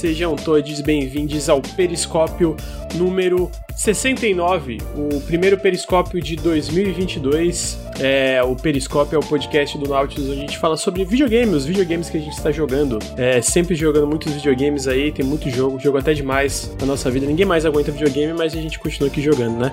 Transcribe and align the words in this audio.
Sejam 0.00 0.34
todos 0.34 0.80
bem-vindos 0.80 1.50
ao 1.50 1.60
Periscópio 1.60 2.56
número 2.94 3.50
69, 3.76 4.78
o 4.96 5.20
primeiro 5.20 5.58
Periscópio 5.58 6.22
de 6.22 6.36
2022. 6.36 7.78
É, 8.00 8.42
o 8.42 8.56
Periscópio 8.56 9.16
é 9.16 9.18
o 9.18 9.22
podcast 9.22 9.76
do 9.76 9.86
Nautilus 9.86 10.30
onde 10.30 10.38
a 10.38 10.40
gente 10.40 10.58
fala 10.58 10.78
sobre 10.78 11.04
videogames, 11.04 11.54
os 11.54 11.66
videogames 11.66 12.08
que 12.08 12.16
a 12.16 12.20
gente 12.20 12.32
está 12.32 12.50
jogando. 12.50 12.98
É, 13.14 13.42
sempre 13.42 13.74
jogando 13.74 14.06
muitos 14.06 14.32
videogames 14.32 14.88
aí, 14.88 15.12
tem 15.12 15.22
muito 15.22 15.50
jogo, 15.50 15.78
jogo 15.78 15.98
até 15.98 16.14
demais 16.14 16.74
na 16.80 16.86
nossa 16.86 17.10
vida. 17.10 17.26
Ninguém 17.26 17.44
mais 17.44 17.66
aguenta 17.66 17.92
videogame, 17.92 18.32
mas 18.32 18.54
a 18.54 18.56
gente 18.56 18.78
continua 18.78 19.10
aqui 19.10 19.20
jogando, 19.20 19.58
né? 19.58 19.70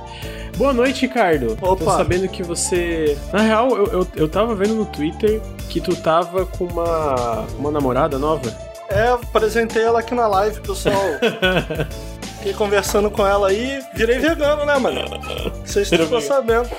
Boa 0.58 0.74
noite, 0.74 1.04
Ricardo. 1.04 1.54
Opa. 1.62 1.78
Tô 1.78 1.86
sabendo 1.86 2.28
que 2.28 2.44
você. 2.44 3.18
Na 3.32 3.44
real, 3.44 3.70
eu, 3.78 3.86
eu, 3.86 4.08
eu 4.14 4.28
tava 4.28 4.54
vendo 4.56 4.76
no 4.76 4.86
Twitter 4.86 5.40
que 5.70 5.80
tu 5.80 5.96
tava 5.96 6.46
com 6.46 6.66
uma, 6.66 7.46
uma 7.58 7.72
namorada 7.72 8.20
nova. 8.20 8.67
É, 8.90 9.10
apresentei 9.10 9.84
ela 9.84 10.00
aqui 10.00 10.16
na 10.16 10.28
live, 10.28 10.60
pessoal. 10.62 10.96
Fiquei 12.38 12.54
conversando 12.54 13.10
com 13.12 13.26
ela 13.26 13.50
aí, 13.50 13.82
virei 13.94 14.20
vegano, 14.20 14.66
né, 14.66 14.78
mano? 14.78 15.02
Vocês 15.66 15.92
estão 15.92 16.22
sabendo. 16.22 16.70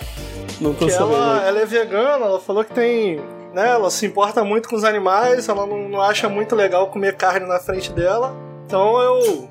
Não 0.60 0.72
tô 0.72 0.86
Que 0.86 0.92
sabendo. 0.92 1.14
ela, 1.14 1.46
ela 1.46 1.60
é 1.60 1.66
vegana, 1.66 2.24
ela 2.24 2.40
falou 2.40 2.64
que 2.64 2.72
tem. 2.72 3.20
Né, 3.52 3.68
ela 3.68 3.90
se 3.90 4.06
importa 4.06 4.44
muito 4.44 4.68
com 4.68 4.76
os 4.76 4.84
animais, 4.84 5.48
ela 5.48 5.66
não, 5.66 5.88
não 5.88 6.00
acha 6.02 6.28
muito 6.28 6.54
legal 6.54 6.88
comer 6.88 7.16
carne 7.16 7.46
na 7.46 7.58
frente 7.58 7.92
dela. 7.92 8.34
Então 8.66 9.00
eu. 9.00 9.48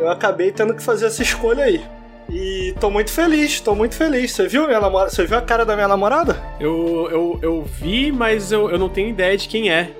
Eu 0.00 0.10
acabei 0.10 0.50
tendo 0.50 0.74
que 0.74 0.82
fazer 0.82 1.06
essa 1.06 1.22
escolha 1.22 1.64
aí. 1.64 1.84
E 2.28 2.74
tô 2.80 2.90
muito 2.90 3.12
feliz, 3.12 3.60
tô 3.60 3.74
muito 3.74 3.94
feliz. 3.94 4.32
Você 4.32 4.48
viu 4.48 4.66
minha 4.66 4.80
namorada? 4.80 5.10
Você 5.10 5.24
viu 5.24 5.38
a 5.38 5.42
cara 5.42 5.64
da 5.64 5.74
minha 5.76 5.86
namorada? 5.86 6.36
Eu, 6.58 7.08
eu, 7.10 7.38
eu 7.42 7.62
vi, 7.62 8.10
mas 8.10 8.50
eu, 8.50 8.70
eu 8.70 8.78
não 8.78 8.88
tenho 8.88 9.08
ideia 9.10 9.36
de 9.36 9.46
quem 9.46 9.70
é. 9.70 9.92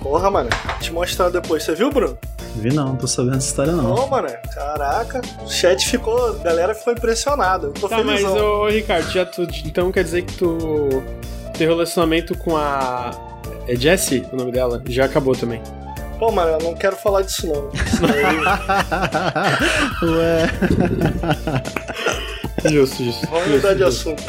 Porra, 0.00 0.30
mano. 0.30 0.48
Te 0.80 0.92
mostrar 0.92 1.30
depois. 1.30 1.62
Você 1.64 1.74
viu, 1.74 1.90
Bruno? 1.90 2.16
Vi 2.56 2.72
não, 2.72 2.86
não 2.90 2.96
tô 2.96 3.06
sabendo 3.06 3.36
essa 3.36 3.48
história 3.48 3.72
não. 3.72 3.94
Não, 3.94 4.08
mano. 4.08 4.28
Caraca. 4.54 5.20
O 5.44 5.48
chat 5.50 5.86
ficou. 5.88 6.36
A 6.40 6.42
galera 6.42 6.74
ficou 6.74 6.92
impressionada. 6.92 7.66
Eu 7.66 7.72
tô 7.72 7.88
Tá, 7.88 8.02
mas, 8.02 8.20
felizão. 8.20 8.46
ô, 8.60 8.68
Ricardo, 8.68 9.10
já 9.10 9.26
tu, 9.26 9.46
então 9.64 9.90
quer 9.92 10.04
dizer 10.04 10.22
que 10.22 10.34
tu. 10.34 11.02
Teu 11.56 11.68
relacionamento 11.68 12.36
com 12.38 12.56
a. 12.56 13.10
É 13.68 13.74
Jessie 13.76 14.24
o 14.32 14.36
nome 14.36 14.52
dela? 14.52 14.80
Já 14.88 15.04
acabou 15.06 15.34
também. 15.34 15.60
Pô, 16.18 16.30
mano, 16.32 16.52
eu 16.52 16.58
não 16.60 16.74
quero 16.74 16.96
falar 16.96 17.20
disso 17.22 17.46
não. 17.46 17.68
Isso 17.74 18.00
aí, 18.06 18.24
Ué. 20.08 20.48
Justo, 22.70 23.04
justo. 23.04 23.26
vamos 23.26 23.48
mudar 23.48 23.74
de 23.74 23.84
assunto. 23.84 24.22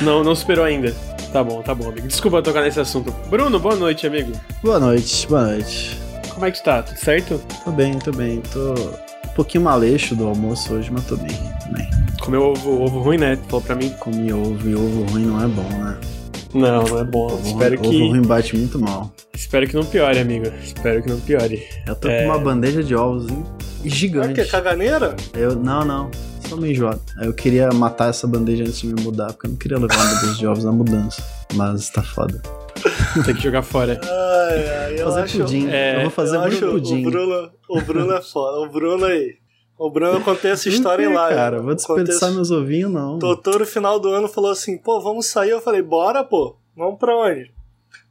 Não, 0.00 0.24
não 0.24 0.34
superou 0.34 0.64
ainda. 0.64 0.94
Tá 1.34 1.42
bom, 1.42 1.60
tá 1.62 1.74
bom, 1.74 1.88
amigo. 1.88 2.06
Desculpa 2.06 2.40
tocar 2.40 2.62
nesse 2.62 2.78
assunto. 2.78 3.12
Bruno, 3.28 3.58
boa 3.58 3.74
noite, 3.74 4.06
amigo. 4.06 4.30
Boa 4.62 4.78
noite, 4.78 5.26
boa 5.26 5.42
noite. 5.46 6.00
Como 6.32 6.46
é 6.46 6.52
que 6.52 6.58
tu 6.58 6.62
tá? 6.62 6.80
Tudo 6.80 6.96
certo? 6.96 7.40
Tô 7.64 7.72
bem, 7.72 7.98
tô 7.98 8.12
bem. 8.12 8.40
Tô 8.52 8.72
um 8.72 9.34
pouquinho 9.34 9.64
maleixo 9.64 10.14
do 10.14 10.28
almoço 10.28 10.72
hoje, 10.72 10.92
mas 10.92 11.04
tô 11.06 11.16
bem. 11.16 11.36
Tô 11.66 11.72
bem. 11.72 11.90
Comeu 12.20 12.40
ovo, 12.40 12.80
ovo 12.84 13.00
ruim, 13.00 13.18
né? 13.18 13.34
Tu 13.34 13.48
falou 13.48 13.62
pra 13.62 13.74
mim. 13.74 13.88
Comi 13.98 14.32
ovo 14.32 14.70
e 14.70 14.76
ovo 14.76 15.10
ruim 15.10 15.24
não 15.24 15.42
é 15.42 15.48
bom, 15.48 15.68
né? 15.68 15.98
Não, 16.54 16.84
não 16.84 16.98
é 16.98 17.04
bom. 17.04 17.26
Ovo, 17.26 17.46
espero 17.48 17.80
ovo 17.80 17.90
que. 17.90 18.08
ruim 18.08 18.22
bate 18.22 18.56
muito 18.56 18.78
mal. 18.78 19.12
Espero 19.34 19.66
que 19.66 19.74
não 19.74 19.84
piore, 19.84 20.18
amigo. 20.18 20.46
Espero 20.62 21.02
que 21.02 21.08
não 21.10 21.18
piore. 21.20 21.62
Eu 21.86 21.94
tô 21.96 22.08
É. 22.08 22.20
com 22.22 22.26
uma 22.30 22.38
bandeja 22.38 22.82
de 22.82 22.94
ovos 22.94 23.28
hein? 23.28 23.44
É 23.84 23.86
o 23.86 23.90
gigante. 23.90 24.34
quê? 24.34 24.44
Caganeira? 24.46 25.14
Eu, 25.34 25.56
não, 25.56 25.84
não. 25.84 26.10
Só 26.48 26.56
meio 26.56 26.72
enjoado. 26.72 27.00
Eu 27.20 27.32
queria 27.32 27.70
matar 27.72 28.10
essa 28.10 28.26
bandeja 28.26 28.62
antes 28.64 28.80
de 28.80 28.86
me 28.88 29.00
mudar, 29.02 29.32
porque 29.32 29.46
eu 29.46 29.50
não 29.50 29.56
queria 29.58 29.78
levar 29.78 29.94
uma 29.96 30.14
bandeja 30.14 30.34
de 30.38 30.46
ovos 30.46 30.64
na 30.64 30.72
mudança. 30.72 31.22
Mas 31.54 31.90
tá 31.90 32.02
foda. 32.02 32.40
Tem 33.24 33.34
que 33.34 33.42
jogar 33.42 33.62
fora. 33.62 33.98
Ai, 34.02 34.68
ai, 34.68 35.00
eu 35.00 35.04
fazer 35.06 35.20
acho. 35.22 35.38
pudim. 35.38 35.68
é, 35.70 35.96
eu 35.96 36.00
vou 36.02 36.10
fazer 36.10 36.36
eu 36.36 36.40
acho 36.42 36.66
pudim. 36.70 37.06
O 37.06 37.10
Bruno, 37.10 37.50
o 37.68 37.80
Bruno 37.80 38.12
é 38.12 38.20
foda. 38.22 38.58
O 38.58 38.68
Bruno 38.70 39.04
aí. 39.06 39.36
O 39.78 39.90
Bruno, 39.90 40.18
eu 40.18 40.20
contei 40.20 40.52
essa 40.52 40.68
história 40.68 41.08
live. 41.10 41.34
Cara, 41.36 41.60
vou 41.60 41.74
desperdiçar 41.74 42.30
meus 42.32 42.50
ovinhos, 42.50 42.92
não. 42.92 43.16
O 43.16 43.18
doutor, 43.18 43.58
no 43.60 43.66
final 43.66 43.98
do 43.98 44.08
ano, 44.08 44.28
falou 44.28 44.50
assim: 44.50 44.78
pô, 44.78 45.00
vamos 45.00 45.26
sair. 45.26 45.50
Eu 45.50 45.60
falei: 45.60 45.82
bora, 45.82 46.22
pô. 46.22 46.56
Vamos 46.76 46.98
pra 46.98 47.16
onde? 47.16 47.52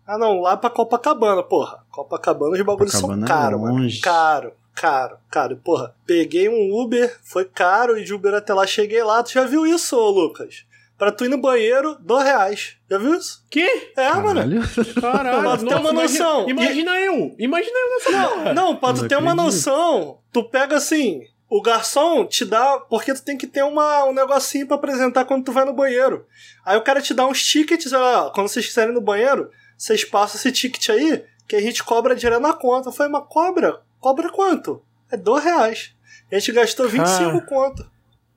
Ah, 0.05 0.17
não, 0.17 0.41
lá 0.41 0.57
pra 0.57 0.69
Copacabana, 0.69 1.41
porra. 1.43 1.79
Copacabana, 1.89 2.53
os 2.53 2.61
bagulhos 2.61 2.91
são 2.91 3.01
Copacabana 3.01 3.25
é 3.25 3.27
caros, 3.27 3.61
mano. 3.61 3.73
longe. 3.75 4.01
Caro, 4.01 4.51
caro, 4.75 5.17
caro. 5.31 5.57
Porra, 5.63 5.95
peguei 6.05 6.49
um 6.49 6.73
Uber, 6.81 7.17
foi 7.23 7.45
caro, 7.45 7.97
e 7.97 8.03
de 8.03 8.13
Uber 8.13 8.33
até 8.33 8.53
lá, 8.53 8.67
cheguei 8.67 9.01
lá. 9.03 9.23
Tu 9.23 9.31
já 9.31 9.45
viu 9.45 9.65
isso, 9.65 9.95
ô 9.97 10.09
Lucas? 10.09 10.65
Pra 10.97 11.11
tu 11.11 11.25
ir 11.25 11.29
no 11.29 11.37
banheiro, 11.37 11.97
dois 12.01 12.23
reais. 12.25 12.75
Já 12.89 12.97
viu 12.97 13.15
isso? 13.15 13.43
Que? 13.49 13.91
É, 13.97 14.13
mano. 14.13 14.41
Caralho. 14.41 14.61
Caralho, 15.01 15.41
Pra 15.41 15.57
tu 15.57 15.65
ter 15.65 15.75
uma 15.75 15.91
imagina- 15.91 16.01
noção. 16.25 16.49
Imagina, 16.49 16.99
eu! 16.99 17.35
Imagina 17.39 17.73
eu 17.77 17.89
nessa 17.89 18.29
porra! 18.29 18.53
Não, 18.53 18.75
pra 18.75 18.93
tu 18.93 19.01
Não 19.01 19.07
ter 19.07 19.17
uma 19.17 19.33
noção, 19.35 20.17
tu 20.31 20.43
pega 20.43 20.77
assim, 20.77 21.21
o 21.49 21.61
garçom 21.61 22.25
te 22.25 22.45
dá, 22.45 22.79
porque 22.89 23.13
tu 23.13 23.23
tem 23.23 23.37
que 23.37 23.45
ter 23.47 23.63
uma, 23.63 24.05
um 24.05 24.13
negocinho 24.13 24.65
pra 24.67 24.75
apresentar 24.75 25.25
quando 25.25 25.45
tu 25.45 25.51
vai 25.51 25.65
no 25.65 25.73
banheiro. 25.73 26.25
Aí 26.65 26.77
o 26.77 26.81
cara 26.83 27.01
te 27.01 27.13
dá 27.13 27.25
uns 27.27 27.43
tickets, 27.43 27.91
ó, 27.93 28.29
quando 28.31 28.47
vocês 28.47 28.65
quiserem 28.65 28.91
ir 28.91 28.95
no 28.95 29.01
banheiro, 29.01 29.49
vocês 29.77 30.03
passam 30.03 30.39
esse 30.39 30.51
ticket 30.51 30.89
aí, 30.89 31.23
que 31.47 31.55
a 31.55 31.61
gente 31.61 31.83
cobra 31.83 32.15
direto 32.15 32.41
na 32.41 32.53
conta. 32.53 32.89
Eu 32.89 32.93
falei, 32.93 33.11
mas 33.11 33.23
cobra? 33.27 33.81
Cobra 33.99 34.29
quanto? 34.31 34.81
É 35.11 35.17
dois 35.17 35.43
reais. 35.43 35.93
A 36.31 36.39
gente 36.39 36.51
gastou 36.53 36.87
25 36.89 37.45
conto. 37.45 37.85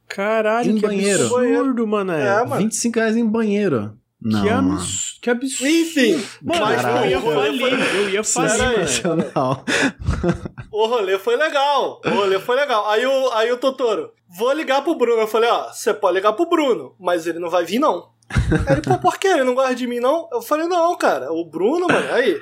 Caralho, 0.08 0.70
Em 0.70 0.74
que 0.76 0.82
banheiro. 0.82 1.22
absurdo, 1.22 1.86
mano. 1.86 2.12
É, 2.12 2.44
mano. 2.44 2.56
25 2.62 2.98
reais 2.98 3.16
em 3.16 3.24
banheiro. 3.26 3.98
Não, 4.20 4.42
que, 4.42 4.48
abs... 4.48 5.18
que 5.20 5.30
absurdo. 5.30 5.66
Enfim, 5.72 6.26
Mano, 6.42 6.60
mas 6.64 6.84
eu 6.84 7.10
ia 7.10 7.18
o 7.18 7.20
rolê 7.22 7.58
foi- 7.58 7.70
falir, 7.70 7.94
eu 7.96 8.10
ia 8.10 8.24
falir. 8.24 8.50
Sensacional. 8.50 9.64
O 10.72 10.86
rolê 10.86 11.18
foi 11.18 11.36
legal. 11.36 12.00
O 12.04 12.08
rolê 12.10 12.38
foi 12.38 12.54
legal. 12.56 12.86
Aí 12.90 13.06
o, 13.06 13.32
aí 13.32 13.50
o 13.50 13.56
Totoro, 13.56 14.10
vou 14.28 14.52
ligar 14.52 14.82
pro 14.82 14.94
Bruno. 14.94 15.22
Eu 15.22 15.26
falei, 15.26 15.48
ó, 15.48 15.72
você 15.72 15.94
pode 15.94 16.16
ligar 16.16 16.34
pro 16.34 16.48
Bruno, 16.48 16.94
mas 17.00 17.26
ele 17.26 17.38
não 17.38 17.48
vai 17.48 17.64
vir, 17.64 17.78
não. 17.78 18.10
Aí 18.66 18.72
ele, 18.74 18.82
pô, 18.82 18.98
por 18.98 19.16
quê? 19.18 19.28
Ele 19.28 19.44
não 19.44 19.54
gosta 19.54 19.74
de 19.74 19.86
mim, 19.86 20.00
não? 20.00 20.28
Eu 20.30 20.42
falei, 20.42 20.66
não, 20.66 20.94
cara, 20.96 21.32
o 21.32 21.44
Bruno, 21.48 21.86
mano, 21.86 22.12
aí. 22.12 22.38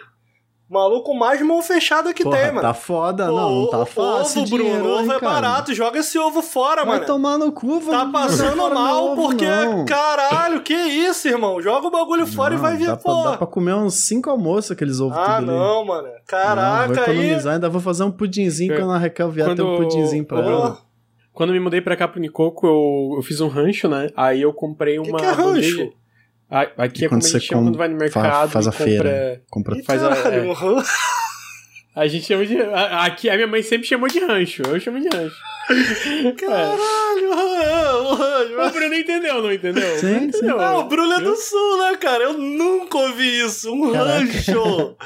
Maluco 0.69 1.15
mais 1.15 1.43
mão 1.43 1.61
fechada 1.63 2.15
que 2.15 2.25
Porra, 2.25 2.39
tem, 2.39 2.47
mano. 2.49 2.63
tá 2.63 2.73
foda. 2.73 3.27
Pô, 3.27 3.33
não, 3.37 3.51
não 3.63 3.71
tá 3.71 3.81
o- 3.81 3.87
fácil 3.87 4.43
Ovo, 4.43 4.57
dinheiro, 4.57 4.79
Bruno, 4.83 4.95
ovo 4.95 5.03
hein, 5.03 5.17
é 5.17 5.21
cara? 5.21 5.33
barato. 5.35 5.75
Joga 5.75 5.99
esse 5.99 6.19
ovo 6.19 6.41
fora, 6.43 6.85
Vai 6.85 6.95
mano. 6.95 7.07
tomar 7.07 7.39
no 7.39 7.53
cu, 7.53 7.81
Tá 7.81 8.07
passando 8.07 8.57
mal 8.75 9.13
ovo, 9.13 9.23
porque, 9.29 9.47
não. 9.47 9.85
caralho, 9.85 10.63
que 10.63 10.73
isso, 10.75 11.29
irmão? 11.29 11.61
Joga 11.61 11.87
o 11.87 11.91
bagulho 11.91 12.27
fora 12.27 12.55
e 12.55 12.57
Não, 12.57 12.63
vai 12.63 12.77
vir, 12.79 12.87
dá 12.87 12.97
pra, 12.97 13.13
pô. 13.13 13.23
dá 13.25 13.37
pra 13.37 13.47
comer 13.47 13.75
uns 13.75 13.95
5 14.07 14.31
almoços 14.31 14.71
aqueles 14.71 15.01
ovos 15.01 15.19
Ah, 15.19 15.37
tudo 15.39 15.51
ali. 15.51 15.59
não, 15.61 15.85
mano. 15.85 16.03
Não, 16.05 16.11
vou 16.13 16.21
Caraca, 16.27 16.93
aí. 17.05 17.17
economizar, 17.17 17.55
ainda 17.55 17.69
vou 17.69 17.81
fazer 17.81 18.05
um 18.05 18.11
pudinzinho 18.11 18.73
É. 18.73 18.79
quando 18.79 18.93
a 18.93 18.99
Raquel 18.99 19.31
vier, 19.31 19.55
tem 19.55 19.65
um 19.65 19.77
Quando- 19.77 19.89
pudinzinho 19.91 20.25
pra 20.25 20.41
ela. 20.41 20.79
Quando 21.33 21.51
eu 21.51 21.55
me 21.55 21.61
mudei 21.61 21.81
pra 21.83 21.97
cá 21.97 22.09
pro 22.09 22.21
Nicoco, 22.21 22.67
eu, 22.67 23.17
eu 23.17 23.23
fiz 23.23 23.41
um 23.41 23.49
rancho, 23.49 23.87
né? 23.89 24.09
Aí 24.17 24.41
eu 24.41 24.53
comprei 24.53 25.01
Que 25.03 25.11
uma 25.11 25.19
que 25.19 25.25
é 25.27 25.31
rancho? 25.31 25.43
bandeja- 25.49 25.91
aqui 26.51 27.05
é 27.05 27.09
como 27.09 27.21
Quando 27.21 27.25
a 27.25 27.29
gente 27.29 27.33
você 27.33 27.41
chama 27.41 27.61
com- 27.61 27.67
quando 27.69 27.79
vai 27.79 27.89
no 27.89 27.97
mercado 27.97 28.51
faz 28.51 28.67
e 28.67 28.69
a 28.69 28.73
compra... 28.73 28.85
feira. 28.87 29.43
Compra 29.51 29.83
faz 29.85 30.03
a- 30.03 30.09
caralho, 30.17 30.51
é. 30.53 30.83
A 31.97 32.09
gente 32.09 32.27
chama 32.27 32.45
de... 32.45 32.57
Aqui 32.61 33.31
a 33.31 33.35
minha 33.37 33.47
mãe 33.47 33.63
sempre 33.63 33.87
chamou 33.87 34.09
de 34.09 34.19
rancho, 34.19 34.63
eu 34.67 34.81
chamo 34.81 34.99
de 35.01 35.07
rancho. 35.17 35.37
Caralho, 36.37 37.31
o 37.31 38.15
ran- 38.15 38.67
o 38.67 38.71
Bruno 38.73 38.95
entendeu, 38.95 39.41
não 39.43 39.53
entendeu? 39.53 39.99
Sim, 39.99 40.07
Não 40.13 40.19
sim. 40.21 40.25
entendeu. 40.27 40.59
Não, 40.59 40.81
o 40.81 40.85
Bruno 40.89 41.13
é 41.15 41.21
do 41.21 41.37
sul, 41.37 41.79
né, 41.79 41.97
cara? 41.97 42.25
Eu 42.25 42.33
nunca 42.35 42.99
ouvi 42.99 43.41
isso. 43.41 43.73
Um 43.73 43.93
Caraca. 43.93 44.19
rancho. 44.19 44.97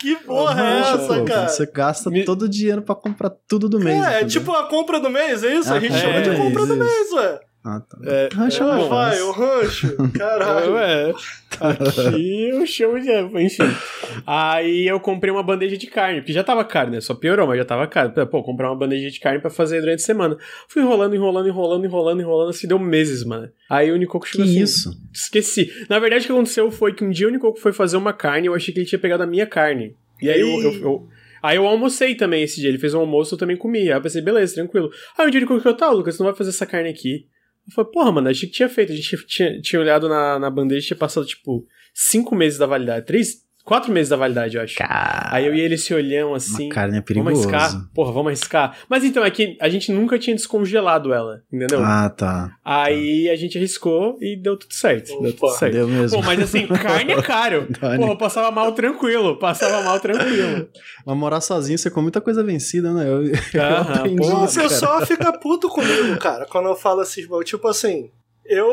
Que 0.00 0.16
porra 0.16 0.60
é 0.60 0.80
Rancho, 0.80 1.04
essa, 1.04 1.14
pô, 1.18 1.24
cara? 1.24 1.48
Você 1.48 1.66
gasta 1.72 2.10
Me- 2.10 2.24
todo 2.24 2.42
o 2.42 2.48
dinheiro 2.48 2.82
pra 2.82 2.94
comprar 2.94 3.30
tudo 3.46 3.68
do 3.68 3.78
mês. 3.78 4.04
É, 4.04 4.22
é 4.22 4.24
tipo 4.24 4.50
a 4.52 4.66
compra 4.68 4.98
do 4.98 5.10
mês, 5.10 5.44
é 5.44 5.54
isso? 5.54 5.72
É, 5.72 5.76
a 5.76 5.80
gente 5.80 5.94
a 5.94 5.98
chama 5.98 6.22
de 6.22 6.30
do 6.30 6.36
compra 6.36 6.66
do 6.66 6.76
mês, 6.76 6.90
mês, 6.90 7.12
ué. 7.12 7.40
Ah, 7.64 7.78
tá. 7.80 7.96
É, 8.04 8.28
Rancho 8.34 8.64
é 8.64 8.76
bom. 8.76 8.88
vai, 8.88 9.20
o 9.22 9.30
rancho. 9.30 9.96
Caralho. 10.18 10.76
É, 10.78 11.12
aqui 11.60 12.48
eu 12.50 12.66
chamo 12.66 13.00
de. 13.00 13.08
Enfim. 13.40 13.62
Aí 14.26 14.86
eu 14.88 14.98
comprei 14.98 15.32
uma 15.32 15.42
bandeja 15.42 15.76
de 15.76 15.86
carne, 15.86 16.20
porque 16.20 16.32
já 16.32 16.42
tava 16.42 16.64
caro, 16.64 16.90
né? 16.90 17.00
Só 17.00 17.14
piorou, 17.14 17.46
mas 17.46 17.58
já 17.58 17.64
tava 17.64 17.86
caro. 17.86 18.12
Pô, 18.26 18.42
comprar 18.42 18.68
uma 18.70 18.76
bandeja 18.76 19.10
de 19.10 19.20
carne 19.20 19.40
pra 19.40 19.50
fazer 19.50 19.80
durante 19.80 20.00
a 20.00 20.04
semana. 20.04 20.36
Fui 20.68 20.82
enrolando, 20.82 21.14
enrolando, 21.14 21.48
enrolando, 21.48 21.84
enrolando, 21.84 22.20
enrolando, 22.20 22.50
assim, 22.50 22.66
deu 22.66 22.78
meses, 22.78 23.24
mano. 23.24 23.48
Aí 23.70 23.92
o 23.92 23.96
Nicoco 23.96 24.24
Que 24.26 24.32
chegou 24.32 24.44
assim. 24.46 24.60
isso? 24.60 24.90
Esqueci. 25.12 25.70
Na 25.88 25.98
verdade, 25.98 26.24
o 26.24 26.26
que 26.26 26.32
aconteceu 26.32 26.70
foi 26.70 26.92
que 26.92 27.04
um 27.04 27.10
dia 27.10 27.28
o 27.28 27.30
Nicoco 27.30 27.58
foi 27.60 27.72
fazer 27.72 27.96
uma 27.96 28.12
carne, 28.12 28.48
eu 28.48 28.54
achei 28.54 28.72
que 28.74 28.80
ele 28.80 28.86
tinha 28.88 28.98
pegado 28.98 29.22
a 29.22 29.26
minha 29.26 29.46
carne. 29.46 29.94
E 30.20 30.28
aí 30.28 30.40
eu, 30.40 30.48
eu- 30.62 30.74
eu- 30.82 31.08
Aí 31.42 31.56
eu 31.56 31.66
almocei 31.66 32.14
também 32.14 32.44
esse 32.44 32.60
dia. 32.60 32.68
Ele 32.68 32.78
fez 32.78 32.94
um 32.94 33.00
almoço, 33.00 33.34
eu 33.34 33.38
também 33.38 33.56
comi. 33.56 33.80
Aí 33.80 33.88
eu 33.88 34.00
pensei, 34.00 34.22
beleza, 34.22 34.54
tranquilo. 34.54 34.90
Aí 35.18 35.26
um 35.26 35.30
dia 35.30 35.38
ele 35.40 35.46
colocou, 35.46 35.74
tá, 35.74 35.90
Lucas, 35.90 36.14
você 36.16 36.22
não 36.22 36.30
vai 36.30 36.36
fazer 36.38 36.50
essa 36.50 36.64
carne 36.64 36.88
aqui. 36.88 37.26
Eu 37.66 37.74
falei, 37.74 37.90
porra, 37.92 38.12
mano, 38.12 38.28
achei 38.28 38.48
que 38.48 38.54
tinha 38.54 38.68
feito. 38.68 38.92
A 38.92 38.96
gente 38.96 39.26
tinha, 39.26 39.60
tinha 39.60 39.80
olhado 39.80 40.08
na, 40.08 40.38
na 40.38 40.50
bandeja 40.50 40.84
e 40.84 40.86
tinha 40.88 40.98
passado, 40.98 41.26
tipo, 41.26 41.66
cinco 41.94 42.34
meses 42.34 42.58
da 42.58 42.66
validade. 42.66 43.06
Três, 43.06 43.44
Quatro 43.64 43.92
meses 43.92 44.08
da 44.10 44.16
validade, 44.16 44.56
eu 44.56 44.62
acho. 44.62 44.76
Cara, 44.76 45.28
Aí 45.30 45.46
eu 45.46 45.54
e 45.54 45.60
ele 45.60 45.78
se 45.78 45.94
olham 45.94 46.34
assim. 46.34 46.64
uma 46.66 46.74
carne 46.74 46.98
é 46.98 47.00
Vamos 47.00 47.06
perigoso. 47.06 47.48
arriscar? 47.48 47.88
Porra, 47.94 48.10
vamos 48.12 48.26
arriscar. 48.28 48.76
Mas 48.88 49.04
então, 49.04 49.24
é 49.24 49.30
que 49.30 49.56
a 49.60 49.68
gente 49.68 49.92
nunca 49.92 50.18
tinha 50.18 50.34
descongelado 50.34 51.12
ela, 51.12 51.42
entendeu? 51.52 51.80
Ah, 51.82 52.10
tá. 52.10 52.50
Aí 52.64 53.30
a 53.30 53.36
gente 53.36 53.56
arriscou 53.56 54.18
e 54.20 54.36
deu 54.36 54.56
tudo 54.56 54.74
certo. 54.74 55.08
Deu 55.22 55.32
tudo 55.32 55.46
Opa. 55.46 55.58
certo. 55.58 55.72
Deu 55.74 55.86
mesmo. 55.86 56.18
Pô, 56.18 56.26
mas 56.26 56.40
assim, 56.40 56.66
carne 56.66 57.12
é 57.12 57.22
caro. 57.22 57.68
Porra, 57.78 57.96
eu 58.12 58.16
passava 58.16 58.50
mal 58.50 58.72
tranquilo. 58.72 59.38
Passava 59.38 59.80
mal 59.82 60.00
tranquilo. 60.00 60.68
Mas 61.06 61.16
morar 61.16 61.40
sozinho, 61.40 61.78
você 61.78 61.88
com 61.90 62.02
muita 62.02 62.20
coisa 62.20 62.42
vencida, 62.42 62.92
né? 62.92 63.06
Eu, 63.08 63.22
eu 63.54 63.76
aprendi 63.76 64.16
pô, 64.28 64.38
O 64.40 64.44
isso, 64.44 64.56
cara. 64.56 64.68
pessoal 64.68 65.06
fica 65.06 65.32
puto 65.38 65.68
comigo, 65.68 66.18
cara, 66.18 66.46
quando 66.46 66.68
eu 66.68 66.74
falo 66.74 67.00
bagulho. 67.28 67.44
Tipo 67.44 67.68
assim, 67.68 68.10
eu. 68.44 68.66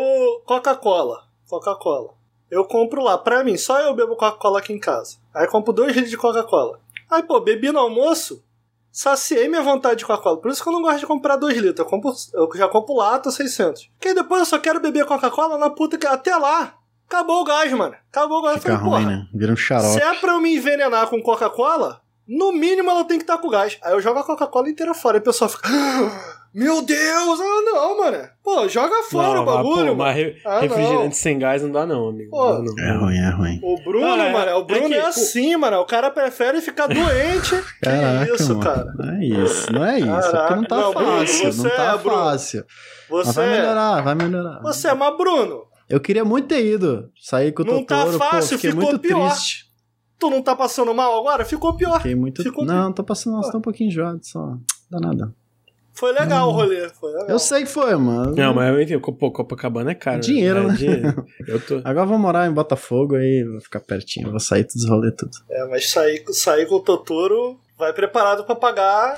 Coca-Cola. 0.45 1.17
Coca-Cola. 1.47 2.18
Eu 2.51 2.65
compro 2.65 3.03
lá. 3.03 3.17
Pra 3.17 3.43
mim, 3.43 3.57
só 3.57 3.79
eu 3.81 3.93
bebo 3.95 4.15
Coca-Cola 4.15 4.59
aqui 4.59 4.73
em 4.73 4.79
casa. 4.79 5.17
Aí 5.33 5.47
compro 5.47 5.71
2 5.73 5.93
litros 5.93 6.09
de 6.09 6.17
Coca-Cola. 6.17 6.79
Aí, 7.09 7.23
pô, 7.23 7.39
bebi 7.39 7.71
no 7.71 7.79
almoço, 7.79 8.43
saciei 8.91 9.47
minha 9.47 9.61
vontade 9.61 9.97
de 9.99 10.05
Coca-Cola. 10.05 10.37
Por 10.41 10.51
isso 10.51 10.61
que 10.63 10.69
eu 10.69 10.73
não 10.73 10.81
gosto 10.81 10.99
de 10.99 11.05
comprar 11.07 11.35
2 11.37 11.57
litros. 11.57 11.79
Eu, 11.79 11.85
compro, 11.85 12.11
eu 12.33 12.49
já 12.55 12.67
compro 12.67 12.95
lata 12.95 13.31
600. 13.31 13.89
Porque 13.99 14.13
depois 14.13 14.39
eu 14.41 14.45
só 14.45 14.59
quero 14.59 14.79
beber 14.79 15.05
Coca-Cola 15.05 15.57
na 15.57 15.69
puta 15.69 15.97
que. 15.97 16.07
Até 16.07 16.35
lá. 16.35 16.75
Acabou 17.07 17.41
o 17.41 17.43
gás, 17.43 17.71
mano. 17.73 17.95
Acabou 18.11 18.39
o 18.39 18.41
gás. 18.43 18.57
Eu 18.57 18.61
Fica 18.61 18.77
falei, 18.77 18.91
ruim, 18.91 19.03
porra. 19.03 19.15
né? 19.15 19.27
Vira 19.33 19.51
um 19.53 19.55
xarope. 19.55 19.93
Se 19.93 20.01
é 20.01 20.13
pra 20.15 20.33
eu 20.33 20.39
me 20.41 20.55
envenenar 20.55 21.07
com 21.07 21.19
Coca-Cola, 21.21 22.01
no 22.29 22.51
mínimo 22.53 22.89
ela 22.91 23.03
tem 23.03 23.17
que 23.17 23.23
estar 23.23 23.37
com 23.39 23.49
gás. 23.49 23.77
Aí 23.83 23.91
eu 23.93 24.01
jogo 24.01 24.19
a 24.19 24.23
Coca-Cola 24.23 24.69
inteira 24.69 24.93
fora. 24.93 25.17
E 25.17 25.19
o 25.19 25.23
pessoal 25.23 25.49
fica. 25.49 25.67
"Ah, 25.67 26.35
Meu 26.53 26.81
Deus! 26.81 27.39
Ah, 27.39 27.61
não, 27.63 27.97
mano. 27.99 28.27
Pô, 28.43 28.67
joga 28.67 29.03
fora 29.03 29.35
Não, 29.35 29.43
o 29.43 29.45
bagulho, 29.45 29.65
mas, 29.65 29.75
pô, 29.75 29.83
mano. 29.85 29.95
mas 29.97 30.15
re- 30.15 30.41
Ah, 30.43 30.59
refrigerante 30.61 31.03
não. 31.05 31.11
sem 31.11 31.37
gás 31.37 31.61
não 31.61 31.71
dá, 31.71 31.85
não, 31.85 32.07
amigo. 32.09 32.31
Pô. 32.31 32.53
Não 32.53 32.63
não. 32.63 32.83
É 32.83 32.91
ruim, 32.97 33.17
é 33.17 33.29
ruim. 33.29 33.59
O 33.61 33.75
Bruno, 33.83 34.07
Não, 34.07 34.19
é- 34.23 34.31
mano, 34.31 34.57
o 34.57 34.61
é 34.61 34.63
Bruno 34.63 34.85
é, 34.87 34.97
que, 34.97 35.01
pô- 35.01 35.07
assim, 35.09 35.55
mano. 35.57 35.77
O 35.77 35.85
cara 35.85 36.09
prefere 36.09 36.59
ficar 36.59 36.87
doente. 36.89 37.63
Caraca, 37.83 38.25
que 38.25 38.33
isso, 38.33 38.49
mano. 38.55 38.59
cara? 38.61 38.93
Não 38.97 39.09
é 39.13 39.23
isso, 39.25 39.71
não 39.73 39.85
é 39.85 39.99
isso. 39.99 40.09
É 40.09 40.39
porque 40.39 40.55
não 40.55 40.63
tá 40.63 40.75
Caraca, 40.75 40.81
não, 40.85 40.93
Bruno, 40.93 41.19
fácil, 41.19 41.53
você 41.53 41.63
não 41.67 41.75
tá 41.75 41.83
é, 41.83 41.97
Bruno. 41.97 42.17
fácil. 42.17 42.65
Mas 43.11 43.27
Você, 43.27 43.33
vai 43.33 43.49
melhorar, 43.51 44.01
vai 44.01 44.15
melhorar. 44.15 44.61
você 44.63 44.87
é, 44.87 44.93
mas 44.95 45.17
Bruno, 45.17 45.63
Eu 45.87 45.99
queria 45.99 46.25
muito 46.25 46.47
ter 46.47 46.65
ido. 46.65 47.09
Sair 47.21 47.51
com 47.51 47.61
o 47.61 47.65
Não 47.65 47.83
tá 47.85 47.97
Totoro, 48.05 48.17
fácil, 48.17 48.49
pô, 48.51 48.55
fiquei 48.57 48.71
ficou 48.71 48.85
muito 48.85 48.99
pior. 48.99 49.29
triste. 49.29 49.68
Tu 50.19 50.29
não 50.29 50.41
tá 50.41 50.55
passando 50.55 50.93
mal 50.93 51.17
agora? 51.17 51.45
Ficou 51.45 51.75
pior. 51.75 51.97
Fiquei 51.97 52.15
muito... 52.15 52.43
Ficou 52.43 52.65
Não, 52.65 52.85
não 52.85 52.93
tô 52.93 53.03
passando, 53.03 53.37
não, 53.37 53.43
só 53.43 53.51
tô 53.51 53.57
um 53.59 53.61
pouquinho 53.61 53.87
enjoado, 53.87 54.19
só. 54.23 54.39
Não 54.39 54.59
dá 54.91 54.99
nada. 54.99 55.33
Foi 55.99 56.13
legal 56.13 56.47
o 56.47 56.51
rolê. 56.51 56.87
Foi 56.89 57.11
legal. 57.11 57.27
Eu 57.27 57.39
sei 57.39 57.63
que 57.63 57.69
foi, 57.69 57.93
mano. 57.95 58.33
Não, 58.33 58.53
mas 58.53 58.73
eu 58.73 58.81
entendo. 58.81 59.01
Pô, 59.01 59.31
Copacabana 59.31 59.91
é 59.91 59.95
caro. 59.95 60.21
Dinheiro, 60.21 60.67
né? 60.69 60.73
dinheiro. 60.73 61.25
Eu 61.45 61.59
tô. 61.59 61.81
Agora 61.83 62.05
eu 62.05 62.07
vou 62.07 62.17
morar 62.17 62.47
em 62.47 62.53
Botafogo 62.53 63.15
aí, 63.15 63.43
vou 63.43 63.59
ficar 63.59 63.81
pertinho, 63.81 64.29
vou 64.29 64.39
sair 64.39 64.63
dos 64.63 64.87
rolê 64.87 65.11
tudo. 65.11 65.31
É, 65.49 65.67
mas 65.67 65.89
sair, 65.89 66.23
sair 66.29 66.67
com 66.67 66.75
o 66.75 66.79
Totoro, 66.79 67.59
vai 67.77 67.91
preparado 67.91 68.45
pra 68.45 68.55
pagar 68.55 69.17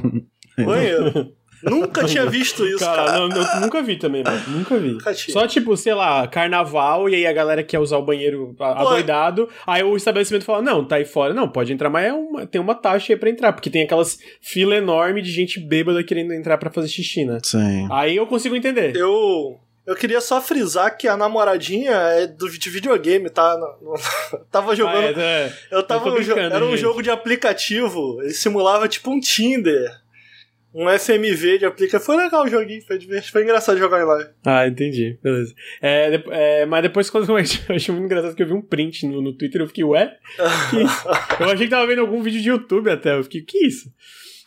banheiro. 0.56 1.35
Nunca 1.62 2.04
tinha 2.04 2.26
visto 2.26 2.66
isso, 2.66 2.78
Cara, 2.84 3.04
cara. 3.04 3.18
não, 3.28 3.36
eu 3.36 3.60
nunca 3.60 3.82
vi 3.82 3.96
também, 3.96 4.22
mano. 4.22 4.42
Nunca 4.48 4.76
vi. 4.78 4.98
Só 5.32 5.46
tipo, 5.46 5.76
sei 5.76 5.94
lá, 5.94 6.26
carnaval, 6.28 7.08
e 7.08 7.14
aí 7.14 7.26
a 7.26 7.32
galera 7.32 7.62
quer 7.62 7.78
usar 7.78 7.96
o 7.98 8.02
banheiro 8.04 8.54
adoidado. 8.58 9.48
Aí 9.66 9.82
o 9.82 9.96
estabelecimento 9.96 10.44
fala: 10.44 10.62
não, 10.62 10.84
tá 10.84 10.96
aí 10.96 11.04
fora. 11.04 11.32
Não, 11.34 11.48
pode 11.48 11.72
entrar, 11.72 11.88
mas 11.90 12.06
é 12.06 12.12
uma- 12.12 12.46
tem 12.46 12.60
uma 12.60 12.74
taxa 12.74 13.12
aí 13.12 13.18
pra 13.18 13.30
entrar, 13.30 13.52
porque 13.52 13.70
tem 13.70 13.82
aquelas 13.82 14.18
fila 14.40 14.76
enorme 14.76 15.22
de 15.22 15.30
gente 15.30 15.58
bêbada 15.58 16.02
querendo 16.04 16.32
entrar 16.32 16.58
pra 16.58 16.70
fazer 16.70 16.88
xixi, 16.88 17.24
né? 17.24 17.38
Sim. 17.42 17.88
Aí 17.90 18.16
eu 18.16 18.26
consigo 18.26 18.54
entender. 18.54 18.94
Eu, 18.96 19.58
eu 19.86 19.94
queria 19.96 20.20
só 20.20 20.40
frisar 20.40 20.96
que 20.96 21.08
a 21.08 21.16
namoradinha 21.16 21.92
é 21.92 22.26
do, 22.26 22.48
de 22.50 22.70
videogame, 22.70 23.30
tá? 23.30 23.56
Não- 23.58 23.90
não- 23.92 24.40
tava 24.50 24.74
jogando. 24.76 25.18
Ah, 25.18 25.22
é, 25.22 25.46
é. 25.46 25.52
eu 25.70 25.82
tava 25.82 26.08
eu 26.08 26.14
Era 26.38 26.64
um 26.64 26.70
gente. 26.70 26.80
jogo 26.80 27.02
de 27.02 27.10
aplicativo. 27.10 28.20
Ele 28.22 28.32
simulava 28.34 28.86
tipo 28.88 29.10
um 29.10 29.18
Tinder. 29.20 29.90
Um 30.78 30.86
FMV 30.98 31.58
de 31.58 31.64
aplicativo. 31.64 32.04
Foi 32.04 32.16
legal 32.16 32.44
o 32.44 32.48
joguinho, 32.48 32.82
foi 32.86 32.98
divertido. 32.98 33.32
Foi 33.32 33.42
engraçado 33.42 33.78
jogar 33.78 34.00
em 34.00 34.04
live. 34.04 34.30
Ah, 34.44 34.68
entendi. 34.68 35.18
Beleza. 35.22 35.54
É, 35.80 36.18
de- 36.18 36.24
é, 36.30 36.66
mas 36.66 36.82
depois, 36.82 37.08
quando 37.10 37.28
eu 37.30 37.36
achei, 37.36 37.60
eu 37.68 37.74
achei 37.76 37.94
muito 37.94 38.04
engraçado 38.04 38.34
que 38.36 38.42
eu 38.42 38.46
vi 38.46 38.52
um 38.52 38.60
print 38.60 39.06
no, 39.06 39.22
no 39.22 39.32
Twitter, 39.32 39.62
eu 39.62 39.66
fiquei, 39.66 39.84
ué? 39.84 40.14
Que 40.70 40.82
isso? 40.82 41.08
Eu 41.40 41.46
achei 41.46 41.66
que 41.66 41.70
tava 41.70 41.86
vendo 41.86 42.00
algum 42.00 42.22
vídeo 42.22 42.40
de 42.42 42.48
YouTube 42.50 42.90
até. 42.90 43.16
Eu 43.16 43.22
fiquei, 43.24 43.40
que 43.42 43.66
isso? 43.66 43.90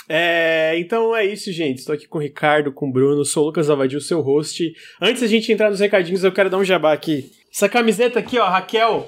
É, 0.08 0.74
então 0.80 1.16
é 1.16 1.26
isso, 1.26 1.52
gente. 1.52 1.80
Estou 1.80 1.94
aqui 1.94 2.08
com 2.08 2.18
o 2.18 2.22
Ricardo, 2.22 2.72
com 2.72 2.90
o 2.90 2.92
Bruno, 2.92 3.24
sou 3.26 3.44
o 3.44 3.46
Lucas 3.48 3.70
Avadio, 3.70 4.02
seu 4.02 4.22
host. 4.22 4.72
Antes 5.02 5.22
da 5.22 5.28
gente 5.28 5.52
entrar 5.52 5.70
nos 5.70 5.80
recadinhos, 5.80 6.24
eu 6.24 6.32
quero 6.32 6.50
dar 6.50 6.58
um 6.58 6.64
jabá 6.66 6.94
aqui. 6.94 7.32
Essa 7.54 7.70
camiseta 7.70 8.18
aqui, 8.20 8.38
ó, 8.40 8.48
Raquel, 8.50 9.08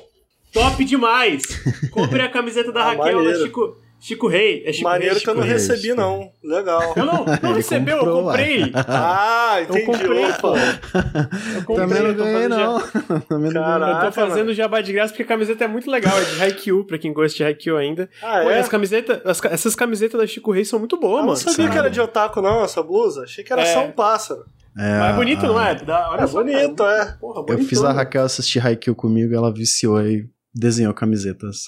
top 0.53 0.83
demais! 0.85 1.41
Compre 1.89 2.21
a 2.21 2.29
camiseta 2.29 2.71
da 2.71 2.81
Ah, 2.81 2.93
Raquel 2.93 3.15
maneiro. 3.17 3.43
Chico, 3.45 3.80
Chico 4.01 4.27
Rei. 4.27 4.63
É 4.65 4.73
Chico 4.73 4.89
Maneiro 4.89 5.13
Rei, 5.13 5.23
que 5.23 5.29
eu 5.29 5.35
não 5.35 5.43
Chico 5.43 5.51
Reis, 5.53 5.67
recebi, 5.67 5.87
Chico 5.89 5.95
não. 6.01 6.31
Legal. 6.43 6.93
Eu 6.95 7.05
não, 7.05 7.25
não 7.43 7.53
recebeu, 7.53 7.97
comprou, 7.99 8.17
eu 8.19 8.23
comprei. 8.25 8.71
Ah, 8.75 9.59
entendi. 9.61 9.79
Eu 9.79 9.85
comprei, 9.85 10.25
pô. 10.41 10.55
Eu 10.57 11.63
comprei, 11.65 11.77
Também 11.87 12.01
não 12.01 12.13
ganhei, 12.15 12.33
fazendo 12.33 12.55
não. 12.55 13.21
Também 13.21 13.51
não 13.53 13.61
Caraca. 13.61 13.79
ganhei. 13.93 14.07
Eu 14.07 14.11
tô 14.11 14.11
fazendo 14.11 14.53
jabá 14.53 14.81
de 14.81 14.91
graça 14.93 15.13
porque 15.13 15.23
a 15.23 15.27
camiseta 15.27 15.63
é 15.63 15.67
muito 15.67 15.89
legal, 15.89 16.17
é 16.19 16.23
de 16.23 16.41
Haikyuu, 16.41 16.85
pra 16.85 16.97
quem 16.97 17.13
gosta 17.13 17.37
de 17.37 17.43
Haikyuu 17.43 17.77
ainda. 17.77 18.09
Ah, 18.23 18.41
Pô, 18.41 18.49
e 18.49 18.53
é? 18.53 18.59
as 18.59 18.67
camisetas, 18.67 19.21
as 19.23 19.43
essas 19.45 19.75
camisetas 19.75 20.19
da 20.19 20.25
Chico 20.25 20.51
Rei 20.51 20.65
são 20.65 20.79
muito 20.79 20.99
boas, 20.99 21.13
Eu 21.13 21.19
não 21.19 21.25
mano. 21.27 21.37
sabia 21.37 21.69
que 21.69 21.77
era 21.77 21.89
de 21.89 22.01
otaku, 22.01 22.41
não, 22.41 22.63
essa 22.63 22.81
blusa. 22.81 23.21
Achei 23.23 23.43
que 23.43 23.53
era 23.53 23.61
É. 23.61 23.65
só 23.73 23.85
um 23.85 23.91
pássaro. 23.91 24.45
É, 24.77 24.99
Mas 24.99 25.13
é 25.13 25.15
bonito, 25.17 25.45
a- 25.45 25.47
não 25.49 25.61
é? 25.61 25.75
Dá- 25.75 26.09
olha 26.11 26.21
É 26.21 26.27
bonito, 26.27 26.75
cara. 26.75 27.03
é. 27.03 27.05
Porra, 27.19 27.39
Eu 27.39 27.43
bonitona. 27.43 27.67
fiz 27.69 27.83
a 27.83 27.91
Raquel 27.91 28.23
assistir 28.23 28.65
Haikyuu 28.65 28.95
comigo 28.95 29.31
e 29.33 29.35
ela 29.35 29.53
viciou 29.53 30.01
e 30.01 30.27
desenhou 30.55 30.93
camisetas. 30.93 31.65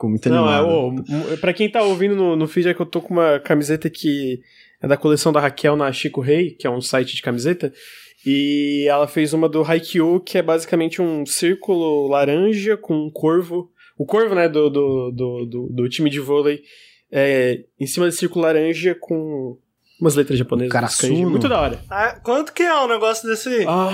Ficou 0.00 0.08
muito 0.08 0.30
Não, 0.30 0.50
é, 0.50 0.54
animada. 0.56 0.72
ô, 0.74 0.88
m- 0.92 1.36
pra 1.36 1.52
quem 1.52 1.68
tá 1.70 1.82
ouvindo 1.82 2.16
no, 2.16 2.34
no 2.34 2.48
feed 2.48 2.68
é 2.70 2.72
que 2.74 2.80
eu 2.80 2.86
tô 2.86 3.02
com 3.02 3.12
uma 3.12 3.38
camiseta 3.38 3.90
que 3.90 4.40
é 4.80 4.88
da 4.88 4.96
coleção 4.96 5.30
da 5.30 5.40
Raquel 5.40 5.76
na 5.76 5.92
Chico 5.92 6.22
Rei, 6.22 6.52
que 6.52 6.66
é 6.66 6.70
um 6.70 6.80
site 6.80 7.14
de 7.14 7.20
camiseta. 7.20 7.70
E 8.24 8.86
ela 8.88 9.06
fez 9.06 9.34
uma 9.34 9.46
do 9.46 9.62
Haikyuu, 9.62 10.20
que 10.20 10.38
é 10.38 10.42
basicamente 10.42 11.02
um 11.02 11.26
círculo 11.26 12.08
laranja 12.08 12.78
com 12.78 12.94
um 12.94 13.10
corvo. 13.10 13.70
O 13.98 14.06
corvo, 14.06 14.34
né, 14.34 14.48
do, 14.48 14.70
do, 14.70 15.10
do, 15.10 15.44
do, 15.46 15.68
do 15.70 15.88
time 15.90 16.08
de 16.08 16.18
vôlei, 16.18 16.62
é, 17.12 17.60
em 17.78 17.86
cima 17.86 18.06
desse 18.06 18.18
círculo 18.18 18.46
laranja 18.46 18.96
com 18.98 19.58
umas 20.00 20.14
letras 20.16 20.38
japonesas. 20.38 20.72
Karasuno. 20.72 21.28
Muito 21.30 21.46
da 21.46 21.60
hora. 21.60 21.80
Ah, 21.90 22.18
quanto 22.22 22.54
que 22.54 22.62
é 22.62 22.74
um 22.80 22.88
negócio 22.88 23.28
desse? 23.28 23.66
Ah, 23.68 23.90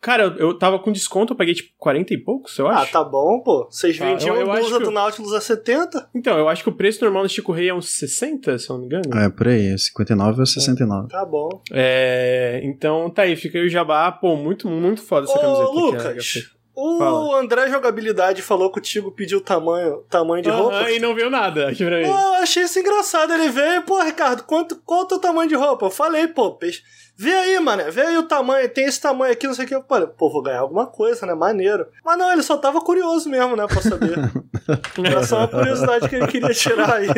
cara, 0.00 0.34
eu, 0.38 0.56
tava 0.58 0.78
com 0.78 0.90
desconto, 0.92 1.32
eu 1.32 1.36
paguei 1.36 1.54
tipo 1.54 1.70
40 1.78 2.14
e 2.14 2.18
poucos, 2.18 2.56
eu 2.58 2.66
Ah, 2.68 2.80
acho. 2.80 2.92
tá 2.92 3.04
bom, 3.04 3.40
pô. 3.40 3.66
Vocês 3.70 3.98
Tá, 3.98 4.04
vendiam 4.06 4.34
eu- 4.36 4.42
eu 4.46 4.52
blusa 4.52 4.78
do 4.78 4.86
eu- 4.86 4.90
Nautilus 4.90 5.32
a 5.32 5.40
70? 5.40 6.08
Então, 6.14 6.38
eu 6.38 6.48
acho 6.48 6.62
que 6.62 6.68
o 6.68 6.72
preço 6.72 7.02
normal 7.04 7.22
no 7.24 7.28
Chico 7.28 7.52
Rei 7.52 7.68
é 7.68 7.74
uns 7.74 7.88
60, 7.90 8.58
se 8.58 8.68
eu 8.70 8.74
não 8.74 8.80
me 8.80 8.86
engano. 8.86 9.18
É, 9.18 9.28
por 9.28 9.48
aí, 9.48 9.78
59 9.78 10.40
ou 10.40 10.46
69. 10.46 11.08
Tá 11.08 11.24
bom. 11.24 11.48
É, 11.72 12.60
então 12.64 13.10
tá 13.10 13.22
aí, 13.22 13.36
fica 13.36 13.58
aí 13.58 13.66
o 13.66 13.68
jabá. 13.70 14.10
Pô, 14.12 14.36
muito, 14.36 14.68
muito 14.68 15.02
foda 15.02 15.26
essa 15.26 15.38
Ô, 15.38 15.40
camiseta. 15.40 15.70
Lucas, 15.70 16.02
que 16.02 16.08
é 16.08 16.12
HF. 16.42 16.59
O 16.82 16.98
Fala. 16.98 17.40
André 17.40 17.68
Jogabilidade 17.68 18.40
falou 18.40 18.70
contigo, 18.70 19.12
pediu 19.12 19.38
tamanho, 19.38 20.02
tamanho 20.08 20.42
de 20.42 20.48
roupa. 20.48 20.76
Aham, 20.76 20.90
e 20.90 20.98
não 20.98 21.14
veio 21.14 21.28
nada 21.28 21.68
aqui 21.68 21.84
pra 21.84 21.98
mim. 21.98 22.04
Pô, 22.04 22.18
eu 22.18 22.34
achei 22.36 22.62
isso 22.62 22.78
engraçado. 22.78 23.34
Ele 23.34 23.50
veio, 23.50 23.82
pô, 23.82 24.02
Ricardo, 24.02 24.44
quanto, 24.44 24.76
qual 24.76 25.00
é 25.00 25.02
o 25.02 25.06
teu 25.06 25.18
tamanho 25.18 25.46
de 25.46 25.54
roupa? 25.54 25.84
Eu 25.84 25.90
falei, 25.90 26.26
pô, 26.28 26.52
peixe. 26.52 26.82
Vê 27.18 27.34
aí, 27.34 27.60
mano, 27.60 27.82
vê 27.92 28.00
aí 28.00 28.16
o 28.16 28.22
tamanho, 28.22 28.66
tem 28.66 28.86
esse 28.86 28.98
tamanho 28.98 29.30
aqui, 29.30 29.46
não 29.46 29.52
sei 29.52 29.66
o 29.66 29.68
que. 29.68 29.74
Eu 29.74 29.84
falei, 29.86 30.08
pô, 30.08 30.30
vou 30.32 30.42
ganhar 30.42 30.60
alguma 30.60 30.86
coisa, 30.86 31.26
né? 31.26 31.34
Maneiro. 31.34 31.86
Mas 32.02 32.16
não, 32.16 32.32
ele 32.32 32.42
só 32.42 32.56
tava 32.56 32.80
curioso 32.80 33.28
mesmo, 33.28 33.54
né, 33.54 33.66
pra 33.66 33.82
saber. 33.82 34.16
Era 35.04 35.22
só 35.22 35.40
uma 35.40 35.48
curiosidade 35.48 36.08
que 36.08 36.16
ele 36.16 36.28
queria 36.28 36.54
tirar 36.54 36.94
aí. 36.94 37.08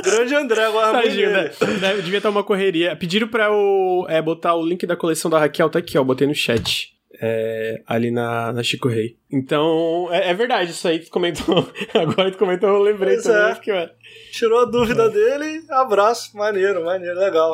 Grande 0.00 0.32
André, 0.32 0.64
agora 0.64 1.02
Tadinho, 1.02 1.30
né? 1.32 1.50
Devia 2.04 2.18
estar 2.18 2.30
uma 2.30 2.44
correria. 2.44 2.94
Pediram 2.94 3.26
pra 3.26 3.46
eu 3.46 4.06
é, 4.08 4.22
botar 4.22 4.54
o 4.54 4.64
link 4.64 4.86
da 4.86 4.94
coleção 4.94 5.28
da 5.28 5.40
Raquel, 5.40 5.68
tá 5.68 5.80
aqui, 5.80 5.98
ó. 5.98 6.04
Botei 6.04 6.28
no 6.28 6.34
chat. 6.36 6.93
É, 7.26 7.80
ali 7.86 8.10
na, 8.10 8.52
na 8.52 8.62
Chico 8.62 8.86
Rei. 8.88 9.16
Então, 9.32 10.08
é, 10.10 10.30
é 10.30 10.34
verdade, 10.34 10.72
isso 10.72 10.86
aí 10.86 10.98
que 10.98 11.06
tu 11.06 11.10
comentou. 11.10 11.66
Agora 11.94 12.30
tu 12.30 12.36
comentou, 12.36 12.68
eu 12.68 12.82
lembrei 12.82 13.14
Pois 13.14 13.24
também. 13.24 13.50
é. 13.50 13.54
fiquei, 13.54 13.72
ué. 13.72 13.90
Tirou 14.32 14.60
a 14.60 14.64
dúvida 14.66 15.08
dele, 15.08 15.62
abraço, 15.70 16.36
maneiro, 16.36 16.84
maneiro, 16.84 17.18
legal. 17.18 17.52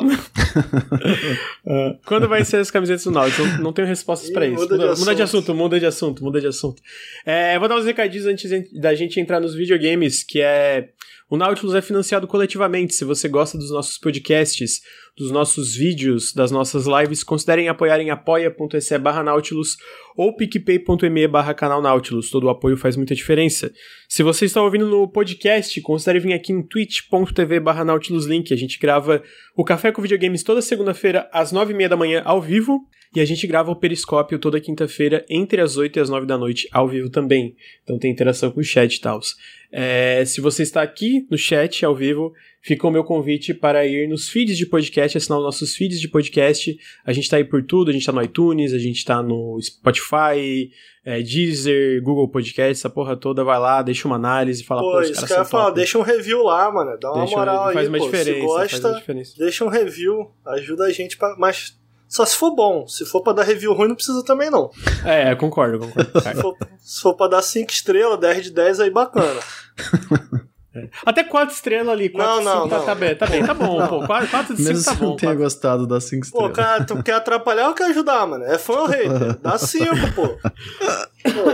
Ah, 1.67 1.95
quando 2.05 2.27
vai 2.27 2.43
ser 2.43 2.57
as 2.57 2.69
camisetas 2.69 3.03
do 3.05 3.11
Nautilus? 3.11 3.53
Não, 3.53 3.63
não 3.65 3.73
tenho 3.73 3.87
respostas 3.87 4.29
pra 4.31 4.45
isso. 4.45 4.55
muda 4.55 4.77
de 4.77 4.83
Muda, 4.85 4.99
muda 4.99 5.15
de 5.15 5.21
assunto. 5.21 5.37
assunto, 5.43 5.55
muda 5.55 5.79
de 5.79 5.85
assunto, 5.85 6.23
muda 6.23 6.41
de 6.41 6.47
assunto. 6.47 6.81
É, 7.25 7.57
vou 7.57 7.67
dar 7.69 7.77
uns 7.77 7.85
recadinhos 7.85 8.27
antes 8.27 8.51
da 8.73 8.93
gente 8.93 9.19
entrar 9.19 9.39
nos 9.39 9.55
videogames, 9.55 10.23
que 10.23 10.41
é... 10.41 10.89
O 11.31 11.37
Nautilus 11.37 11.73
é 11.73 11.81
financiado 11.81 12.27
coletivamente. 12.27 12.93
Se 12.93 13.05
você 13.05 13.29
gosta 13.29 13.57
dos 13.57 13.71
nossos 13.71 13.97
podcasts, 13.97 14.81
dos 15.17 15.31
nossos 15.31 15.73
vídeos, 15.73 16.33
das 16.33 16.51
nossas 16.51 16.85
lives, 16.85 17.23
considerem 17.23 17.69
apoiar 17.69 18.01
em 18.01 18.09
apoia.se 18.09 18.97
barra 18.97 19.23
Nautilus 19.23 19.77
ou 20.17 20.35
picpay.me 20.35 21.27
barra 21.29 21.53
canal 21.53 21.81
Nautilus. 21.81 22.29
Todo 22.29 22.47
o 22.47 22.49
apoio 22.49 22.75
faz 22.75 22.97
muita 22.97 23.15
diferença. 23.15 23.71
Se 24.09 24.23
você 24.23 24.43
está 24.43 24.61
ouvindo 24.61 24.85
no 24.85 25.07
podcast, 25.07 25.79
considere 25.79 26.19
vir 26.19 26.33
aqui 26.33 26.51
em 26.51 26.61
twitch.tv 26.61 27.61
barra 27.61 27.85
Nautilus 27.85 28.25
Link. 28.25 28.53
A 28.53 28.57
gente 28.57 28.77
grava 28.77 29.23
o 29.55 29.63
Café 29.63 29.89
com 29.93 30.01
Videogames 30.01 30.43
toda 30.43 30.61
segunda-feira 30.61 31.29
às 31.31 31.53
nove 31.53 31.71
e 31.71 31.77
meia 31.77 31.87
da 31.87 31.95
manhã 31.95 32.21
ao 32.25 32.41
vivo. 32.41 32.85
E 33.13 33.19
a 33.19 33.25
gente 33.25 33.45
grava 33.45 33.69
o 33.69 33.75
Periscópio 33.75 34.39
toda 34.39 34.61
quinta-feira, 34.61 35.25
entre 35.29 35.59
as 35.59 35.75
8 35.75 35.97
e 35.97 35.99
as 35.99 36.09
9 36.09 36.25
da 36.25 36.37
noite, 36.37 36.69
ao 36.71 36.87
vivo 36.87 37.09
também. 37.09 37.57
Então 37.83 37.99
tem 37.99 38.09
interação 38.09 38.49
com 38.51 38.61
o 38.61 38.63
chat 38.63 38.95
e 38.95 39.01
tal. 39.01 39.19
É, 39.71 40.23
se 40.25 40.41
você 40.41 40.63
está 40.63 40.81
aqui 40.81 41.25
no 41.31 41.37
chat, 41.37 41.85
ao 41.85 41.95
vivo, 41.95 42.33
fica 42.61 42.85
o 42.85 42.91
meu 42.91 43.03
convite 43.03 43.53
para 43.53 43.85
ir 43.85 44.07
nos 44.07 44.27
feeds 44.27 44.57
de 44.57 44.65
podcast, 44.65 45.17
assinar 45.17 45.39
os 45.39 45.45
nossos 45.45 45.75
feeds 45.75 46.01
de 46.01 46.09
podcast. 46.09 46.77
A 47.05 47.13
gente 47.13 47.23
está 47.23 47.37
aí 47.37 47.43
por 47.45 47.63
tudo, 47.63 47.89
a 47.89 47.93
gente 47.93 48.01
está 48.01 48.11
no 48.11 48.21
iTunes, 48.21 48.73
a 48.73 48.77
gente 48.77 48.97
está 48.97 49.23
no 49.23 49.57
Spotify, 49.61 50.71
é, 51.05 51.21
Deezer, 51.21 52.03
Google 52.03 52.27
Podcast, 52.27 52.71
essa 52.71 52.89
porra 52.89 53.15
toda, 53.15 53.43
vai 53.43 53.59
lá, 53.59 53.81
deixa 53.81 54.07
uma 54.07 54.17
análise, 54.17 54.63
fala, 54.63 54.81
pô, 54.81 54.91
pô, 54.91 55.01
isso 55.01 55.25
que 55.25 55.33
eu 55.33 55.37
ia 55.37 55.45
falar, 55.45 55.71
deixa 55.71 55.97
um 55.97 56.03
review 56.03 56.43
lá, 56.43 56.71
mano, 56.71 56.97
dá 56.99 57.11
uma 57.11 57.21
Deixa 57.21 57.35
um 57.35 57.39
moral 57.39 57.67
review, 57.67 57.73
faz 57.73 57.85
aí, 57.85 57.89
uma 57.89 57.97
pô, 57.97 58.05
diferença, 58.05 58.39
se 58.39 58.45
gosta, 58.45 59.03
deixa 59.37 59.65
um 59.65 59.69
review, 59.69 60.31
ajuda 60.45 60.85
a 60.85 60.91
gente, 60.91 61.17
pra... 61.17 61.35
mas 61.39 61.80
só 62.11 62.25
se 62.25 62.35
for 62.35 62.53
bom, 62.55 62.85
se 62.87 63.05
for 63.05 63.21
pra 63.21 63.33
dar 63.33 63.43
review 63.43 63.73
ruim 63.73 63.87
não 63.87 63.95
precisa 63.95 64.23
também 64.25 64.49
não. 64.49 64.69
É, 65.05 65.33
concordo, 65.35 65.79
concordo. 65.79 66.11
Se 66.21 66.33
for, 66.41 66.57
se 66.79 67.01
for 67.01 67.13
pra 67.15 67.27
dar 67.27 67.41
5 67.41 67.71
estrelas, 67.71 68.19
10 68.19 68.43
de 68.45 68.51
10 68.51 68.79
aí 68.81 68.89
bacana. 68.89 69.39
Até 71.05 71.23
4 71.25 71.53
estrelas 71.53 71.89
ali, 71.89 72.07
4 72.07 72.31
Não, 72.31 72.39
de 72.39 72.45
não, 72.45 72.53
5 72.63 72.69
tá, 72.69 72.77
não. 72.77 72.85
tá 72.85 72.95
bem, 72.95 73.15
tá 73.15 73.25
bem, 73.27 73.45
tá 73.45 73.53
bom, 73.53 73.87
pô. 73.87 74.07
4 74.07 74.55
de 74.55 74.61
5 74.63 74.69
Mesmo 74.73 74.85
tá 74.85 74.91
se 74.93 74.97
bom. 74.97 75.05
não 75.09 75.15
tenha 75.17 75.31
quatro- 75.33 75.43
gostado 75.43 75.85
das 75.87 76.03
5 76.05 76.27
Pô, 76.31 76.47
estrelas. 76.47 76.55
cara, 76.55 76.83
tu 76.85 77.03
quer 77.03 77.13
atrapalhar 77.15 77.67
ou 77.67 77.73
quer 77.73 77.85
ajudar, 77.89 78.25
mano? 78.25 78.45
É 78.45 78.57
fã 78.57 78.73
ou 78.81 78.85
hater? 78.87 79.37
Dá 79.41 79.57
5, 79.57 79.85
pô. 80.15 80.27
Pô, 80.29 80.39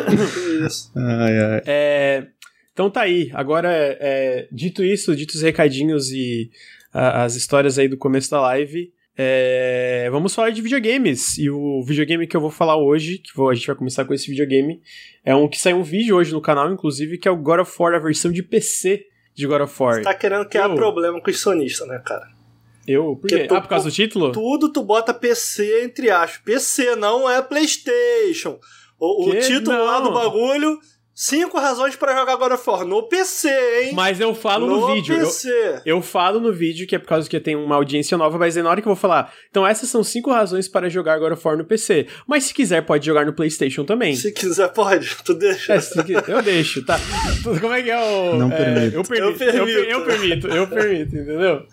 que 0.06 0.66
isso. 0.68 0.92
Ai, 0.96 1.38
ai. 1.40 1.62
É, 1.66 2.28
então 2.74 2.92
tá 2.92 3.02
aí. 3.02 3.32
Agora, 3.34 3.70
é, 3.72 4.48
dito 4.52 4.84
isso, 4.84 5.16
dito 5.16 5.34
os 5.34 5.42
recadinhos 5.42 6.12
e 6.12 6.52
a- 6.94 7.24
as 7.24 7.34
histórias 7.36 7.80
aí 7.80 7.88
do 7.88 7.98
começo 7.98 8.30
da 8.30 8.40
live, 8.42 8.92
é, 9.18 10.08
vamos 10.12 10.36
falar 10.36 10.52
de 10.52 10.62
videogames. 10.62 11.38
E 11.38 11.50
o 11.50 11.82
videogame 11.84 12.28
que 12.28 12.38
eu 12.38 12.42
vou 12.42 12.52
falar 12.52 12.78
hoje, 12.78 13.18
que 13.18 13.32
a 13.42 13.54
gente 13.54 13.66
vai 13.68 13.76
começar 13.76 14.06
com 14.06 14.14
esse 14.14 14.30
videogame, 14.30 14.80
é 15.26 15.34
um 15.36 15.48
que 15.48 15.60
saiu 15.60 15.78
um 15.78 15.84
vídeo 15.84 16.16
hoje 16.16 16.32
no 16.32 16.42
canal, 16.42 16.72
inclusive, 16.72 17.18
que 17.18 17.28
é 17.28 17.32
o 17.32 17.38
God 17.38 17.62
of 17.62 17.74
War, 17.80 17.96
a 17.96 18.00
versão 18.00 18.32
de 18.32 18.44
PC 18.44 19.06
de 19.34 19.48
God 19.48 19.62
of 19.62 19.84
War. 19.84 20.02
Tá 20.04 20.14
querendo 20.14 20.48
criar 20.48 20.70
Eu- 20.70 20.76
problema 20.76 21.20
com 21.22 21.30
os 21.32 21.40
sonistas, 21.40 21.88
né, 21.88 22.00
cara? 22.06 22.28
Eu, 22.88 23.18
por 23.18 23.28
quê? 23.28 23.46
Tu- 23.48 23.54
ah, 23.56 23.60
por 23.62 23.68
causa 23.68 23.90
do 23.90 23.92
título? 23.94 24.32
Tudo 24.32 24.72
tu 24.72 24.82
bota 24.82 25.14
PC 25.14 25.84
entre 25.84 26.10
aspas. 26.10 26.38
PC 26.46 26.96
não 26.96 27.30
é 27.30 27.42
PlayStation. 27.42 28.60
O, 29.00 29.30
o 29.30 29.36
título 29.40 29.78
lá 29.84 30.00
Não. 30.00 30.08
do 30.08 30.14
bagulho: 30.14 30.80
cinco 31.20 31.58
razões 31.60 31.96
pra 31.96 32.16
jogar 32.16 32.36
God 32.36 32.52
of 32.52 32.70
War 32.70 32.86
no 32.86 33.02
PC, 33.10 33.50
hein? 33.50 33.92
Mas 33.96 34.20
eu 34.20 34.36
falo 34.36 34.68
no, 34.68 34.94
vídeo. 34.94 35.16
Eu, 35.16 35.26
PC. 35.26 35.82
Eu 35.84 36.00
falo 36.00 36.40
no 36.40 36.54
vídeo 36.54 36.86
que 36.86 36.96
é 36.96 37.00
por 37.00 37.08
causa 37.08 37.28
que 37.28 37.40
tem 37.40 37.56
uma 37.56 37.74
audiência 37.76 38.16
nova, 38.16 38.38
mas 38.38 38.56
é 38.56 38.62
na 38.62 38.70
hora 38.70 38.80
que 38.80 38.88
eu 38.88 38.94
vou 38.94 39.02
falar. 39.02 39.34
Então, 39.50 39.66
essas 39.66 39.90
são 39.90 40.04
cinco 40.04 40.32
razões 40.32 40.68
para 40.68 40.88
jogar 40.90 41.18
God 41.18 41.32
of 41.34 41.42
War 41.44 41.58
no 41.58 41.66
PC. 41.66 42.06
Mas 42.28 42.44
se 42.44 42.54
quiser, 42.54 42.82
pode 42.84 43.04
jogar 43.04 43.26
no 43.26 43.34
PlayStation 43.34 43.84
também. 43.84 44.16
Se 44.16 44.32
quiser, 44.32 44.72
pode. 44.72 45.16
Tu 45.26 45.34
deixa. 45.34 45.74
É, 45.74 45.80
eu 46.28 46.42
deixo, 46.44 46.86
tá? 46.86 47.00
Como 47.60 47.74
é 47.74 47.82
que 47.82 47.90
é 47.90 48.00
o. 48.00 48.36
Não 48.38 48.52
é, 48.52 48.56
permito. 48.56 48.96
Eu 48.98 49.04
permito. 49.04 49.44
Eu 49.44 49.58
Eu 49.58 49.66
per- 49.66 49.76
permito. 49.76 49.88
Eu 49.98 50.06
permito, 50.06 50.48
eu 50.48 50.68
permito, 50.68 51.16
entendeu? 51.16 51.64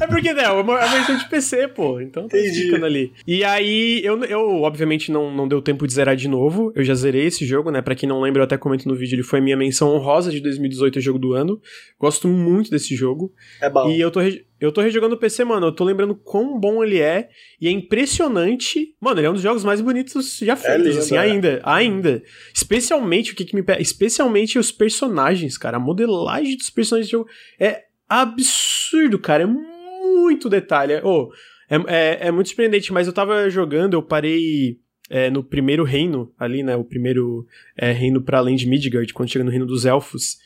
É 0.00 0.06
porque, 0.06 0.32
né, 0.32 0.44
é 0.44 0.50
uma 0.50 0.78
a 0.78 0.86
versão 0.86 1.16
de 1.18 1.28
PC, 1.28 1.68
pô. 1.68 2.00
Então 2.00 2.26
tá 2.28 2.38
Entendi. 2.38 2.62
ficando 2.62 2.86
ali. 2.86 3.12
E 3.26 3.44
aí, 3.44 4.00
eu, 4.02 4.24
eu 4.24 4.62
obviamente 4.62 5.12
não, 5.12 5.30
não 5.30 5.46
deu 5.46 5.60
tempo 5.60 5.86
de 5.86 5.92
zerar 5.92 6.16
de 6.16 6.28
novo. 6.28 6.72
Eu 6.74 6.82
já 6.82 6.94
zerei 6.94 7.26
esse 7.26 7.44
jogo, 7.44 7.70
né? 7.70 7.82
Pra 7.82 7.94
quem 7.94 8.08
não 8.08 8.20
lembra, 8.22 8.40
eu 8.40 8.44
até 8.44 8.56
comento 8.56 8.85
no 8.88 8.94
vídeo, 8.94 9.16
ele 9.16 9.22
foi 9.22 9.40
minha 9.40 9.56
menção 9.56 9.94
honrosa 9.94 10.30
de 10.30 10.40
2018, 10.40 10.96
o 10.96 11.00
jogo 11.00 11.18
do 11.18 11.32
ano. 11.32 11.60
Gosto 11.98 12.28
muito 12.28 12.70
desse 12.70 12.94
jogo. 12.94 13.32
É 13.60 13.68
bom. 13.68 13.90
E 13.90 14.00
eu 14.00 14.10
tô, 14.10 14.20
eu 14.60 14.72
tô 14.72 14.80
rejogando 14.80 15.14
o 15.14 15.18
PC, 15.18 15.44
mano. 15.44 15.66
Eu 15.66 15.72
tô 15.72 15.84
lembrando 15.84 16.14
quão 16.14 16.58
bom 16.58 16.82
ele 16.82 17.00
é. 17.00 17.28
E 17.60 17.68
é 17.68 17.70
impressionante. 17.70 18.94
Mano, 19.00 19.20
ele 19.20 19.26
é 19.26 19.30
um 19.30 19.34
dos 19.34 19.42
jogos 19.42 19.64
mais 19.64 19.80
bonitos 19.80 20.38
já 20.42 20.56
feitos, 20.56 20.86
lindo, 20.86 20.98
assim, 20.98 21.16
é. 21.16 21.18
ainda. 21.18 21.60
Ainda. 21.64 22.22
Especialmente, 22.54 23.32
o 23.32 23.36
que, 23.36 23.44
que 23.44 23.54
me 23.54 23.62
pega? 23.62 23.80
Especialmente 23.80 24.58
os 24.58 24.72
personagens, 24.72 25.58
cara. 25.58 25.76
A 25.76 25.80
modelagem 25.80 26.56
dos 26.56 26.70
personagens 26.70 27.08
do 27.08 27.12
jogo 27.12 27.30
é 27.58 27.82
absurdo, 28.08 29.18
cara. 29.18 29.42
É 29.42 29.46
muito 29.46 30.48
detalhe. 30.48 30.94
É- 30.94 31.04
Ô, 31.04 31.30
é, 31.68 31.76
é, 31.86 32.28
é 32.28 32.30
muito 32.30 32.48
surpreendente, 32.48 32.92
mas 32.92 33.06
eu 33.06 33.12
tava 33.12 33.48
jogando, 33.50 33.94
eu 33.94 34.02
parei. 34.02 34.78
É, 35.10 35.30
no 35.30 35.42
primeiro 35.42 35.84
reino 35.84 36.32
ali, 36.38 36.62
né? 36.62 36.76
O 36.76 36.84
primeiro 36.84 37.46
é, 37.76 37.92
reino 37.92 38.20
pra 38.20 38.38
além 38.38 38.56
de 38.56 38.66
Midgard, 38.66 39.12
quando 39.14 39.28
chega 39.30 39.44
no 39.44 39.50
reino 39.50 39.66
dos 39.66 39.84
elfos. 39.84 40.38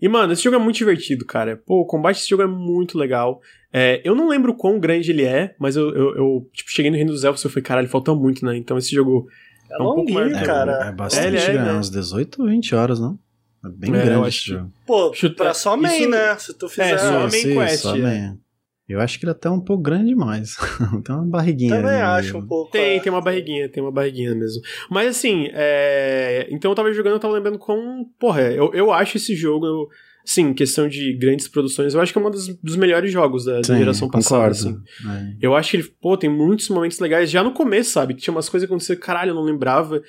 E, 0.00 0.08
mano, 0.08 0.32
esse 0.32 0.42
jogo 0.44 0.56
é 0.56 0.58
muito 0.60 0.76
divertido, 0.76 1.24
cara. 1.24 1.56
Pô, 1.56 1.80
o 1.80 1.86
combate 1.86 2.16
desse 2.18 2.28
jogo 2.30 2.42
é 2.42 2.46
muito 2.46 2.96
legal. 2.96 3.40
É, 3.72 4.00
eu 4.04 4.14
não 4.14 4.28
lembro 4.28 4.54
quão 4.54 4.78
grande 4.78 5.10
ele 5.10 5.24
é, 5.24 5.54
mas 5.58 5.74
eu, 5.76 5.90
eu, 5.94 6.16
eu, 6.16 6.50
tipo, 6.52 6.70
cheguei 6.70 6.90
no 6.90 6.96
Reino 6.96 7.10
dos 7.12 7.24
Elfos 7.24 7.42
e 7.42 7.46
eu 7.46 7.50
falei, 7.50 7.64
caralho, 7.64 7.88
falta 7.88 8.14
muito, 8.14 8.44
né? 8.46 8.56
Então 8.56 8.78
esse 8.78 8.94
jogo 8.94 9.28
É 9.70 9.74
um 9.74 9.78
pouco 9.78 10.00
longuinho, 10.00 10.30
mais- 10.32 10.46
cara. 10.46 10.88
É 10.88 10.92
bastante, 10.92 11.26
Ele 11.26 11.36
é, 11.38 11.52
né? 11.54 11.72
Uns 11.74 11.90
18 11.90 12.42
ou 12.42 12.48
20 12.48 12.74
horas, 12.74 13.00
não? 13.00 13.18
É 13.64 13.68
bem 13.68 13.90
É, 13.92 14.04
grande 14.04 14.28
acho 14.28 14.38
esse 14.38 14.46
jogo. 14.50 14.72
Pô, 14.86 15.12
Chuta- 15.12 15.34
pra 15.44 15.52
só 15.54 15.76
main, 15.76 16.00
isso- 16.02 16.08
né? 16.10 16.36
Se 16.38 16.54
tu 16.56 16.68
fizer. 16.68 16.92
É, 16.92 16.98
só 16.98 17.20
main 17.28 17.30
quest, 17.42 17.82
só 17.82 17.96
é. 17.96 17.98
main. 17.98 18.38
Eu 18.88 19.00
acho 19.00 19.18
que 19.18 19.26
ele 19.26 19.30
é 19.30 19.32
até 19.32 19.50
um 19.50 19.60
pouco 19.60 19.82
grande 19.82 20.06
demais. 20.06 20.56
tem 21.04 21.14
uma 21.14 21.26
barriguinha 21.26 21.76
Também 21.76 22.00
acho 22.00 22.32
meio. 22.32 22.44
um 22.44 22.48
pouco. 22.48 22.72
Tem, 22.72 22.96
é. 22.96 23.00
tem 23.00 23.12
uma 23.12 23.20
barriguinha, 23.20 23.68
tem 23.68 23.82
uma 23.82 23.92
barriguinha 23.92 24.34
mesmo. 24.34 24.62
Mas 24.90 25.08
assim, 25.08 25.48
é... 25.52 26.48
então 26.50 26.70
eu 26.70 26.74
tava 26.74 26.90
jogando, 26.92 27.12
eu 27.14 27.20
tava 27.20 27.34
lembrando 27.34 27.58
com. 27.58 28.06
Porra, 28.18 28.42
eu, 28.42 28.72
eu 28.72 28.90
acho 28.90 29.18
esse 29.18 29.36
jogo, 29.36 29.66
eu... 29.66 29.88
sim, 30.24 30.54
questão 30.54 30.88
de 30.88 31.12
grandes 31.12 31.46
produções, 31.46 31.92
eu 31.92 32.00
acho 32.00 32.14
que 32.14 32.18
é 32.18 32.22
um 32.22 32.30
dos, 32.30 32.48
dos 32.62 32.76
melhores 32.76 33.12
jogos 33.12 33.44
da, 33.44 33.56
da 33.56 33.64
Sim, 33.64 33.76
geração 33.76 34.08
passada. 34.08 34.52
Assim. 34.52 34.72
concordo. 34.72 34.84
É. 35.06 35.36
Eu 35.42 35.54
acho 35.54 35.70
que 35.70 35.76
ele, 35.76 35.94
pô, 36.00 36.16
tem 36.16 36.30
muitos 36.30 36.70
momentos 36.70 36.98
legais 36.98 37.30
já 37.30 37.44
no 37.44 37.52
começo, 37.52 37.90
sabe? 37.90 38.14
Que 38.14 38.22
tinha 38.22 38.32
umas 38.32 38.48
coisas 38.48 38.66
que 38.66 38.72
aconteceram, 38.72 39.00
caralho, 39.00 39.30
eu 39.32 39.34
não 39.34 39.44
lembrava. 39.44 40.02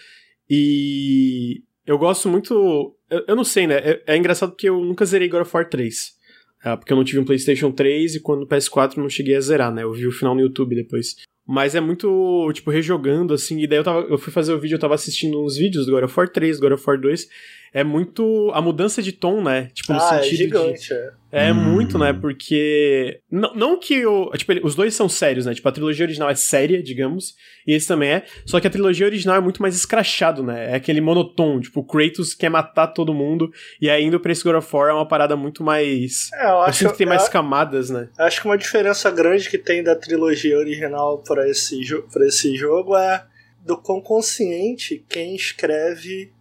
E 0.50 1.64
eu 1.86 1.98
gosto 1.98 2.30
muito. 2.30 2.96
Eu, 3.10 3.26
eu 3.28 3.36
não 3.36 3.44
sei, 3.44 3.68
né? 3.68 3.76
É, 3.76 4.04
é 4.08 4.18
engraçado 4.18 4.52
porque 4.52 4.70
eu 4.70 4.80
nunca 4.80 5.04
zerei 5.06 5.28
God 5.28 5.42
of 5.42 5.52
War 5.54 5.68
3. 5.68 6.19
Ah, 6.62 6.76
porque 6.76 6.92
eu 6.92 6.98
não 6.98 7.04
tive 7.04 7.20
um 7.20 7.26
PlayStation 7.26 7.72
3 7.72 8.16
e 8.16 8.20
quando 8.20 8.42
no 8.42 8.48
PS4 8.48 8.98
eu 8.98 9.04
não 9.04 9.10
cheguei 9.10 9.36
a 9.36 9.42
zerar, 9.42 9.74
né? 9.74 9.84
Eu 9.84 9.94
vi 9.94 10.06
o 10.08 10.12
final 10.12 10.36
no 10.36 10.42
YouTube 10.42 10.76
depois. 10.76 11.16
Mas 11.48 11.74
é 11.74 11.80
muito, 11.80 12.52
tipo, 12.54 12.70
rejogando, 12.70 13.34
assim. 13.34 13.60
E 13.62 13.68
daí 13.68 13.80
eu, 13.80 13.84
tava, 13.84 14.02
eu 14.02 14.18
fui 14.18 14.32
fazer 14.32 14.54
o 14.54 14.60
vídeo, 14.60 14.76
eu 14.76 14.80
tava 14.80 14.94
assistindo 14.94 15.44
uns 15.44 15.58
vídeos 15.58 15.86
do 15.86 15.92
God 15.92 16.04
of 16.04 16.14
War 16.16 16.30
3, 16.30 16.60
God 16.60 16.74
of 16.74 16.84
War 16.86 17.00
2. 17.00 17.28
É 17.74 17.84
muito. 17.84 18.52
A 18.54 18.62
mudança 18.62 19.02
de 19.02 19.12
tom, 19.12 19.42
né? 19.44 19.70
Tipo, 19.74 19.94
no 19.94 20.00
Ah, 20.02 20.16
é 20.16 20.24
sentido 20.24 20.38
de. 20.38 20.44
gigante, 20.46 20.94
é. 20.94 21.12
É 21.32 21.52
Hum. 21.52 21.56
muito, 21.56 22.00
né? 22.00 22.12
Porque. 22.12 23.20
Não, 23.32 23.54
não 23.54 23.80
que 23.80 24.04
o. 24.06 24.32
Tipo, 24.32 24.52
ele- 24.54 24.62
os 24.64 24.74
dois 24.74 24.96
são 24.96 25.08
sérios, 25.08 25.46
né? 25.46 25.54
Tipo, 25.54 25.70
a 25.70 25.72
trilogia 25.72 26.04
original 26.06 26.30
é 26.30 26.34
séria, 26.36 26.82
digamos. 26.82 27.36
E 27.68 27.74
esse 27.76 27.88
também 27.88 28.10
é. 28.10 28.24
Só 28.46 28.60
que 28.60 28.66
a 28.66 28.70
trilogia 28.70 29.06
original 29.06 29.36
é 29.38 29.40
muito 29.40 29.62
mais 29.62 29.76
escrachado, 29.76 30.42
né? 30.42 30.72
É 30.72 30.76
aquele 30.76 31.00
monotom. 31.02 31.60
Tipo, 31.60 31.82
o 31.82 31.84
Kratos 31.84 32.34
quer 32.34 32.50
matar 32.50 32.88
todo 32.88 33.14
mundo. 33.14 33.52
E 33.80 33.88
aí, 33.90 34.04
indo 34.04 34.20
pra 34.20 34.32
esse 34.32 34.44
God 34.44 34.56
of 34.56 34.76
War 34.76 34.90
é 34.90 34.94
uma 34.94 35.08
parada 35.08 35.36
muito 35.36 35.64
mais. 35.64 36.30
É, 36.34 36.46
eu 36.50 36.62
acho 36.62 36.90
que 36.90 36.98
tem 36.98 37.06
mais 37.08 37.26
eu- 37.26 37.32
camadas, 37.32 37.92
né? 37.92 38.10
Acho 38.18 38.42
que 38.42 38.48
uma 38.48 38.58
diferença 38.58 39.12
grande 39.12 39.48
que 39.48 39.60
tem 39.60 39.84
da 39.84 39.96
trilogia 39.96 40.58
original 40.58 41.20
para 41.20 41.48
esse, 41.48 41.80
pra 42.12 42.26
esse 42.26 42.56
jogo 42.56 42.98
é 42.98 43.24
do 43.64 43.78
quão 43.78 44.02
consciente 44.02 45.06
quem 45.08 45.36
escreve 45.36 46.32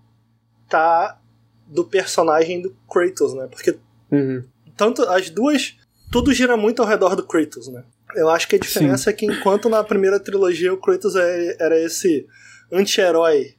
tá 0.69 1.19
do 1.67 1.85
personagem 1.85 2.61
do 2.63 2.75
Kratos, 2.91 3.35
né? 3.35 3.47
Porque 3.51 3.77
Uhum. 4.11 4.43
tanto 4.77 5.03
as 5.03 5.29
duas, 5.31 5.77
tudo 6.11 6.33
gira 6.33 6.57
muito 6.57 6.81
ao 6.83 6.89
redor 6.89 7.15
do 7.15 7.27
Kratos, 7.27 7.69
né? 7.69 7.85
Eu 8.15 8.29
acho 8.31 8.49
que 8.49 8.57
a 8.57 8.59
diferença 8.59 9.11
é 9.11 9.13
que 9.13 9.27
enquanto 9.27 9.69
na 9.69 9.85
primeira 9.85 10.19
trilogia 10.19 10.73
o 10.73 10.79
Kratos 10.79 11.15
é- 11.15 11.57
era 11.61 11.79
esse 11.79 12.27
anti-herói 12.73 13.55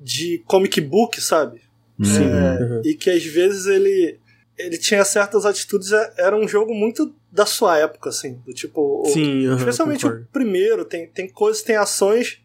de 0.00 0.42
comic 0.46 0.80
book, 0.80 1.20
sabe? 1.20 1.60
Sim. 2.02 2.24
É, 2.24 2.62
Uhum. 2.62 2.82
E 2.84 2.94
que 2.94 3.10
às 3.10 3.24
vezes 3.24 3.66
ele 3.66 4.18
ele 4.56 4.78
tinha 4.78 5.04
certas 5.04 5.44
atitudes, 5.44 5.90
é- 5.90 6.14
era 6.16 6.36
um 6.36 6.46
jogo 6.46 6.72
muito 6.72 7.12
da 7.30 7.44
sua 7.44 7.76
época, 7.76 8.10
assim, 8.10 8.34
do 8.46 8.54
tipo, 8.54 9.02
o- 9.02 9.06
Sim, 9.12 9.48
uhum, 9.48 9.56
especialmente 9.56 10.02
concordo. 10.02 10.24
o 10.26 10.32
primeiro, 10.32 10.84
tem, 10.84 11.08
tem 11.08 11.28
coisas, 11.28 11.60
tem 11.60 11.74
ações 11.74 12.40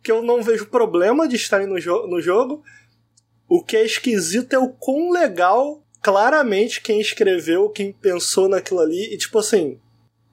que 0.00 0.12
eu 0.12 0.22
não 0.22 0.40
vejo 0.40 0.66
problema 0.66 1.26
de 1.26 1.34
estarem 1.34 1.66
no, 1.66 1.80
jo 1.80 2.06
no 2.06 2.20
jogo. 2.20 2.62
O 3.48 3.62
que 3.62 3.76
é 3.76 3.84
esquisito 3.84 4.52
é 4.52 4.58
o 4.58 4.68
quão 4.68 5.10
legal, 5.10 5.82
claramente, 6.02 6.82
quem 6.82 7.00
escreveu, 7.00 7.70
quem 7.70 7.92
pensou 7.92 8.48
naquilo 8.48 8.80
ali, 8.80 9.14
e 9.14 9.16
tipo 9.16 9.38
assim, 9.38 9.80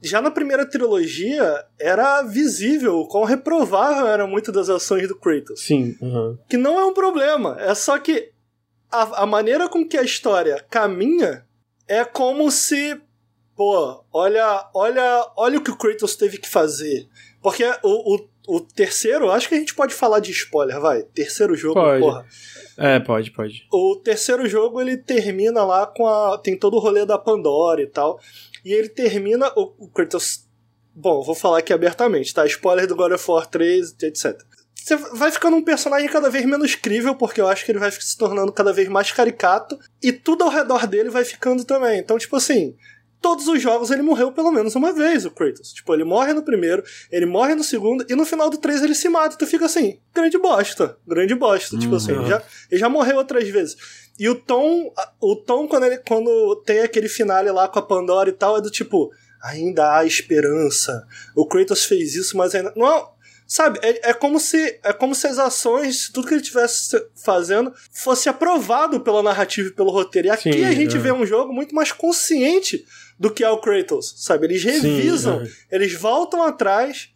já 0.02 0.22
na 0.22 0.30
primeira 0.30 0.66
trilogia 0.66 1.66
era 1.80 2.22
visível 2.22 3.00
o 3.00 3.08
quão 3.08 3.24
reprovável 3.24 4.08
eram 4.08 4.28
muitas 4.28 4.54
das 4.54 4.70
ações 4.70 5.08
do 5.08 5.16
Kratos 5.16 5.62
Sim, 5.62 5.98
uhum. 6.02 6.38
que 6.48 6.58
não 6.58 6.80
é 6.80 6.86
um 6.86 6.94
problema. 6.94 7.58
É 7.60 7.74
só 7.74 7.98
que 7.98 8.32
a, 8.92 9.24
a 9.24 9.26
maneira 9.26 9.68
com 9.68 9.88
que 9.88 9.98
a 9.98 10.04
história 10.04 10.64
caminha 10.70 11.46
é 11.88 12.04
como 12.04 12.52
se. 12.52 13.00
Pô, 13.56 14.04
olha, 14.12 14.70
olha, 14.74 15.32
olha 15.38 15.58
o 15.60 15.64
que 15.64 15.72
o 15.72 15.78
Kratos 15.78 16.16
teve 16.16 16.38
que 16.38 16.48
fazer. 16.48 17.08
Porque 17.42 17.64
o, 17.84 18.16
o, 18.16 18.30
o 18.48 18.60
terceiro, 18.60 19.32
acho 19.32 19.50
que 19.50 19.56
a 19.56 19.60
gente 19.60 19.74
pode 19.74 19.94
falar 19.94 20.20
de 20.20 20.32
spoiler, 20.32 20.80
vai. 20.80 21.04
Terceiro 21.04 21.56
jogo, 21.56 21.76
Pode. 21.76 22.02
porra. 22.02 22.26
É, 22.78 23.00
pode, 23.00 23.32
pode. 23.32 23.66
O 23.72 23.96
terceiro 23.96 24.48
jogo 24.48 24.82
ele 24.82 24.98
termina 24.98 25.64
lá 25.64 25.88
com 25.88 26.08
a. 26.08 26.38
Tem 26.38 26.58
todo 26.58 26.76
o 26.76 26.80
rolê 26.80 27.06
da 27.06 27.18
Pandora 27.18 27.82
e 27.82 27.88
tal. 27.88 28.20
E 28.64 28.74
ele 28.74 28.90
termina. 28.90 29.52
O, 29.56 29.74
o 29.86 29.88
Kratos 29.90 30.46
Bom, 30.98 31.22
vou 31.22 31.36
falar 31.36 31.58
aqui 31.58 31.74
abertamente, 31.74 32.34
tá? 32.34 32.46
Spoiler 32.46 32.88
do 32.88 32.96
God 32.96 33.12
of 33.12 33.30
War 33.30 33.46
3, 33.46 33.98
etc. 34.02 34.42
Você 34.74 34.96
vai 34.96 35.30
ficando 35.30 35.58
um 35.58 35.64
personagem 35.64 36.08
cada 36.08 36.30
vez 36.30 36.46
menos 36.46 36.74
crível, 36.74 37.16
porque 37.16 37.42
eu 37.42 37.50
acho 37.50 37.66
que 37.66 37.72
ele 37.72 37.80
vai 37.80 37.92
se 37.92 38.18
tornando 38.18 38.52
cada 38.54 38.72
vez 38.72 38.88
mais 38.88 39.12
caricato, 39.12 39.78
e 40.02 40.14
tudo 40.14 40.46
ao 40.46 40.50
redor 40.50 40.88
dele 40.88 41.10
vai 41.10 41.26
ficando 41.26 41.66
também. 41.66 42.00
Então, 42.00 42.18
tipo 42.18 42.38
assim, 42.38 42.78
todos 43.26 43.48
os 43.48 43.60
jogos 43.60 43.90
ele 43.90 44.04
morreu 44.04 44.32
pelo 44.32 44.52
menos 44.52 44.76
uma 44.76 44.94
vez, 44.94 45.26
o 45.26 45.32
Kratos. 45.32 45.74
Tipo, 45.74 45.96
ele 45.96 46.04
morre 46.04 46.32
no 46.32 46.44
primeiro, 46.44 46.84
ele 47.12 47.26
morre 47.26 47.56
no 47.56 47.64
segundo, 47.64 48.06
e 48.08 48.14
no 48.14 48.24
final 48.24 48.52
do 48.52 48.58
3 48.60 48.84
ele 48.84 48.94
se 48.94 49.10
mata. 49.10 49.34
E 49.34 49.38
tu 49.40 49.48
fica 49.48 49.66
assim, 49.66 49.98
grande 50.14 50.38
bosta, 50.38 50.96
grande 51.08 51.34
bosta. 51.34 51.76
Tipo 51.76 51.96
assim, 51.96 52.12
ele 52.12 52.28
já, 52.28 52.44
ele 52.70 52.80
já 52.80 52.88
morreu 52.88 53.18
outras 53.18 53.50
vezes. 53.50 53.76
E 54.20 54.30
o 54.30 54.36
Tom, 54.36 54.94
o 55.20 55.36
Tom 55.36 55.68
quando, 55.68 55.88
ele, 55.88 55.98
quando 56.08 56.62
tem 56.68 56.82
aquele 56.82 57.10
finale 57.10 57.50
lá 57.50 57.68
com 57.68 57.80
a 57.80 57.82
Pandora 57.82 58.30
e 58.30 58.34
tal, 58.34 58.58
é 58.58 58.62
do 58.62 58.70
tipo, 58.70 59.12
ainda 59.42 59.98
há 59.98 60.06
esperança. 60.06 61.04
O 61.36 61.48
Kratos 61.48 61.84
fez 61.84 62.14
isso, 62.14 62.38
mas 62.38 62.54
ainda. 62.54 62.74
Não, 62.76 63.10
Sabe, 63.48 63.80
é, 63.84 64.10
é, 64.10 64.14
como 64.14 64.40
se 64.40 64.80
é 64.84 64.92
como 64.92 65.14
se 65.14 65.28
as 65.28 65.38
ações, 65.38 66.10
tudo 66.12 66.28
que 66.28 66.34
ele 66.34 66.42
estivesse 66.42 67.00
fazendo, 67.16 67.72
fosse 67.92 68.28
aprovado 68.28 69.00
pela 69.02 69.22
narrativa 69.22 69.70
e 69.70 69.74
pelo 69.74 69.92
roteiro. 69.92 70.28
E 70.28 70.32
aqui 70.32 70.52
Sim, 70.52 70.66
a 70.66 70.72
gente 70.72 70.96
é. 70.96 71.00
vê 71.00 71.12
um 71.12 71.26
jogo 71.26 71.54
muito 71.54 71.76
mais 71.76 71.92
consciente 71.92 72.84
do 73.20 73.30
que 73.30 73.44
é 73.44 73.50
o 73.50 73.60
Kratos, 73.60 74.16
sabe? 74.18 74.48
Eles 74.48 74.64
revisam, 74.64 75.46
Sim, 75.46 75.52
é. 75.72 75.76
eles 75.76 75.94
voltam 75.94 76.42
atrás 76.44 77.10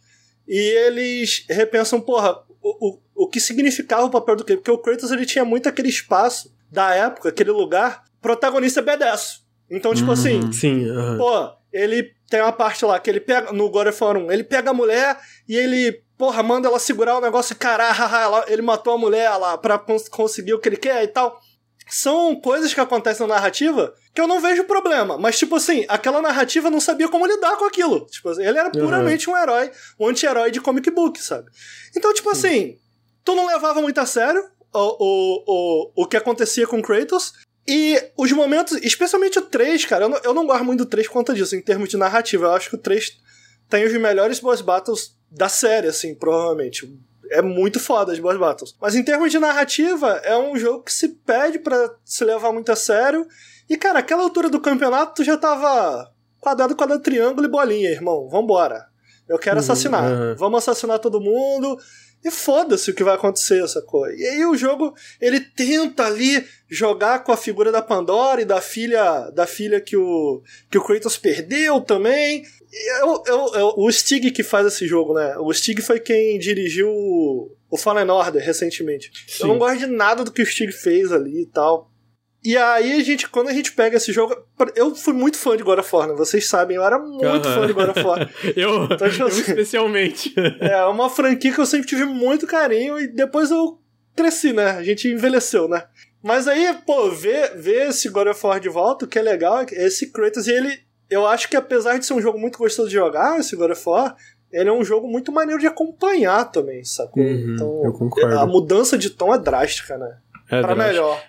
e 0.46 0.56
eles 0.56 1.44
repensam, 1.48 2.00
porra, 2.00 2.42
o, 2.62 2.88
o, 2.88 3.24
o 3.24 3.28
que 3.28 3.40
significava 3.40 4.04
o 4.04 4.10
papel 4.10 4.36
do 4.36 4.44
Kratos. 4.44 4.62
Porque 4.62 4.70
o 4.70 4.78
Kratos 4.78 5.10
ele 5.10 5.26
tinha 5.26 5.44
muito 5.44 5.68
aquele 5.68 5.88
espaço 5.88 6.54
da 6.70 6.94
época, 6.94 7.30
aquele 7.30 7.50
lugar, 7.50 8.04
protagonista 8.22 8.80
B10. 8.80 9.40
Então, 9.68 9.94
tipo 9.94 10.06
uhum, 10.06 10.12
assim, 10.12 10.52
sim, 10.52 10.90
uhum. 10.90 11.18
pô, 11.18 11.50
ele 11.72 12.12
tem 12.30 12.40
uma 12.40 12.52
parte 12.52 12.84
lá 12.84 12.98
que 12.98 13.10
ele 13.10 13.20
pega, 13.20 13.52
no 13.52 13.68
God 13.68 13.88
of 13.88 14.02
War 14.02 14.16
1, 14.16 14.30
ele 14.30 14.44
pega 14.44 14.70
a 14.70 14.74
mulher 14.74 15.18
e 15.48 15.56
ele 15.56 16.02
porra, 16.16 16.42
manda 16.42 16.68
ela 16.68 16.78
segurar 16.78 17.16
o 17.16 17.20
negócio 17.20 17.54
e 17.54 17.56
caralho, 17.56 18.44
ele 18.48 18.62
matou 18.62 18.92
a 18.92 18.98
mulher 18.98 19.30
lá 19.36 19.58
pra 19.58 19.78
cons 19.78 20.08
conseguir 20.08 20.54
o 20.54 20.60
que 20.60 20.68
ele 20.68 20.76
quer 20.76 21.02
e 21.02 21.08
tal. 21.08 21.40
São 21.88 22.40
coisas 22.40 22.72
que 22.72 22.80
acontecem 22.80 23.26
na 23.26 23.34
narrativa 23.34 23.92
que 24.14 24.20
eu 24.20 24.28
não 24.28 24.40
vejo 24.40 24.62
problema. 24.64 25.18
Mas, 25.18 25.38
tipo 25.38 25.56
assim, 25.56 25.84
aquela 25.88 26.22
narrativa 26.22 26.70
não 26.70 26.78
sabia 26.78 27.08
como 27.08 27.26
lidar 27.26 27.56
com 27.56 27.64
aquilo. 27.64 28.06
Tipo, 28.06 28.30
ele 28.40 28.56
era 28.56 28.70
puramente 28.70 29.28
uhum. 29.28 29.34
um 29.34 29.38
herói, 29.38 29.70
um 29.98 30.06
anti-herói 30.06 30.52
de 30.52 30.60
comic 30.60 30.88
book, 30.90 31.20
sabe? 31.20 31.50
Então, 31.96 32.14
tipo 32.14 32.30
assim, 32.30 32.78
tu 33.24 33.34
não 33.34 33.46
levava 33.46 33.82
muito 33.82 33.98
a 33.98 34.06
sério 34.06 34.40
o, 34.72 34.78
o, 34.78 35.44
o, 35.46 35.92
o 36.02 36.06
que 36.06 36.16
acontecia 36.16 36.66
com 36.66 36.80
Kratos. 36.80 37.32
E 37.66 38.02
os 38.16 38.32
momentos, 38.32 38.78
especialmente 38.82 39.38
o 39.38 39.42
3, 39.42 39.84
cara, 39.84 40.04
eu 40.04 40.08
não, 40.08 40.18
eu 40.24 40.34
não 40.34 40.46
gosto 40.46 40.64
muito 40.64 40.84
do 40.84 40.86
3 40.86 41.06
por 41.06 41.14
conta 41.14 41.34
disso, 41.34 41.54
em 41.54 41.60
termos 41.60 41.88
de 41.88 41.96
narrativa. 41.96 42.46
Eu 42.46 42.52
acho 42.52 42.70
que 42.70 42.76
o 42.76 42.78
3 42.78 43.18
tem 43.68 43.84
os 43.84 43.92
melhores 43.92 44.40
boss 44.40 44.60
battles 44.60 45.16
da 45.30 45.48
série, 45.48 45.86
assim, 45.86 46.14
provavelmente. 46.14 46.92
É 47.30 47.40
muito 47.40 47.78
foda 47.78 48.12
as 48.12 48.18
boss 48.18 48.36
battles. 48.36 48.74
Mas 48.80 48.96
em 48.96 49.04
termos 49.04 49.30
de 49.30 49.38
narrativa, 49.38 50.20
é 50.24 50.36
um 50.36 50.56
jogo 50.56 50.82
que 50.82 50.92
se 50.92 51.08
pede 51.08 51.58
para 51.60 51.94
se 52.04 52.24
levar 52.24 52.52
muito 52.52 52.72
a 52.72 52.76
sério. 52.76 53.26
E, 53.68 53.76
cara, 53.76 54.00
aquela 54.00 54.22
altura 54.22 54.50
do 54.50 54.60
campeonato 54.60 55.14
tu 55.14 55.24
já 55.24 55.36
tava 55.36 56.10
quadrado, 56.40 56.74
quadrado, 56.74 57.02
triângulo 57.02 57.46
e 57.46 57.50
bolinha, 57.50 57.90
irmão. 57.90 58.28
Vambora. 58.28 58.86
Eu 59.28 59.38
quero 59.38 59.56
uhum, 59.56 59.62
assassinar. 59.62 60.10
Uhum. 60.10 60.34
Vamos 60.34 60.58
assassinar 60.58 60.98
todo 60.98 61.20
mundo. 61.20 61.78
E 62.24 62.30
foda-se 62.30 62.90
o 62.90 62.94
que 62.94 63.02
vai 63.02 63.14
acontecer, 63.14 63.62
essa 63.62 63.80
coisa. 63.80 64.14
E 64.14 64.26
aí 64.26 64.44
o 64.44 64.56
jogo, 64.56 64.94
ele 65.20 65.40
tenta 65.40 66.04
ali 66.04 66.46
jogar 66.68 67.24
com 67.24 67.32
a 67.32 67.36
figura 67.36 67.72
da 67.72 67.80
Pandora 67.80 68.42
e 68.42 68.44
da 68.44 68.60
filha 68.60 69.30
da 69.30 69.46
filha 69.46 69.80
que 69.80 69.96
o, 69.96 70.42
que 70.70 70.76
o 70.76 70.84
Kratos 70.84 71.16
perdeu 71.16 71.80
também. 71.80 72.44
Eu, 73.00 73.22
eu, 73.26 73.54
eu, 73.54 73.74
o 73.76 73.90
Stig 73.90 74.30
que 74.30 74.42
faz 74.42 74.66
esse 74.66 74.86
jogo, 74.86 75.14
né? 75.14 75.36
O 75.38 75.52
Stig 75.52 75.80
foi 75.80 75.98
quem 75.98 76.38
dirigiu 76.38 76.90
o 76.90 77.76
Fallen 77.76 78.10
Order 78.10 78.44
recentemente. 78.44 79.10
Sim. 79.26 79.44
Eu 79.44 79.48
não 79.48 79.58
gosto 79.58 79.78
de 79.78 79.86
nada 79.86 80.22
do 80.22 80.30
que 80.30 80.42
o 80.42 80.46
Stig 80.46 80.72
fez 80.72 81.10
ali 81.10 81.42
e 81.42 81.46
tal. 81.46 81.90
E 82.42 82.56
aí 82.56 82.98
a 82.98 83.04
gente, 83.04 83.28
quando 83.28 83.48
a 83.48 83.52
gente 83.52 83.72
pega 83.72 83.98
esse 83.98 84.12
jogo, 84.12 84.34
eu 84.74 84.94
fui 84.94 85.12
muito 85.12 85.36
fã 85.36 85.56
de 85.56 85.62
God 85.62 85.78
of 85.78 85.94
War, 85.94 86.08
né? 86.08 86.14
Vocês 86.14 86.48
sabem, 86.48 86.76
eu 86.76 86.84
era 86.84 86.98
muito 86.98 87.48
fã 87.48 87.66
de 87.66 87.72
God 87.72 87.90
of 87.90 88.00
War. 88.00 88.30
eu, 88.56 88.84
então, 88.84 89.10
tipo, 89.10 89.22
eu 89.22 89.26
assim, 89.26 89.40
especialmente. 89.40 90.34
é 90.60 90.84
uma 90.86 91.10
franquia 91.10 91.52
que 91.52 91.60
eu 91.60 91.66
sempre 91.66 91.86
tive 91.86 92.04
muito 92.04 92.46
carinho 92.46 92.98
e 92.98 93.06
depois 93.06 93.50
eu 93.50 93.78
cresci, 94.16 94.52
né? 94.52 94.70
A 94.70 94.82
gente 94.82 95.08
envelheceu, 95.08 95.68
né? 95.68 95.84
Mas 96.22 96.48
aí, 96.48 96.74
pô, 96.86 97.10
ver, 97.10 97.56
ver 97.56 97.88
esse 97.88 98.08
God 98.08 98.28
of 98.28 98.46
War 98.46 98.58
de 98.58 98.68
volta, 98.68 99.04
o 99.04 99.08
que 99.08 99.18
é 99.18 99.22
legal 99.22 99.60
é 99.60 99.66
que 99.66 99.74
esse 99.74 100.10
Kratos, 100.10 100.48
ele 100.48 100.80
eu 101.10 101.26
acho 101.26 101.48
que 101.48 101.56
apesar 101.56 101.98
de 101.98 102.06
ser 102.06 102.14
um 102.14 102.20
jogo 102.20 102.38
muito 102.38 102.56
gostoso 102.56 102.88
de 102.88 102.94
jogar, 102.94 103.40
esse 103.40 103.56
God 103.56 103.72
of 103.72 103.82
War, 103.84 104.16
ele 104.52 104.68
é 104.68 104.72
um 104.72 104.84
jogo 104.84 105.08
muito 105.08 105.32
maneiro 105.32 105.60
de 105.60 105.66
acompanhar 105.66 106.44
também, 106.44 106.84
sacou? 106.84 107.22
Uhum, 107.22 107.54
então, 107.54 107.82
eu 107.84 107.92
concordo. 107.92 108.38
a 108.38 108.46
mudança 108.46 108.96
de 108.96 109.10
tom 109.10 109.34
é 109.34 109.38
drástica, 109.38 109.98
né? 109.98 110.18
É 110.46 110.60
pra 110.60 110.74
drástica. 110.74 110.86
melhor. 110.86 111.22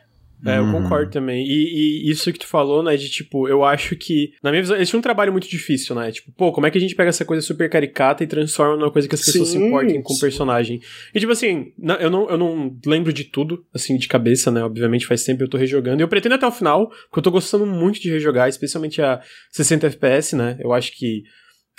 É, 0.46 0.58
eu 0.58 0.64
uhum. 0.64 0.84
concordo 0.84 1.12
também. 1.12 1.46
E, 1.46 2.08
e, 2.08 2.12
isso 2.12 2.32
que 2.32 2.40
tu 2.40 2.48
falou, 2.48 2.82
né, 2.82 2.98
de 2.98 3.10
tipo, 3.10 3.48
eu 3.48 3.64
acho 3.64 3.96
que, 3.96 4.34
na 4.42 4.50
minha 4.50 4.62
visão, 4.62 4.78
esse 4.78 4.96
é 4.96 4.98
um 4.98 5.02
trabalho 5.02 5.32
muito 5.32 5.48
difícil, 5.48 5.96
né? 5.96 6.12
Tipo, 6.12 6.32
pô, 6.32 6.52
como 6.52 6.66
é 6.66 6.72
que 6.72 6.78
a 6.78 6.82
gente 6.82 6.96
pega 6.96 7.10
essa 7.10 7.24
coisa 7.26 7.46
super 7.46 7.70
caricata 7.70 8.24
e 8.24 8.28
transforma 8.28 8.76
numa 8.76 8.92
coisa 8.92 9.08
que 9.08 9.16
as 9.16 9.22
pessoas 9.24 9.50
sim, 9.50 9.60
se 9.60 9.64
importem 9.64 10.02
com 10.02 10.14
o 10.14 10.20
personagem? 10.20 10.82
E 11.14 11.20
tipo 11.20 11.32
assim, 11.32 11.72
eu 12.00 12.10
não, 12.10 12.30
eu 12.30 12.38
não 12.38 12.76
lembro 12.86 13.14
de 13.14 13.26
tudo, 13.26 13.64
assim, 13.74 13.98
de 13.98 14.08
cabeça, 14.08 14.50
né? 14.50 14.64
Obviamente 14.64 15.06
faz 15.06 15.24
tempo 15.24 15.44
eu 15.44 15.50
tô 15.50 15.58
rejogando. 15.58 16.02
E 16.02 16.04
eu 16.04 16.08
pretendo 16.08 16.36
até 16.36 16.48
o 16.48 16.52
final, 16.52 16.88
porque 16.88 17.20
eu 17.20 17.24
tô 17.24 17.32
gostando 17.32 17.66
muito 17.66 18.00
de 18.02 18.10
rejogar, 18.10 18.50
especialmente 18.50 19.02
a 19.02 19.22
60 19.52 19.88
FPS, 19.88 20.36
né? 20.36 20.58
Eu 20.60 20.74
acho 20.74 20.92
que 20.98 21.24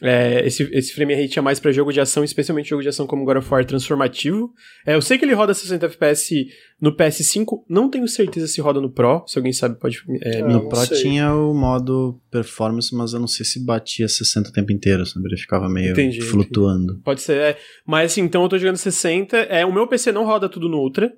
é, 0.03 0.45
esse, 0.45 0.69
esse 0.73 0.93
frame 0.93 1.15
rate 1.15 1.38
é 1.38 1.43
mais 1.43 1.61
para 1.61 1.71
jogo 1.71 1.93
de 1.93 2.01
ação, 2.01 2.25
especialmente 2.25 2.71
jogo 2.71 2.83
de 2.83 2.88
ação 2.88 3.07
como 3.07 3.25
God 3.25 3.37
of 3.37 3.49
War 3.49 3.65
transformativo. 3.65 4.53
É, 4.85 4.97
eu 4.97 5.01
sei 5.01 5.17
que 5.17 5.25
ele 5.25 5.33
roda 5.33 5.55
60 5.55 5.87
FPS 5.87 6.49
no 6.81 6.97
PS5, 6.97 7.62
não 7.69 7.88
tenho 7.88 8.09
certeza 8.09 8.49
se 8.49 8.61
roda 8.61 8.81
no 8.81 8.91
Pro. 8.91 9.23
Se 9.29 9.38
alguém 9.38 9.53
sabe, 9.53 9.79
pode 9.79 10.03
é, 10.23 10.41
é 10.41 10.43
No 10.43 10.69
Pro 10.69 10.85
sei. 10.85 11.03
tinha 11.03 11.33
o 11.33 11.55
modo 11.55 12.21
performance, 12.31 12.93
mas 12.93 13.12
eu 13.12 13.21
não 13.21 13.29
sei 13.29 13.47
se 13.47 13.65
batia 13.65 14.09
60 14.09 14.49
o 14.49 14.53
tempo 14.53 14.73
inteiro, 14.73 15.07
sabe? 15.07 15.29
Ele 15.29 15.37
ficava 15.37 15.69
meio 15.69 15.93
entendi, 15.93 16.21
flutuando. 16.21 16.85
Entendi. 16.95 17.03
Pode 17.05 17.23
ser, 17.23 17.37
é. 17.37 17.59
Mas 17.87 18.11
assim, 18.11 18.23
então 18.23 18.43
eu 18.43 18.49
tô 18.49 18.59
jogando 18.59 18.77
60. 18.77 19.37
É, 19.37 19.65
o 19.65 19.73
meu 19.73 19.87
PC 19.87 20.11
não 20.11 20.25
roda 20.25 20.49
tudo 20.49 20.69
no 20.69 20.79
Ultra 20.79 21.12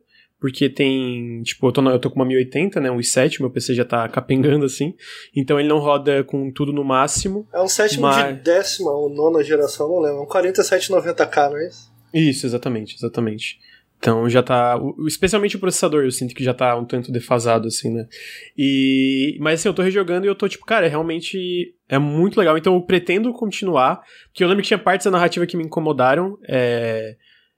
porque 0.45 0.69
tem, 0.69 1.43
tipo, 1.43 1.67
eu 1.67 1.73
tô, 1.73 1.89
eu 1.89 1.99
tô 1.99 2.11
com 2.11 2.17
uma 2.17 2.27
1080, 2.27 2.79
né, 2.79 2.91
um 2.91 2.99
i7, 2.99 3.41
meu 3.41 3.49
PC 3.49 3.73
já 3.73 3.83
tá 3.83 4.07
capengando 4.07 4.67
assim, 4.67 4.95
então 5.35 5.59
ele 5.59 5.71
não 5.71 5.79
roda 5.79 6.23
com 6.23 6.53
tudo 6.53 6.71
no 6.71 6.85
máximo. 6.85 7.49
É 7.51 7.63
um 7.63 7.67
sétimo 7.67 8.03
mas... 8.03 8.37
de 8.37 8.43
décima 8.43 8.91
ou 8.91 9.09
nona 9.09 9.43
geração, 9.43 9.89
não 9.89 10.01
lembro, 10.01 10.21
um 10.21 10.27
4790K, 10.27 11.49
não 11.49 11.57
é 11.57 11.67
isso? 11.67 11.91
Isso, 12.13 12.45
exatamente, 12.45 12.95
exatamente. 12.95 13.59
Então 13.97 14.29
já 14.29 14.43
tá. 14.43 14.79
Especialmente 15.09 15.57
o 15.57 15.59
processador, 15.59 16.05
eu 16.05 16.11
sinto 16.11 16.35
que 16.35 16.45
já 16.45 16.53
tá 16.53 16.77
um 16.77 16.85
tanto 16.85 17.11
defasado, 17.11 17.69
assim, 17.69 17.91
né? 17.91 18.07
E. 18.55 19.39
Mas 19.41 19.61
assim, 19.61 19.69
eu 19.69 19.75
tô 19.75 19.81
rejogando 19.81 20.27
e 20.27 20.29
eu 20.29 20.35
tô 20.35 20.47
tipo, 20.47 20.67
cara, 20.67 20.87
realmente 20.87 21.75
é 21.89 21.99
muito 21.99 22.39
legal. 22.39 22.59
Então 22.59 22.75
eu 22.75 22.83
pretendo 22.83 23.33
continuar. 23.33 24.03
Porque 24.27 24.45
eu 24.45 24.49
lembro 24.49 24.61
que 24.63 24.69
tinha 24.69 24.79
partes 24.79 25.07
da 25.07 25.11
narrativa 25.11 25.47
que 25.47 25.57
me 25.57 25.65
incomodaram. 25.65 26.37
É... 26.47 27.17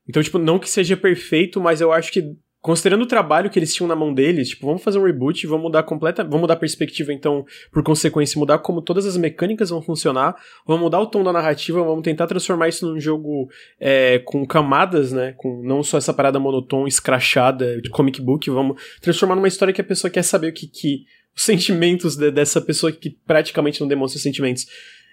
Então, 0.08 0.22
tipo, 0.22 0.38
não 0.38 0.60
que 0.60 0.70
seja 0.70 0.96
perfeito, 0.96 1.60
mas 1.60 1.80
eu 1.80 1.90
acho 1.90 2.12
que 2.12 2.36
considerando 2.66 3.02
o 3.02 3.06
trabalho 3.06 3.48
que 3.48 3.56
eles 3.60 3.72
tinham 3.72 3.86
na 3.86 3.94
mão 3.94 4.12
deles, 4.12 4.48
tipo, 4.48 4.66
vamos 4.66 4.82
fazer 4.82 4.98
um 4.98 5.04
reboot, 5.04 5.46
vamos 5.46 5.62
mudar 5.62 5.84
completa, 5.84 6.24
vamos 6.24 6.40
mudar 6.40 6.54
a 6.54 6.56
perspectiva, 6.56 7.12
então, 7.12 7.46
por 7.70 7.80
consequência, 7.84 8.40
mudar 8.40 8.58
como 8.58 8.82
todas 8.82 9.06
as 9.06 9.16
mecânicas 9.16 9.70
vão 9.70 9.80
funcionar, 9.80 10.34
vamos 10.66 10.82
mudar 10.82 10.98
o 10.98 11.06
tom 11.06 11.22
da 11.22 11.32
narrativa, 11.32 11.80
vamos 11.80 12.02
tentar 12.02 12.26
transformar 12.26 12.66
isso 12.66 12.84
num 12.84 12.98
jogo 12.98 13.48
é, 13.78 14.18
com 14.24 14.44
camadas, 14.44 15.12
né, 15.12 15.32
com 15.36 15.62
não 15.62 15.80
só 15.84 15.96
essa 15.96 16.12
parada 16.12 16.40
monotônica, 16.40 16.88
escrachada, 16.88 17.80
de 17.80 17.88
comic 17.88 18.20
book, 18.20 18.50
vamos 18.50 18.82
transformar 19.00 19.36
numa 19.36 19.46
história 19.46 19.72
que 19.72 19.80
a 19.80 19.84
pessoa 19.84 20.10
quer 20.10 20.24
saber 20.24 20.48
o 20.48 20.52
que, 20.52 20.66
que 20.66 21.04
os 21.36 21.44
sentimentos 21.44 22.16
de, 22.16 22.32
dessa 22.32 22.60
pessoa 22.60 22.90
que 22.90 23.10
praticamente 23.10 23.80
não 23.80 23.86
demonstra 23.86 24.20
sentimentos. 24.20 24.66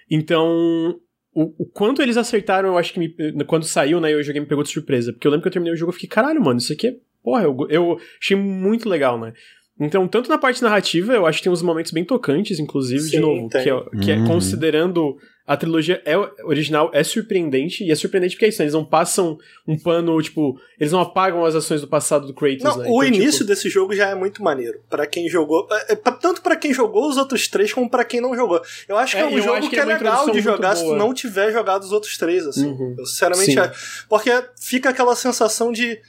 Então, 0.09 0.99
o, 1.35 1.53
o, 1.59 1.65
quanto 1.67 2.01
eles 2.01 2.17
acertaram, 2.17 2.69
eu 2.69 2.77
acho 2.79 2.93
que 2.93 2.99
me, 2.99 3.43
quando 3.45 3.63
saiu, 3.63 4.01
né, 4.01 4.11
eu 4.11 4.23
joguei 4.23 4.41
me 4.41 4.47
pegou 4.47 4.63
de 4.63 4.71
surpresa. 4.71 5.13
Porque 5.13 5.27
eu 5.27 5.31
lembro 5.31 5.43
que 5.43 5.49
eu 5.49 5.53
terminei 5.53 5.75
o 5.75 5.77
jogo 5.77 5.91
e 5.91 5.93
fiquei, 5.93 6.09
caralho, 6.09 6.41
mano, 6.41 6.57
isso 6.57 6.73
aqui 6.73 6.87
é 6.87 6.95
porra, 7.23 7.43
eu, 7.43 7.57
eu 7.69 7.99
achei 8.21 8.35
muito 8.35 8.89
legal, 8.89 9.19
né? 9.19 9.33
Então, 9.79 10.07
tanto 10.07 10.29
na 10.29 10.37
parte 10.37 10.61
narrativa, 10.61 11.13
eu 11.13 11.25
acho 11.25 11.39
que 11.39 11.45
tem 11.45 11.51
uns 11.51 11.63
momentos 11.63 11.91
bem 11.91 12.05
tocantes, 12.05 12.59
inclusive, 12.59 13.01
Sim, 13.01 13.09
de 13.09 13.19
novo, 13.19 13.49
tem. 13.49 13.63
que, 13.63 13.69
é, 13.69 13.83
que 14.03 14.11
é 14.11 14.15
uhum. 14.17 14.27
considerando 14.27 15.17
a 15.45 15.57
trilogia 15.57 16.01
é 16.05 16.15
original, 16.45 16.89
é 16.93 17.03
surpreendente, 17.03 17.83
e 17.83 17.91
é 17.91 17.95
surpreendente 17.95 18.35
porque 18.35 18.45
é 18.45 18.49
isso, 18.49 18.59
né? 18.59 18.65
eles 18.65 18.73
não 18.73 18.85
passam 18.85 19.37
um 19.67 19.77
pano, 19.77 20.21
tipo, 20.21 20.57
eles 20.79 20.93
não 20.93 21.01
apagam 21.01 21.43
as 21.43 21.53
ações 21.53 21.81
do 21.81 21.87
passado 21.87 22.27
do 22.27 22.33
Kratos, 22.33 22.63
não, 22.63 22.77
né? 22.77 22.85
O 22.87 23.03
então, 23.03 23.15
início 23.19 23.39
tipo... 23.39 23.45
desse 23.47 23.69
jogo 23.69 23.93
já 23.93 24.09
é 24.09 24.15
muito 24.15 24.41
maneiro, 24.41 24.79
para 24.89 25.05
quem 25.05 25.27
jogou, 25.27 25.67
é, 25.69 25.93
é, 25.93 25.95
tanto 25.95 26.41
para 26.41 26.55
quem 26.55 26.73
jogou 26.73 27.09
os 27.09 27.17
outros 27.17 27.47
três, 27.49 27.73
como 27.73 27.89
para 27.89 28.05
quem 28.05 28.21
não 28.21 28.35
jogou. 28.35 28.61
Eu 28.87 28.95
acho 28.95 29.17
que 29.17 29.21
é, 29.21 29.25
é 29.25 29.27
um 29.27 29.41
jogo 29.41 29.61
que, 29.61 29.69
que, 29.69 29.79
é, 29.79 29.85
legal 29.85 30.29
de 30.29 30.39
jogar 30.39 30.75
se 30.75 30.85
tu 30.85 30.95
não 30.95 31.13
tiver 31.13 31.51
jogado 31.51 31.83
os 31.83 31.91
outros 31.91 32.17
três, 32.17 32.47
assim. 32.47 32.67
Uhum. 32.67 32.95
Eu 32.97 33.05
sinceramente 33.05 33.59
acho. 33.59 34.05
Porque 34.07 34.29
fica 34.61 34.91
aquela 34.91 35.15
sensação 35.15 35.73
de 35.73 35.99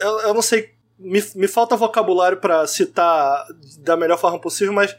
eu, 0.00 0.20
eu 0.20 0.34
não 0.34 0.42
sei, 0.42 0.70
me, 0.98 1.22
me 1.34 1.48
falta 1.48 1.76
vocabulário 1.76 2.38
para 2.38 2.66
citar 2.66 3.46
da 3.78 3.96
melhor 3.96 4.18
forma 4.18 4.40
possível, 4.40 4.72
mas 4.72 4.96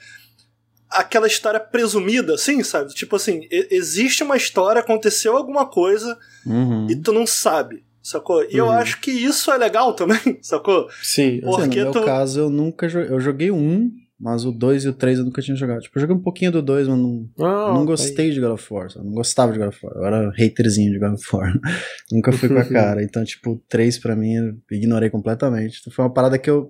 aquela 0.90 1.28
história 1.28 1.60
presumida, 1.60 2.36
assim, 2.36 2.64
sabe? 2.64 2.94
Tipo 2.94 3.16
assim, 3.16 3.48
existe 3.50 4.24
uma 4.24 4.38
história, 4.38 4.80
aconteceu 4.80 5.36
alguma 5.36 5.66
coisa 5.66 6.18
uhum. 6.46 6.88
e 6.90 6.96
tu 6.96 7.12
não 7.12 7.26
sabe. 7.26 7.84
Sacou? 8.02 8.44
E 8.44 8.62
uhum. 8.62 8.68
eu 8.68 8.72
acho 8.72 9.02
que 9.02 9.10
isso 9.10 9.52
é 9.52 9.58
legal 9.58 9.94
também, 9.94 10.38
sacou? 10.40 10.88
Sim. 11.02 11.42
Porque 11.42 11.80
no 11.80 11.86
meu 11.86 11.92
tu... 11.92 12.06
caso, 12.06 12.40
eu 12.40 12.50
nunca 12.52 12.88
joguei. 12.88 13.10
Eu 13.12 13.20
joguei 13.20 13.52
um, 13.52 13.92
mas 14.20 14.46
o 14.46 14.52
2 14.52 14.86
e 14.86 14.90
o 14.90 14.94
3 14.94 15.20
eu 15.20 15.26
nunca 15.26 15.42
tinha 15.42 15.58
jogado. 15.58 15.82
Tipo, 15.82 15.98
eu 15.98 16.02
joguei 16.02 16.16
um 16.16 16.22
pouquinho 16.22 16.52
do 16.52 16.62
2, 16.62 16.88
mas 16.88 16.98
não, 16.98 17.30
oh, 17.38 17.74
não 17.74 17.86
gostei 17.86 18.32
de 18.32 18.40
God 18.40 18.52
of 18.52 18.74
War. 18.74 18.88
Não 18.96 19.12
gostava 19.12 19.52
de 19.52 19.60
God 19.60 19.68
of 19.70 19.86
War. 19.86 19.96
Eu 19.96 20.06
era 20.06 20.30
haterzinho 20.30 20.92
de 20.92 21.00
God 21.00 21.14
of 21.14 21.36
War. 21.36 21.54
nunca 22.12 22.32
fui 22.32 22.48
com 22.48 22.58
a 22.58 22.64
cara. 22.70 23.04
Então, 23.04 23.24
tipo, 23.26 23.52
o 23.52 23.60
3 23.68 24.00
pra 24.00 24.16
mim 24.16 24.34
eu 24.36 24.58
ignorei 24.72 25.10
completamente. 25.10 25.80
Então 25.82 25.92
foi 25.92 26.06
uma 26.06 26.14
parada 26.14 26.40
que 26.40 26.50
eu. 26.50 26.70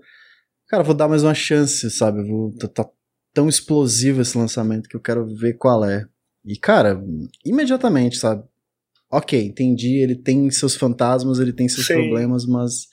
Cara, 0.68 0.82
vou 0.82 0.96
dar 0.96 1.08
mais 1.08 1.24
uma 1.24 1.36
chance, 1.36 1.90
sabe? 1.92 2.24
Vou, 2.28 2.52
tá, 2.58 2.68
tá 2.68 2.90
tão 3.32 3.48
explosivo 3.48 4.22
esse 4.22 4.36
lançamento 4.36 4.90
que 4.90 4.96
eu 4.96 5.02
quero 5.02 5.28
ver 5.36 5.54
qual 5.54 5.86
é. 5.86 6.08
E, 6.44 6.58
cara, 6.58 7.00
imediatamente, 7.46 8.18
sabe? 8.18 8.44
Ok, 9.12 9.40
entendi. 9.40 9.98
Ele 9.98 10.16
tem 10.16 10.50
seus 10.50 10.76
fantasmas, 10.76 11.38
ele 11.40 11.54
tem 11.54 11.70
seus 11.70 11.86
Sim. 11.86 11.94
problemas, 11.94 12.46
mas 12.46 12.88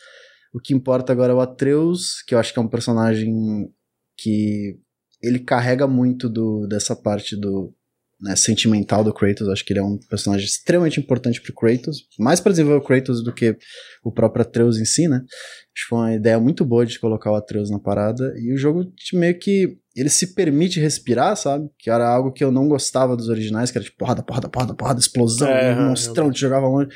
o 0.52 0.60
que 0.60 0.74
importa 0.74 1.10
agora 1.12 1.32
é 1.32 1.34
o 1.34 1.40
Atreus, 1.40 2.22
que 2.26 2.34
eu 2.34 2.38
acho 2.38 2.52
que 2.52 2.58
é 2.58 2.62
um 2.62 2.68
personagem 2.68 3.72
que 4.22 4.78
ele 5.22 5.38
carrega 5.38 5.86
muito 5.86 6.28
do, 6.28 6.66
dessa 6.66 6.94
parte 6.94 7.36
do 7.36 7.72
né, 8.22 8.36
sentimental 8.36 9.02
do 9.02 9.12
Kratos. 9.12 9.48
Acho 9.48 9.64
que 9.64 9.72
ele 9.72 9.80
é 9.80 9.82
um 9.82 9.98
personagem 9.98 10.46
extremamente 10.46 11.00
importante 11.00 11.40
pro 11.40 11.54
Kratos, 11.54 12.06
mais 12.18 12.40
para 12.40 12.52
desenvolver 12.52 12.78
o 12.78 12.86
Kratos 12.86 13.22
do 13.22 13.32
que 13.32 13.56
o 14.04 14.12
próprio 14.12 14.42
Atreus 14.42 14.78
em 14.78 14.84
si, 14.84 15.08
né? 15.08 15.16
Acho 15.16 15.84
que 15.84 15.88
foi 15.88 15.98
uma 15.98 16.14
ideia 16.14 16.38
muito 16.38 16.64
boa 16.64 16.86
de 16.86 16.98
colocar 16.98 17.32
o 17.32 17.34
Atreus 17.34 17.70
na 17.70 17.78
parada. 17.78 18.32
E 18.38 18.52
o 18.52 18.56
jogo 18.56 18.92
meio 19.14 19.38
que 19.38 19.76
ele 19.94 20.08
se 20.08 20.34
permite 20.34 20.80
respirar, 20.80 21.36
sabe? 21.36 21.68
Que 21.78 21.90
era 21.90 22.08
algo 22.08 22.32
que 22.32 22.44
eu 22.44 22.52
não 22.52 22.68
gostava 22.68 23.16
dos 23.16 23.28
originais, 23.28 23.70
que 23.70 23.78
era 23.78 23.84
tipo 23.84 23.98
porrada, 23.98 24.22
porrada, 24.22 24.48
porrada, 24.48 24.74
porrada, 24.74 25.00
explosão, 25.00 25.48
é, 25.48 25.74
monstrão, 25.74 26.30
te 26.30 26.40
jogava 26.40 26.66
longe. 26.66 26.88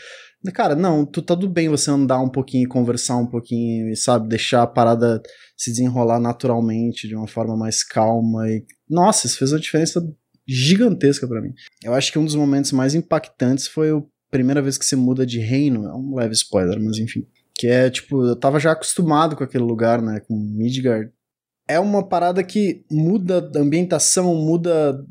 Cara, 0.53 0.75
não, 0.75 1.05
tu, 1.05 1.23
tá 1.23 1.35
tudo 1.35 1.49
bem 1.49 1.69
você 1.69 1.91
andar 1.91 2.21
um 2.21 2.29
pouquinho, 2.29 2.69
conversar 2.69 3.17
um 3.17 3.27
pouquinho 3.27 3.89
e, 3.91 3.97
sabe, 3.97 4.29
deixar 4.29 4.63
a 4.63 4.67
parada 4.67 5.23
se 5.57 5.71
desenrolar 5.71 6.21
naturalmente, 6.21 7.09
de 7.09 7.15
uma 7.15 7.27
forma 7.27 7.57
mais 7.57 7.83
calma. 7.83 8.49
E, 8.49 8.65
nossa, 8.89 9.27
isso 9.27 9.39
fez 9.39 9.53
uma 9.53 9.61
diferença 9.61 10.01
gigantesca 10.47 11.27
para 11.27 11.41
mim. 11.41 11.53
Eu 11.83 11.95
acho 11.95 12.13
que 12.13 12.19
um 12.19 12.25
dos 12.25 12.35
momentos 12.35 12.73
mais 12.73 12.95
impactantes 12.95 13.67
foi 13.67 13.91
a 13.91 14.03
primeira 14.31 14.63
vez 14.63 14.79
que 14.79 14.85
você 14.85 14.97
muda 14.97 15.27
de 15.27 15.41
reino. 15.41 15.87
É 15.87 15.95
um 15.95 16.15
leve 16.15 16.35
spoiler, 16.35 16.81
mas 16.81 16.99
enfim. 16.99 17.27
Que 17.55 17.67
é, 17.69 17.91
tipo, 17.91 18.25
eu 18.25 18.37
tava 18.37 18.61
já 18.61 18.73
acostumado 18.73 19.35
com 19.35 19.43
aquele 19.43 19.65
lugar, 19.65 20.03
né, 20.03 20.21
com 20.21 20.37
Midgard. 20.37 21.11
É 21.69 21.81
uma 21.81 22.07
parada 22.07 22.45
que 22.45 22.85
muda 22.91 23.51
a 23.55 23.59
ambientação, 23.59 24.35
muda 24.35 25.05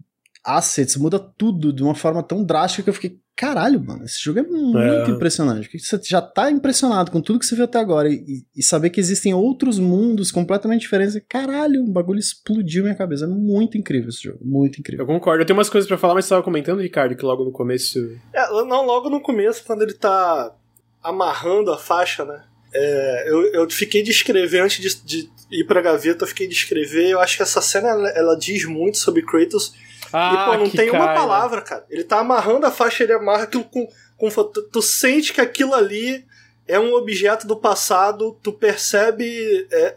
assets, 0.46 0.96
muda 0.96 1.18
tudo 1.20 1.74
de 1.74 1.82
uma 1.82 1.96
forma 1.96 2.22
tão 2.22 2.44
drástica 2.44 2.84
que 2.84 2.90
eu 2.90 2.94
fiquei, 2.94 3.20
caralho, 3.36 3.84
mano, 3.84 4.06
esse 4.06 4.24
jogo 4.24 4.40
é 4.40 4.44
muito 4.44 5.12
é. 5.12 5.14
impressionante. 5.14 5.70
Você 5.78 6.00
já 6.04 6.22
tá 6.22 6.52
impressionado 6.52 7.12
com 7.12 7.20
tudo 7.20 7.40
que 7.40 7.46
você 7.46 7.56
viu 7.56 7.66
até 7.66 7.80
agora 7.80 8.08
e, 8.08 8.46
e, 8.56 8.64
saber 8.64 8.92
que 8.92 9.00
existem 9.00 9.34
outros 9.34 9.80
mundos 9.80 10.32
completamente 10.32 10.82
diferentes. 10.82 11.20
Caralho, 11.28 11.84
o 11.84 11.92
bagulho 11.92 12.20
explodiu 12.20 12.84
minha 12.84 12.96
cabeça. 12.96 13.26
É 13.26 13.28
muito 13.28 13.78
incrível 13.78 14.10
esse 14.10 14.24
jogo, 14.24 14.40
muito 14.42 14.80
incrível. 14.80 15.04
Eu 15.04 15.08
concordo. 15.08 15.42
Eu 15.42 15.46
tenho 15.46 15.58
umas 15.58 15.70
coisas 15.70 15.88
para 15.88 15.98
falar, 15.98 16.14
mas 16.14 16.26
você 16.26 16.30
tava 16.30 16.44
comentando, 16.44 16.82
Ricardo, 16.82 17.16
que 17.16 17.26
logo 17.26 17.44
no 17.44 17.52
começo. 17.52 18.00
É, 18.32 18.48
não, 18.64 18.86
logo 18.86 19.10
no 19.10 19.20
começo, 19.20 19.64
quando 19.66 19.82
ele 19.82 19.94
tá 19.94 20.56
amarrando 21.04 21.72
a 21.72 21.78
faixa, 21.78 22.24
né? 22.24 22.44
É, 22.74 23.30
eu, 23.30 23.54
eu 23.54 23.70
fiquei 23.70 24.04
de 24.04 24.12
escrever 24.12 24.62
antes 24.62 24.82
de, 24.82 25.04
de 25.04 25.30
ir 25.52 25.66
pra 25.66 25.82
gaveta, 25.82 26.24
eu 26.24 26.28
fiquei 26.28 26.48
de 26.48 26.54
escrever. 26.54 27.10
Eu 27.10 27.20
acho 27.20 27.38
que 27.38 27.44
essa 27.44 27.62
cena 27.62 27.90
ela, 27.90 28.10
ela 28.10 28.36
diz 28.36 28.66
muito 28.66 28.98
sobre 28.98 29.22
Kratos 29.22 29.74
ah, 30.12 30.34
e, 30.34 30.52
pô, 30.52 30.64
não 30.64 30.70
tem 30.70 30.92
cara. 30.92 31.04
uma 31.04 31.14
palavra, 31.14 31.62
cara. 31.62 31.86
Ele 31.90 32.04
tá 32.04 32.20
amarrando 32.20 32.66
a 32.66 32.72
faixa, 32.72 33.04
ele 33.04 33.14
amarra 33.14 33.44
aquilo 33.44 33.64
com. 33.66 33.88
com 34.18 34.30
tu, 34.30 34.64
tu 34.64 34.82
sente 34.82 35.34
que 35.34 35.42
aquilo 35.42 35.74
ali 35.74 36.26
é 36.68 36.80
um 36.80 36.94
objeto 36.94 37.46
do 37.48 37.56
passado, 37.56 38.38
tu 38.42 38.52
percebe 38.52 39.68
é, 39.72 39.96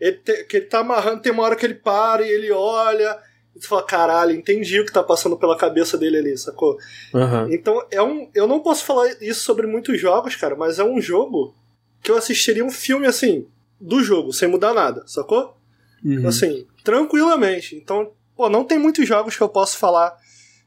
ele 0.00 0.16
te, 0.16 0.44
que 0.44 0.58
ele 0.58 0.66
tá 0.66 0.80
amarrando, 0.80 1.22
tem 1.22 1.32
uma 1.32 1.42
hora 1.42 1.56
que 1.56 1.64
ele 1.64 1.74
para 1.74 2.22
e 2.22 2.30
ele 2.30 2.50
olha, 2.50 3.18
e 3.54 3.58
tu 3.58 3.68
fala, 3.68 3.82
caralho, 3.82 4.34
entendi 4.34 4.80
o 4.80 4.84
que 4.84 4.92
tá 4.92 5.02
passando 5.02 5.36
pela 5.36 5.56
cabeça 5.56 5.96
dele 5.96 6.18
ali, 6.18 6.36
sacou? 6.36 6.78
Uhum. 7.12 7.52
Então, 7.52 7.86
é 7.90 8.02
um, 8.02 8.30
eu 8.34 8.46
não 8.46 8.60
posso 8.60 8.84
falar 8.84 9.08
isso 9.20 9.40
sobre 9.40 9.66
muitos 9.66 10.00
jogos, 10.00 10.36
cara, 10.36 10.56
mas 10.56 10.78
é 10.78 10.84
um 10.84 11.00
jogo 11.00 11.54
que 12.02 12.10
eu 12.10 12.16
assistiria 12.16 12.64
um 12.64 12.70
filme 12.70 13.06
assim, 13.06 13.46
do 13.80 14.02
jogo, 14.02 14.32
sem 14.32 14.48
mudar 14.48 14.74
nada, 14.74 15.02
sacou? 15.06 15.56
Uhum. 16.04 16.26
Assim, 16.28 16.66
tranquilamente. 16.84 17.74
Então, 17.76 18.12
pô, 18.36 18.48
não 18.48 18.64
tem 18.64 18.78
muitos 18.78 19.06
jogos 19.06 19.36
que 19.36 19.42
eu 19.42 19.48
posso 19.48 19.78
falar 19.78 20.16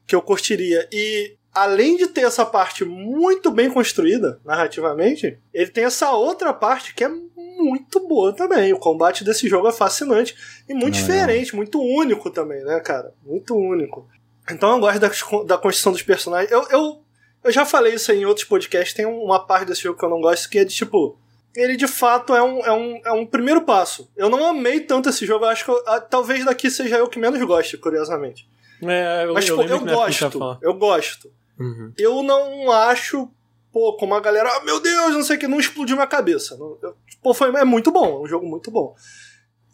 que 0.07 0.15
eu 0.15 0.21
curtiria. 0.21 0.87
E 0.91 1.37
além 1.53 1.97
de 1.97 2.07
ter 2.07 2.21
essa 2.21 2.45
parte 2.45 2.83
muito 2.83 3.51
bem 3.51 3.69
construída 3.69 4.39
narrativamente, 4.43 5.37
ele 5.53 5.69
tem 5.69 5.85
essa 5.85 6.11
outra 6.11 6.53
parte 6.53 6.93
que 6.93 7.03
é 7.03 7.07
muito 7.07 8.07
boa 8.07 8.33
também. 8.33 8.73
O 8.73 8.79
combate 8.79 9.23
desse 9.23 9.47
jogo 9.47 9.67
é 9.67 9.71
fascinante 9.71 10.35
e 10.67 10.73
muito 10.73 10.95
não, 10.95 11.01
diferente, 11.01 11.51
não. 11.51 11.57
muito 11.57 11.81
único 11.81 12.29
também, 12.29 12.63
né, 12.63 12.79
cara? 12.79 13.13
Muito 13.23 13.55
único. 13.55 14.07
Então 14.49 14.71
eu 14.71 14.79
gosto 14.79 14.99
da, 14.99 15.09
da 15.45 15.57
construção 15.57 15.91
dos 15.91 16.01
personagens. 16.01 16.51
Eu, 16.51 16.67
eu, 16.69 17.03
eu 17.43 17.51
já 17.51 17.65
falei 17.65 17.93
isso 17.93 18.11
aí 18.11 18.21
em 18.21 18.25
outros 18.25 18.47
podcasts. 18.47 18.95
Tem 18.95 19.05
uma 19.05 19.45
parte 19.45 19.67
desse 19.67 19.83
jogo 19.83 19.99
que 19.99 20.05
eu 20.05 20.09
não 20.09 20.21
gosto 20.21 20.49
que 20.49 20.59
é 20.59 20.65
de 20.65 20.73
tipo 20.73 21.17
ele 21.59 21.75
de 21.75 21.87
fato 21.87 22.33
é 22.33 22.41
um, 22.41 22.65
é 22.65 22.71
um, 22.71 23.01
é 23.05 23.11
um 23.11 23.25
primeiro 23.25 23.61
passo. 23.61 24.09
Eu 24.15 24.29
não 24.29 24.45
amei 24.45 24.79
tanto 24.79 25.09
esse 25.09 25.25
jogo, 25.25 25.45
eu 25.45 25.49
acho 25.49 25.65
que 25.65 25.71
eu, 25.71 25.83
ah, 25.85 25.99
talvez 25.99 26.45
daqui 26.45 26.71
seja 26.71 26.97
eu 26.97 27.07
que 27.07 27.19
menos 27.19 27.41
goste, 27.43 27.77
curiosamente. 27.77 28.49
É, 28.81 29.25
eu, 29.25 29.33
Mas, 29.33 29.45
tipo, 29.45 29.61
eu, 29.61 29.67
eu 29.67 29.79
gosto, 29.85 30.57
eu 30.61 30.73
gosto. 30.73 31.31
Uhum. 31.59 31.91
Eu 31.97 32.23
não 32.23 32.71
acho, 32.71 33.29
pô, 33.73 33.97
como 33.97 34.15
a 34.15 34.21
galera, 34.21 34.49
ah, 34.49 34.63
meu 34.63 34.79
Deus, 34.79 35.13
não 35.13 35.23
sei 35.23 35.35
o 35.35 35.39
que, 35.39 35.47
não 35.47 35.59
explodiu 35.59 35.97
minha 35.97 36.07
cabeça. 36.07 36.55
eu, 36.55 36.95
pô, 37.21 37.33
foi, 37.33 37.49
é 37.55 37.65
muito 37.65 37.91
bom, 37.91 38.19
é 38.19 38.23
um 38.23 38.27
jogo 38.27 38.47
muito 38.47 38.71
bom. 38.71 38.95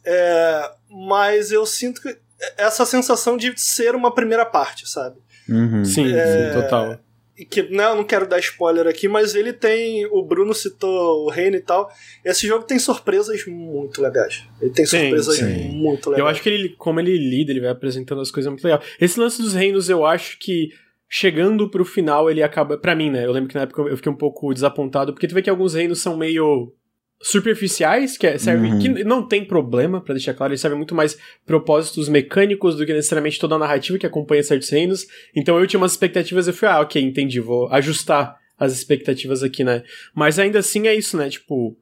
É, 0.04 0.72
mas 0.90 1.52
eu 1.52 1.66
sinto 1.66 2.02
que 2.02 2.18
essa 2.58 2.86
sensação 2.86 3.38
de 3.38 3.54
ser 3.60 3.96
uma 3.96 4.14
primeira 4.14 4.46
parte, 4.46 4.90
sabe? 4.90 5.18
Uhum. 5.48 5.86
Sim, 5.86 6.12
é, 6.14 6.52
sim, 6.52 6.62
total 6.62 7.00
que 7.44 7.64
né, 7.64 7.86
eu 7.86 7.96
não 7.96 8.04
quero 8.06 8.28
dar 8.28 8.40
spoiler 8.40 8.88
aqui, 8.88 9.10
mas 9.10 9.36
ele 9.36 9.52
tem. 9.52 10.06
O 10.06 10.24
Bruno 10.24 10.54
citou 10.54 11.26
o 11.26 11.30
Reino 11.30 11.58
e 11.58 11.62
tal. 11.62 11.92
Esse 12.24 12.48
jogo 12.48 12.64
tem 12.64 12.80
surpresas 12.80 13.46
muito 13.46 14.02
legais. 14.02 14.44
Ele 14.62 14.72
tem 14.72 14.86
sim, 14.86 15.00
surpresas 15.00 15.36
sim. 15.38 15.70
muito 15.72 16.10
legais. 16.10 16.20
Eu 16.20 16.28
acho 16.28 16.42
que 16.42 16.48
ele, 16.48 16.70
como 16.78 17.00
ele 17.02 17.18
lida, 17.18 17.52
ele 17.52 17.60
vai 17.60 17.72
apresentando 17.72 18.22
as 18.22 18.32
coisas 18.32 18.50
muito 18.50 18.64
legal. 18.64 18.82
Esse 19.02 19.20
lance 19.20 19.42
dos 19.42 19.54
reinos, 19.54 19.90
eu 19.90 20.06
acho 20.06 20.40
que 20.40 20.70
chegando 21.10 21.70
pro 21.70 21.84
final 21.84 22.30
ele 22.30 22.42
acaba. 22.42 22.78
para 22.78 22.96
mim, 22.96 23.10
né? 23.10 23.26
Eu 23.26 23.34
lembro 23.34 23.50
que 23.50 23.56
na 23.56 23.62
época 23.64 23.82
eu 23.82 23.98
fiquei 23.98 24.12
um 24.12 24.18
pouco 24.18 24.54
desapontado, 24.54 25.14
porque 25.14 25.28
tu 25.28 25.36
vê 25.36 25.42
que 25.42 25.50
alguns 25.50 25.74
reinos 25.74 26.02
são 26.02 26.16
meio 26.16 26.74
superficiais, 27.26 28.20
que 28.20 28.28
é, 28.28 28.38
servem, 28.38 28.74
uhum. 28.74 28.80
que 28.80 29.04
não 29.04 29.28
tem 29.28 29.44
problema, 29.44 30.00
para 30.00 30.14
deixar 30.14 30.36
claro, 30.36 30.52
eles 30.52 30.62
servem 30.62 30.78
muito 30.78 30.94
mais 30.94 31.18
propósitos 31.44 32.08
mecânicos 32.08 32.76
do 32.76 32.86
que 32.86 32.94
necessariamente 32.94 33.40
toda 33.40 33.56
a 33.56 33.58
narrativa 33.58 33.98
que 33.98 34.06
acompanha 34.06 34.44
certos 34.44 34.70
reinos. 34.70 35.08
Então 35.36 35.60
eu 35.60 35.66
tinha 35.66 35.80
umas 35.80 35.94
expectativas 35.94 36.48
e 36.48 36.54
fui, 36.54 36.68
ah, 36.68 36.82
ok, 36.82 37.02
entendi, 37.02 37.40
vou 37.40 37.68
ajustar 37.74 38.38
as 38.60 38.72
expectativas 38.72 39.42
aqui, 39.42 39.64
né? 39.64 39.82
Mas 40.14 40.38
ainda 40.38 40.60
assim 40.60 40.86
é 40.86 40.94
isso, 40.94 41.18
né? 41.18 41.28
Tipo, 41.28 41.76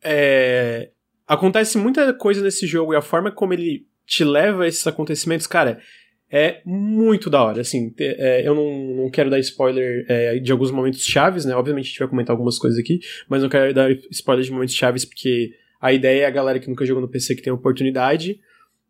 é... 0.00 0.90
acontece 1.26 1.76
muita 1.76 2.14
coisa 2.14 2.40
nesse 2.40 2.64
jogo 2.64 2.94
e 2.94 2.96
a 2.96 3.02
forma 3.02 3.32
como 3.32 3.52
ele 3.52 3.84
te 4.06 4.22
leva 4.22 4.62
a 4.62 4.68
esses 4.68 4.86
acontecimentos, 4.86 5.48
cara, 5.48 5.80
é 6.36 6.60
muito 6.64 7.30
da 7.30 7.44
hora, 7.44 7.60
assim, 7.60 7.94
é, 7.96 8.42
eu 8.44 8.56
não, 8.56 9.04
não 9.04 9.08
quero 9.08 9.30
dar 9.30 9.38
spoiler 9.38 10.04
é, 10.08 10.36
de 10.40 10.50
alguns 10.50 10.72
momentos 10.72 11.04
chaves, 11.04 11.44
né, 11.44 11.54
obviamente 11.54 11.84
a 11.84 11.88
gente 11.90 11.98
vai 12.00 12.08
comentar 12.08 12.34
algumas 12.34 12.58
coisas 12.58 12.76
aqui, 12.76 12.98
mas 13.28 13.40
não 13.40 13.48
quero 13.48 13.72
dar 13.72 13.88
spoiler 14.10 14.44
de 14.44 14.50
momentos 14.50 14.74
chaves 14.74 15.04
porque 15.04 15.52
a 15.80 15.92
ideia 15.92 16.22
é 16.22 16.26
a 16.26 16.30
galera 16.30 16.58
que 16.58 16.68
nunca 16.68 16.84
jogou 16.84 17.00
no 17.00 17.08
PC 17.08 17.36
que 17.36 17.42
tem 17.42 17.52
oportunidade, 17.52 18.40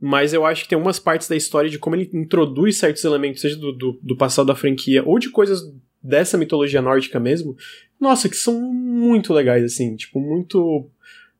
mas 0.00 0.32
eu 0.32 0.46
acho 0.46 0.62
que 0.62 0.70
tem 0.70 0.78
umas 0.78 0.98
partes 0.98 1.28
da 1.28 1.36
história 1.36 1.68
de 1.68 1.78
como 1.78 1.94
ele 1.94 2.08
introduz 2.14 2.78
certos 2.78 3.04
elementos, 3.04 3.42
seja 3.42 3.56
do, 3.56 3.72
do, 3.72 4.00
do 4.02 4.16
passado 4.16 4.46
da 4.46 4.54
franquia 4.54 5.02
ou 5.04 5.18
de 5.18 5.28
coisas 5.28 5.70
dessa 6.02 6.38
mitologia 6.38 6.80
nórdica 6.80 7.20
mesmo, 7.20 7.54
nossa, 8.00 8.26
que 8.26 8.36
são 8.36 8.58
muito 8.58 9.34
legais, 9.34 9.62
assim, 9.62 9.96
tipo, 9.96 10.18
muito 10.18 10.88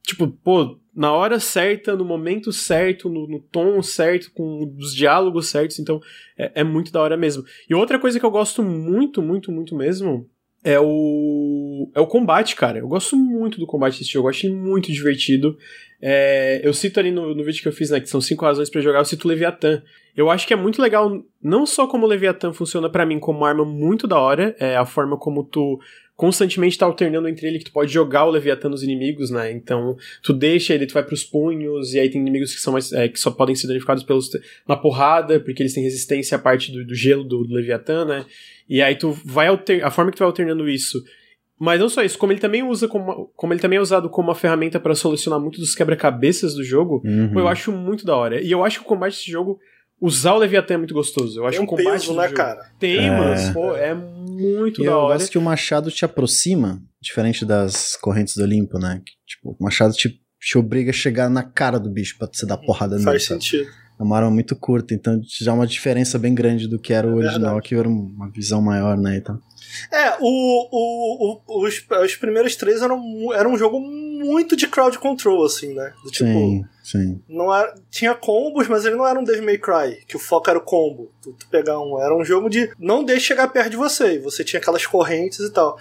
tipo, 0.02 0.28
pô, 0.28 0.78
na 0.94 1.12
hora 1.12 1.40
certa, 1.40 1.96
no 1.96 2.04
momento 2.04 2.52
certo, 2.52 3.08
no, 3.08 3.26
no 3.26 3.40
tom 3.40 3.82
certo, 3.82 4.30
com 4.32 4.72
os 4.78 4.94
diálogos 4.94 5.48
certos, 5.48 5.78
então 5.78 6.00
é, 6.38 6.60
é, 6.60 6.64
muito 6.64 6.92
da 6.92 7.00
hora 7.00 7.16
mesmo. 7.16 7.44
E 7.68 7.74
outra 7.74 7.98
coisa 7.98 8.20
que 8.20 8.24
eu 8.24 8.30
gosto 8.30 8.62
muito, 8.62 9.20
muito, 9.20 9.50
muito 9.50 9.74
mesmo 9.74 10.28
é 10.62 10.78
o 10.80 11.90
é 11.94 12.00
o 12.00 12.06
combate, 12.06 12.56
cara. 12.56 12.78
Eu 12.78 12.88
gosto 12.88 13.16
muito 13.16 13.58
do 13.58 13.66
combate 13.66 13.98
desse 13.98 14.10
jogo, 14.10 14.28
eu 14.28 14.30
acho 14.30 14.46
ele 14.46 14.54
muito 14.54 14.90
divertido. 14.90 15.58
É, 16.00 16.60
eu 16.62 16.72
cito 16.72 17.00
ali 17.00 17.10
no, 17.10 17.34
no 17.34 17.44
vídeo 17.44 17.62
que 17.62 17.68
eu 17.68 17.72
fiz, 17.72 17.90
né, 17.90 17.98
que 17.98 18.08
são 18.08 18.20
cinco 18.20 18.44
razões 18.44 18.70
para 18.70 18.80
jogar, 18.80 19.00
eu 19.00 19.04
cito 19.04 19.26
Leviathan. 19.26 19.82
Eu 20.16 20.30
acho 20.30 20.46
que 20.46 20.52
é 20.52 20.56
muito 20.56 20.80
legal, 20.80 21.22
não 21.42 21.66
só 21.66 21.86
como 21.86 22.06
o 22.06 22.08
Leviathan 22.08 22.52
funciona 22.52 22.88
para 22.88 23.04
mim 23.04 23.18
como 23.18 23.44
arma 23.44 23.64
muito 23.64 24.06
da 24.06 24.18
hora, 24.18 24.54
é 24.60 24.76
a 24.76 24.86
forma 24.86 25.16
como 25.16 25.42
tu 25.42 25.80
constantemente 26.16 26.78
tá 26.78 26.86
alternando 26.86 27.28
entre 27.28 27.46
ele, 27.46 27.58
que 27.58 27.64
tu 27.64 27.72
pode 27.72 27.92
jogar 27.92 28.24
o 28.24 28.30
Leviathan 28.30 28.68
nos 28.68 28.82
inimigos, 28.82 29.30
né? 29.30 29.50
Então, 29.50 29.96
tu 30.22 30.32
deixa 30.32 30.74
ele, 30.74 30.86
tu 30.86 30.94
vai 30.94 31.02
pros 31.02 31.24
punhos, 31.24 31.92
e 31.92 32.00
aí 32.00 32.08
tem 32.08 32.20
inimigos 32.20 32.54
que 32.54 32.60
são 32.60 32.72
mais, 32.72 32.92
é, 32.92 33.08
que 33.08 33.18
só 33.18 33.30
podem 33.30 33.54
ser 33.54 33.66
danificados 33.66 34.04
pelos, 34.04 34.30
na 34.68 34.76
porrada, 34.76 35.40
porque 35.40 35.62
eles 35.62 35.74
têm 35.74 35.82
resistência 35.82 36.36
à 36.36 36.38
parte 36.38 36.70
do, 36.72 36.84
do 36.84 36.94
gelo 36.94 37.24
do, 37.24 37.44
do 37.44 37.54
Leviathan, 37.54 38.04
né? 38.04 38.26
E 38.68 38.80
aí 38.80 38.94
tu 38.94 39.10
vai 39.24 39.48
alter, 39.48 39.84
a 39.84 39.90
forma 39.90 40.10
que 40.10 40.16
tu 40.16 40.20
vai 40.20 40.28
alternando 40.28 40.68
isso 40.68 41.02
mas 41.58 41.80
não 41.80 41.88
só 41.88 42.02
isso, 42.02 42.18
como 42.18 42.32
ele 42.32 42.40
também 42.40 42.62
usa 42.62 42.88
como, 42.88 43.30
como 43.36 43.52
ele 43.52 43.60
também 43.60 43.78
é 43.78 43.80
usado 43.82 44.10
como 44.10 44.28
uma 44.28 44.34
ferramenta 44.34 44.80
para 44.80 44.94
solucionar 44.94 45.40
muito 45.40 45.60
dos 45.60 45.74
quebra-cabeças 45.74 46.54
do 46.54 46.64
jogo, 46.64 47.00
uhum. 47.04 47.38
eu 47.38 47.48
acho 47.48 47.70
muito 47.70 48.04
da 48.04 48.16
hora. 48.16 48.40
E 48.40 48.50
eu 48.50 48.64
acho 48.64 48.80
que 48.80 48.84
o 48.84 48.88
combate 48.88 49.12
desse 49.14 49.30
jogo, 49.30 49.58
usar 50.04 50.34
o 50.34 50.38
Leviathan 50.38 50.74
é 50.74 50.76
muito 50.76 50.92
gostoso. 50.92 51.40
Eu 51.40 51.46
acho 51.46 51.56
Tem 51.56 51.64
um 51.64 51.66
que 51.66 51.74
o 51.74 51.76
combate 51.78 52.00
peso, 52.00 52.14
né, 52.14 52.28
cara? 52.28 52.70
Tem, 52.78 52.98
é. 52.98 53.10
mano. 53.10 53.54
Pô, 53.54 53.74
é 53.74 53.94
muito 53.94 54.82
e 54.82 54.84
da 54.84 54.92
eu 54.92 54.98
hora. 54.98 55.14
Eu 55.14 55.18
gosto 55.18 55.30
que 55.30 55.38
o 55.38 55.42
machado 55.42 55.90
te 55.90 56.04
aproxima, 56.04 56.82
diferente 57.00 57.44
das 57.46 57.96
correntes 57.96 58.36
do 58.36 58.42
Olimpo, 58.42 58.78
né? 58.78 59.00
Tipo, 59.26 59.56
o 59.58 59.64
machado 59.64 59.94
te, 59.94 60.20
te 60.38 60.58
obriga 60.58 60.90
a 60.90 60.94
chegar 60.94 61.30
na 61.30 61.42
cara 61.42 61.78
do 61.80 61.88
bicho 61.88 62.18
pra 62.18 62.28
você 62.30 62.44
dar 62.44 62.58
porrada 62.58 62.96
nele. 62.96 63.04
Faz 63.04 63.24
sentido. 63.24 63.66
É 63.98 64.02
uma 64.02 64.16
arma 64.16 64.30
muito 64.30 64.54
curta, 64.54 64.92
então 64.92 65.20
já 65.40 65.52
é 65.52 65.54
uma 65.54 65.66
diferença 65.66 66.18
bem 66.18 66.34
grande 66.34 66.68
do 66.68 66.78
que 66.78 66.92
era 66.92 67.06
o 67.06 67.12
é 67.12 67.26
original, 67.26 67.60
que 67.62 67.74
era 67.74 67.88
uma 67.88 68.30
visão 68.30 68.60
maior, 68.60 68.98
né? 68.98 69.16
Então. 69.16 69.40
É, 69.90 70.16
o, 70.20 70.68
o, 70.70 71.40
o, 71.46 71.64
os, 71.64 71.84
os 72.02 72.16
primeiros 72.16 72.56
três 72.56 72.82
eram, 72.82 72.98
um 72.98 73.56
jogo 73.56 73.80
muito 73.80 74.56
de 74.56 74.66
crowd 74.66 74.98
control, 74.98 75.44
assim, 75.44 75.74
né? 75.74 75.92
Do 76.02 76.10
tipo, 76.10 76.30
sim, 76.30 76.64
sim. 76.82 77.22
Não 77.28 77.54
era, 77.54 77.74
tinha 77.90 78.14
combos, 78.14 78.68
mas 78.68 78.84
ele 78.84 78.96
não 78.96 79.06
era 79.06 79.18
um 79.18 79.24
Devil 79.24 79.44
May 79.44 79.58
Cry, 79.58 80.04
que 80.06 80.16
o 80.16 80.20
foco 80.20 80.48
era 80.48 80.58
o 80.58 80.62
combo. 80.62 81.10
Tu, 81.22 81.32
tu 81.32 81.48
pegar 81.48 81.80
um. 81.80 82.00
Era 82.00 82.16
um 82.16 82.24
jogo 82.24 82.48
de 82.48 82.70
não 82.78 83.04
deixe 83.04 83.26
chegar 83.26 83.48
perto 83.48 83.70
de 83.70 83.76
você. 83.76 84.18
Você 84.18 84.42
tinha 84.44 84.60
aquelas 84.60 84.86
correntes 84.86 85.40
e 85.40 85.50
tal. 85.50 85.78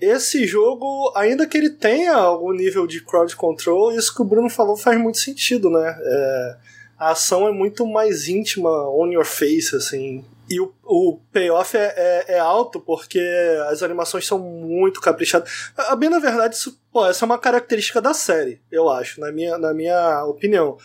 Esse 0.00 0.46
jogo, 0.46 1.12
ainda 1.16 1.46
que 1.46 1.58
ele 1.58 1.70
tenha 1.70 2.14
algum 2.14 2.52
nível 2.52 2.86
de 2.86 3.02
crowd 3.02 3.34
control, 3.34 3.92
isso 3.92 4.14
que 4.14 4.22
o 4.22 4.24
Bruno 4.24 4.48
falou 4.48 4.76
faz 4.76 4.98
muito 5.00 5.18
sentido, 5.18 5.70
né? 5.70 5.96
É, 6.00 6.56
a 6.98 7.10
ação 7.10 7.48
é 7.48 7.52
muito 7.52 7.84
mais 7.86 8.28
íntima, 8.28 8.70
on 8.90 9.10
your 9.10 9.24
face, 9.24 9.74
assim. 9.74 10.24
E 10.50 10.60
o, 10.60 10.72
o 10.82 11.20
payoff 11.30 11.76
é, 11.76 11.94
é, 11.96 12.36
é, 12.36 12.38
alto 12.38 12.80
porque 12.80 13.20
as 13.68 13.82
animações 13.82 14.26
são 14.26 14.38
muito 14.38 15.00
caprichadas. 15.00 15.70
A, 15.76 15.94
bem 15.94 16.08
na 16.08 16.18
verdade, 16.18 16.54
isso, 16.54 16.80
pô, 16.90 17.06
essa 17.06 17.24
é 17.24 17.26
uma 17.26 17.38
característica 17.38 18.00
da 18.00 18.14
série, 18.14 18.60
eu 18.72 18.88
acho, 18.88 19.20
na 19.20 19.30
minha, 19.30 19.58
na 19.58 19.74
minha 19.74 20.24
opinião. 20.24 20.78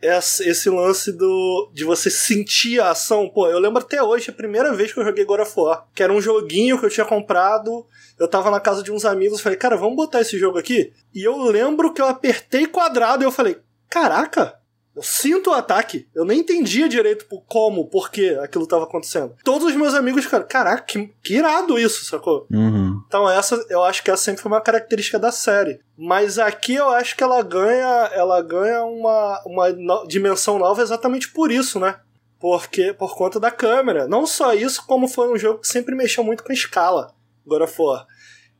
Esse, 0.00 0.48
esse 0.48 0.70
lance 0.70 1.10
do 1.10 1.70
de 1.72 1.84
você 1.84 2.08
sentir 2.08 2.80
a 2.80 2.90
ação, 2.90 3.28
pô, 3.28 3.48
eu 3.48 3.58
lembro 3.58 3.82
até 3.82 4.00
hoje, 4.00 4.30
a 4.30 4.32
primeira 4.32 4.72
vez 4.72 4.92
que 4.92 5.00
eu 5.00 5.04
joguei 5.04 5.24
God 5.24 5.40
of 5.40 5.52
War, 5.56 5.88
que 5.92 6.02
era 6.02 6.12
um 6.12 6.20
joguinho 6.20 6.78
que 6.78 6.86
eu 6.86 6.90
tinha 6.90 7.06
comprado, 7.06 7.84
eu 8.18 8.28
tava 8.28 8.50
na 8.50 8.60
casa 8.60 8.82
de 8.82 8.92
uns 8.92 9.04
amigos, 9.04 9.40
falei, 9.40 9.58
cara, 9.58 9.76
vamos 9.76 9.96
botar 9.96 10.20
esse 10.20 10.38
jogo 10.38 10.58
aqui? 10.58 10.92
E 11.14 11.24
eu 11.24 11.36
lembro 11.44 11.92
que 11.92 12.00
eu 12.00 12.06
apertei 12.06 12.66
quadrado 12.66 13.24
e 13.24 13.26
eu 13.26 13.32
falei, 13.32 13.58
caraca, 13.88 14.57
eu 14.98 15.02
sinto 15.02 15.50
o 15.50 15.54
ataque. 15.54 16.08
Eu 16.12 16.24
nem 16.24 16.40
entendia 16.40 16.88
direito 16.88 17.24
como, 17.46 17.86
por 17.86 18.10
que 18.10 18.30
aquilo 18.34 18.64
estava 18.64 18.82
acontecendo. 18.82 19.36
Todos 19.44 19.68
os 19.68 19.76
meus 19.76 19.94
amigos 19.94 20.24
ficaram, 20.24 20.46
caraca, 20.46 20.82
que, 20.82 21.12
que 21.22 21.36
irado 21.36 21.78
isso, 21.78 22.04
sacou? 22.04 22.48
Uhum. 22.50 23.00
Então 23.06 23.30
essa, 23.30 23.64
eu 23.70 23.84
acho 23.84 24.02
que 24.02 24.10
essa 24.10 24.24
sempre 24.24 24.42
foi 24.42 24.50
uma 24.50 24.60
característica 24.60 25.18
da 25.18 25.30
série. 25.30 25.80
Mas 25.96 26.36
aqui 26.36 26.74
eu 26.74 26.88
acho 26.88 27.16
que 27.16 27.22
ela 27.22 27.40
ganha, 27.42 28.10
ela 28.12 28.42
ganha 28.42 28.82
uma, 28.82 29.40
uma 29.46 29.68
no, 29.70 30.04
dimensão 30.08 30.58
nova 30.58 30.82
exatamente 30.82 31.28
por 31.30 31.52
isso, 31.52 31.78
né? 31.78 32.00
Porque, 32.40 32.92
por 32.92 33.16
conta 33.16 33.38
da 33.38 33.52
câmera. 33.52 34.08
Não 34.08 34.26
só 34.26 34.52
isso, 34.52 34.84
como 34.84 35.06
foi 35.06 35.32
um 35.32 35.38
jogo 35.38 35.60
que 35.60 35.68
sempre 35.68 35.94
mexeu 35.94 36.24
muito 36.24 36.42
com 36.42 36.52
escala, 36.52 37.12
God 37.46 37.62
of 37.62 37.74
War. 37.80 38.04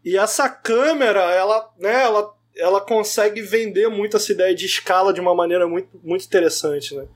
E 0.04 0.16
essa 0.16 0.48
câmera, 0.48 1.20
ela, 1.32 1.68
né, 1.78 2.04
ela 2.04 2.32
ela 2.58 2.80
consegue 2.80 3.40
vender 3.40 3.88
muito 3.88 4.16
essa 4.16 4.32
ideia 4.32 4.54
de 4.54 4.66
escala 4.66 5.12
de 5.12 5.20
uma 5.20 5.34
maneira 5.34 5.66
muito, 5.68 5.88
muito 6.02 6.24
interessante, 6.24 6.94
né? 6.94 7.06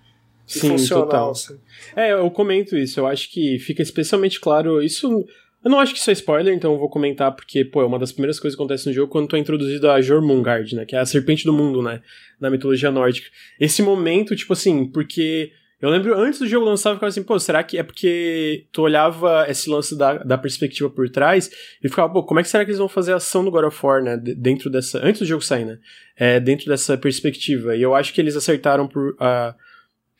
E 0.48 0.52
Sim, 0.52 0.68
funcional. 0.70 1.04
Total. 1.04 1.30
Assim. 1.30 1.58
É, 1.96 2.12
eu 2.12 2.30
comento 2.30 2.76
isso. 2.76 3.00
Eu 3.00 3.06
acho 3.06 3.30
que 3.30 3.58
fica 3.58 3.82
especialmente 3.82 4.40
claro. 4.40 4.82
Isso. 4.82 5.26
Eu 5.64 5.70
não 5.70 5.78
acho 5.78 5.92
que 5.92 6.00
isso 6.00 6.10
é 6.10 6.12
spoiler, 6.12 6.54
então 6.54 6.72
eu 6.72 6.78
vou 6.78 6.88
comentar, 6.88 7.34
porque, 7.34 7.64
pô, 7.64 7.82
é 7.82 7.86
uma 7.86 7.98
das 7.98 8.10
primeiras 8.10 8.40
coisas 8.40 8.56
que 8.56 8.62
acontece 8.62 8.86
no 8.86 8.92
jogo 8.92 9.12
quando 9.12 9.28
tu 9.28 9.36
é 9.36 9.38
introduzido 9.38 9.88
a 9.90 10.00
Jormungand, 10.00 10.72
né? 10.72 10.84
Que 10.84 10.96
é 10.96 10.98
a 10.98 11.06
serpente 11.06 11.44
do 11.44 11.52
mundo, 11.52 11.82
né? 11.82 12.02
Na 12.40 12.50
mitologia 12.50 12.90
nórdica. 12.90 13.28
Esse 13.60 13.82
momento, 13.82 14.34
tipo 14.34 14.52
assim, 14.52 14.86
porque 14.86 15.52
eu 15.82 15.90
lembro 15.90 16.16
antes 16.16 16.38
do 16.38 16.46
jogo 16.46 16.64
lançar, 16.64 16.90
eu 16.90 16.94
ficava 16.94 17.08
assim, 17.08 17.24
pô, 17.24 17.36
será 17.40 17.60
que 17.64 17.76
é 17.76 17.82
porque 17.82 18.66
tu 18.70 18.82
olhava 18.82 19.46
esse 19.48 19.68
lance 19.68 19.98
da, 19.98 20.18
da 20.18 20.38
perspectiva 20.38 20.88
por 20.88 21.10
trás 21.10 21.50
e 21.82 21.88
ficava, 21.88 22.12
pô, 22.12 22.22
como 22.22 22.38
é 22.38 22.42
que 22.44 22.48
será 22.48 22.64
que 22.64 22.70
eles 22.70 22.78
vão 22.78 22.88
fazer 22.88 23.12
a 23.12 23.16
ação 23.16 23.44
do 23.44 23.50
God 23.50 23.64
of 23.64 23.84
War, 23.84 24.00
né? 24.00 24.16
Dentro 24.16 24.70
dessa. 24.70 25.04
Antes 25.04 25.18
do 25.18 25.26
jogo 25.26 25.42
sair, 25.42 25.64
né? 25.64 25.80
É, 26.16 26.38
dentro 26.38 26.66
dessa 26.66 26.96
perspectiva. 26.96 27.74
E 27.74 27.82
eu 27.82 27.96
acho 27.96 28.14
que 28.14 28.20
eles 28.20 28.36
acertaram 28.36 28.86
por 28.86 29.10
uh, 29.14 29.52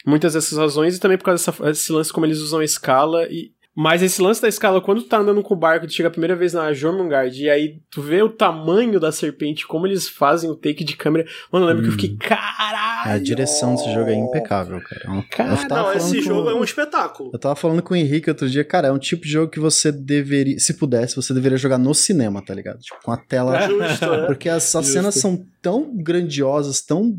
muitas 0.04 0.34
dessas 0.34 0.58
razões 0.58 0.96
e 0.96 1.00
também 1.00 1.16
por 1.16 1.26
causa 1.26 1.52
desse 1.62 1.92
lance 1.92 2.12
como 2.12 2.26
eles 2.26 2.38
usam 2.38 2.58
a 2.58 2.64
escala 2.64 3.28
e 3.30 3.52
mas 3.74 4.02
esse 4.02 4.20
lance 4.20 4.40
da 4.42 4.48
escala, 4.48 4.80
quando 4.80 5.02
tu 5.02 5.08
tá 5.08 5.18
andando 5.18 5.42
com 5.42 5.54
o 5.54 5.56
barco, 5.56 5.86
tu 5.86 5.92
chega 5.92 6.08
a 6.08 6.10
primeira 6.10 6.36
vez 6.36 6.52
na 6.52 6.72
Jormungand, 6.74 7.32
e 7.34 7.48
aí 7.48 7.80
tu 7.90 8.02
vê 8.02 8.22
o 8.22 8.28
tamanho 8.28 9.00
da 9.00 9.10
serpente, 9.10 9.66
como 9.66 9.86
eles 9.86 10.08
fazem 10.08 10.50
o 10.50 10.54
take 10.54 10.84
de 10.84 10.96
câmera. 10.96 11.26
Mano, 11.50 11.64
eu 11.64 11.68
lembro 11.68 11.82
hum. 11.82 11.96
que 11.96 12.04
eu 12.04 12.10
fiquei, 12.10 12.16
caralho! 12.16 13.12
A 13.12 13.18
direção 13.18 13.74
desse 13.74 13.92
jogo 13.92 14.10
é 14.10 14.14
impecável, 14.14 14.80
cara. 14.80 15.24
Cara, 15.30 15.68
não, 15.68 15.92
esse 15.94 16.16
com... 16.16 16.22
jogo 16.22 16.50
é 16.50 16.54
um 16.54 16.62
espetáculo. 16.62 17.30
Eu 17.32 17.38
tava 17.38 17.56
falando 17.56 17.82
com 17.82 17.94
o 17.94 17.96
Henrique 17.96 18.28
outro 18.28 18.48
dia, 18.48 18.64
cara, 18.64 18.88
é 18.88 18.92
um 18.92 18.98
tipo 18.98 19.24
de 19.24 19.30
jogo 19.30 19.50
que 19.50 19.58
você 19.58 19.90
deveria, 19.90 20.58
se 20.58 20.74
pudesse, 20.74 21.16
você 21.16 21.32
deveria 21.32 21.56
jogar 21.56 21.78
no 21.78 21.94
cinema, 21.94 22.42
tá 22.44 22.54
ligado? 22.54 22.78
Tipo, 22.80 23.00
com 23.02 23.10
a 23.10 23.16
tela. 23.16 23.56
É 23.56 23.68
justo, 23.68 24.04
é. 24.04 24.26
Porque 24.26 24.48
as, 24.48 24.74
as 24.76 24.86
cenas 24.86 25.14
são 25.14 25.46
tão 25.62 25.96
grandiosas, 25.96 26.82
tão. 26.82 27.16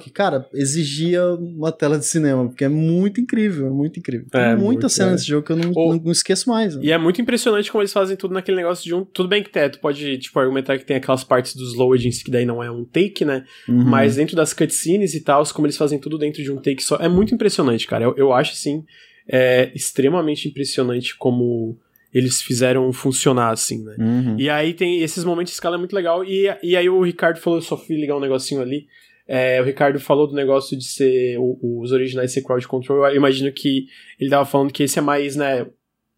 que, 0.00 0.10
cara, 0.10 0.48
exigia 0.54 1.22
uma 1.34 1.70
tela 1.70 1.98
de 1.98 2.06
cinema, 2.06 2.48
porque 2.48 2.64
é 2.64 2.68
muito 2.68 3.20
incrível, 3.20 3.66
é 3.66 3.70
muito 3.70 4.00
incrível. 4.00 4.26
Tem 4.30 4.40
é, 4.40 4.56
muita 4.56 4.88
cena 4.88 5.10
é. 5.10 5.12
nesse 5.12 5.26
jogo 5.26 5.46
que 5.46 5.52
eu 5.52 5.56
não, 5.56 5.70
não, 5.70 5.96
não 6.02 6.10
esqueço 6.10 6.48
mais. 6.48 6.74
Né? 6.74 6.82
E 6.86 6.90
é 6.90 6.96
muito 6.96 7.20
impressionante 7.20 7.70
como 7.70 7.82
eles 7.82 7.92
fazem 7.92 8.16
tudo 8.16 8.32
naquele 8.32 8.56
negócio 8.56 8.82
de 8.82 8.94
um. 8.94 9.04
Tudo 9.04 9.28
bem 9.28 9.42
que 9.42 9.56
é, 9.58 9.68
tu 9.68 9.78
pode, 9.78 10.16
tipo, 10.18 10.40
argumentar 10.40 10.78
que 10.78 10.86
tem 10.86 10.96
aquelas 10.96 11.22
partes 11.22 11.54
dos 11.54 11.74
loadings 11.74 12.22
que 12.22 12.30
daí 12.30 12.46
não 12.46 12.62
é 12.62 12.70
um 12.70 12.84
take, 12.84 13.24
né? 13.24 13.44
Uhum. 13.68 13.84
Mas 13.84 14.16
dentro 14.16 14.34
das 14.34 14.54
cutscenes 14.54 15.14
e 15.14 15.20
tal, 15.20 15.44
como 15.52 15.66
eles 15.66 15.76
fazem 15.76 15.98
tudo 15.98 16.16
dentro 16.16 16.42
de 16.42 16.50
um 16.50 16.56
take 16.56 16.82
só. 16.82 16.96
É 16.96 17.08
muito 17.08 17.34
impressionante, 17.34 17.86
cara. 17.86 18.04
Eu, 18.04 18.14
eu 18.16 18.32
acho, 18.32 18.52
assim, 18.52 18.82
é 19.28 19.70
extremamente 19.74 20.48
impressionante 20.48 21.16
como 21.18 21.76
eles 22.12 22.42
fizeram 22.42 22.92
funcionar 22.92 23.50
assim, 23.50 23.82
né? 23.82 23.96
Uhum. 23.98 24.36
E 24.38 24.50
aí 24.50 24.74
tem 24.74 25.00
esses 25.00 25.24
momentos 25.24 25.52
de 25.52 25.54
escala 25.54 25.76
é 25.76 25.78
muito 25.78 25.94
legal. 25.94 26.24
E, 26.24 26.46
e 26.62 26.76
aí 26.76 26.88
o 26.88 27.02
Ricardo 27.02 27.38
falou, 27.38 27.58
eu 27.58 27.62
só 27.62 27.76
fui 27.76 27.96
ligar 27.96 28.16
um 28.16 28.20
negocinho 28.20 28.60
ali. 28.60 28.86
É, 29.26 29.60
o 29.62 29.64
Ricardo 29.64 29.98
falou 29.98 30.26
do 30.26 30.34
negócio 30.34 30.76
de 30.76 30.84
ser 30.84 31.38
o, 31.38 31.80
os 31.80 31.92
originais 31.92 32.32
ser 32.32 32.42
crowd 32.42 32.66
control. 32.68 33.06
Eu 33.06 33.16
imagino 33.16 33.50
que 33.50 33.86
ele 34.20 34.28
tava 34.28 34.44
falando 34.44 34.72
que 34.72 34.82
esse 34.82 34.98
é 34.98 35.02
mais, 35.02 35.36
né, 35.36 35.66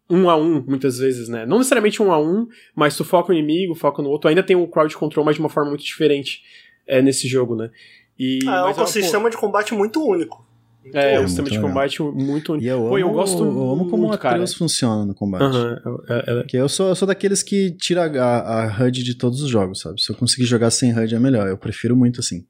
um 0.09 0.29
a 0.29 0.35
um, 0.35 0.61
muitas 0.67 0.97
vezes, 0.97 1.29
né? 1.29 1.45
Não 1.45 1.57
necessariamente 1.57 2.01
um 2.01 2.11
a 2.11 2.19
um, 2.19 2.47
mas 2.75 2.97
tu 2.97 3.05
foca 3.05 3.31
no 3.31 3.39
inimigo, 3.39 3.73
foca 3.73 4.01
no 4.01 4.09
outro. 4.09 4.29
Ainda 4.29 4.43
tem 4.43 4.55
o 4.55 4.67
crowd 4.67 4.95
control, 4.95 5.25
mas 5.25 5.35
de 5.35 5.41
uma 5.41 5.49
forma 5.49 5.69
muito 5.69 5.83
diferente 5.83 6.41
é, 6.85 7.01
nesse 7.01 7.27
jogo, 7.27 7.55
né? 7.55 7.71
E, 8.17 8.39
ah, 8.47 8.73
é 8.75 8.81
um 8.81 8.87
sistema 8.87 9.29
de 9.29 9.37
combate 9.37 9.73
muito 9.73 10.03
único. 10.05 10.45
É, 10.93 11.15
é 11.15 11.19
um 11.19 11.27
sistema 11.27 11.49
de 11.49 11.59
combate 11.59 12.01
muito 12.01 12.53
único. 12.53 12.63
E 12.63 12.67
eu, 12.67 12.79
Pô, 12.79 12.87
amo, 12.87 12.99
eu 12.99 13.11
gosto 13.11 13.43
eu 13.43 13.71
amo 13.71 13.89
como 13.89 14.07
o 14.07 14.11
Atreus 14.11 14.53
funciona 14.53 15.05
no 15.05 15.15
combate. 15.15 15.55
Uhum, 15.55 15.97
é, 16.09 16.39
é, 16.39 16.43
que 16.43 16.57
eu 16.57 16.69
sou, 16.69 16.89
eu 16.89 16.95
sou 16.95 17.07
daqueles 17.07 17.41
que 17.41 17.71
tira 17.71 18.05
a, 18.21 18.65
a 18.65 18.83
HUD 18.83 19.03
de 19.03 19.15
todos 19.15 19.41
os 19.41 19.49
jogos, 19.49 19.79
sabe? 19.79 20.01
Se 20.01 20.11
eu 20.11 20.15
conseguir 20.15 20.45
jogar 20.45 20.69
sem 20.69 20.97
HUD 20.97 21.15
é 21.15 21.19
melhor. 21.19 21.47
Eu 21.47 21.57
prefiro 21.57 21.95
muito 21.95 22.19
assim. 22.19 22.45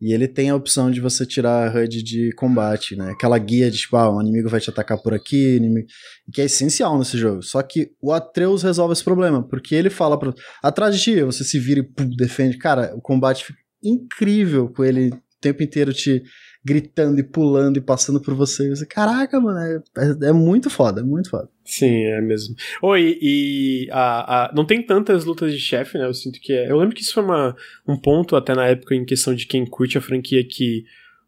E 0.00 0.12
ele 0.12 0.26
tem 0.26 0.50
a 0.50 0.56
opção 0.56 0.90
de 0.90 1.00
você 1.00 1.24
tirar 1.24 1.68
a 1.68 1.80
HUD 1.80 2.02
de 2.02 2.32
combate, 2.34 2.96
né? 2.96 3.12
Aquela 3.12 3.38
guia 3.38 3.70
de 3.70 3.78
tipo, 3.78 3.96
ah, 3.96 4.12
um 4.12 4.20
inimigo 4.20 4.48
vai 4.48 4.60
te 4.60 4.68
atacar 4.68 4.98
por 4.98 5.14
aqui, 5.14 5.56
inimigo... 5.56 5.86
que 6.32 6.40
é 6.40 6.44
essencial 6.44 6.98
nesse 6.98 7.16
jogo. 7.16 7.40
Só 7.40 7.62
que 7.62 7.92
o 8.00 8.12
Atreus 8.12 8.64
resolve 8.64 8.94
esse 8.94 9.04
problema, 9.04 9.46
porque 9.46 9.76
ele 9.76 9.90
fala 9.90 10.18
pra... 10.18 10.34
atrás 10.60 10.96
de 10.96 11.02
ti, 11.02 11.22
você 11.22 11.44
se 11.44 11.56
vira 11.58 11.80
e 11.80 11.82
pum, 11.84 12.08
defende. 12.16 12.58
Cara, 12.58 12.92
o 12.96 13.00
combate 13.00 13.44
fica 13.44 13.58
incrível 13.80 14.68
com 14.68 14.84
ele 14.84 15.10
o 15.10 15.20
tempo 15.40 15.62
inteiro 15.62 15.92
te 15.92 16.22
gritando 16.64 17.18
e 17.18 17.22
pulando 17.22 17.76
e 17.76 17.80
passando 17.80 18.20
por 18.20 18.34
você. 18.34 18.68
você 18.68 18.86
caraca, 18.86 19.40
mano, 19.40 19.58
é, 19.58 19.82
é, 19.98 20.28
é, 20.28 20.32
muito 20.32 20.70
foda, 20.70 21.00
é 21.00 21.04
muito 21.04 21.28
foda. 21.30 21.48
Sim, 21.64 22.04
é 22.04 22.20
mesmo. 22.20 22.54
Oi, 22.80 23.18
e 23.20 23.88
a, 23.90 24.44
a, 24.44 24.52
não 24.54 24.64
tem 24.64 24.82
tantas 24.82 25.24
lutas 25.24 25.52
de 25.52 25.58
chefe, 25.58 25.98
né? 25.98 26.06
Eu 26.06 26.14
sinto 26.14 26.40
que 26.40 26.52
é. 26.52 26.70
Eu 26.70 26.78
lembro 26.78 26.94
que 26.94 27.02
isso 27.02 27.14
foi 27.14 27.22
uma, 27.22 27.56
um 27.86 27.96
ponto 27.96 28.36
até 28.36 28.54
na 28.54 28.66
época 28.66 28.94
em 28.94 29.04
questão 29.04 29.34
de 29.34 29.46
quem 29.46 29.66
curte 29.66 29.98
a 29.98 30.00
franquia 30.00 30.44
que 30.44 30.84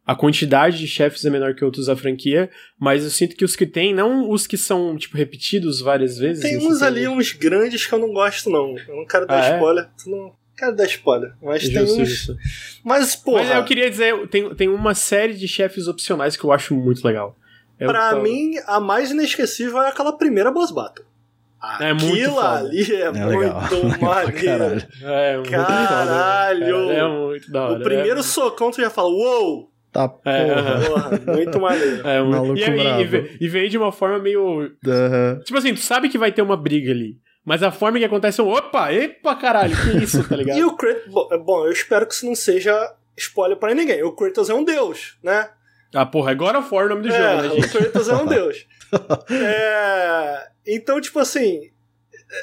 a 0.06 0.14
quantidade 0.14 0.78
de 0.78 0.86
chefes 0.86 1.24
é 1.24 1.30
menor 1.30 1.54
que 1.54 1.64
outros 1.64 1.86
da 1.86 1.96
franquia, 1.96 2.50
mas 2.78 3.04
eu 3.04 3.10
sinto 3.10 3.34
que 3.34 3.44
os 3.44 3.56
que 3.56 3.66
tem, 3.66 3.94
não 3.94 4.30
os 4.30 4.46
que 4.46 4.56
são, 4.56 4.96
tipo, 4.98 5.16
repetidos 5.16 5.80
várias 5.80 6.18
vezes. 6.18 6.42
Tem 6.42 6.58
uns 6.58 6.82
ali, 6.82 7.08
uns 7.08 7.32
grandes 7.32 7.86
que 7.86 7.94
eu 7.94 7.98
não 7.98 8.12
gosto, 8.12 8.50
não. 8.50 8.76
Eu 8.86 8.96
não 8.96 9.06
quero 9.06 9.26
dar 9.26 9.42
ah, 9.42 9.46
é? 9.46 9.54
spoiler. 9.54 9.84
É? 9.84 10.10
Não... 10.10 10.43
Quero 10.56 10.76
dar 10.76 10.84
spoiler, 10.86 11.32
mas 11.42 11.62
justo, 11.62 11.74
tem 11.74 11.82
uns... 11.82 12.08
Justo. 12.08 12.36
Mas, 12.84 13.16
porra... 13.16 13.42
Mas 13.42 13.56
eu 13.56 13.64
queria 13.64 13.90
dizer, 13.90 14.28
tem, 14.28 14.54
tem 14.54 14.68
uma 14.68 14.94
série 14.94 15.34
de 15.34 15.48
chefes 15.48 15.88
opcionais 15.88 16.36
que 16.36 16.44
eu 16.44 16.52
acho 16.52 16.74
muito 16.74 17.04
legal. 17.04 17.36
Eu 17.78 17.88
pra 17.88 18.14
tô... 18.14 18.22
mim, 18.22 18.54
a 18.66 18.78
mais 18.78 19.10
inesquecível 19.10 19.82
é 19.82 19.88
aquela 19.88 20.16
primeira 20.16 20.50
boss 20.52 20.70
battle. 20.70 21.04
É 21.80 21.90
Aquilo 21.90 22.38
ali 22.40 22.92
é, 22.92 23.00
é 23.00 23.10
muito 23.10 23.98
maneiro. 24.00 24.86
É 25.02 25.36
muito 25.36 25.50
Caralho! 25.50 26.90
É 26.90 27.08
muito 27.08 27.50
da 27.50 27.64
hora. 27.64 27.80
O 27.80 27.82
primeiro 27.82 28.20
é... 28.20 28.22
socão 28.22 28.70
tu 28.70 28.80
já 28.80 28.90
fala, 28.90 29.08
uou! 29.08 29.56
Wow! 29.56 29.74
Tá 29.94 30.12
é, 30.24 30.52
porra. 30.52 30.80
porra 30.80 31.34
muito 31.36 31.60
maneiro. 31.60 32.08
É, 32.08 32.20
Maluco 32.20 32.58
e, 32.58 32.62
e, 32.62 33.36
e, 33.44 33.48
veio 33.48 33.70
de 33.70 33.78
uma 33.78 33.92
forma 33.92 34.18
meio. 34.18 34.42
Uhum. 34.42 35.40
Tipo 35.44 35.56
assim, 35.56 35.72
tu 35.72 35.80
sabe 35.80 36.08
que 36.08 36.18
vai 36.18 36.32
ter 36.32 36.42
uma 36.42 36.56
briga 36.56 36.90
ali. 36.90 37.16
Mas 37.44 37.62
a 37.62 37.70
forma 37.70 37.98
que 37.98 38.04
acontece 38.04 38.40
é 38.40 38.44
um 38.44 38.48
opa, 38.48 38.92
epa, 38.92 39.36
caralho, 39.36 39.76
que 39.76 40.02
isso, 40.02 40.26
tá 40.26 40.34
ligado? 40.36 40.58
e 40.58 40.64
o 40.64 40.74
Kratos. 40.74 41.12
Bom, 41.44 41.66
eu 41.66 41.72
espero 41.72 42.06
que 42.06 42.14
isso 42.14 42.24
não 42.24 42.34
seja 42.34 42.94
spoiler 43.16 43.58
pra 43.58 43.74
ninguém. 43.74 44.02
O 44.02 44.12
Kratos 44.12 44.48
é 44.48 44.54
um 44.54 44.64
deus, 44.64 45.18
né? 45.22 45.50
Ah, 45.94 46.06
porra, 46.06 46.30
agora 46.30 46.62
for 46.62 46.86
o 46.86 46.88
nome 46.88 47.02
do 47.02 47.14
é, 47.14 47.18
jogo, 47.18 47.42
né, 47.42 47.48
gente? 47.50 47.66
O 47.66 47.70
Kratos 47.70 48.08
é 48.08 48.14
um 48.14 48.26
deus. 48.26 48.66
é, 49.30 50.48
então, 50.66 51.00
tipo 51.00 51.18
assim. 51.18 51.70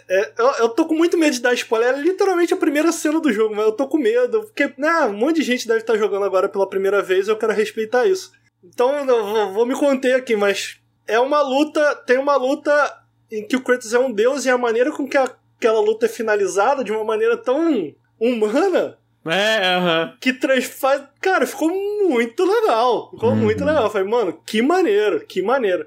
É, 0.08 0.32
eu, 0.38 0.48
eu, 0.60 0.70
tô 0.70 0.86
com 0.86 0.94
muito 0.94 1.18
medo 1.18 1.34
de 1.34 1.42
dar 1.42 1.54
spoiler. 1.54 1.90
É 1.90 1.98
literalmente 1.98 2.54
a 2.54 2.58
primeira 2.58 2.92
cena 2.92 3.20
do 3.20 3.34
jogo, 3.34 3.56
mas 3.56 3.66
eu 3.66 3.72
tô 3.72 3.88
com 3.88 3.98
medo. 3.98 4.44
Porque, 4.44 4.72
né, 4.78 5.06
um 5.06 5.14
monte 5.14 5.38
de 5.38 5.44
gente 5.44 5.68
deve 5.68 5.80
estar 5.80 5.98
jogando 5.98 6.24
agora 6.24 6.48
pela 6.48 6.70
primeira 6.70 7.02
vez 7.02 7.28
e 7.28 7.32
eu 7.32 7.38
quero 7.38 7.52
respeitar 7.52 8.06
isso. 8.06 8.32
Então 8.64 9.06
eu 9.06 9.26
vou, 9.26 9.54
vou 9.54 9.66
me 9.66 9.74
conter 9.74 10.16
aqui, 10.16 10.36
mas 10.36 10.78
é 11.08 11.20
uma 11.20 11.42
luta. 11.42 11.96
Tem 12.06 12.18
uma 12.18 12.38
luta 12.38 13.01
em 13.32 13.48
que 13.48 13.56
o 13.56 13.62
Kratos 13.62 13.94
é 13.94 14.00
um 14.00 14.12
deus 14.12 14.46
e 14.46 14.50
a 14.50 14.58
maneira 14.58 14.92
com 14.92 15.08
que 15.08 15.18
a, 15.18 15.30
aquela 15.58 15.80
luta 15.80 16.06
é 16.06 16.10
finalizada 16.10 16.84
de 16.84 16.92
uma 16.92 17.04
maneira 17.04 17.38
tão 17.38 17.94
humana. 18.20 18.98
É. 19.26 19.78
Uh 19.78 19.82
-huh. 19.82 20.18
Que 20.20 20.34
transfaz. 20.34 21.04
Cara, 21.22 21.46
ficou 21.46 21.70
muito 21.70 22.44
legal. 22.44 23.12
Ficou 23.12 23.30
uhum. 23.30 23.36
muito 23.36 23.64
legal. 23.64 23.84
Eu 23.84 23.90
falei, 23.90 24.08
mano, 24.08 24.34
que 24.46 24.62
maneiro, 24.62 25.26
que 25.26 25.42
maneiro. 25.42 25.86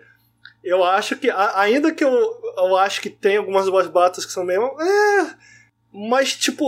Eu 0.63 0.83
acho 0.83 1.17
que, 1.17 1.31
ainda 1.31 1.93
que 1.93 2.03
eu, 2.03 2.11
eu 2.57 2.77
acho 2.77 3.03
que 3.03 3.11
tem 3.11 3.37
algumas 3.37 3.69
boas 3.69 3.87
batas 3.87 4.25
que 4.25 4.33
são 4.33 4.45
meio. 4.45 4.63
É, 4.81 5.35
mas, 5.93 6.35
tipo, 6.35 6.65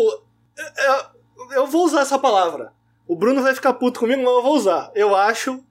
é, 0.58 0.62
é, 0.62 1.06
eu 1.52 1.66
vou 1.66 1.84
usar 1.84 2.02
essa 2.02 2.18
palavra. 2.18 2.72
O 3.08 3.16
Bruno 3.16 3.42
vai 3.42 3.54
ficar 3.54 3.72
puto 3.74 4.00
comigo, 4.00 4.22
mas 4.22 4.32
eu 4.32 4.42
vou 4.42 4.54
usar. 4.54 4.90
Eu 4.94 5.14
acho 5.14 5.64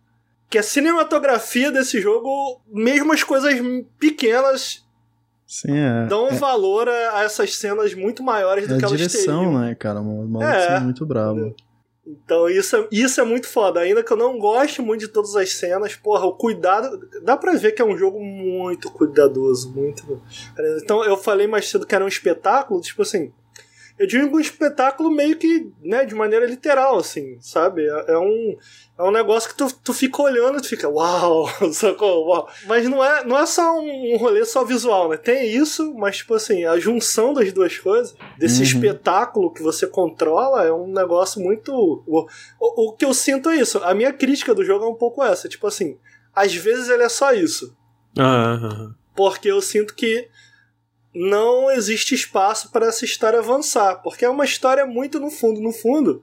que 0.49 0.57
a 0.57 0.63
cinematografia 0.63 1.71
desse 1.71 1.99
jogo, 1.99 2.61
mesmo 2.67 3.11
as 3.11 3.23
coisas 3.23 3.53
pequenas, 3.99 4.84
Sim, 5.47 5.77
é. 5.77 6.05
Dão 6.07 6.27
é. 6.27 6.33
valor 6.33 6.89
a, 6.89 7.19
a, 7.19 7.23
essas 7.23 7.55
cenas 7.55 7.93
muito 7.93 8.23
maiores 8.23 8.67
do 8.67 8.75
é 8.75 8.77
que 8.77 8.85
elas 8.85 8.97
direção, 8.97 9.43
teriam. 9.43 9.61
né, 9.61 9.75
cara? 9.75 10.01
Uma, 10.01 10.39
uma 10.39 10.53
é. 10.53 10.79
muito 10.79 11.05
brava. 11.05 11.53
Então 12.05 12.47
isso 12.47 12.75
é, 12.75 12.87
isso 12.91 13.19
é 13.19 13.23
muito 13.23 13.47
foda. 13.47 13.79
Ainda 13.79 14.03
que 14.03 14.13
eu 14.13 14.17
não 14.17 14.37
goste 14.37 14.81
muito 14.81 15.01
de 15.01 15.07
todas 15.07 15.35
as 15.35 15.53
cenas, 15.53 15.95
porra, 15.95 16.25
o 16.25 16.33
cuidado. 16.33 16.99
Dá 17.23 17.35
pra 17.35 17.53
ver 17.53 17.71
que 17.71 17.81
é 17.81 17.85
um 17.85 17.97
jogo 17.97 18.19
muito 18.19 18.91
cuidadoso, 18.91 19.71
muito. 19.71 20.21
Então 20.83 21.03
eu 21.03 21.17
falei 21.17 21.47
mais 21.47 21.69
cedo 21.69 21.85
que 21.85 21.95
era 21.95 22.05
um 22.05 22.07
espetáculo, 22.07 22.81
tipo 22.81 23.01
assim. 23.01 23.31
Eu 23.97 24.07
digo 24.07 24.35
um 24.35 24.39
espetáculo 24.39 25.09
meio 25.09 25.37
que, 25.37 25.71
né, 25.81 26.05
de 26.05 26.13
maneira 26.13 26.45
literal, 26.45 26.97
assim, 26.97 27.37
sabe? 27.39 27.87
É, 27.87 28.11
é 28.11 28.17
um 28.17 28.57
é 28.97 29.03
um 29.03 29.11
negócio 29.11 29.49
que 29.49 29.57
tu, 29.57 29.67
tu 29.83 29.93
fica 29.93 30.21
olhando 30.21 30.57
e 30.57 30.61
tu 30.61 30.69
fica, 30.69 30.87
uau, 30.87 31.49
sacou? 31.73 32.27
Uau. 32.27 32.49
Mas 32.65 32.87
não 32.87 33.03
é, 33.03 33.25
não 33.25 33.37
é 33.37 33.45
só 33.45 33.77
um 33.77 34.15
rolê 34.15 34.45
só 34.45 34.63
visual, 34.63 35.09
né? 35.09 35.17
Tem 35.17 35.53
isso, 35.53 35.93
mas, 35.95 36.17
tipo 36.17 36.33
assim, 36.33 36.63
a 36.63 36.79
junção 36.79 37.33
das 37.33 37.51
duas 37.51 37.77
coisas, 37.77 38.15
desse 38.37 38.59
uhum. 38.59 38.63
espetáculo 38.63 39.53
que 39.53 39.61
você 39.61 39.85
controla, 39.85 40.63
é 40.63 40.71
um 40.71 40.87
negócio 40.87 41.41
muito. 41.41 41.73
O, 41.73 42.25
o, 42.57 42.87
o, 42.87 42.93
que 42.93 43.03
eu 43.03 43.13
sinto 43.13 43.49
é 43.49 43.57
isso. 43.57 43.79
A 43.83 43.93
minha 43.93 44.13
crítica 44.13 44.55
do 44.55 44.63
jogo 44.63 44.85
é 44.85 44.87
um 44.87 44.95
pouco 44.95 45.21
essa. 45.21 45.49
Tipo 45.49 45.67
assim, 45.67 45.97
às 46.33 46.55
vezes 46.55 46.87
ele 46.87 47.03
é 47.03 47.09
só 47.09 47.33
isso. 47.33 47.75
Uhum. 48.17 48.93
Porque 49.13 49.51
eu 49.51 49.61
sinto 49.61 49.93
que 49.93 50.29
não 51.15 51.71
existe 51.71 52.13
espaço 52.13 52.69
para 52.71 52.87
essa 52.87 53.05
história 53.05 53.39
avançar. 53.39 54.01
Porque 54.03 54.25
é 54.25 54.29
uma 54.29 54.43
história 54.43 54.85
muito 54.85 55.19
no 55.19 55.31
fundo, 55.31 55.61
no 55.61 55.71
fundo 55.71 56.21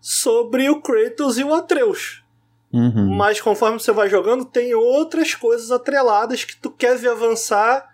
sobre 0.00 0.70
o 0.70 0.80
Kratos 0.80 1.36
e 1.38 1.42
o 1.44 1.52
Atreus. 1.52 2.22
Uhum. 2.72 3.16
Mas 3.16 3.40
conforme 3.40 3.80
você 3.80 3.90
vai 3.90 4.08
jogando, 4.08 4.44
tem 4.44 4.74
outras 4.74 5.34
coisas 5.34 5.70
atreladas 5.70 6.44
que 6.44 6.56
tu 6.56 6.70
quer 6.70 6.96
ver 6.96 7.10
avançar, 7.10 7.88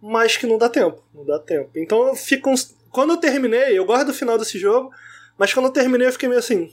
mas 0.00 0.36
que 0.36 0.46
não 0.46 0.56
dá 0.56 0.68
tempo. 0.68 1.02
Não 1.14 1.24
dá 1.24 1.38
tempo. 1.38 1.70
Então 1.76 2.14
fica 2.14 2.48
uns... 2.48 2.76
Quando 2.90 3.12
eu 3.12 3.16
terminei, 3.18 3.78
eu 3.78 3.84
gosto 3.84 4.06
do 4.06 4.14
final 4.14 4.38
desse 4.38 4.58
jogo, 4.58 4.90
mas 5.36 5.52
quando 5.52 5.66
eu 5.66 5.72
terminei 5.72 6.08
eu 6.08 6.12
fiquei 6.12 6.28
meio 6.28 6.38
assim. 6.38 6.72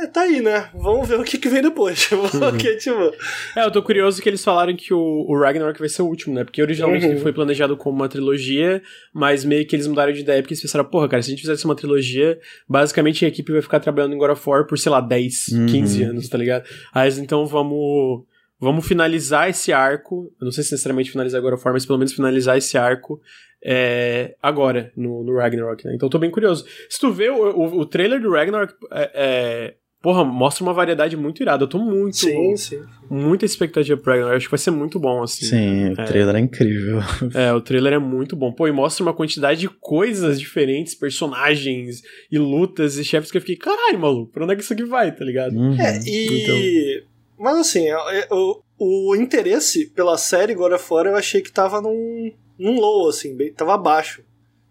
É, 0.00 0.06
tá 0.06 0.22
aí, 0.22 0.40
né? 0.40 0.70
Vamos 0.74 1.06
ver 1.06 1.20
o 1.20 1.24
que, 1.24 1.36
que 1.36 1.48
vem 1.48 1.60
depois. 1.60 2.08
Porque, 2.38 2.76
tipo... 2.76 3.12
É, 3.54 3.64
eu 3.64 3.70
tô 3.70 3.82
curioso 3.82 4.22
que 4.22 4.28
eles 4.28 4.42
falaram 4.42 4.74
que 4.74 4.94
o, 4.94 5.26
o 5.28 5.38
Ragnarok 5.38 5.78
vai 5.78 5.90
ser 5.90 6.00
o 6.00 6.06
último, 6.06 6.34
né? 6.34 6.42
Porque 6.42 6.62
originalmente 6.62 7.04
uhum. 7.04 7.12
ele 7.12 7.20
foi 7.20 7.34
planejado 7.34 7.76
como 7.76 7.96
uma 7.96 8.08
trilogia, 8.08 8.82
mas 9.12 9.44
meio 9.44 9.66
que 9.66 9.76
eles 9.76 9.86
mudaram 9.86 10.12
de 10.12 10.20
ideia 10.20 10.40
porque 10.42 10.54
eles 10.54 10.62
pensaram, 10.62 10.86
porra, 10.86 11.06
cara, 11.06 11.22
se 11.22 11.28
a 11.28 11.32
gente 11.32 11.42
fizesse 11.42 11.66
uma 11.66 11.76
trilogia, 11.76 12.38
basicamente 12.66 13.26
a 13.26 13.28
equipe 13.28 13.52
vai 13.52 13.60
ficar 13.60 13.78
trabalhando 13.78 14.14
em 14.14 14.18
God 14.18 14.30
of 14.30 14.48
War 14.48 14.66
por, 14.66 14.78
sei 14.78 14.90
lá, 14.90 15.02
10, 15.02 15.48
uhum. 15.48 15.66
15 15.66 16.02
anos, 16.02 16.28
tá 16.28 16.38
ligado? 16.38 16.64
Aí 16.94 17.10
então 17.18 17.44
vamos 17.44 18.24
vamos 18.58 18.86
finalizar 18.86 19.50
esse 19.50 19.72
arco. 19.72 20.32
Eu 20.40 20.46
não 20.46 20.52
sei 20.52 20.64
se 20.64 20.72
necessariamente 20.72 21.10
finalizar 21.10 21.38
agora 21.38 21.56
of 21.56 21.64
War, 21.64 21.74
mas 21.74 21.84
pelo 21.84 21.98
menos 21.98 22.12
finalizar 22.12 22.56
esse 22.56 22.78
arco 22.78 23.20
é, 23.62 24.36
agora, 24.42 24.92
no, 24.96 25.22
no 25.22 25.36
Ragnarok, 25.36 25.84
né? 25.84 25.94
Então 25.94 26.06
eu 26.06 26.10
tô 26.10 26.18
bem 26.18 26.30
curioso. 26.30 26.64
Se 26.88 26.98
tu 26.98 27.12
vê 27.12 27.28
o, 27.28 27.36
o, 27.36 27.80
o 27.80 27.86
trailer 27.86 28.20
do 28.20 28.30
Ragnarok, 28.30 28.74
é, 28.90 29.10
é, 29.14 29.74
Porra, 30.02 30.24
mostra 30.24 30.64
uma 30.64 30.72
variedade 30.72 31.14
muito 31.14 31.42
irada. 31.42 31.64
Eu 31.64 31.68
tô 31.68 31.78
muito. 31.78 32.16
Sim, 32.16 32.56
sim. 32.56 32.82
Muita 33.10 33.44
expectativa 33.44 34.00
pra 34.00 34.14
Ragnarok. 34.14 34.36
Acho 34.36 34.46
que 34.46 34.50
vai 34.50 34.58
ser 34.58 34.70
muito 34.70 34.98
bom, 34.98 35.22
assim. 35.22 35.44
Sim, 35.44 35.88
o 35.90 36.00
é. 36.00 36.04
trailer 36.04 36.36
é 36.36 36.40
incrível. 36.40 37.00
É, 37.34 37.52
o 37.52 37.60
trailer 37.60 37.92
é 37.92 37.98
muito 37.98 38.34
bom. 38.34 38.50
Pô, 38.50 38.66
e 38.66 38.72
mostra 38.72 39.02
uma 39.02 39.12
quantidade 39.12 39.60
de 39.60 39.68
coisas 39.68 40.40
diferentes, 40.40 40.94
personagens 40.94 42.02
e 42.32 42.38
lutas 42.38 42.96
e 42.96 43.04
chefes 43.04 43.30
que 43.30 43.36
eu 43.36 43.42
fiquei, 43.42 43.56
caralho, 43.56 43.98
maluco, 43.98 44.32
pra 44.32 44.44
onde 44.44 44.54
é 44.54 44.56
que 44.56 44.62
isso 44.62 44.72
aqui 44.72 44.84
vai, 44.84 45.14
tá 45.14 45.24
ligado? 45.24 45.54
Uhum. 45.54 45.78
É, 45.78 46.00
e. 46.06 46.42
Então... 46.42 47.10
Mas 47.38 47.58
assim, 47.58 47.86
o, 48.30 48.62
o 48.78 49.16
interesse 49.16 49.86
pela 49.86 50.16
série 50.16 50.52
agora 50.52 50.78
fora 50.78 51.10
eu 51.10 51.16
achei 51.16 51.42
que 51.42 51.52
tava 51.52 51.80
num, 51.80 52.32
num 52.58 52.80
low, 52.80 53.08
assim, 53.08 53.36
bem, 53.36 53.52
tava 53.52 53.76
baixo. 53.76 54.22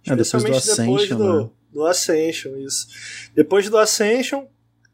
Especialmente 0.03 0.57
é, 0.57 0.75
depois, 0.75 0.77
do 0.77 0.83
depois 0.83 1.09
do, 1.09 1.43
né? 1.43 1.49
do 1.71 1.85
Ascension, 1.85 2.57
isso. 2.57 2.87
Depois 3.35 3.69
do 3.69 3.77
Ascension, 3.77 4.45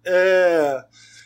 é, 0.06 0.84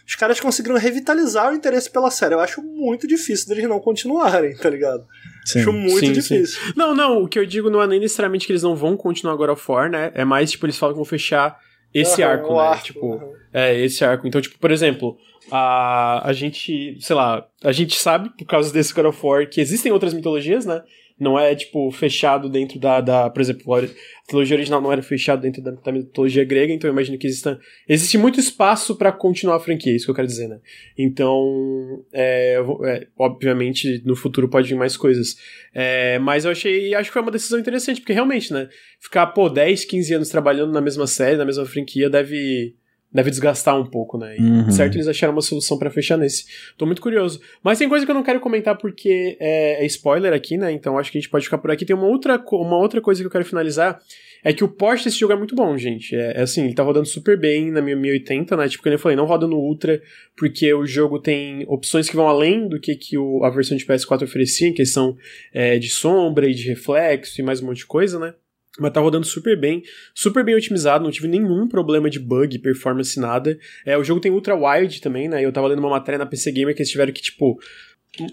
os 0.07 0.15
caras 0.15 0.39
conseguiram 0.39 0.77
revitalizar 0.77 1.51
o 1.51 1.55
interesse 1.55 1.89
pela 1.89 2.09
série. 2.09 2.33
Eu 2.33 2.39
acho 2.39 2.63
muito 2.63 3.07
difícil 3.07 3.47
deles 3.47 3.69
não 3.69 3.79
continuarem, 3.79 4.55
tá 4.55 4.69
ligado? 4.69 5.05
Sim. 5.45 5.59
Acho 5.59 5.71
muito 5.71 5.99
sim, 5.99 6.11
difícil. 6.11 6.59
Sim. 6.59 6.73
Não, 6.75 6.95
não, 6.95 7.23
o 7.23 7.27
que 7.27 7.37
eu 7.37 7.45
digo 7.45 7.69
não 7.69 7.81
é 7.81 7.85
nem 7.85 7.99
necessariamente 7.99 8.47
que 8.47 8.51
eles 8.51 8.63
não 8.63 8.75
vão 8.75 8.97
continuar 8.97 9.33
agora 9.33 9.55
for, 9.55 9.89
né? 9.89 10.11
É 10.15 10.25
mais, 10.25 10.51
tipo, 10.51 10.65
eles 10.65 10.77
falam 10.77 10.95
que 10.95 10.97
vão 10.97 11.05
fechar 11.05 11.59
esse 11.93 12.21
uhum, 12.21 12.27
arco, 12.27 12.53
né? 12.53 12.59
Arco, 12.59 12.83
tipo, 12.83 13.05
uhum. 13.05 13.33
é, 13.53 13.79
esse 13.79 14.03
arco. 14.03 14.27
Então, 14.27 14.41
tipo, 14.41 14.57
por 14.57 14.71
exemplo, 14.71 15.17
a, 15.51 16.27
a 16.27 16.33
gente, 16.33 16.97
sei 17.01 17.15
lá, 17.15 17.45
a 17.63 17.71
gente 17.71 17.95
sabe, 17.99 18.29
por 18.29 18.45
causa 18.45 18.71
desse 18.73 18.93
God 18.93 19.05
of 19.05 19.19
War, 19.23 19.47
que 19.47 19.61
existem 19.61 19.91
outras 19.91 20.13
mitologias, 20.13 20.65
né? 20.65 20.81
Não 21.19 21.37
é, 21.37 21.53
tipo, 21.53 21.91
fechado 21.91 22.49
dentro 22.49 22.79
da, 22.79 23.01
da 23.01 23.29
por 23.29 23.41
exemplo, 23.41 23.73
a 23.75 23.81
trilogia 24.27 24.55
original 24.55 24.81
não 24.81 24.91
era 24.91 25.01
fechado 25.01 25.41
dentro 25.41 25.61
da, 25.61 25.71
da 25.71 25.91
mitologia 25.91 26.43
grega, 26.45 26.71
então 26.71 26.87
eu 26.87 26.93
imagino 26.93 27.17
que 27.17 27.27
exista, 27.27 27.59
existe 27.87 28.17
muito 28.17 28.39
espaço 28.39 28.95
para 28.95 29.11
continuar 29.11 29.57
a 29.57 29.59
franquia, 29.59 29.91
é 29.91 29.95
isso 29.95 30.05
que 30.05 30.11
eu 30.11 30.15
quero 30.15 30.27
dizer, 30.27 30.47
né? 30.47 30.59
Então, 30.97 32.03
é, 32.13 32.57
é, 32.85 33.07
obviamente, 33.17 34.01
no 34.05 34.15
futuro 34.15 34.47
pode 34.47 34.69
vir 34.69 34.75
mais 34.75 34.95
coisas. 34.95 35.35
É, 35.73 36.17
mas 36.19 36.45
eu 36.45 36.51
achei, 36.51 36.93
acho 36.95 37.09
que 37.09 37.13
foi 37.13 37.21
uma 37.21 37.31
decisão 37.31 37.59
interessante, 37.59 37.99
porque 38.01 38.13
realmente, 38.13 38.53
né, 38.53 38.69
ficar, 38.99 39.27
pô, 39.27 39.49
10, 39.49 39.85
15 39.85 40.13
anos 40.13 40.29
trabalhando 40.29 40.71
na 40.71 40.81
mesma 40.81 41.07
série, 41.07 41.37
na 41.37 41.45
mesma 41.45 41.65
franquia, 41.65 42.09
deve 42.09 42.75
deve 43.11 43.29
desgastar 43.31 43.79
um 43.79 43.85
pouco, 43.85 44.17
né? 44.17 44.35
E, 44.37 44.41
uhum. 44.41 44.71
certo, 44.71 44.95
eles 44.95 45.07
acharam 45.07 45.33
uma 45.33 45.41
solução 45.41 45.77
para 45.77 45.89
fechar 45.89 46.17
nesse. 46.17 46.45
Tô 46.77 46.85
muito 46.85 47.01
curioso. 47.01 47.41
Mas 47.63 47.79
tem 47.79 47.89
coisa 47.89 48.05
que 48.05 48.11
eu 48.11 48.15
não 48.15 48.23
quero 48.23 48.39
comentar 48.39 48.77
porque 48.77 49.35
é, 49.39 49.83
é, 49.83 49.85
spoiler 49.87 50.31
aqui, 50.31 50.57
né? 50.57 50.71
Então 50.71 50.97
acho 50.97 51.11
que 51.11 51.17
a 51.17 51.21
gente 51.21 51.29
pode 51.29 51.45
ficar 51.45 51.57
por 51.57 51.71
aqui. 51.71 51.85
Tem 51.85 51.95
uma 51.95 52.05
outra, 52.05 52.41
uma 52.51 52.77
outra 52.77 53.01
coisa 53.01 53.21
que 53.21 53.27
eu 53.27 53.31
quero 53.31 53.45
finalizar. 53.45 53.99
É 54.41 54.53
que 54.53 54.63
o 54.63 54.69
Porsche 54.69 55.05
desse 55.05 55.19
jogo 55.19 55.33
é 55.33 55.35
muito 55.35 55.53
bom, 55.53 55.77
gente. 55.77 56.15
É, 56.15 56.37
é 56.37 56.41
assim, 56.41 56.63
ele 56.63 56.73
tá 56.73 56.83
rodando 56.83 57.07
super 57.07 57.37
bem 57.37 57.71
na 57.71 57.81
minha 57.81 57.95
1080, 57.95 58.55
né? 58.55 58.69
Tipo, 58.69 58.83
como 58.83 58.93
eu 58.93 58.99
falei, 58.99 59.17
não 59.17 59.25
roda 59.25 59.47
no 59.47 59.57
Ultra, 59.57 60.01
porque 60.37 60.73
o 60.73 60.85
jogo 60.85 61.19
tem 61.19 61.65
opções 61.67 62.09
que 62.09 62.15
vão 62.15 62.27
além 62.27 62.67
do 62.67 62.79
que, 62.79 62.95
que 62.95 63.17
o, 63.17 63.43
a 63.43 63.49
versão 63.49 63.75
de 63.75 63.85
PS4 63.85 64.23
oferecia, 64.23 64.67
em 64.67 64.73
questão 64.73 65.17
é, 65.53 65.77
de 65.77 65.89
sombra 65.89 66.47
e 66.47 66.53
de 66.53 66.69
reflexo 66.69 67.41
e 67.41 67.43
mais 67.43 67.61
um 67.61 67.65
monte 67.65 67.79
de 67.79 67.85
coisa, 67.85 68.17
né? 68.17 68.33
Mas 68.79 68.91
tá 68.91 69.01
rodando 69.01 69.25
super 69.25 69.59
bem, 69.59 69.83
super 70.13 70.43
bem 70.43 70.55
otimizado, 70.55 71.03
não 71.03 71.11
tive 71.11 71.27
nenhum 71.27 71.67
problema 71.67 72.09
de 72.09 72.19
bug, 72.19 72.59
performance, 72.59 73.19
nada. 73.19 73.57
É, 73.85 73.97
o 73.97 74.03
jogo 74.03 74.21
tem 74.21 74.31
ultra 74.31 74.55
wide 74.55 75.01
também, 75.01 75.27
né? 75.27 75.43
Eu 75.43 75.51
tava 75.51 75.67
lendo 75.67 75.79
uma 75.79 75.89
matéria 75.89 76.17
na 76.17 76.25
PC 76.25 76.51
Gamer 76.51 76.75
que 76.75 76.81
eles 76.81 76.91
tiveram 76.91 77.11
que, 77.11 77.21
tipo, 77.21 77.59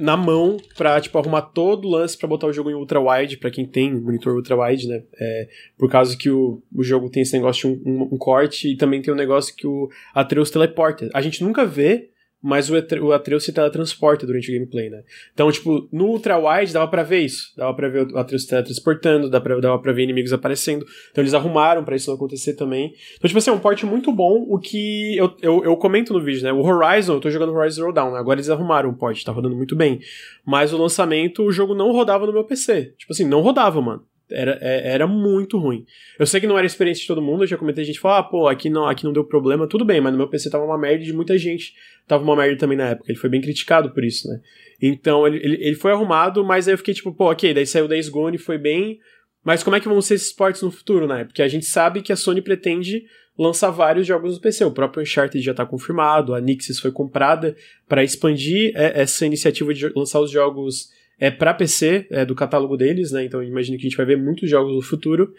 na 0.00 0.16
mão 0.16 0.56
pra, 0.76 1.00
tipo, 1.00 1.18
arrumar 1.18 1.42
todo 1.42 1.86
o 1.86 1.90
lance 1.90 2.16
para 2.16 2.28
botar 2.28 2.46
o 2.46 2.52
jogo 2.52 2.70
em 2.70 2.74
ultra 2.74 3.00
wide, 3.00 3.36
para 3.36 3.50
quem 3.50 3.66
tem 3.66 3.94
monitor 3.94 4.34
ultra 4.34 4.56
wide, 4.56 4.88
né? 4.88 5.02
É, 5.20 5.48
por 5.76 5.90
causa 5.90 6.16
que 6.16 6.30
o, 6.30 6.62
o 6.74 6.82
jogo 6.82 7.10
tem 7.10 7.22
esse 7.22 7.34
negócio 7.34 7.76
de 7.76 7.88
um, 7.88 7.92
um, 7.92 8.02
um 8.14 8.18
corte 8.18 8.72
e 8.72 8.76
também 8.76 9.02
tem 9.02 9.12
um 9.12 9.16
negócio 9.16 9.54
que 9.54 9.66
o 9.66 9.88
Atreus 10.14 10.50
teleporta. 10.50 11.08
A 11.12 11.20
gente 11.20 11.42
nunca 11.42 11.64
vê 11.64 12.10
mas 12.42 12.70
o 12.70 13.12
Atreus 13.12 13.44
se 13.44 13.52
teletransporta 13.52 14.26
durante 14.26 14.50
o 14.50 14.54
gameplay, 14.54 14.90
né? 14.90 15.02
Então, 15.32 15.50
tipo, 15.50 15.88
no 15.90 16.06
Ultra 16.06 16.38
Wide 16.38 16.72
dava 16.72 16.86
pra 16.88 17.02
ver 17.02 17.20
isso. 17.20 17.52
Dava 17.56 17.74
pra 17.74 17.88
ver 17.88 18.06
o 18.12 18.18
Atreus 18.18 18.42
se 18.42 18.48
teletransportando, 18.48 19.28
dava 19.28 19.42
pra, 19.42 19.60
dava 19.60 19.78
pra 19.78 19.92
ver 19.92 20.02
inimigos 20.02 20.32
aparecendo. 20.32 20.86
Então 21.10 21.22
eles 21.22 21.34
arrumaram 21.34 21.84
para 21.84 21.96
isso 21.96 22.08
não 22.08 22.16
acontecer 22.16 22.54
também. 22.54 22.92
Então, 23.16 23.26
tipo 23.26 23.38
assim, 23.38 23.50
é 23.50 23.52
um 23.52 23.58
porte 23.58 23.84
muito 23.86 24.12
bom. 24.12 24.44
O 24.48 24.58
que 24.58 25.16
eu, 25.16 25.34
eu, 25.40 25.64
eu, 25.64 25.76
comento 25.76 26.12
no 26.12 26.22
vídeo, 26.22 26.44
né? 26.44 26.52
O 26.52 26.60
Horizon, 26.60 27.14
eu 27.14 27.20
tô 27.20 27.30
jogando 27.30 27.52
Horizon 27.52 27.80
Zero 27.80 27.92
Dawn, 27.92 28.12
né? 28.12 28.18
agora 28.18 28.38
eles 28.38 28.50
arrumaram 28.50 28.90
o 28.90 28.96
porte, 28.96 29.24
tá 29.24 29.32
rodando 29.32 29.56
muito 29.56 29.74
bem. 29.74 30.00
Mas 30.44 30.72
o 30.72 30.78
lançamento, 30.78 31.42
o 31.42 31.50
jogo 31.50 31.74
não 31.74 31.90
rodava 31.90 32.26
no 32.26 32.32
meu 32.32 32.44
PC. 32.44 32.94
Tipo 32.98 33.12
assim, 33.12 33.24
não 33.24 33.40
rodava, 33.40 33.80
mano. 33.80 34.04
Era, 34.30 34.58
é, 34.60 34.92
era 34.92 35.06
muito 35.06 35.58
ruim. 35.58 35.84
Eu 36.18 36.26
sei 36.26 36.40
que 36.40 36.46
não 36.46 36.58
era 36.58 36.66
experiência 36.66 37.02
de 37.02 37.06
todo 37.06 37.22
mundo, 37.22 37.44
eu 37.44 37.46
já 37.46 37.56
comentei 37.56 37.84
a 37.84 37.86
gente 37.86 38.00
falar, 38.00 38.18
ah, 38.18 38.22
pô, 38.24 38.48
aqui 38.48 38.68
não, 38.68 38.86
aqui 38.86 39.04
não 39.04 39.12
deu 39.12 39.24
problema, 39.24 39.68
tudo 39.68 39.84
bem, 39.84 40.00
mas 40.00 40.12
no 40.12 40.18
meu 40.18 40.28
PC 40.28 40.50
tava 40.50 40.64
uma 40.64 40.78
merda 40.78 41.04
de 41.04 41.12
muita 41.12 41.38
gente. 41.38 41.72
Tava 42.08 42.22
uma 42.24 42.36
merda 42.36 42.56
também 42.58 42.76
na 42.76 42.90
época, 42.90 43.10
ele 43.10 43.18
foi 43.18 43.30
bem 43.30 43.40
criticado 43.40 43.92
por 43.92 44.04
isso, 44.04 44.28
né? 44.28 44.40
Então 44.82 45.26
ele, 45.26 45.38
ele, 45.38 45.56
ele 45.60 45.76
foi 45.76 45.92
arrumado, 45.92 46.44
mas 46.44 46.66
aí 46.66 46.74
eu 46.74 46.78
fiquei 46.78 46.94
tipo, 46.94 47.12
pô, 47.12 47.30
ok, 47.30 47.54
daí 47.54 47.66
saiu 47.66 47.88
Days 47.88 48.08
Gone, 48.08 48.38
foi 48.38 48.58
bem. 48.58 48.98
Mas 49.44 49.62
como 49.62 49.76
é 49.76 49.80
que 49.80 49.88
vão 49.88 50.02
ser 50.02 50.14
esses 50.14 50.32
ports 50.32 50.60
no 50.62 50.72
futuro, 50.72 51.06
né? 51.06 51.24
Porque 51.24 51.40
a 51.40 51.46
gente 51.46 51.66
sabe 51.66 52.02
que 52.02 52.12
a 52.12 52.16
Sony 52.16 52.42
pretende 52.42 53.04
lançar 53.38 53.70
vários 53.70 54.06
jogos 54.06 54.34
no 54.34 54.40
PC. 54.40 54.64
O 54.64 54.72
próprio 54.72 55.02
Uncharted 55.02 55.44
já 55.44 55.52
está 55.52 55.64
confirmado, 55.64 56.34
a 56.34 56.40
Nixis 56.40 56.80
foi 56.80 56.90
comprada 56.90 57.54
para 57.88 58.02
expandir 58.02 58.72
essa 58.74 59.24
iniciativa 59.24 59.72
de 59.72 59.88
lançar 59.94 60.20
os 60.20 60.30
jogos 60.30 60.88
é 61.18 61.30
para 61.30 61.54
PC, 61.54 62.06
é 62.10 62.24
do 62.24 62.34
catálogo 62.34 62.76
deles, 62.76 63.12
né? 63.12 63.24
Então 63.24 63.42
imagino 63.42 63.78
que 63.78 63.86
a 63.86 63.88
gente 63.88 63.96
vai 63.96 64.06
ver 64.06 64.16
muitos 64.16 64.48
jogos 64.48 64.74
no 64.74 64.82
futuro. 64.82 65.32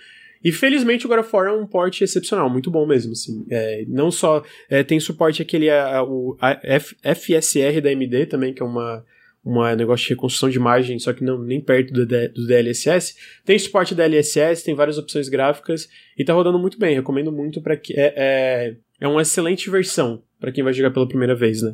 E 0.43 0.51
felizmente 0.51 1.05
o 1.05 1.09
God 1.09 1.19
of 1.19 1.35
War 1.35 1.47
é 1.47 1.51
um 1.51 1.65
port 1.65 2.01
excepcional, 2.01 2.49
muito 2.49 2.69
bom 2.69 2.85
mesmo, 2.85 3.13
assim. 3.13 3.45
É, 3.49 3.85
não 3.87 4.11
só 4.11 4.43
é, 4.69 4.83
tem 4.83 4.99
suporte 4.99 5.41
aquele 5.41 5.69
a, 5.69 6.03
o 6.03 6.37
a 6.39 6.59
F, 6.63 6.95
FSR 7.03 7.81
da 7.81 7.89
AMD 7.89 8.27
também, 8.27 8.53
que 8.53 8.61
é 8.61 8.65
uma 8.65 9.03
uma 9.47 9.73
negócio 9.77 10.05
de 10.05 10.09
reconstrução 10.09 10.49
de 10.49 10.57
imagem, 10.57 10.99
só 10.99 11.13
que 11.13 11.23
não 11.23 11.41
nem 11.41 11.61
perto 11.61 11.93
do, 11.93 12.05
do 12.05 12.45
DLSS. 12.45 13.15
Tem 13.45 13.57
suporte 13.57 13.95
DLSS, 13.95 14.61
tem 14.61 14.75
várias 14.75 14.97
opções 14.97 15.29
gráficas 15.29 15.87
e 16.17 16.25
tá 16.25 16.33
rodando 16.33 16.59
muito 16.59 16.77
bem. 16.77 16.95
Recomendo 16.95 17.31
muito 17.31 17.61
para 17.61 17.77
que 17.77 17.93
é, 17.97 18.13
é, 18.17 18.75
é 18.99 19.07
uma 19.07 19.21
excelente 19.21 19.69
versão 19.69 20.21
para 20.37 20.51
quem 20.51 20.65
vai 20.65 20.73
jogar 20.73 20.91
pela 20.91 21.07
primeira 21.07 21.33
vez, 21.33 21.61
né? 21.61 21.73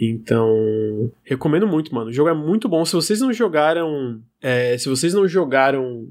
Então, 0.00 1.12
recomendo 1.22 1.66
muito, 1.66 1.94
mano. 1.94 2.08
O 2.08 2.12
jogo 2.12 2.30
é 2.30 2.34
muito 2.34 2.66
bom. 2.68 2.84
Se 2.86 2.94
vocês 2.94 3.20
não 3.20 3.32
jogaram. 3.32 4.18
É, 4.40 4.78
se 4.78 4.88
vocês 4.88 5.12
não 5.12 5.28
jogaram. 5.28 6.08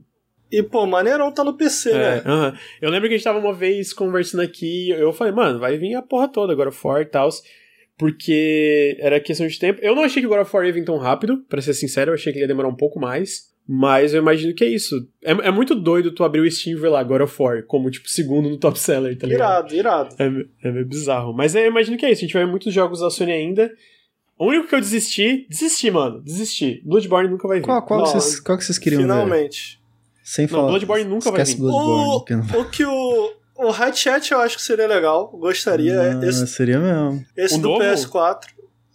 E, 0.51 0.61
pô, 0.61 0.85
maneirão 0.85 1.31
tá 1.31 1.43
no 1.43 1.55
PC, 1.55 1.91
é, 1.91 1.93
né? 1.93 2.17
Uh 2.17 2.21
-huh. 2.21 2.59
Eu 2.81 2.91
lembro 2.91 3.07
que 3.07 3.15
a 3.15 3.17
gente 3.17 3.23
tava 3.23 3.39
uma 3.39 3.53
vez 3.53 3.91
conversando 3.91 4.41
aqui. 4.41 4.91
Eu 4.91 5.11
falei, 5.11 5.33
mano, 5.33 5.59
vai 5.59 5.77
vir 5.77 5.95
a 5.95 6.03
porra 6.03 6.27
toda 6.27 6.53
agora, 6.53 6.71
For 6.71 7.01
e 7.01 7.05
tal. 7.05 7.29
Porque 7.97 8.95
era 8.99 9.19
questão 9.19 9.47
de 9.47 9.57
tempo. 9.57 9.79
Eu 9.81 9.95
não 9.95 10.03
achei 10.03 10.21
que 10.21 10.27
o 10.27 10.29
God 10.29 10.41
of 10.41 10.55
War 10.55 10.65
ia 10.65 10.71
vir 10.71 10.85
tão 10.85 10.97
rápido, 10.97 11.43
para 11.49 11.61
ser 11.61 11.73
sincero. 11.73 12.11
Eu 12.11 12.15
achei 12.15 12.31
que 12.31 12.37
ele 12.37 12.43
ia 12.43 12.47
demorar 12.47 12.69
um 12.69 12.75
pouco 12.75 12.99
mais. 12.99 13.48
Mas 13.71 14.15
eu 14.15 14.21
imagino 14.23 14.51
que 14.55 14.63
é 14.63 14.67
isso. 14.67 14.95
É, 15.23 15.29
é 15.29 15.51
muito 15.51 15.75
doido 15.75 16.11
tu 16.11 16.23
abrir 16.23 16.39
o 16.41 16.49
Steam 16.49 16.75
e 16.75 16.81
ver 16.81 16.89
lá 16.89 17.03
God 17.03 17.21
of 17.21 17.35
War 17.39 17.63
como, 17.67 17.91
tipo, 17.91 18.09
segundo 18.09 18.49
no 18.49 18.57
top 18.57 18.79
seller, 18.79 19.15
tá 19.15 19.27
ligado? 19.27 19.71
Irado, 19.71 20.15
irado. 20.15 20.15
É, 20.17 20.67
é 20.67 20.71
meio 20.71 20.87
bizarro. 20.87 21.31
Mas 21.33 21.53
eu 21.53 21.67
imagino 21.67 21.95
que 21.95 22.03
é 22.03 22.11
isso. 22.11 22.21
A 22.21 22.25
gente 22.25 22.33
vai 22.33 22.45
ver 22.45 22.49
muitos 22.49 22.73
jogos 22.73 22.99
da 22.99 23.11
Sony 23.11 23.31
ainda. 23.31 23.71
O 24.39 24.47
único 24.47 24.67
que 24.67 24.73
eu 24.73 24.79
desisti, 24.81 25.45
desisti, 25.47 25.91
mano. 25.91 26.19
Desisti. 26.19 26.81
Bloodborne 26.83 27.29
nunca 27.29 27.47
vai 27.47 27.59
vir. 27.59 27.65
Qual, 27.65 27.79
qual, 27.83 28.03
que, 28.05 28.09
vocês, 28.09 28.39
qual 28.39 28.57
que 28.57 28.65
vocês 28.65 28.79
queriam 28.79 29.03
Finalmente. 29.03 29.27
ver? 29.27 29.35
Finalmente. 29.35 29.81
Sem 30.23 30.47
falar. 30.47 30.63
Não, 30.63 30.69
Bloodborne 30.69 31.05
nunca 31.05 31.31
vai 31.31 31.45
vir. 31.45 31.55
Bloodborne, 31.57 32.55
o, 32.55 32.61
o 32.61 32.65
que 32.71 32.85
o, 32.85 33.33
o 33.55 33.93
Chat 33.93 34.31
eu 34.31 34.39
acho 34.39 34.55
que 34.55 34.63
seria 34.63 34.87
legal. 34.87 35.27
Gostaria. 35.27 36.19
Ah, 36.19 36.25
esse, 36.25 36.47
seria 36.47 36.79
mesmo. 36.79 37.23
Esse 37.37 37.53
o 37.53 37.61
do 37.61 37.69
novo? 37.69 37.83
PS4. 37.83 38.39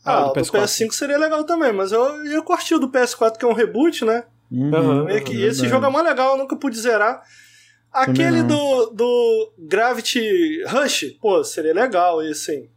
Ah, 0.05 0.19
ah 0.19 0.25
do, 0.25 0.33
PS4. 0.33 0.51
do 0.51 0.59
PS5 0.59 0.93
seria 0.93 1.17
legal 1.17 1.45
também, 1.45 1.73
mas 1.73 1.93
eu, 1.93 2.03
eu 2.27 2.43
curti 2.43 2.75
o 2.75 2.81
do 2.81 2.89
PS4, 2.89 3.37
que 3.37 3.45
é 3.45 3.49
um 3.49 3.53
reboot, 3.53 4.05
né? 4.05 4.25
Uhum, 4.51 5.09
é 5.09 5.21
que, 5.21 5.43
esse 5.43 5.67
jogo 5.69 5.87
é 5.87 5.91
mais 5.91 6.07
legal, 6.07 6.33
eu 6.33 6.39
nunca 6.39 6.57
pude 6.57 6.79
zerar. 6.79 7.23
Aquele 7.93 8.43
do, 8.43 8.87
do 8.87 9.53
Gravity 9.59 10.65
Rush, 10.65 11.17
pô, 11.21 11.45
seria 11.45 11.73
legal 11.73 12.23
esse, 12.23 12.53
hein? 12.53 12.71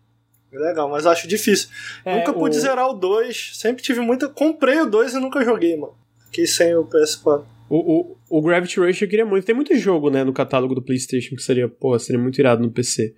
Legal, 0.51 0.89
mas 0.89 1.05
acho 1.05 1.27
difícil. 1.27 1.69
É, 2.05 2.17
nunca 2.17 2.33
pude 2.33 2.57
o... 2.57 2.59
zerar 2.59 2.87
o 2.89 2.93
2, 2.93 3.51
sempre 3.55 3.83
tive 3.83 3.99
muita. 3.99 4.29
Comprei 4.29 4.79
o 4.79 4.85
2 4.85 5.15
e 5.15 5.19
nunca 5.19 5.43
joguei, 5.43 5.75
mano. 5.75 5.95
Fiquei 6.25 6.47
sem 6.47 6.75
o 6.75 6.85
PS4. 6.85 7.43
O, 7.69 7.77
o, 7.77 8.17
o 8.29 8.41
Gravity 8.41 8.79
Rush 8.79 9.01
eu 9.01 9.09
queria 9.09 9.25
muito. 9.25 9.43
Tem 9.43 9.55
muito 9.55 9.75
jogo, 9.75 10.09
né, 10.09 10.23
no 10.23 10.33
catálogo 10.33 10.73
do 10.73 10.81
PlayStation 10.81 11.35
que 11.35 11.41
seria, 11.41 11.67
pô, 11.67 11.97
seria 11.99 12.21
muito 12.21 12.39
irado 12.39 12.61
no 12.61 12.71
PC. 12.71 13.13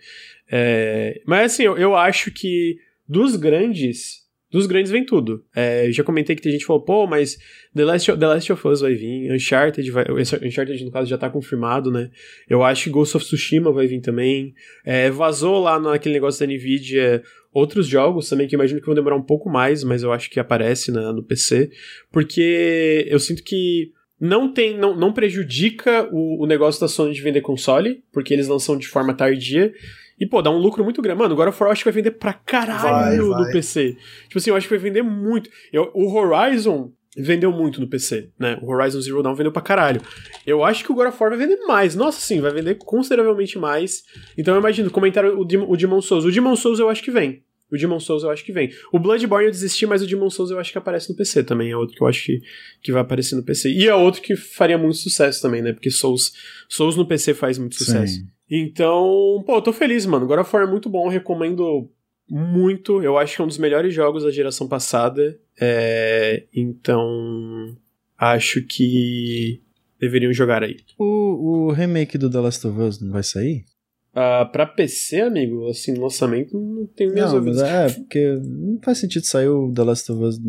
É, 0.52 1.22
mas 1.26 1.54
assim, 1.54 1.64
eu, 1.64 1.78
eu 1.78 1.96
acho 1.96 2.32
que 2.32 2.78
dos 3.08 3.36
grandes, 3.36 4.28
dos 4.52 4.66
grandes 4.66 4.92
vem 4.92 5.06
tudo. 5.06 5.44
É, 5.56 5.92
já 5.92 6.04
comentei 6.04 6.36
que 6.36 6.42
tem 6.42 6.52
gente 6.52 6.62
que 6.62 6.68
falou, 6.68 6.84
pô, 6.84 7.06
mas 7.06 7.38
The 7.76 7.86
Last, 7.86 8.12
of, 8.12 8.20
The 8.20 8.28
Last 8.28 8.52
of 8.52 8.68
Us 8.68 8.82
vai 8.82 8.96
vir, 8.96 9.32
Uncharted, 9.32 9.92
vai, 9.92 10.06
Uncharted 10.12 10.84
no 10.84 10.92
caso 10.92 11.10
já 11.10 11.18
tá 11.18 11.30
confirmado, 11.30 11.92
né? 11.92 12.10
Eu 12.50 12.64
acho 12.64 12.86
que 12.86 12.90
Ghost 12.90 13.16
of 13.18 13.26
Tsushima 13.26 13.72
vai 13.72 13.88
vir 13.88 14.02
também. 14.02 14.54
É, 14.84 15.10
vazou 15.10 15.60
lá 15.60 15.80
naquele 15.80 16.16
negócio 16.16 16.46
da 16.46 16.52
Nvidia 16.52 17.24
outros 17.54 17.88
jogos 17.88 18.30
também 18.30 18.48
que 18.48 18.56
imagino 18.56 18.80
que 18.80 18.86
vão 18.86 18.96
demorar 18.96 19.16
um 19.16 19.24
pouco 19.24 19.50
mais, 19.50 19.84
mas 19.84 20.04
eu 20.04 20.12
acho 20.12 20.30
que 20.30 20.40
aparece 20.40 20.92
no 20.92 21.24
PC, 21.24 21.72
porque 22.12 23.08
eu 23.10 23.20
sinto 23.20 23.44
que 23.44 23.92
não 24.20 24.52
tem, 24.52 24.78
não, 24.78 24.96
não 24.96 25.14
prejudica 25.14 26.08
o, 26.12 26.44
o 26.44 26.46
negócio 26.46 26.82
da 26.82 26.88
Sony 26.88 27.14
de 27.14 27.22
vender 27.22 27.42
console, 27.42 28.04
porque 28.12 28.34
eles 28.34 28.48
lançam 28.48 28.78
de 28.78 28.88
forma 28.88 29.14
tardia. 29.14 29.74
E, 30.20 30.26
pô, 30.26 30.42
dá 30.42 30.50
um 30.50 30.58
lucro 30.58 30.84
muito 30.84 31.02
grande. 31.02 31.20
Mano, 31.20 31.34
agora 31.34 31.50
o 31.50 31.54
For 31.54 31.68
acho 31.68 31.82
que 31.82 31.90
vai 31.90 31.94
vender 31.94 32.12
pra 32.12 32.34
caralho 32.34 32.82
vai, 32.82 33.18
vai. 33.18 33.46
no 33.46 33.52
PC. 33.52 33.96
Tipo 34.24 34.38
assim, 34.38 34.50
eu 34.50 34.56
acho 34.56 34.68
que 34.68 34.74
vai 34.74 34.84
vender 34.84 35.02
muito. 35.02 35.50
Eu, 35.72 35.90
o 35.94 36.14
Horizon 36.14 36.92
vendeu 37.18 37.52
muito 37.52 37.82
no 37.82 37.88
PC, 37.88 38.30
né? 38.38 38.58
O 38.62 38.72
Horizon 38.72 39.02
Zero 39.02 39.24
Dawn 39.24 39.34
vendeu 39.34 39.52
pra 39.52 39.62
caralho. 39.62 40.02
Eu 40.46 40.64
acho 40.64 40.84
que 40.84 40.92
o 40.92 40.96
God 40.96 41.08
of 41.08 41.18
War 41.22 41.30
vai 41.32 41.40
vender 41.40 41.58
mais. 41.66 41.96
Nossa, 41.96 42.20
sim, 42.20 42.40
vai 42.40 42.52
vender 42.52 42.76
consideravelmente 42.76 43.58
mais. 43.58 44.04
Então 44.38 44.54
eu 44.54 44.60
imagino, 44.60 44.90
comentaram 44.92 45.40
o, 45.40 45.46
Dim, 45.46 45.58
o 45.58 45.76
Demon 45.76 46.02
Souls. 46.02 46.26
O 46.26 46.32
Demon 46.32 46.56
Souls 46.56 46.80
eu 46.80 46.90
acho 46.90 47.04
que 47.04 47.12
vem. 47.12 47.44
O 47.72 47.78
Demon 47.78 48.00
Souls 48.00 48.24
eu 48.24 48.32
acho 48.32 48.44
que 48.44 48.52
vem. 48.52 48.72
O 48.92 48.98
Bloodborne 48.98 49.46
eu 49.46 49.52
desisti, 49.52 49.86
mas 49.86 50.02
o 50.02 50.08
Demon 50.08 50.30
Souls 50.30 50.50
eu 50.50 50.60
acho 50.60 50.72
que 50.72 50.78
aparece 50.78 51.10
no 51.10 51.16
PC 51.16 51.44
também. 51.44 51.72
É 51.72 51.78
outro 51.78 51.96
que 51.96 52.02
eu 52.02 52.08
acho 52.08 52.26
que, 52.26 52.42
que 52.82 52.92
vai 52.92 53.02
aparecer 53.02 53.36
no 53.36 53.44
PC. 53.44 53.70
E 53.72 53.88
é 53.88 53.94
outro 53.94 54.22
que 54.22 54.36
faria 54.36 54.78
muito 54.78 54.98
sucesso 54.98 55.42
também, 55.42 55.62
né? 55.62 55.72
Porque 55.72 55.92
Souls, 55.92 56.34
Souls 56.68 56.96
no 56.96 57.06
PC 57.06 57.34
faz 57.34 57.58
muito 57.58 57.76
sucesso. 57.76 58.16
Sim. 58.16 58.28
Então, 58.50 59.44
pô, 59.46 59.56
eu 59.56 59.62
tô 59.62 59.72
feliz, 59.72 60.06
mano. 60.06 60.26
God 60.26 60.40
of 60.40 60.56
War 60.56 60.68
é 60.68 60.70
muito 60.70 60.90
bom, 60.90 61.08
recomendo 61.08 61.90
muito. 62.30 63.02
Eu 63.04 63.18
acho 63.18 63.36
que 63.36 63.42
é 63.42 63.46
um 63.46 63.48
dos 63.48 63.58
melhores 63.58 63.94
jogos 63.94 64.24
da 64.24 64.32
geração 64.32 64.68
passada. 64.68 65.40
É, 65.60 66.46
então, 66.54 67.76
acho 68.18 68.66
que 68.66 69.62
deveriam 70.00 70.34
jogar 70.34 70.64
aí. 70.64 70.78
O, 70.98 71.68
o 71.68 71.72
remake 71.72 72.18
do 72.18 72.30
The 72.30 72.40
Last 72.40 72.68
of 72.68 72.80
Us 72.80 73.02
não 73.02 73.12
vai 73.12 73.24
sair? 73.24 73.66
Uh, 74.12 74.52
pra 74.52 74.66
PC, 74.66 75.22
amigo, 75.22 75.70
assim, 75.70 75.94
no 75.94 76.02
lançamento 76.02 76.60
não 76.60 76.88
tem 76.88 77.12
minhas 77.12 77.32
não, 77.32 77.44
mas 77.44 77.62
É, 77.62 77.90
porque 77.90 78.40
não 78.42 78.80
faz 78.84 78.98
sentido 78.98 79.26
sair 79.26 79.48
o 79.48 79.72
The 79.72 79.84
Last 79.84 80.12
of 80.12 80.24
Us 80.24 80.42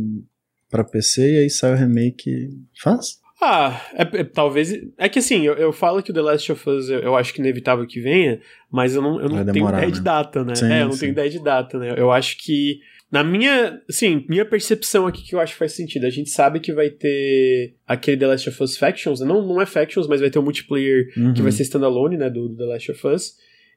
pra 0.71 0.83
PC 0.83 1.35
e 1.35 1.39
aí 1.41 1.51
sai 1.51 1.75
o 1.75 1.77
remake. 1.77 2.49
Faz? 2.81 3.20
Ah, 3.41 3.81
é, 3.95 4.03
é, 4.03 4.25
talvez. 4.25 4.71
É 4.99 5.09
que 5.09 5.19
assim, 5.19 5.47
eu, 5.47 5.55
eu, 5.55 5.73
falo 5.73 6.03
que 6.03 6.11
o 6.11 6.15
The 6.15 6.21
Last 6.21 6.53
of 6.53 6.69
Us 6.69 6.91
eu, 6.91 7.01
eu, 7.01 7.17
acho 7.17 7.33
que 7.33 7.41
inevitável 7.41 7.87
que 7.87 7.99
venha, 7.99 8.39
mas 8.71 8.95
eu 8.95 9.01
não, 9.01 9.19
eu 9.21 9.29
não 9.31 9.45
tenho 9.47 9.69
ideia 9.69 9.87
né? 9.87 9.91
de 9.91 10.01
data, 10.03 10.45
né? 10.45 10.55
Sim, 10.55 10.71
é, 10.71 10.83
eu 10.83 10.87
não 10.87 10.93
sim. 10.93 11.01
tenho 11.01 11.13
ideia 11.13 11.31
de 11.31 11.43
data, 11.43 11.79
né? 11.79 11.95
Eu 11.97 12.11
acho 12.13 12.37
que. 12.37 12.81
Na 13.11 13.25
minha, 13.25 13.81
assim, 13.89 14.25
minha 14.29 14.45
percepção 14.45 15.05
aqui 15.05 15.25
que 15.25 15.35
eu 15.35 15.41
acho 15.41 15.55
que 15.55 15.59
faz 15.59 15.73
sentido. 15.73 16.07
A 16.07 16.11
gente 16.11 16.31
sabe 16.31 16.61
que 16.61 16.73
vai 16.73 16.91
ter 16.91 17.75
aquele 17.87 18.17
The 18.19 18.27
Last 18.27 18.49
of 18.51 18.63
Us 18.63 18.77
Factions, 18.77 19.21
não, 19.21 19.45
não 19.45 19.61
é 19.61 19.67
Factions, 19.67 20.07
mas 20.07 20.21
vai 20.21 20.31
ter 20.31 20.39
o 20.39 20.43
um 20.43 20.45
multiplayer 20.45 21.09
uhum. 21.17 21.35
que 21.35 21.43
vai 21.43 21.51
ser 21.51 21.63
standalone, 21.63 22.17
né, 22.17 22.31
do, 22.31 22.49
do 22.49 22.57
The 22.57 22.65
Last 22.67 22.93
of 22.93 23.07
Us. 23.09 23.33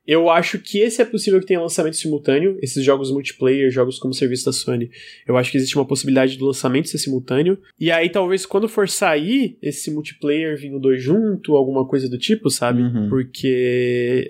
Eu 0.06 0.30
acho 0.30 0.60
que 0.60 0.80
esse 0.80 1.02
é 1.02 1.06
possível 1.06 1.40
que 1.40 1.46
tenha 1.46 1.62
lançamento 1.62 1.96
simultâneo, 1.96 2.58
esses 2.62 2.84
jogos 2.84 3.10
multiplayer, 3.10 3.72
jogos 3.72 3.98
como 3.98 4.14
serviço 4.14 4.46
da 4.46 4.52
Sony. 4.52 4.92
Eu 5.26 5.38
acho 5.38 5.50
que 5.50 5.58
existe 5.58 5.76
uma 5.78 5.88
possibilidade 5.88 6.38
do 6.38 6.46
lançamento 6.46 6.90
ser 6.90 6.98
simultâneo. 6.98 7.58
E 7.80 7.90
aí, 7.90 8.10
talvez, 8.10 8.46
quando 8.46 8.68
for 8.68 8.90
sair 8.90 9.58
esse 9.62 9.90
multiplayer 9.92 10.58
vindo 10.58 10.80
dois 10.80 11.02
junto, 11.02 11.56
alguma 11.56 11.88
coisa 11.88 12.10
do 12.10 12.18
tipo, 12.18 12.50
sabe? 12.50 12.82
Uhum. 12.82 13.10
Porque 13.10 14.30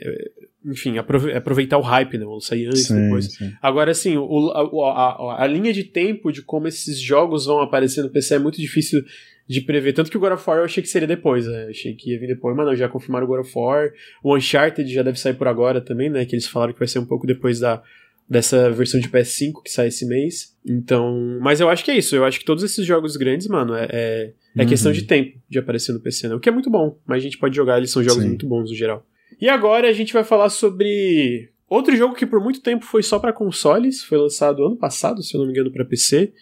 enfim, 0.66 0.98
aproveitar 0.98 1.78
o 1.78 1.82
hype, 1.82 2.18
né? 2.18 2.26
Vão 2.26 2.40
sair 2.40 2.68
antes, 2.68 2.88
sim, 2.88 3.04
depois. 3.04 3.34
Sim. 3.34 3.52
Agora, 3.62 3.92
assim, 3.92 4.18
o, 4.18 4.50
a, 4.52 4.90
a, 4.92 5.44
a, 5.44 5.48
linha 5.48 5.74
de 5.74 5.84
tempo 5.84 6.32
de 6.32 6.42
como 6.42 6.68
esses 6.68 7.00
jogos 7.00 7.46
vão 7.46 7.62
aparecer 7.62 8.02
no 8.02 8.10
PC 8.10 8.36
é 8.36 8.40
muito 8.40 8.60
difícil 8.60 9.04
de 9.48 9.62
prever. 9.62 9.94
Tanto 9.94 10.10
que 10.10 10.18
o 10.18 10.20
God 10.20 10.34
of 10.34 10.50
War 10.50 10.60
eu 10.60 10.66
achei 10.66 10.82
que 10.82 10.90
seria 10.90 11.08
depois, 11.08 11.46
né? 11.46 11.68
Achei 11.70 11.94
que 11.94 12.12
ia 12.12 12.20
vir 12.20 12.28
depois, 12.28 12.56
mas 12.56 12.66
não, 12.66 12.76
já 12.76 12.88
confirmaram 12.88 13.26
o 13.26 13.30
God 13.30 13.42
of 13.42 13.52
War. 13.56 13.92
O 14.24 14.36
Uncharted 14.36 14.92
já 14.92 15.04
deve 15.04 15.20
sair 15.20 15.34
por 15.34 15.48
agora 15.48 15.82
também, 15.82 16.10
né? 16.10 16.26
Que 16.26 16.36
eles 16.36 16.48
falaram 16.48 16.74
que 16.74 16.80
vai 16.80 16.88
ser 16.88 17.00
um 17.00 17.06
pouco 17.06 17.28
depois 17.28 17.60
da, 17.60 17.82
dessa 18.30 18.70
versão 18.72 19.00
de 19.00 19.10
PS5 19.10 19.64
que 19.64 19.72
sai 19.72 19.88
esse 19.88 20.06
mês. 20.06 20.56
Então, 20.66 21.40
mas 21.42 21.60
eu 21.60 21.70
acho 21.70 21.84
que 21.84 21.92
é 21.92 21.98
isso. 21.98 22.16
Eu 22.16 22.24
acho 22.24 22.40
que 22.40 22.46
todos 22.46 22.64
esses 22.64 22.86
jogos 22.86 23.18
grandes, 23.18 23.48
mano, 23.48 23.76
é, 23.76 23.88
é, 23.92 24.34
é 24.56 24.62
uhum. 24.62 24.68
questão 24.68 24.92
de 24.92 25.04
tempo 25.04 25.38
de 25.50 25.60
aparecer 25.60 25.92
no 25.92 26.00
PC, 26.00 26.30
né? 26.30 26.36
O 26.36 26.40
que 26.40 26.48
é 26.48 26.52
muito 26.52 26.70
bom, 26.70 26.98
mas 27.06 27.18
a 27.18 27.22
gente 27.24 27.38
pode 27.38 27.56
jogar, 27.56 27.78
eles 27.78 27.92
são 27.92 28.02
jogos 28.02 28.24
Sim. 28.24 28.30
muito 28.30 28.48
bons 28.48 28.70
no 28.70 28.76
geral. 28.76 29.06
E 29.40 29.50
agora 29.50 29.90
a 29.90 29.94
gente 29.94 30.14
vai 30.14 30.24
falar 30.24 30.50
sobre 30.50 31.50
outro 31.68 31.96
jogo 31.96 32.16
que 32.16 32.26
por 32.26 32.40
muito 32.40 32.62
tempo 32.62 32.86
foi 32.86 33.04
só 33.04 33.20
para 33.20 33.34
consoles, 33.34 34.04
foi 34.04 34.18
lançado 34.18 34.66
ano 34.66 34.78
passado, 34.78 35.24
se 35.24 35.36
eu 35.36 35.40
não 35.40 35.48
me 35.48 35.52
engano, 35.52 35.72
para 35.72 35.86
PC, 35.86 36.34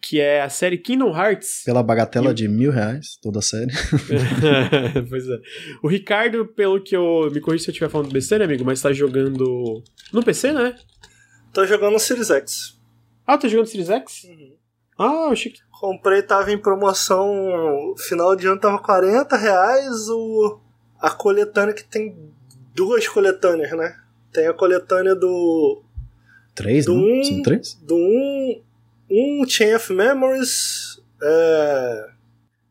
que 0.00 0.20
é 0.20 0.42
a 0.42 0.48
série 0.48 0.78
Kingdom 0.78 1.16
Hearts. 1.16 1.62
Pela 1.64 1.82
bagatela 1.82 2.32
de 2.32 2.46
mil 2.46 2.70
reais, 2.70 3.18
toda 3.20 3.40
a 3.40 3.42
série. 3.42 3.72
pois 5.08 5.28
é. 5.28 5.40
O 5.82 5.88
Ricardo, 5.88 6.46
pelo 6.46 6.80
que 6.80 6.96
eu. 6.96 7.30
Me 7.32 7.40
corrija 7.40 7.64
se 7.64 7.70
eu 7.70 7.72
estiver 7.72 7.90
falando 7.90 8.12
besteira, 8.12 8.44
amigo, 8.44 8.64
mas 8.64 8.80
tá 8.80 8.92
jogando. 8.92 9.82
No 10.12 10.22
PC, 10.22 10.52
né? 10.52 10.76
Tô 11.52 11.66
jogando 11.66 11.94
no 11.94 11.98
Series 11.98 12.30
X. 12.30 12.78
Ah, 13.26 13.36
tá 13.36 13.48
jogando 13.48 13.66
Series 13.66 13.90
X? 13.90 14.24
Uhum. 14.24 14.56
Ah, 14.98 15.28
achei 15.30 15.50
que. 15.50 15.58
Comprei, 15.80 16.22
tava 16.22 16.52
em 16.52 16.58
promoção. 16.58 17.94
Final 18.08 18.36
de 18.36 18.46
ano 18.46 18.60
tava 18.60 18.78
40 18.78 19.36
reais. 19.36 20.08
O, 20.08 20.60
a 21.06 21.10
coletânea 21.10 21.72
que 21.72 21.84
tem 21.84 22.16
duas 22.74 23.06
coletâneas, 23.06 23.70
né? 23.76 23.96
Tem 24.32 24.48
a 24.48 24.52
coletânea 24.52 25.14
do. 25.14 25.82
Três, 26.52 26.86
do 26.86 26.94
não? 26.94 27.20
Um, 27.20 27.24
São 27.24 27.42
três? 27.42 27.74
Do 27.74 27.94
um 27.94 28.60
um 29.08 29.48
Chain 29.48 29.74
of 29.74 29.92
Memories, 29.92 31.00
é, 31.22 32.06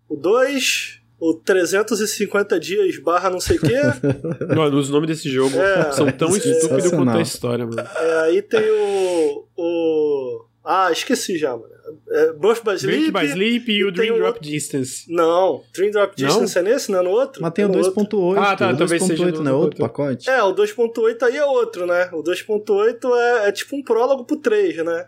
o 0.09 0.17
2, 0.17 0.99
o 1.17 1.33
350 1.35 2.59
dias 2.59 2.97
barra 2.97 3.29
não 3.29 3.39
sei 3.39 3.55
o 3.55 3.61
quê. 3.61 3.79
Mano, 4.53 4.77
os 4.77 4.89
nomes 4.89 5.07
desse 5.07 5.29
jogo 5.29 5.57
é, 5.57 5.93
são 5.93 6.11
tão 6.11 6.35
é, 6.35 6.37
estúpidos 6.37 6.89
quanto 6.89 7.11
a 7.11 7.21
história, 7.21 7.65
mano. 7.65 7.79
É, 7.79 8.19
aí 8.23 8.41
tem 8.41 8.69
o, 8.69 9.47
o... 9.55 10.45
Ah, 10.61 10.91
esqueci 10.91 11.37
já, 11.37 11.51
mano. 11.51 11.74
É, 12.15 12.31
Birth 12.31 12.63
by 12.63 12.75
Sleep. 12.75 13.11
by 13.11 13.25
Sleep 13.25 13.69
e 13.69 13.83
o 13.83 13.91
Dream 13.91 14.15
Drop 14.17 14.39
Distance. 14.39 15.03
Não, 15.11 15.61
Dream 15.73 15.91
Drop 15.91 16.15
Distance 16.15 16.55
não? 16.55 16.61
é 16.61 16.73
nesse, 16.73 16.91
não 16.91 16.99
é 16.99 17.03
no 17.03 17.09
outro? 17.09 17.41
Mas 17.41 17.51
tem 17.51 17.65
o 17.65 17.69
2.8. 17.69 18.37
Ah, 18.37 18.55
tá, 18.55 18.73
talvez 18.73 19.03
seja 19.03 19.25
2.8 19.25 19.39
não 19.39 19.51
é 19.51 19.53
outro 19.53 19.79
pacote? 19.81 20.29
É, 20.29 20.41
o 20.41 20.55
2.8 20.55 21.23
aí 21.23 21.35
é 21.35 21.43
outro, 21.43 21.85
né? 21.85 22.09
O 22.13 22.23
2.8 22.23 23.17
é, 23.17 23.49
é 23.49 23.51
tipo 23.51 23.75
um 23.75 23.83
prólogo 23.83 24.23
pro 24.23 24.37
3, 24.37 24.77
né? 24.85 25.07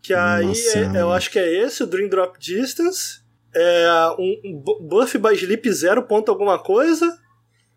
Que 0.00 0.14
aí 0.14 0.52
é, 0.96 1.00
eu 1.02 1.12
acho 1.12 1.30
que 1.30 1.38
é 1.38 1.64
esse, 1.64 1.82
o 1.82 1.86
Dream 1.86 2.08
Drop 2.08 2.38
Distance. 2.40 3.20
É 3.54 3.86
um, 4.18 4.40
um 4.46 4.88
Buff 4.88 5.18
by 5.18 5.34
Sleep 5.34 5.70
zero 5.70 6.02
ponto 6.04 6.30
alguma 6.30 6.58
coisa. 6.58 7.14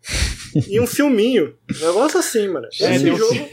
e 0.66 0.80
um 0.80 0.86
filminho. 0.86 1.58
Um 1.82 1.86
negócio 1.86 2.18
assim, 2.18 2.48
mano. 2.48 2.66
É, 2.80 2.96
esse, 2.96 3.14
jogo, 3.14 3.48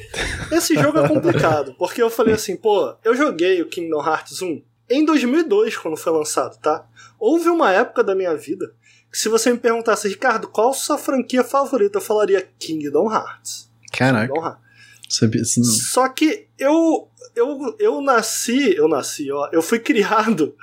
esse 0.49 0.76
jogo 0.76 0.99
é 0.99 1.08
complicado. 1.10 1.76
Porque 1.78 2.01
eu 2.01 2.10
falei 2.10 2.36
assim, 2.36 2.56
pô, 2.56 2.95
eu 3.04 3.14
joguei 3.14 3.62
o 3.62 3.68
Kingdom 3.68 4.01
Hearts 4.01 4.41
1 4.41 4.62
em 4.90 5.06
2002, 5.06 5.78
quando 5.78 5.98
foi 5.98 6.12
lançado, 6.12 6.58
tá? 6.60 6.86
Houve 7.20 7.50
uma 7.50 7.72
época 7.72 8.04
da 8.04 8.16
minha 8.16 8.36
vida 8.36 8.74
que 9.14 9.20
se 9.20 9.30
você 9.30 9.54
me 9.54 9.60
perguntasse, 9.60 10.08
Ricardo, 10.08 10.48
qual 10.48 10.74
sua 10.74 10.98
franquia 10.98 11.44
favorita? 11.44 12.00
Eu 12.00 12.02
falaria 12.02 12.50
Kingdom 12.58 13.14
Hearts. 13.14 13.72
Caraca. 13.92 14.26
Kingdom 14.28 14.44
Hearts. 14.44 14.64
Sabia 15.08 15.42
isso 15.44 15.60
não. 15.60 15.68
Só 15.68 16.10
que 16.10 16.48
eu, 16.58 17.08
eu, 17.36 17.76
eu 17.78 18.02
nasci, 18.02 18.76
eu 18.76 18.88
nasci, 18.88 19.32
ó, 19.32 19.50
eu 19.52 19.62
fui 19.62 19.78
criado 19.80 20.56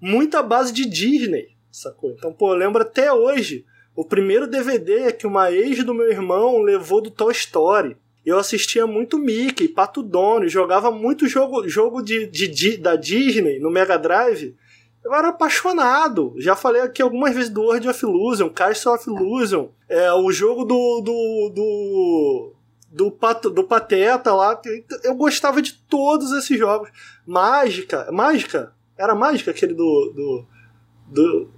muito 0.00 0.36
à 0.36 0.42
base 0.42 0.72
de 0.72 0.86
Disney, 0.86 1.50
sacou? 1.70 2.10
Então, 2.10 2.32
pô, 2.32 2.52
eu 2.52 2.58
lembro 2.58 2.82
até 2.82 3.12
hoje, 3.12 3.64
o 3.94 4.04
primeiro 4.04 4.48
DVD 4.48 5.12
que 5.12 5.24
uma 5.24 5.52
ex 5.52 5.84
do 5.84 5.94
meu 5.94 6.10
irmão 6.10 6.60
levou 6.62 7.00
do 7.00 7.12
Toy 7.12 7.32
Story. 7.32 7.96
Eu 8.24 8.38
assistia 8.38 8.86
muito 8.86 9.18
Mickey, 9.18 9.68
Pato 9.68 10.02
Donald, 10.02 10.48
jogava 10.48 10.90
muito 10.90 11.28
jogo, 11.28 11.68
jogo 11.68 12.02
de, 12.02 12.26
de, 12.26 12.48
de, 12.48 12.76
da 12.76 12.96
Disney 12.96 13.58
no 13.58 13.70
Mega 13.70 13.98
Drive. 13.98 14.56
Eu 15.04 15.12
era 15.12 15.28
apaixonado. 15.28 16.34
Já 16.38 16.56
falei 16.56 16.80
aqui 16.80 17.02
algumas 17.02 17.34
vezes 17.34 17.50
do 17.50 17.60
World 17.62 17.88
of 17.88 18.04
Illusion, 18.04 18.48
Castle 18.48 18.94
of 18.94 19.10
Illusion, 19.10 19.68
é, 19.88 20.10
o 20.12 20.32
jogo 20.32 20.64
do, 20.64 21.00
do, 21.02 21.52
do 21.54 22.54
do, 22.94 23.10
Pat, 23.10 23.42
do 23.42 23.64
Pateta 23.64 24.32
lá. 24.32 24.60
Eu 25.02 25.14
gostava 25.14 25.60
de 25.60 25.74
todos 25.74 26.32
esses 26.32 26.56
jogos. 26.56 26.88
Mágica. 27.26 28.10
Mágica? 28.12 28.72
Era 28.96 29.14
Mágica 29.14 29.50
aquele 29.50 29.74
do. 29.74 30.12
do. 30.14 30.46
do, 31.08 31.50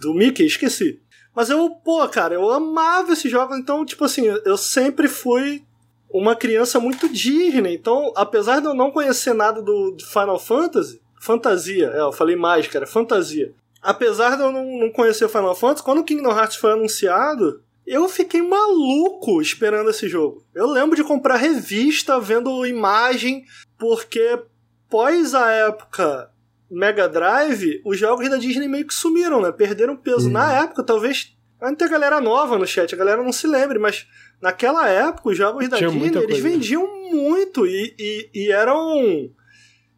do 0.00 0.14
Mickey? 0.14 0.46
Esqueci. 0.46 1.00
Mas 1.34 1.50
eu, 1.50 1.68
pô, 1.68 2.08
cara, 2.08 2.34
eu 2.34 2.50
amava 2.50 3.12
esses 3.12 3.30
jogos. 3.30 3.58
Então, 3.58 3.84
tipo 3.84 4.04
assim, 4.04 4.24
eu 4.24 4.56
sempre 4.56 5.06
fui 5.06 5.65
uma 6.10 6.36
criança 6.36 6.78
muito 6.80 7.08
Disney. 7.08 7.74
Então, 7.74 8.12
apesar 8.16 8.60
de 8.60 8.66
eu 8.66 8.74
não 8.74 8.90
conhecer 8.90 9.34
nada 9.34 9.60
do, 9.60 9.92
do 9.92 10.04
Final 10.04 10.38
Fantasy. 10.38 11.00
Fantasia, 11.20 11.90
é, 11.94 12.00
eu 12.00 12.12
falei 12.12 12.36
mágica, 12.36 12.78
era 12.78 12.86
fantasia. 12.86 13.52
Apesar 13.82 14.36
de 14.36 14.42
eu 14.42 14.52
não, 14.52 14.64
não 14.78 14.90
conhecer 14.90 15.28
Final 15.28 15.54
Fantasy, 15.54 15.82
quando 15.82 16.00
o 16.00 16.04
Kingdom 16.04 16.30
Hearts 16.30 16.56
foi 16.56 16.72
anunciado, 16.72 17.62
eu 17.86 18.08
fiquei 18.08 18.42
maluco 18.42 19.40
esperando 19.40 19.90
esse 19.90 20.08
jogo. 20.08 20.44
Eu 20.54 20.66
lembro 20.66 20.96
de 20.96 21.04
comprar 21.04 21.36
revista, 21.36 22.18
vendo 22.18 22.66
imagem, 22.66 23.44
porque 23.78 24.40
pós 24.88 25.34
a 25.34 25.50
época 25.50 26.30
Mega 26.70 27.08
Drive, 27.08 27.80
os 27.84 27.98
jogos 27.98 28.28
da 28.28 28.36
Disney 28.36 28.66
meio 28.68 28.86
que 28.86 28.94
sumiram, 28.94 29.40
né? 29.40 29.52
Perderam 29.52 29.96
peso. 29.96 30.26
Uhum. 30.26 30.32
Na 30.32 30.52
época, 30.52 30.82
talvez. 30.82 31.32
Ainda 31.60 31.76
tem 31.76 31.88
galera 31.88 32.20
nova 32.20 32.58
no 32.58 32.66
chat, 32.66 32.94
a 32.94 32.98
galera 32.98 33.22
não 33.22 33.32
se 33.32 33.46
lembre, 33.46 33.78
mas 33.78 34.06
naquela 34.40 34.88
época, 34.88 35.30
os 35.30 35.36
jogos 35.36 35.68
da 35.68 35.78
Tinha 35.78 35.90
Disney, 35.90 36.22
eles 36.22 36.38
vendiam 36.38 36.86
muito 37.10 37.66
e, 37.66 37.94
e, 37.98 38.30
e 38.34 38.52
eram. 38.52 39.30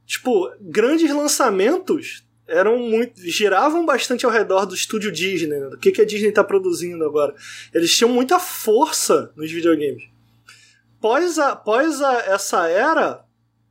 Tipo, 0.07 0.51
grandes 0.61 1.11
lançamentos 1.11 2.25
eram 2.47 2.79
muito 2.79 3.21
giravam 3.21 3.85
bastante 3.85 4.25
ao 4.25 4.33
redor 4.33 4.65
do 4.65 4.75
estúdio 4.75 5.13
Disney, 5.13 5.59
né? 5.59 5.69
do 5.69 5.79
que, 5.79 5.93
que 5.93 6.01
a 6.01 6.07
Disney 6.07 6.31
está 6.31 6.43
produzindo 6.43 7.05
agora. 7.05 7.35
Eles 7.75 7.95
tinham 7.95 8.11
muita 8.11 8.39
força 8.39 9.31
nos 9.37 9.53
videogames. 9.53 10.05
Pós, 10.99 11.39
a, 11.39 11.55
pós 11.55 12.01
a, 12.01 12.15
essa 12.21 12.67
era, 12.67 13.23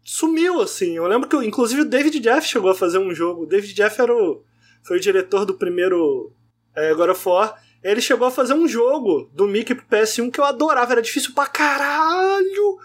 sumiu, 0.04 0.62
assim. 0.62 0.96
Eu 0.96 1.08
lembro 1.08 1.28
que, 1.28 1.36
inclusive, 1.38 1.82
o 1.82 1.86
David 1.86 2.20
Jeff 2.20 2.48
chegou 2.48 2.70
a 2.70 2.76
fazer 2.76 3.00
um 3.00 3.14
jogo. 3.14 3.44
O 3.44 3.46
David 3.48 3.74
Jeff 3.74 4.00
era 4.00 4.16
o, 4.16 4.44
foi 4.84 4.98
o 4.98 5.02
diretor 5.02 5.44
do 5.44 5.56
primeiro 5.56 6.32
é, 6.76 6.94
God 6.94 7.10
of 7.10 7.28
War. 7.28 7.62
Ele 7.90 8.02
chegou 8.02 8.28
a 8.28 8.32
fazer 8.32 8.54
um 8.54 8.68
jogo 8.68 9.30
do 9.34 9.48
Mickey 9.48 9.74
pro 9.74 9.86
PS1 9.86 10.30
que 10.30 10.40
eu 10.40 10.46
adorava. 10.46 10.92
Era 10.92 11.02
difícil 11.02 11.34
pra 11.34 11.48
caralho! 11.48 12.78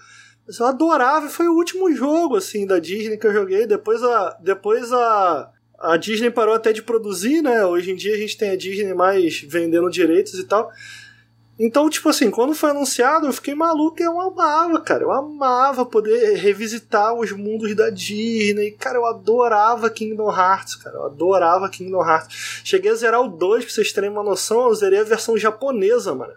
Mas 0.46 0.58
eu 0.58 0.66
adorava. 0.66 1.28
Foi 1.28 1.48
o 1.48 1.54
último 1.54 1.92
jogo, 1.92 2.36
assim, 2.36 2.66
da 2.66 2.78
Disney 2.78 3.16
que 3.16 3.26
eu 3.26 3.32
joguei. 3.32 3.66
Depois 3.66 4.02
a... 4.02 4.38
Depois 4.40 4.92
a 4.92 5.50
a 5.82 5.96
Disney 5.96 6.30
parou 6.30 6.54
até 6.54 6.72
de 6.72 6.80
produzir, 6.80 7.42
né? 7.42 7.66
Hoje 7.66 7.90
em 7.90 7.96
dia 7.96 8.14
a 8.14 8.16
gente 8.16 8.38
tem 8.38 8.50
a 8.50 8.56
Disney 8.56 8.94
mais 8.94 9.40
vendendo 9.40 9.90
direitos 9.90 10.34
e 10.34 10.44
tal. 10.44 10.70
Então, 11.58 11.88
tipo 11.88 12.08
assim, 12.08 12.30
quando 12.30 12.54
foi 12.54 12.70
anunciado, 12.70 13.26
eu 13.26 13.32
fiquei 13.32 13.54
maluco 13.54 14.00
e 14.00 14.04
eu 14.04 14.20
amava, 14.20 14.80
cara. 14.80 15.02
Eu 15.02 15.12
amava 15.12 15.84
poder 15.84 16.36
revisitar 16.36 17.14
os 17.14 17.30
mundos 17.32 17.74
da 17.76 17.90
Disney. 17.90 18.72
Cara, 18.72 18.98
eu 18.98 19.06
adorava 19.06 19.90
Kingdom 19.90 20.30
Hearts, 20.30 20.76
cara. 20.76 20.96
Eu 20.96 21.04
adorava 21.04 21.68
Kingdom 21.68 22.04
Hearts. 22.04 22.62
Cheguei 22.64 22.90
a 22.90 22.94
zerar 22.94 23.20
o 23.20 23.28
2, 23.28 23.64
pra 23.64 23.74
vocês 23.74 23.92
terem 23.92 24.10
uma 24.10 24.22
noção, 24.22 24.68
eu 24.68 24.74
zerei 24.74 25.00
a 25.00 25.04
versão 25.04 25.36
japonesa, 25.36 26.14
mano. 26.14 26.32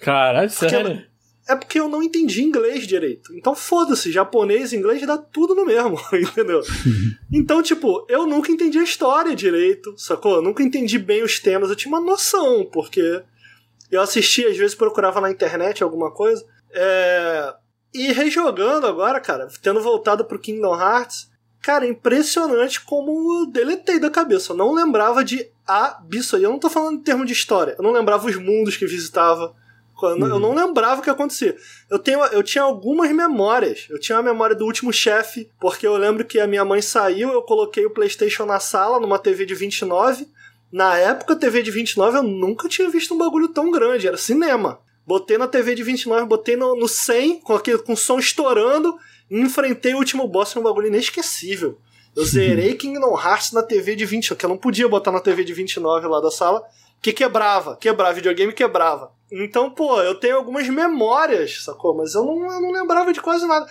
Caralho, 0.00 0.50
sério? 0.50 1.12
é 1.48 1.56
porque 1.56 1.78
eu 1.78 1.88
não 1.88 2.02
entendi 2.02 2.42
inglês 2.42 2.86
direito. 2.86 3.34
Então 3.34 3.54
foda-se, 3.54 4.12
japonês 4.12 4.72
e 4.72 4.76
inglês 4.76 5.04
dá 5.06 5.18
tudo 5.18 5.54
no 5.54 5.64
mesmo, 5.64 6.00
entendeu? 6.14 6.62
então, 7.32 7.62
tipo, 7.62 8.06
eu 8.08 8.26
nunca 8.26 8.52
entendi 8.52 8.78
a 8.78 8.84
história 8.84 9.34
direito, 9.34 9.94
sacou? 9.96 10.36
Eu 10.36 10.42
nunca 10.42 10.62
entendi 10.62 10.98
bem 10.98 11.22
os 11.22 11.38
temas, 11.38 11.68
eu 11.68 11.76
tinha 11.76 11.92
uma 11.92 12.00
noção, 12.00 12.64
porque 12.72 13.22
eu 13.92 14.00
assistia, 14.00 14.48
às 14.48 14.56
vezes 14.56 14.74
procurava 14.74 15.20
na 15.20 15.30
internet 15.30 15.82
alguma 15.82 16.10
coisa. 16.10 16.44
É... 16.72 17.54
E 17.94 18.10
rejogando 18.10 18.86
agora, 18.86 19.20
cara, 19.20 19.48
tendo 19.62 19.80
voltado 19.82 20.24
pro 20.24 20.38
Kingdom 20.38 20.74
Hearts, 20.74 21.30
cara, 21.60 21.86
impressionante 21.86 22.80
como 22.80 23.40
eu 23.40 23.46
deletei 23.46 24.00
da 24.00 24.10
cabeça. 24.10 24.52
Eu 24.52 24.56
não 24.56 24.72
lembrava 24.72 25.22
de 25.22 25.46
absurdo. 25.66 26.42
E 26.42 26.44
eu 26.44 26.50
não 26.50 26.58
tô 26.58 26.70
falando 26.70 26.96
em 26.96 27.02
termos 27.02 27.26
de 27.26 27.34
história, 27.34 27.76
eu 27.78 27.84
não 27.84 27.92
lembrava 27.92 28.26
os 28.26 28.36
mundos 28.36 28.76
que 28.76 28.86
visitava 28.86 29.54
eu, 30.10 30.18
não, 30.18 30.26
eu 30.28 30.38
não 30.38 30.54
lembrava 30.54 31.00
o 31.00 31.04
que 31.04 31.10
acontecia. 31.10 31.56
Eu, 31.88 31.98
tenho, 31.98 32.24
eu 32.26 32.42
tinha 32.42 32.64
algumas 32.64 33.10
memórias. 33.12 33.86
Eu 33.88 33.98
tinha 33.98 34.18
a 34.18 34.22
memória 34.22 34.56
do 34.56 34.64
último 34.64 34.92
chefe, 34.92 35.48
porque 35.60 35.86
eu 35.86 35.96
lembro 35.96 36.24
que 36.24 36.40
a 36.40 36.46
minha 36.46 36.64
mãe 36.64 36.82
saiu, 36.82 37.30
eu 37.30 37.42
coloquei 37.42 37.86
o 37.86 37.90
PlayStation 37.90 38.44
na 38.44 38.58
sala, 38.58 39.00
numa 39.00 39.18
TV 39.18 39.44
de 39.44 39.54
29. 39.54 40.26
Na 40.72 40.96
época, 40.96 41.36
TV 41.36 41.62
de 41.62 41.70
29, 41.70 42.16
eu 42.16 42.22
nunca 42.22 42.66
tinha 42.66 42.88
visto 42.88 43.14
um 43.14 43.18
bagulho 43.18 43.48
tão 43.48 43.70
grande, 43.70 44.08
era 44.08 44.16
cinema. 44.16 44.80
Botei 45.06 45.36
na 45.36 45.46
TV 45.46 45.74
de 45.74 45.82
29, 45.82 46.24
botei 46.24 46.56
no, 46.56 46.74
no 46.74 46.88
100, 46.88 47.40
com, 47.40 47.52
aquele, 47.52 47.78
com 47.78 47.92
o 47.92 47.96
som 47.96 48.18
estourando, 48.18 48.96
e 49.30 49.38
enfrentei 49.38 49.92
o 49.92 49.98
último 49.98 50.26
boss, 50.26 50.56
um 50.56 50.62
bagulho 50.62 50.86
inesquecível. 50.86 51.78
Eu 52.16 52.24
zerei 52.24 52.72
Kingdom 52.76 53.20
Hearts 53.20 53.52
na 53.52 53.62
TV 53.62 53.94
de 53.94 54.06
29, 54.06 54.38
que 54.38 54.46
eu 54.46 54.48
não 54.48 54.56
podia 54.56 54.88
botar 54.88 55.12
na 55.12 55.20
TV 55.20 55.44
de 55.44 55.52
29 55.52 56.06
lá 56.06 56.20
da 56.20 56.30
sala, 56.30 56.62
que 57.02 57.12
quebrava, 57.12 57.76
quebrava, 57.76 58.14
videogame 58.14 58.52
quebrava. 58.54 59.12
Então, 59.30 59.70
pô, 59.70 60.00
eu 60.00 60.14
tenho 60.14 60.36
algumas 60.36 60.66
memórias, 60.68 61.64
sacou? 61.64 61.94
Mas 61.94 62.14
eu 62.14 62.24
não, 62.24 62.50
eu 62.50 62.60
não 62.62 62.70
lembrava 62.70 63.12
de 63.12 63.20
quase 63.20 63.46
nada. 63.46 63.66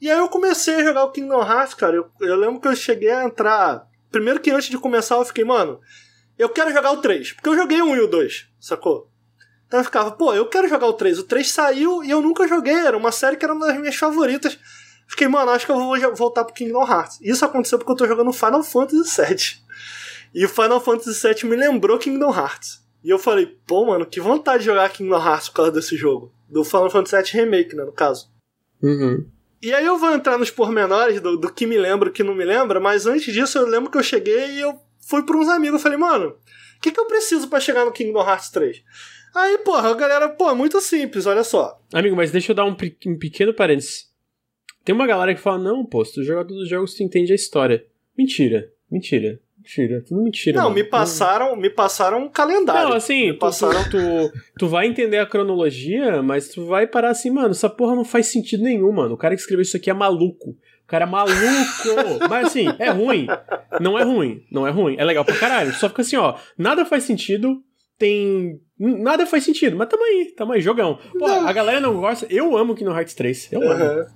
E 0.00 0.10
aí 0.10 0.18
eu 0.18 0.28
comecei 0.28 0.76
a 0.76 0.84
jogar 0.84 1.04
o 1.04 1.10
Kingdom 1.10 1.42
Hearts, 1.42 1.74
cara. 1.74 1.96
Eu, 1.96 2.06
eu 2.20 2.36
lembro 2.36 2.60
que 2.60 2.68
eu 2.68 2.76
cheguei 2.76 3.10
a 3.10 3.24
entrar. 3.24 3.88
Primeiro 4.10 4.40
que 4.40 4.50
antes 4.50 4.70
de 4.70 4.78
começar 4.78 5.16
eu 5.16 5.24
fiquei, 5.24 5.44
mano, 5.44 5.80
eu 6.38 6.48
quero 6.48 6.72
jogar 6.72 6.92
o 6.92 6.98
3. 6.98 7.32
Porque 7.32 7.48
eu 7.48 7.56
joguei 7.56 7.80
o 7.80 7.86
1 7.86 7.96
e 7.96 8.00
o 8.00 8.06
2, 8.06 8.46
sacou? 8.60 9.10
Então 9.66 9.80
eu 9.80 9.84
ficava, 9.84 10.10
pô, 10.12 10.32
eu 10.32 10.46
quero 10.46 10.68
jogar 10.68 10.86
o 10.86 10.92
3. 10.92 11.18
O 11.18 11.24
3 11.24 11.50
saiu 11.50 12.04
e 12.04 12.10
eu 12.10 12.22
nunca 12.22 12.46
joguei. 12.46 12.74
Era 12.74 12.96
uma 12.96 13.10
série 13.10 13.36
que 13.36 13.44
era 13.44 13.54
uma 13.54 13.66
das 13.66 13.78
minhas 13.78 13.96
favoritas. 13.96 14.58
Fiquei, 15.08 15.28
mano, 15.28 15.50
acho 15.50 15.66
que 15.66 15.72
eu 15.72 15.76
vou 15.76 16.16
voltar 16.16 16.44
pro 16.44 16.54
Kingdom 16.54 16.86
Hearts. 16.86 17.18
Isso 17.20 17.44
aconteceu 17.44 17.78
porque 17.78 17.92
eu 17.92 17.96
tô 17.96 18.06
jogando 18.06 18.32
Final 18.32 18.62
Fantasy 18.62 19.22
VII. 19.22 19.66
E 20.34 20.44
o 20.44 20.48
Final 20.48 20.80
Fantasy 20.80 21.26
VII 21.26 21.50
me 21.50 21.56
lembrou 21.56 21.98
Kingdom 21.98 22.34
Hearts. 22.34 22.84
E 23.02 23.10
eu 23.10 23.18
falei, 23.18 23.46
pô, 23.66 23.86
mano, 23.86 24.04
que 24.04 24.20
vontade 24.20 24.60
de 24.60 24.66
jogar 24.66 24.88
Kingdom 24.90 25.16
Hearts 25.16 25.48
por 25.48 25.56
causa 25.56 25.72
desse 25.72 25.96
jogo. 25.96 26.32
Do 26.48 26.64
Final 26.64 26.90
Fantasy 26.90 27.32
VII 27.32 27.44
Remake, 27.44 27.76
né, 27.76 27.84
no 27.84 27.92
caso. 27.92 28.28
Uhum. 28.82 29.26
E 29.62 29.72
aí 29.72 29.86
eu 29.86 29.96
vou 29.96 30.12
entrar 30.12 30.38
nos 30.38 30.50
pormenores 30.50 31.20
do, 31.20 31.36
do 31.36 31.52
que 31.52 31.66
me 31.66 31.78
lembra 31.78 32.08
e 32.08 32.10
o 32.10 32.12
que 32.12 32.22
não 32.22 32.34
me 32.34 32.44
lembra, 32.44 32.78
mas 32.78 33.06
antes 33.06 33.32
disso 33.32 33.58
eu 33.58 33.66
lembro 33.66 33.90
que 33.90 33.96
eu 33.96 34.02
cheguei 34.02 34.50
e 34.52 34.60
eu 34.60 34.78
fui 35.08 35.24
pra 35.24 35.36
uns 35.36 35.48
amigos. 35.48 35.74
Eu 35.74 35.82
falei, 35.82 35.98
mano, 35.98 36.36
o 36.76 36.80
que, 36.80 36.90
que 36.90 37.00
eu 37.00 37.06
preciso 37.06 37.48
para 37.48 37.60
chegar 37.60 37.84
no 37.84 37.92
Kingdom 37.92 38.20
Hearts 38.20 38.50
3? 38.50 38.82
Aí, 39.34 39.58
porra, 39.58 39.90
a 39.90 39.94
galera, 39.94 40.28
pô, 40.30 40.50
é 40.50 40.54
muito 40.54 40.80
simples, 40.80 41.26
olha 41.26 41.44
só. 41.44 41.78
Amigo, 41.92 42.16
mas 42.16 42.30
deixa 42.30 42.52
eu 42.52 42.56
dar 42.56 42.64
um, 42.64 42.76
um 43.06 43.18
pequeno 43.18 43.52
parênteses. 43.52 44.06
Tem 44.84 44.94
uma 44.94 45.06
galera 45.06 45.34
que 45.34 45.40
fala, 45.40 45.58
não, 45.58 45.84
pô, 45.84 46.04
se 46.04 46.14
tu 46.14 46.22
joga 46.22 46.46
todos 46.46 46.62
os 46.62 46.68
jogos, 46.68 46.94
tu 46.94 47.02
entende 47.02 47.32
a 47.32 47.34
história. 47.34 47.84
Mentira, 48.16 48.72
mentira. 48.90 49.40
Mentira, 49.66 50.00
tudo 50.00 50.22
mentira. 50.22 50.56
Não, 50.58 50.70
mano. 50.70 50.76
me 50.76 50.84
passaram, 50.84 51.56
me 51.56 51.68
passaram 51.68 52.22
um 52.22 52.28
calendário. 52.28 52.90
Não, 52.90 52.96
assim, 52.96 53.32
tu, 53.32 53.38
passaram... 53.40 53.82
tu, 53.90 54.32
tu, 54.56 54.68
vai 54.68 54.86
entender 54.86 55.18
a 55.18 55.26
cronologia, 55.26 56.22
mas 56.22 56.50
tu 56.50 56.64
vai 56.66 56.86
parar 56.86 57.10
assim, 57.10 57.30
mano, 57.30 57.50
essa 57.50 57.68
porra 57.68 57.96
não 57.96 58.04
faz 58.04 58.28
sentido 58.28 58.62
nenhum, 58.62 58.92
mano. 58.92 59.14
O 59.14 59.18
cara 59.18 59.34
que 59.34 59.40
escreveu 59.40 59.62
isso 59.62 59.76
aqui 59.76 59.90
é 59.90 59.94
maluco. 59.94 60.56
Cara 60.86 61.04
é 61.04 61.08
maluco. 61.08 61.34
mas 62.28 62.46
assim, 62.46 62.66
é 62.78 62.90
ruim. 62.90 63.26
Não 63.80 63.98
é 63.98 64.04
ruim. 64.04 64.44
Não 64.50 64.66
é 64.66 64.70
ruim. 64.70 64.96
É 64.98 65.04
legal 65.04 65.24
pra 65.24 65.36
caralho. 65.36 65.72
Só 65.74 65.88
fica 65.88 66.02
assim, 66.02 66.16
ó. 66.16 66.36
Nada 66.56 66.84
faz 66.84 67.04
sentido 67.04 67.62
tem. 67.98 68.60
Nada 68.78 69.26
faz 69.26 69.44
sentido, 69.44 69.76
mas 69.76 69.88
tamo 69.88 70.04
aí, 70.04 70.34
tamo 70.36 70.52
aí, 70.52 70.60
jogão. 70.60 70.98
Pô, 71.18 71.26
a 71.26 71.52
galera 71.52 71.80
não 71.80 71.98
gosta. 72.00 72.26
Eu 72.28 72.56
amo 72.56 72.74
Kingdom 72.74 72.94
Hearts 72.96 73.14
3. 73.14 73.52
Eu 73.52 73.62
amo. 73.70 73.84
Uhum. 73.84 74.06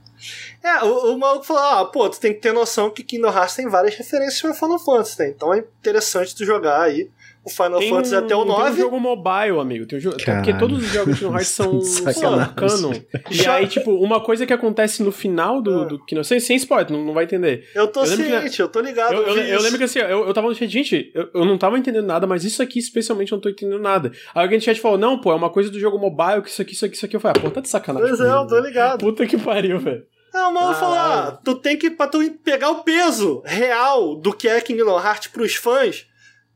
É, 0.63 0.85
o, 0.85 1.15
o 1.15 1.19
maluco 1.19 1.47
falou: 1.47 1.63
ah, 1.63 1.85
pô, 1.87 2.09
tu 2.11 2.21
tem 2.21 2.35
que 2.35 2.41
ter 2.41 2.53
noção 2.53 2.91
que 2.91 3.03
Kingdom 3.03 3.33
Hearts 3.33 3.57
tem 3.57 3.69
várias 3.69 3.95
referências 3.95 4.41
pra 4.41 4.55
Final 4.55 4.79
Fantasy, 4.79 5.19
né? 5.19 5.29
Então 5.31 5.55
é 5.55 5.59
interessante 5.59 6.37
tu 6.37 6.45
jogar 6.45 6.83
aí 6.83 7.11
o 7.51 7.57
Final 7.57 7.79
tem 7.79 7.91
Fantasy 7.91 8.15
um, 8.15 8.19
até 8.19 8.37
o 8.37 8.45
9. 8.45 8.63
Tem 8.63 8.73
um 8.73 8.77
jogo 8.77 9.01
mobile, 9.01 9.59
amigo. 9.61 9.87
Tem 9.87 9.99
um 9.99 10.01
jogo, 10.01 10.17
porque 10.17 10.55
todos 10.55 10.79
os 10.79 10.89
jogos 10.91 11.15
de 11.15 11.21
Kingdom 11.21 11.35
Hearts 11.35 11.49
são, 11.49 11.81
são 11.83 12.55
canon. 12.55 12.93
E 13.31 13.47
aí, 13.47 13.67
tipo, 13.67 13.93
uma 13.93 14.21
coisa 14.21 14.47
que 14.47 14.53
acontece 14.53 15.03
no 15.03 15.13
final 15.13 15.61
do, 15.61 15.83
ah. 15.83 15.85
do 15.85 16.05
Kingdom 16.05 16.25
sem, 16.25 16.41
sem 16.41 16.57
spoiler, 16.57 16.91
não, 16.91 17.05
não 17.05 17.15
vai 17.15 17.25
entender. 17.25 17.69
Eu 17.75 17.89
tô 17.89 18.01
eu 18.01 18.07
ciente, 18.07 18.57
que, 18.57 18.63
eu 18.63 18.69
tô 18.69 18.81
ligado. 18.81 19.15
Eu, 19.15 19.23
eu, 19.23 19.37
eu, 19.37 19.63
lembro 19.63 19.79
que 19.79 19.85
assim, 19.85 19.99
eu, 19.99 20.27
eu 20.27 20.35
tava 20.35 20.49
no 20.49 20.55
chat, 20.55 20.71
gente, 20.71 21.11
eu, 21.15 21.29
eu 21.35 21.45
não 21.45 21.59
tava 21.59 21.79
entendendo 21.79 22.07
nada, 22.07 22.27
mas 22.27 22.45
isso 22.45 22.63
aqui 22.63 22.79
especialmente 22.79 23.33
eu 23.33 23.37
não 23.37 23.43
tô 23.43 23.49
entendendo 23.49 23.81
nada. 23.81 24.13
Aí 24.35 24.43
alguém 24.43 24.59
no 24.59 24.65
chat 24.65 24.81
falou, 24.81 24.99
não, 24.99 25.19
pô, 25.19 25.33
é 25.33 25.35
uma 25.35 25.51
coisa 25.51 25.71
do 25.71 25.79
jogo 25.79 25.99
mobile, 25.99 26.43
que 26.43 26.51
isso 26.51 26.63
aqui, 26.63 26.75
isso 26.75 26.85
aqui, 26.85 26.97
isso 26.97 27.07
aqui. 27.07 27.17
Eu 27.17 27.21
falei, 27.21 27.35
ah, 27.39 27.41
pô, 27.41 27.51
tá 27.51 27.61
de 27.61 27.69
sacanagem. 27.69 28.09
Pois 28.09 28.21
é, 28.21 28.33
eu 28.33 28.47
tô 28.47 28.59
ligado. 28.61 29.01
Puta 29.01 29.27
que 29.27 29.39
pariu, 29.39 29.79
velho. 29.79 30.05
Não, 30.33 30.53
mas 30.53 30.71
ah, 30.71 30.75
falou, 30.75 30.97
ah, 30.97 31.41
tu 31.45 31.57
tem 31.57 31.77
que, 31.77 31.91
pra 31.91 32.07
tu 32.07 32.19
pegar 32.45 32.71
o 32.71 32.83
peso 32.83 33.43
real 33.45 34.15
do 34.15 34.33
que 34.33 34.49
é 34.49 34.61
Kingdom 34.61 34.99
Hearts 34.99 35.29
pros 35.29 35.57
fãs, 35.57 36.07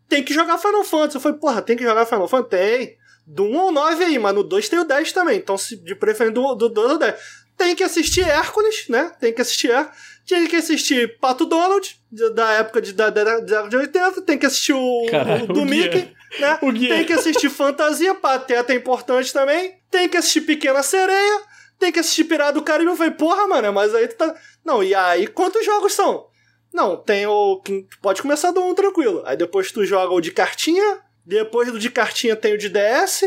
tem 0.09 0.23
que 0.23 0.35
jogar 0.35 0.59
Final 0.59 0.85
Fantasy. 0.85 1.17
Eu 1.17 1.21
falei, 1.21 1.39
porra, 1.39 1.63
tem 1.63 1.77
que 1.77 1.83
jogar 1.83 2.07
Final 2.07 2.29
Fantasy? 2.29 2.51
Tem. 2.51 2.99
Do 3.27 3.45
1 3.45 3.59
ao 3.59 3.73
9 3.73 4.05
aí, 4.05 4.19
mas 4.19 4.35
no 4.35 4.43
2 4.43 4.69
tem 4.69 4.79
o 4.79 4.85
10 4.85 5.13
também. 5.13 5.39
Então, 5.39 5.57
se 5.57 5.77
de 5.77 5.95
preferência 5.95 6.35
do, 6.35 6.55
do 6.55 6.69
2 6.69 6.91
ao 6.93 6.99
10. 6.99 7.15
Tem 7.57 7.75
que 7.75 7.85
assistir 7.85 8.23
Hércules, 8.23 8.87
né? 8.89 9.13
Tem 9.19 9.33
que 9.33 9.41
assistir 9.41 9.71
Hércules. 9.71 9.99
Tem 10.27 10.47
que 10.47 10.57
assistir 10.57 11.19
Pato 11.19 11.45
Donald, 11.45 12.01
da 12.35 12.53
época 12.53 12.81
de, 12.81 12.93
da, 12.93 13.11
da, 13.11 13.41
da, 13.41 13.63
de 13.63 13.77
80. 13.77 14.23
Tem 14.23 14.39
que 14.39 14.47
assistir 14.47 14.73
o, 14.73 15.07
Caralho, 15.11 15.45
o 15.45 15.47
do 15.49 15.63
o 15.63 15.65
Mickey. 15.65 16.13
Né? 16.39 16.59
Tem 16.89 17.05
que 17.05 17.13
assistir 17.13 17.49
Fantasia, 17.49 18.15
Pateta 18.15 18.73
é 18.73 18.77
importante 18.77 19.33
também. 19.33 19.79
Tem 19.91 20.09
que 20.09 20.17
assistir 20.17 20.41
Pequena 20.41 20.83
Sereia. 20.83 21.43
Tem 21.79 21.93
que 21.93 21.99
assistir 21.99 22.25
Pirata 22.25 22.55
do 22.55 22.63
Caribe. 22.63 22.91
Eu 22.91 22.97
falei, 22.97 23.13
porra, 23.13 23.47
mano, 23.47 23.73
mas 23.73 23.95
aí 23.95 24.09
tu 24.09 24.17
tá. 24.17 24.35
Não, 24.65 24.83
e 24.83 24.95
aí 24.95 25.27
quantos 25.27 25.65
jogos 25.65 25.93
são? 25.93 26.27
Não, 26.75 26.97
tem 26.97 27.25
o. 27.25 27.62
Pode 28.03 28.20
começar 28.20 28.51
do 28.51 28.61
1 28.61 28.75
tranquilo. 28.75 29.22
Aí 29.25 29.37
depois 29.37 29.70
tu 29.70 29.87
joga 29.87 30.12
o 30.12 30.20
de 30.20 30.33
cartinha. 30.33 30.99
Depois 31.25 31.70
do 31.70 31.79
de 31.79 31.89
cartinha 31.89 32.35
tem 32.35 32.53
o 32.53 32.59
de 32.59 32.68
DS. 32.68 33.22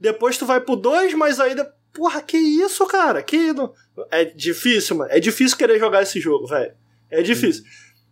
Depois 0.00 0.36
tu 0.36 0.44
vai 0.44 0.60
pro 0.60 0.74
2, 0.74 1.14
mas 1.14 1.38
aí. 1.38 1.54
Porra, 1.92 2.20
que 2.20 2.36
isso, 2.36 2.84
cara? 2.86 3.22
Que. 3.22 3.54
É 4.10 4.24
difícil, 4.24 4.96
mano. 4.96 5.12
É 5.12 5.20
difícil 5.20 5.56
querer 5.56 5.78
jogar 5.78 6.02
esse 6.02 6.18
jogo, 6.18 6.48
velho. 6.48 6.74
É 7.08 7.22
difícil. 7.22 7.62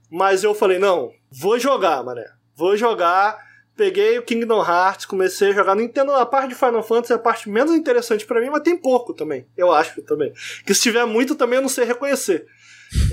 Mas 0.08 0.44
eu 0.44 0.54
falei, 0.54 0.78
não, 0.78 1.12
vou 1.28 1.58
jogar, 1.58 2.04
mané. 2.04 2.26
Vou 2.54 2.76
jogar. 2.76 3.36
Peguei 3.76 4.18
o 4.18 4.22
Kingdom 4.22 4.60
Hearts, 4.60 5.06
comecei 5.06 5.50
a 5.50 5.54
jogar. 5.54 5.74
Não 5.74 5.82
entendo 5.82 6.12
a 6.12 6.26
parte 6.26 6.50
de 6.50 6.54
Final 6.54 6.82
Fantasy, 6.82 7.12
é 7.12 7.16
a 7.16 7.18
parte 7.18 7.48
menos 7.48 7.72
interessante 7.74 8.26
para 8.26 8.40
mim, 8.40 8.50
mas 8.50 8.62
tem 8.62 8.76
pouco 8.76 9.12
também. 9.12 9.46
Eu 9.56 9.72
acho 9.72 10.02
também. 10.02 10.32
Que 10.64 10.74
se 10.74 10.82
tiver 10.82 11.04
muito 11.04 11.34
também 11.34 11.56
eu 11.56 11.62
não 11.62 11.68
sei 11.68 11.84
reconhecer. 11.84 12.46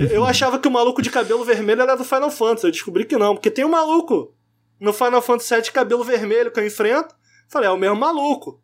Eu 0.10 0.26
achava 0.26 0.60
que 0.60 0.68
o 0.68 0.72
maluco 0.72 1.02
de 1.02 1.10
cabelo 1.10 1.44
vermelho 1.44 1.82
era 1.82 1.96
do 1.96 2.04
Final 2.04 2.32
Fantasy. 2.32 2.68
Eu 2.68 2.72
descobri 2.72 3.06
que 3.06 3.18
não, 3.18 3.36
porque 3.36 3.52
tem 3.52 3.66
um 3.66 3.70
maluco 3.70 4.34
no 4.80 4.94
Final 4.94 5.22
Fantasy 5.22 5.54
VII 5.54 5.72
cabelo 5.72 6.04
vermelho 6.04 6.52
que 6.52 6.60
eu 6.60 6.66
enfrento. 6.66 7.16
Falei, 7.50 7.70
é 7.70 7.72
o 7.72 7.78
mesmo 7.78 7.96
maluco. 7.96 8.62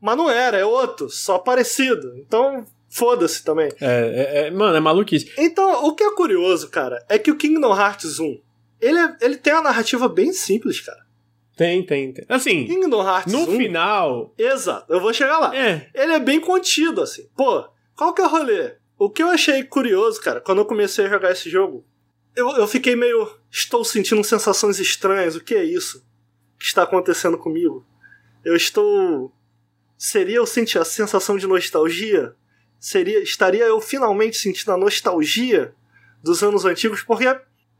Mas 0.00 0.16
não 0.16 0.30
era, 0.30 0.56
é 0.56 0.64
outro, 0.64 1.08
só 1.08 1.38
parecido. 1.38 2.16
Então, 2.18 2.64
foda-se 2.88 3.42
também. 3.42 3.68
É, 3.80 3.86
é, 3.86 4.46
é, 4.46 4.50
mano, 4.50 4.76
é 4.76 4.80
maluquice. 4.80 5.32
Então, 5.36 5.86
o 5.86 5.94
que 5.94 6.04
é 6.04 6.14
curioso, 6.14 6.68
cara, 6.68 7.04
é 7.08 7.18
que 7.18 7.30
o 7.30 7.36
Kingdom 7.36 7.76
Hearts 7.76 8.20
1, 8.20 8.40
ele, 8.80 8.98
é, 8.98 9.16
ele 9.20 9.36
tem 9.36 9.52
uma 9.52 9.62
narrativa 9.62 10.08
bem 10.08 10.32
simples, 10.32 10.80
cara. 10.80 11.06
Tem, 11.56 11.84
tem, 11.84 12.12
tem. 12.12 12.24
Assim, 12.28 12.66
Kingdom 12.66 13.02
Hearts 13.02 13.32
no 13.32 13.40
1, 13.40 13.56
final... 13.56 14.32
Exato, 14.38 14.92
eu 14.92 15.00
vou 15.00 15.12
chegar 15.12 15.38
lá. 15.40 15.56
É. 15.56 15.90
Ele 15.92 16.12
é 16.12 16.20
bem 16.20 16.38
contido, 16.40 17.02
assim. 17.02 17.28
Pô, 17.36 17.64
qual 17.96 18.14
que 18.14 18.22
é 18.22 18.24
o 18.24 18.28
rolê? 18.28 18.74
O 18.98 19.08
que 19.08 19.22
eu 19.22 19.28
achei 19.28 19.62
curioso, 19.62 20.20
cara, 20.20 20.40
quando 20.40 20.58
eu 20.58 20.64
comecei 20.64 21.06
a 21.06 21.08
jogar 21.08 21.30
esse 21.30 21.48
jogo, 21.48 21.84
eu, 22.34 22.50
eu 22.56 22.66
fiquei 22.66 22.96
meio. 22.96 23.30
Estou 23.50 23.84
sentindo 23.84 24.22
sensações 24.24 24.80
estranhas. 24.80 25.36
O 25.36 25.40
que 25.40 25.54
é 25.54 25.62
isso 25.62 26.04
que 26.58 26.64
está 26.64 26.82
acontecendo 26.82 27.38
comigo? 27.38 27.86
Eu 28.44 28.56
estou. 28.56 29.32
Seria 29.96 30.36
eu 30.36 30.46
sentir 30.46 30.78
a 30.78 30.84
sensação 30.84 31.36
de 31.36 31.46
nostalgia? 31.46 32.34
Seria, 32.80 33.20
estaria 33.20 33.64
eu 33.64 33.80
finalmente 33.80 34.36
sentindo 34.36 34.72
a 34.72 34.76
nostalgia 34.76 35.74
dos 36.22 36.42
anos 36.42 36.64
antigos? 36.64 37.02
Porque 37.02 37.24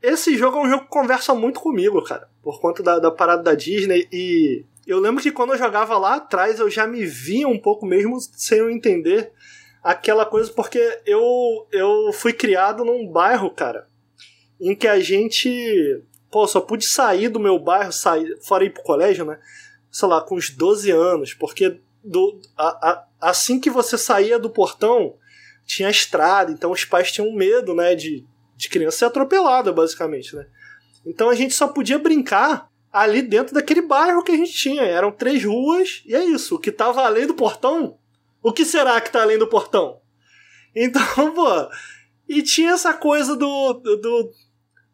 esse 0.01 0.37
jogo 0.37 0.57
é 0.57 0.61
um 0.61 0.69
jogo 0.69 0.83
que 0.83 0.89
conversa 0.89 1.33
muito 1.33 1.59
comigo, 1.59 2.01
cara, 2.03 2.29
por 2.41 2.59
conta 2.61 2.81
da, 2.81 2.99
da 2.99 3.11
parada 3.11 3.43
da 3.43 3.55
Disney. 3.55 4.07
E 4.11 4.65
eu 4.87 4.99
lembro 4.99 5.21
que 5.21 5.31
quando 5.31 5.51
eu 5.53 5.57
jogava 5.57 5.97
lá 5.97 6.15
atrás 6.15 6.59
eu 6.59 6.69
já 6.69 6.87
me 6.87 7.05
via 7.05 7.47
um 7.47 7.59
pouco 7.59 7.85
mesmo 7.85 8.17
sem 8.19 8.59
eu 8.59 8.69
entender 8.69 9.31
aquela 9.83 10.25
coisa, 10.25 10.51
porque 10.51 11.01
eu, 11.05 11.67
eu 11.71 12.11
fui 12.13 12.33
criado 12.33 12.83
num 12.83 13.07
bairro, 13.07 13.49
cara, 13.49 13.87
em 14.59 14.75
que 14.75 14.87
a 14.87 14.99
gente. 14.99 16.03
Pô, 16.31 16.47
só 16.47 16.61
pude 16.61 16.85
sair 16.85 17.27
do 17.27 17.39
meu 17.39 17.57
bairro, 17.57 17.91
sair, 17.91 18.37
fora 18.41 18.63
ir 18.63 18.71
pro 18.71 18.83
colégio, 18.83 19.25
né? 19.25 19.39
Sei 19.91 20.07
lá, 20.07 20.21
com 20.21 20.35
uns 20.35 20.51
12 20.51 20.91
anos, 20.91 21.33
porque 21.33 21.79
do, 22.03 22.39
a, 22.55 22.89
a, 22.89 23.05
assim 23.19 23.59
que 23.59 23.69
você 23.69 23.97
saía 23.97 24.37
do 24.37 24.49
portão, 24.49 25.15
tinha 25.65 25.89
estrada, 25.89 26.51
então 26.51 26.71
os 26.71 26.85
pais 26.85 27.11
tinham 27.11 27.33
medo, 27.33 27.73
né, 27.73 27.95
de, 27.95 28.25
de 28.55 28.69
criança 28.69 28.97
ser 28.99 29.05
atropelada, 29.05 29.71
basicamente, 29.71 30.35
né? 30.35 30.45
Então 31.05 31.29
a 31.29 31.35
gente 31.35 31.53
só 31.53 31.67
podia 31.67 31.97
brincar 31.97 32.69
ali 32.91 33.21
dentro 33.21 33.53
daquele 33.53 33.81
bairro 33.81 34.23
que 34.23 34.31
a 34.31 34.37
gente 34.37 34.53
tinha. 34.53 34.83
Eram 34.83 35.11
três 35.11 35.43
ruas, 35.43 36.03
e 36.05 36.15
é 36.15 36.23
isso. 36.25 36.55
O 36.55 36.59
que 36.59 36.71
tava 36.71 37.03
além 37.03 37.25
do 37.25 37.33
portão 37.33 37.97
o 38.41 38.51
que 38.51 38.65
será 38.65 38.99
que 39.01 39.11
tá 39.11 39.21
além 39.21 39.37
do 39.37 39.47
portão? 39.47 39.99
Então, 40.75 41.01
pô. 41.33 41.69
E 42.27 42.43
tinha 42.43 42.71
essa 42.73 42.93
coisa 42.93 43.35
do, 43.35 43.73
do, 43.73 43.97
do 43.97 44.31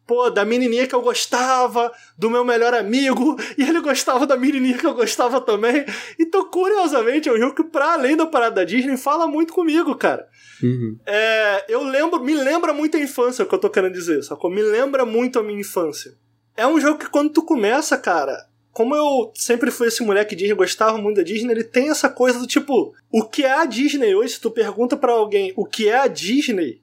pô, 0.06 0.30
da 0.30 0.44
menininha 0.44 0.86
que 0.86 0.94
eu 0.94 1.02
gostava, 1.02 1.92
do 2.16 2.30
meu 2.30 2.44
melhor 2.44 2.72
amigo, 2.72 3.36
e 3.58 3.62
ele 3.62 3.80
gostava 3.80 4.26
da 4.26 4.36
menininha 4.36 4.78
que 4.78 4.86
eu 4.86 4.94
gostava 4.94 5.40
também. 5.40 5.84
Então, 6.18 6.48
curiosamente, 6.48 7.28
é 7.28 7.32
um 7.32 7.38
jogo 7.38 7.54
que, 7.54 7.64
pra 7.64 7.94
além 7.94 8.16
da 8.16 8.26
parada 8.26 8.56
da 8.56 8.64
Disney, 8.64 8.96
fala 8.96 9.26
muito 9.26 9.52
comigo, 9.52 9.94
cara. 9.96 10.26
Uhum. 10.62 10.98
É, 11.04 11.64
eu 11.68 11.82
lembro, 11.82 12.22
me 12.22 12.34
lembra 12.34 12.72
muito 12.72 12.96
a 12.96 13.00
infância, 13.00 13.42
é 13.42 13.44
o 13.44 13.48
que 13.48 13.54
eu 13.54 13.58
tô 13.58 13.68
querendo 13.68 13.92
dizer, 13.92 14.22
sacou? 14.22 14.50
Me 14.50 14.62
lembra 14.62 15.04
muito 15.04 15.38
a 15.38 15.42
minha 15.42 15.60
infância. 15.60 16.14
É 16.56 16.66
um 16.66 16.80
jogo 16.80 16.98
que 16.98 17.10
quando 17.10 17.30
tu 17.30 17.42
começa, 17.42 17.98
cara, 17.98 18.46
como 18.76 18.94
eu 18.94 19.32
sempre 19.34 19.70
fui 19.70 19.88
esse 19.88 20.02
moleque 20.02 20.36
Disney, 20.36 20.54
gostava 20.54 20.98
muito 20.98 21.16
da 21.16 21.22
Disney, 21.22 21.50
ele 21.50 21.64
tem 21.64 21.88
essa 21.88 22.10
coisa 22.10 22.38
do 22.38 22.46
tipo, 22.46 22.94
o 23.10 23.24
que 23.24 23.42
é 23.42 23.50
a 23.50 23.64
Disney 23.64 24.14
hoje? 24.14 24.34
Se 24.34 24.40
tu 24.42 24.50
pergunta 24.50 24.98
para 24.98 25.12
alguém 25.12 25.50
o 25.56 25.64
que 25.64 25.88
é 25.88 25.96
a 25.96 26.06
Disney, 26.06 26.82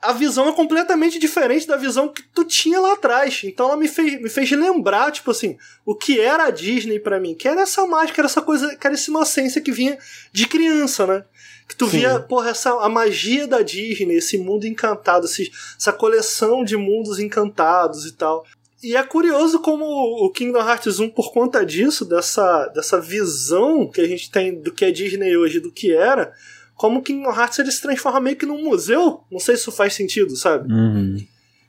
a 0.00 0.12
visão 0.12 0.48
é 0.48 0.52
completamente 0.52 1.18
diferente 1.18 1.66
da 1.66 1.76
visão 1.76 2.06
que 2.06 2.22
tu 2.22 2.44
tinha 2.44 2.78
lá 2.78 2.92
atrás. 2.92 3.40
Então 3.42 3.66
ela 3.66 3.76
me 3.76 3.88
fez, 3.88 4.22
me 4.22 4.28
fez 4.28 4.48
lembrar, 4.52 5.10
tipo 5.10 5.32
assim, 5.32 5.58
o 5.84 5.92
que 5.92 6.20
era 6.20 6.44
a 6.44 6.50
Disney 6.50 7.00
para 7.00 7.18
mim, 7.18 7.34
que 7.34 7.48
era 7.48 7.62
essa 7.62 7.84
mágica, 7.84 8.22
essa 8.22 8.40
coisa, 8.40 8.76
que 8.76 8.86
era 8.86 8.94
essa 8.94 9.10
inocência 9.10 9.60
que 9.60 9.72
vinha 9.72 9.98
de 10.30 10.46
criança, 10.46 11.04
né? 11.04 11.24
Que 11.66 11.74
tu 11.74 11.86
Sim. 11.86 11.98
via, 11.98 12.20
porra, 12.20 12.50
essa, 12.50 12.70
a 12.80 12.88
magia 12.88 13.48
da 13.48 13.60
Disney, 13.60 14.18
esse 14.18 14.38
mundo 14.38 14.68
encantado, 14.68 15.26
esse, 15.26 15.50
essa 15.76 15.92
coleção 15.92 16.64
de 16.64 16.76
mundos 16.76 17.18
encantados 17.18 18.06
e 18.06 18.12
tal. 18.12 18.46
E 18.84 18.94
é 18.94 19.02
curioso 19.02 19.60
como 19.60 19.84
o 19.86 20.30
Kingdom 20.30 20.58
Hearts 20.58 21.00
1, 21.00 21.08
por 21.08 21.32
conta 21.32 21.64
disso, 21.64 22.04
dessa, 22.04 22.66
dessa 22.68 23.00
visão 23.00 23.90
que 23.90 24.00
a 24.00 24.06
gente 24.06 24.30
tem 24.30 24.60
do 24.60 24.70
que 24.70 24.84
é 24.84 24.90
Disney 24.90 25.34
hoje, 25.36 25.58
do 25.58 25.72
que 25.72 25.90
era, 25.90 26.34
como 26.74 27.02
Kingdom 27.02 27.30
Hearts 27.30 27.58
ele 27.58 27.72
se 27.72 27.80
transforma 27.80 28.20
meio 28.20 28.36
que 28.36 28.44
num 28.44 28.62
museu. 28.62 29.24
Não 29.30 29.38
sei 29.38 29.56
se 29.56 29.62
isso 29.62 29.72
faz 29.72 29.94
sentido, 29.94 30.36
sabe? 30.36 30.70
Uhum. 30.70 31.16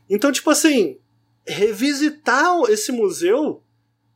Então, 0.10 0.30
tipo 0.30 0.50
assim, 0.50 0.98
revisitar 1.48 2.52
esse 2.68 2.92
museu 2.92 3.64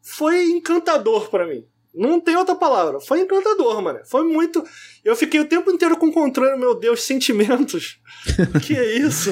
foi 0.02 0.44
encantador 0.52 1.30
para 1.30 1.48
mim. 1.48 1.64
Não 2.00 2.18
tem 2.18 2.38
outra 2.38 2.56
palavra. 2.56 3.02
Foi 3.02 3.20
encantador, 3.20 3.82
mano. 3.82 4.00
Foi 4.06 4.24
muito. 4.24 4.64
Eu 5.04 5.18
fiquei 5.18 5.38
o 5.42 5.46
tempo 5.46 5.70
inteiro 5.70 5.98
com 5.98 6.10
controle, 6.10 6.58
meu 6.58 6.74
Deus, 6.74 7.04
sentimentos. 7.04 8.00
que 8.66 8.74
é 8.74 8.98
isso? 9.00 9.30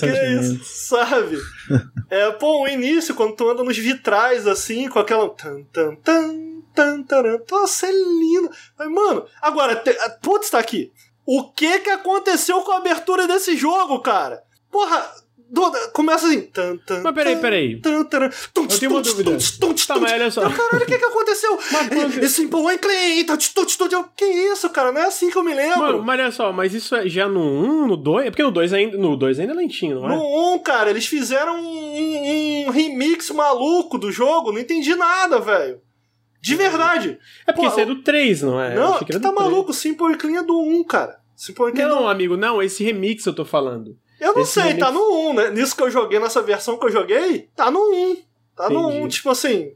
que 0.00 0.06
é 0.06 0.40
isso, 0.40 0.64
sabe? 0.64 1.38
É, 2.10 2.30
pô, 2.30 2.62
o 2.62 2.66
início, 2.66 3.14
quando 3.14 3.36
tu 3.36 3.50
anda 3.50 3.62
nos 3.62 3.76
vitrais 3.76 4.46
assim, 4.46 4.88
com 4.88 4.98
aquela. 4.98 5.28
Tan, 5.28 5.62
tan, 5.64 5.94
tan, 5.96 6.62
tan, 6.74 7.02
tan, 7.02 7.38
Nossa, 7.50 7.86
é 7.86 7.92
lindo. 7.92 8.50
Mas, 8.78 8.88
mano, 8.88 9.26
agora, 9.42 9.76
te... 9.76 9.94
putz, 10.22 10.48
tá 10.48 10.58
aqui. 10.58 10.90
O 11.26 11.52
que 11.52 11.80
que 11.80 11.90
aconteceu 11.90 12.62
com 12.62 12.72
a 12.72 12.78
abertura 12.78 13.26
desse 13.26 13.54
jogo, 13.58 14.00
cara? 14.00 14.42
Porra, 14.70 15.06
do, 15.50 15.72
começa 15.92 16.26
assim. 16.26 16.42
Tan, 16.42 16.76
tan, 16.78 17.02
mas 17.02 17.14
peraí, 17.14 17.36
peraí. 17.36 17.80
Tan, 17.80 18.04
tan, 18.04 18.30
tum, 18.52 18.66
eu 18.70 18.78
tenho 18.78 18.90
uma 18.92 19.00
dúvida. 19.00 19.36
Tum, 19.58 19.74
tá, 19.74 19.98
mas 19.98 20.12
olha 20.12 20.30
só. 20.30 20.42
Caralho, 20.42 20.84
o 20.84 20.86
que 20.86 20.98
que 20.98 21.04
aconteceu? 21.04 21.58
Esse 22.22 22.34
Simple 22.34 22.60
and 22.66 22.78
Clean. 22.78 24.08
Que 24.14 24.24
isso, 24.24 24.68
cara? 24.70 24.92
Não 24.92 25.00
é 25.00 25.06
assim 25.06 25.30
que 25.30 25.36
eu 25.36 25.42
me 25.42 25.54
lembro. 25.54 25.78
Mano, 25.78 26.02
mas 26.02 26.20
olha 26.20 26.32
só, 26.32 26.52
mas 26.52 26.74
isso 26.74 26.94
é 26.94 27.08
já 27.08 27.26
no 27.26 27.40
1, 27.40 27.86
no 27.86 27.96
2? 27.96 28.26
É 28.26 28.30
porque 28.30 28.42
no 28.42 28.50
2 28.50 28.72
ainda, 28.72 28.98
no 28.98 29.16
2 29.16 29.40
ainda 29.40 29.52
é 29.52 29.56
lentinho, 29.56 30.00
não 30.00 30.10
é? 30.10 30.16
No 30.16 30.54
1, 30.54 30.58
cara, 30.60 30.90
eles 30.90 31.06
fizeram 31.06 31.58
um, 31.58 32.66
um 32.66 32.70
remix 32.70 33.30
maluco 33.30 33.98
do 33.98 34.12
jogo. 34.12 34.52
Não 34.52 34.60
entendi 34.60 34.94
nada, 34.94 35.40
velho. 35.40 35.80
De 36.40 36.54
verdade. 36.54 37.18
É 37.46 37.52
porque 37.52 37.66
Pô, 37.66 37.72
isso 37.72 37.80
é 37.80 37.86
do 37.86 38.02
3, 38.02 38.42
não 38.42 38.60
é? 38.60 38.74
Não, 38.74 38.98
que 38.98 39.18
tá 39.18 39.32
maluco. 39.32 39.72
Simple 39.72 40.16
Clean 40.16 40.40
é 40.40 40.42
do 40.42 40.60
1, 40.60 40.84
cara. 40.84 41.18
Simple 41.34 41.72
Clean 41.72 41.88
Não, 41.88 42.02
do... 42.02 42.08
amigo, 42.08 42.36
não. 42.36 42.62
Esse 42.62 42.84
remix 42.84 43.24
eu 43.26 43.34
tô 43.34 43.44
falando. 43.44 43.96
Eu 44.20 44.34
não 44.34 44.42
Esse 44.42 44.52
sei, 44.52 44.62
remix... 44.64 44.80
tá 44.80 44.90
no 44.90 45.30
1, 45.30 45.34
né? 45.34 45.50
Nisso 45.50 45.76
que 45.76 45.82
eu 45.82 45.90
joguei, 45.90 46.18
nessa 46.18 46.42
versão 46.42 46.76
que 46.76 46.86
eu 46.86 46.90
joguei, 46.90 47.48
tá 47.54 47.70
no 47.70 47.80
1. 47.80 48.16
Tá 48.56 48.64
Entendi. 48.66 48.74
no 48.74 48.88
1, 49.04 49.08
tipo 49.08 49.30
assim. 49.30 49.72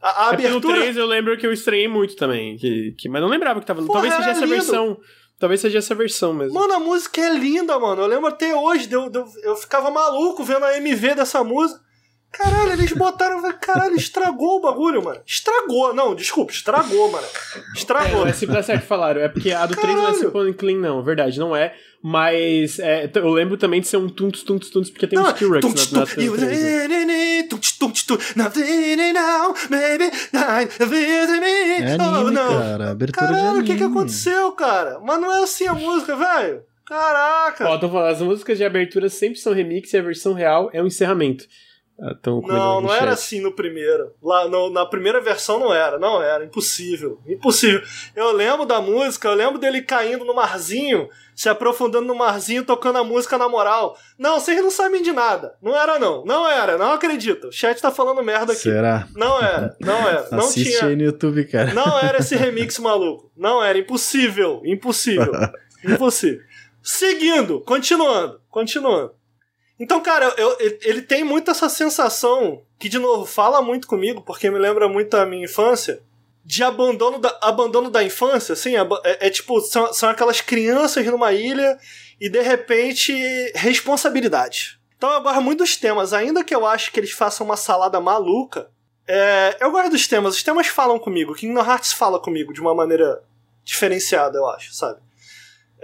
A, 0.00 0.26
a 0.26 0.30
é 0.30 0.34
abertura. 0.34 0.74
No 0.74 0.82
3 0.82 0.96
eu 0.96 1.06
lembro 1.06 1.36
que 1.38 1.46
eu 1.46 1.52
estranhei 1.52 1.88
muito 1.88 2.14
também. 2.16 2.56
Que, 2.56 2.92
que, 2.92 3.08
mas 3.08 3.22
não 3.22 3.28
lembrava 3.28 3.60
que 3.60 3.66
tava. 3.66 3.80
Porra, 3.80 3.92
Talvez 3.92 4.14
seja 4.14 4.30
essa 4.30 4.40
lindo. 4.40 4.54
versão. 4.54 4.98
Talvez 5.38 5.60
seja 5.60 5.78
essa 5.78 5.94
versão 5.94 6.32
mesmo. 6.32 6.54
Mano, 6.54 6.74
a 6.74 6.80
música 6.80 7.20
é 7.20 7.30
linda, 7.34 7.78
mano. 7.78 8.02
Eu 8.02 8.06
lembro 8.06 8.26
até 8.26 8.54
hoje, 8.54 8.88
eu, 8.90 9.10
eu, 9.12 9.26
eu 9.42 9.56
ficava 9.56 9.90
maluco 9.90 10.42
vendo 10.42 10.64
a 10.64 10.76
MV 10.78 11.14
dessa 11.14 11.44
música. 11.44 11.80
Caralho, 12.36 12.72
eles 12.72 12.92
botaram. 12.92 13.42
Caralho, 13.54 13.96
estragou 13.96 14.58
o 14.58 14.60
bagulho, 14.60 15.02
mano. 15.02 15.20
Estragou. 15.26 15.94
Não, 15.94 16.14
desculpa, 16.14 16.52
estragou, 16.52 17.10
mano. 17.10 17.26
Estragou. 17.74 18.08
É, 18.08 18.12
não 18.12 18.26
é 18.26 18.32
simples 18.32 18.66
que 18.66 18.78
falaram. 18.78 19.22
É 19.22 19.28
porque 19.28 19.52
a 19.52 19.64
do 19.64 19.74
3 19.74 19.96
não 19.96 20.08
é 20.08 20.14
simple 20.14 20.54
clean, 20.54 20.78
não. 20.78 21.02
Verdade, 21.02 21.38
não 21.38 21.56
é. 21.56 21.74
Mas 22.02 22.78
é, 22.78 23.10
eu 23.14 23.30
lembro 23.30 23.56
também 23.56 23.80
de 23.80 23.88
ser 23.88 23.96
um 23.96 24.08
tuntos, 24.08 24.42
tuntos, 24.42 24.70
tuntos, 24.70 24.90
porque 24.90 25.06
tem 25.06 25.18
não, 25.18 25.26
um 25.26 25.30
skill 25.30 25.50
Rex 25.50 25.90
na, 25.90 26.00
na 26.00 26.06
3. 26.06 26.28
É 31.82 31.94
anime, 31.94 32.34
cara. 32.34 32.90
Abertura 32.90 33.26
Caralho, 33.26 33.42
de 33.42 33.48
anime. 33.48 33.64
o 33.64 33.66
que 33.66 33.76
que 33.76 33.84
aconteceu, 33.84 34.52
cara? 34.52 35.00
Mas 35.02 35.20
não 35.20 35.32
é 35.32 35.42
assim 35.42 35.66
a 35.66 35.74
música, 35.74 36.14
velho. 36.14 36.62
Caraca! 36.86 37.68
Ó, 37.68 37.78
tô 37.78 37.88
falando, 37.88 38.12
as 38.12 38.22
músicas 38.22 38.58
de 38.58 38.64
abertura 38.64 39.08
sempre 39.08 39.38
são 39.40 39.52
remix 39.52 39.92
e 39.92 39.96
a 39.96 40.02
versão 40.02 40.32
real 40.32 40.70
é 40.72 40.80
um 40.80 40.86
encerramento. 40.86 41.46
Ah, 41.98 42.14
não, 42.24 42.82
não 42.82 42.92
era 42.92 43.12
assim 43.12 43.40
no 43.40 43.52
primeiro. 43.52 44.12
Lá 44.22 44.46
no, 44.46 44.68
na 44.68 44.84
primeira 44.84 45.18
versão 45.18 45.58
não 45.58 45.72
era, 45.72 45.98
não 45.98 46.22
era, 46.22 46.44
impossível, 46.44 47.18
impossível. 47.26 47.80
Eu 48.14 48.32
lembro 48.32 48.66
da 48.66 48.80
música, 48.82 49.28
eu 49.28 49.34
lembro 49.34 49.58
dele 49.58 49.80
caindo 49.80 50.22
no 50.22 50.34
marzinho, 50.34 51.08
se 51.34 51.48
aprofundando 51.48 52.06
no 52.06 52.14
marzinho, 52.14 52.64
tocando 52.64 52.98
a 52.98 53.04
música 53.04 53.38
na 53.38 53.48
moral. 53.48 53.96
Não, 54.18 54.38
vocês 54.38 54.60
não 54.60 54.70
sabem 54.70 55.02
de 55.02 55.10
nada. 55.10 55.54
Não 55.62 55.74
era 55.74 55.98
não, 55.98 56.22
não 56.24 56.46
era, 56.46 56.76
não 56.76 56.92
acredito. 56.92 57.48
O 57.48 57.52
chat 57.52 57.80
tá 57.80 57.90
falando 57.90 58.22
merda 58.22 58.52
aqui. 58.52 58.62
Será? 58.62 59.08
Não 59.14 59.42
era, 59.42 59.74
não 59.80 60.08
era, 60.08 60.28
não 60.30 60.38
Assiste 60.40 60.72
tinha. 60.72 60.88
aí 60.88 60.96
no 60.96 61.02
YouTube, 61.02 61.46
cara. 61.46 61.72
Não 61.72 61.98
era 61.98 62.18
esse 62.18 62.36
remix 62.36 62.78
maluco. 62.78 63.30
Não 63.34 63.64
era, 63.64 63.78
impossível, 63.78 64.60
impossível, 64.66 65.32
impossível. 65.82 66.42
Seguindo, 66.82 67.60
continuando, 67.62 68.40
continuando. 68.50 69.12
Então, 69.78 70.00
cara, 70.00 70.34
eu, 70.38 70.56
ele 70.58 71.02
tem 71.02 71.22
muito 71.22 71.50
essa 71.50 71.68
sensação 71.68 72.62
que, 72.78 72.88
de 72.88 72.98
novo, 72.98 73.26
fala 73.26 73.60
muito 73.60 73.86
comigo, 73.86 74.22
porque 74.22 74.50
me 74.50 74.58
lembra 74.58 74.88
muito 74.88 75.14
a 75.14 75.26
minha 75.26 75.44
infância, 75.44 76.02
de 76.44 76.62
abandono 76.62 77.18
da, 77.18 77.36
abandono 77.42 77.90
da 77.90 78.04
infância, 78.04 78.52
assim, 78.52 78.76
é, 78.76 79.26
é, 79.26 79.30
tipo, 79.30 79.60
são, 79.60 79.92
são 79.92 80.08
aquelas 80.08 80.40
crianças 80.40 81.04
numa 81.06 81.32
ilha 81.32 81.76
e, 82.20 82.28
de 82.28 82.40
repente, 82.40 83.12
responsabilidade. 83.54 84.78
Então 84.96 85.10
eu 85.12 85.20
gosto 85.20 85.42
muito 85.42 85.58
dos 85.58 85.76
temas, 85.76 86.12
ainda 86.12 86.44
que 86.44 86.54
eu 86.54 86.64
acho 86.64 86.90
que 86.90 87.00
eles 87.00 87.10
façam 87.10 87.44
uma 87.44 87.56
salada 87.56 88.00
maluca, 88.00 88.70
é, 89.06 89.56
eu 89.60 89.70
gosto 89.70 89.90
dos 89.90 90.06
temas, 90.06 90.36
os 90.36 90.42
temas 90.42 90.68
falam 90.68 90.98
comigo, 90.98 91.34
Kingdom 91.34 91.64
Hearts 91.64 91.92
fala 91.92 92.18
comigo 92.18 92.52
de 92.52 92.60
uma 92.60 92.74
maneira 92.74 93.22
diferenciada, 93.62 94.38
eu 94.38 94.48
acho, 94.48 94.72
sabe? 94.72 95.00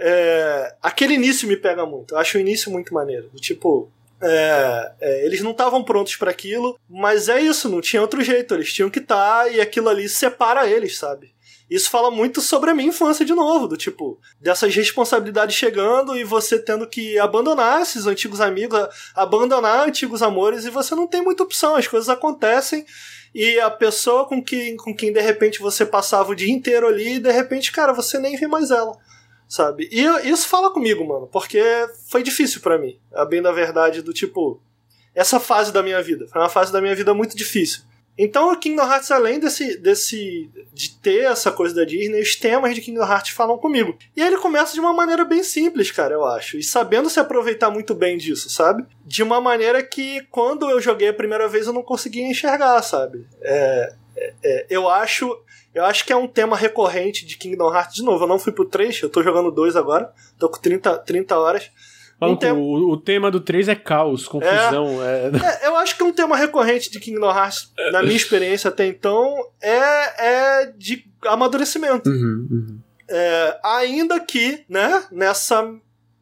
É, 0.05 0.75
aquele 0.83 1.13
início 1.13 1.47
me 1.47 1.55
pega 1.55 1.85
muito. 1.85 2.13
Eu 2.13 2.17
acho 2.17 2.37
o 2.37 2.41
início 2.41 2.69
muito 2.69 2.93
maneiro. 2.93 3.29
Tipo, 3.37 3.89
é, 4.21 4.91
é, 4.99 5.25
eles 5.25 5.39
não 5.39 5.51
estavam 5.51 5.81
prontos 5.81 6.17
para 6.17 6.29
aquilo, 6.29 6.77
mas 6.89 7.29
é 7.29 7.39
isso, 7.39 7.69
não 7.69 7.79
tinha 7.79 8.01
outro 8.01 8.21
jeito. 8.21 8.53
Eles 8.53 8.73
tinham 8.73 8.89
que 8.89 8.99
estar 8.99 9.45
tá, 9.45 9.49
e 9.49 9.61
aquilo 9.61 9.87
ali 9.87 10.09
separa 10.09 10.67
eles, 10.67 10.97
sabe? 10.97 11.33
Isso 11.69 11.89
fala 11.89 12.11
muito 12.11 12.41
sobre 12.41 12.69
a 12.69 12.75
minha 12.75 12.89
infância 12.89 13.23
de 13.23 13.33
novo, 13.33 13.65
do 13.65 13.77
tipo, 13.77 14.19
dessas 14.41 14.75
responsabilidades 14.75 15.55
chegando 15.55 16.17
e 16.17 16.23
você 16.25 16.59
tendo 16.59 16.85
que 16.85 17.17
abandonar 17.17 17.81
esses 17.81 18.05
antigos 18.05 18.41
amigos, 18.41 18.77
abandonar 19.15 19.87
antigos 19.87 20.21
amores 20.21 20.65
e 20.65 20.69
você 20.69 20.93
não 20.95 21.07
tem 21.07 21.21
muita 21.21 21.43
opção, 21.43 21.77
as 21.77 21.87
coisas 21.87 22.09
acontecem 22.09 22.85
e 23.33 23.57
a 23.61 23.71
pessoa 23.71 24.27
com 24.27 24.43
quem, 24.43 24.75
com 24.75 24.93
quem 24.93 25.13
de 25.13 25.21
repente 25.21 25.61
você 25.61 25.85
passava 25.85 26.33
o 26.33 26.35
dia 26.35 26.51
inteiro 26.51 26.85
ali, 26.85 27.17
de 27.19 27.31
repente, 27.31 27.71
cara, 27.71 27.93
você 27.93 28.19
nem 28.19 28.35
vê 28.35 28.45
mais 28.45 28.69
ela 28.69 28.97
sabe? 29.53 29.87
E 29.91 30.01
isso 30.27 30.47
fala 30.47 30.73
comigo, 30.73 31.05
mano, 31.05 31.27
porque 31.27 31.61
foi 32.09 32.23
difícil 32.23 32.59
para 32.59 32.79
mim, 32.79 32.99
a 33.13 33.23
bem 33.23 33.39
da 33.39 33.51
verdade, 33.51 34.01
do 34.01 34.11
tipo, 34.11 34.59
essa 35.13 35.39
fase 35.39 35.71
da 35.71 35.83
minha 35.83 36.01
vida, 36.01 36.27
foi 36.27 36.41
uma 36.41 36.49
fase 36.49 36.73
da 36.73 36.81
minha 36.81 36.95
vida 36.95 37.13
muito 37.13 37.37
difícil. 37.37 37.83
Então 38.17 38.51
o 38.51 38.57
Kingdom 38.57 38.81
Hearts, 38.83 39.11
além 39.11 39.39
desse, 39.39 39.77
desse 39.77 40.49
de 40.73 40.97
ter 40.97 41.25
essa 41.25 41.51
coisa 41.51 41.75
da 41.75 41.83
Disney, 41.83 42.19
os 42.19 42.35
temas 42.35 42.73
de 42.73 42.81
Kingdom 42.81 43.05
Hearts 43.05 43.31
falam 43.31 43.59
comigo. 43.59 43.95
E 44.17 44.21
ele 44.21 44.37
começa 44.37 44.73
de 44.73 44.79
uma 44.79 44.93
maneira 44.93 45.23
bem 45.23 45.43
simples, 45.43 45.91
cara, 45.91 46.15
eu 46.15 46.25
acho. 46.25 46.57
E 46.57 46.63
sabendo 46.63 47.07
se 47.07 47.19
aproveitar 47.19 47.69
muito 47.69 47.93
bem 47.93 48.17
disso, 48.17 48.49
sabe? 48.49 48.83
De 49.05 49.21
uma 49.21 49.39
maneira 49.39 49.83
que 49.83 50.21
quando 50.31 50.67
eu 50.67 50.81
joguei 50.81 51.09
a 51.09 51.13
primeira 51.13 51.47
vez 51.47 51.67
eu 51.67 51.73
não 51.73 51.83
conseguia 51.83 52.27
enxergar, 52.27 52.81
sabe? 52.81 53.27
É, 53.41 53.93
é, 54.15 54.33
é, 54.43 54.67
eu 54.69 54.89
acho 54.89 55.37
eu 55.73 55.83
acho 55.85 56.05
que 56.05 56.13
é 56.13 56.15
um 56.15 56.27
tema 56.27 56.55
recorrente 56.55 57.25
de 57.25 57.35
Kingdom 57.35 57.73
Hearts. 57.73 57.95
De 57.95 58.03
novo, 58.03 58.23
eu 58.23 58.27
não 58.27 58.37
fui 58.37 58.51
pro 58.51 58.65
3, 58.65 59.01
eu 59.01 59.09
tô 59.09 59.23
jogando 59.23 59.51
2 59.51 59.75
agora. 59.75 60.11
Tô 60.37 60.47
com 60.47 60.61
30, 60.61 60.99
30 60.99 61.37
horas. 61.37 61.71
Um 62.21 62.35
tema... 62.35 62.59
o, 62.59 62.91
o, 62.91 62.97
tema 62.97 63.31
do 63.31 63.39
3 63.39 63.69
é 63.69 63.75
caos, 63.75 64.27
confusão. 64.27 65.03
É, 65.03 65.25
é... 65.25 65.65
é, 65.65 65.67
eu 65.67 65.75
acho 65.75 65.97
que 65.97 66.03
um 66.03 66.13
tema 66.13 66.37
recorrente 66.37 66.91
de 66.91 66.99
Kingdom 66.99 67.29
Hearts, 67.29 67.71
na 67.91 68.01
minha 68.01 68.15
experiência 68.15 68.69
até 68.69 68.85
então, 68.85 69.35
é, 69.61 70.61
é 70.61 70.73
de 70.77 71.05
amadurecimento. 71.25 72.09
Uhum, 72.09 72.47
uhum. 72.49 72.79
É, 73.09 73.59
ainda 73.63 74.19
que, 74.19 74.63
né, 74.69 75.03
nessa 75.11 75.69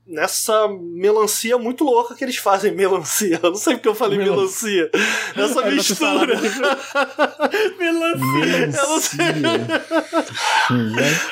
nessa 0.05 0.67
melancia 0.67 1.57
muito 1.57 1.83
louca 1.83 2.15
que 2.15 2.23
eles 2.23 2.37
fazem 2.37 2.73
melancia. 2.73 3.39
Eu 3.41 3.51
não 3.51 3.57
sei 3.57 3.75
porque 3.75 3.87
eu 3.87 3.95
falei 3.95 4.17
melancia. 4.17 4.89
Essa 5.35 5.61
é, 5.61 5.71
mistura. 5.71 6.35
melancia. 7.79 8.81
Eu 8.81 8.89
não 8.89 8.99
sei. 8.99 9.19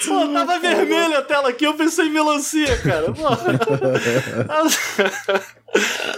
Pô, 0.08 0.28
tava 0.34 0.60
vermelha 0.60 1.20
a 1.20 1.22
tela 1.22 1.50
aqui, 1.50 1.66
eu 1.66 1.74
pensei 1.74 2.06
em 2.06 2.12
melancia, 2.12 2.78
cara. 2.82 3.08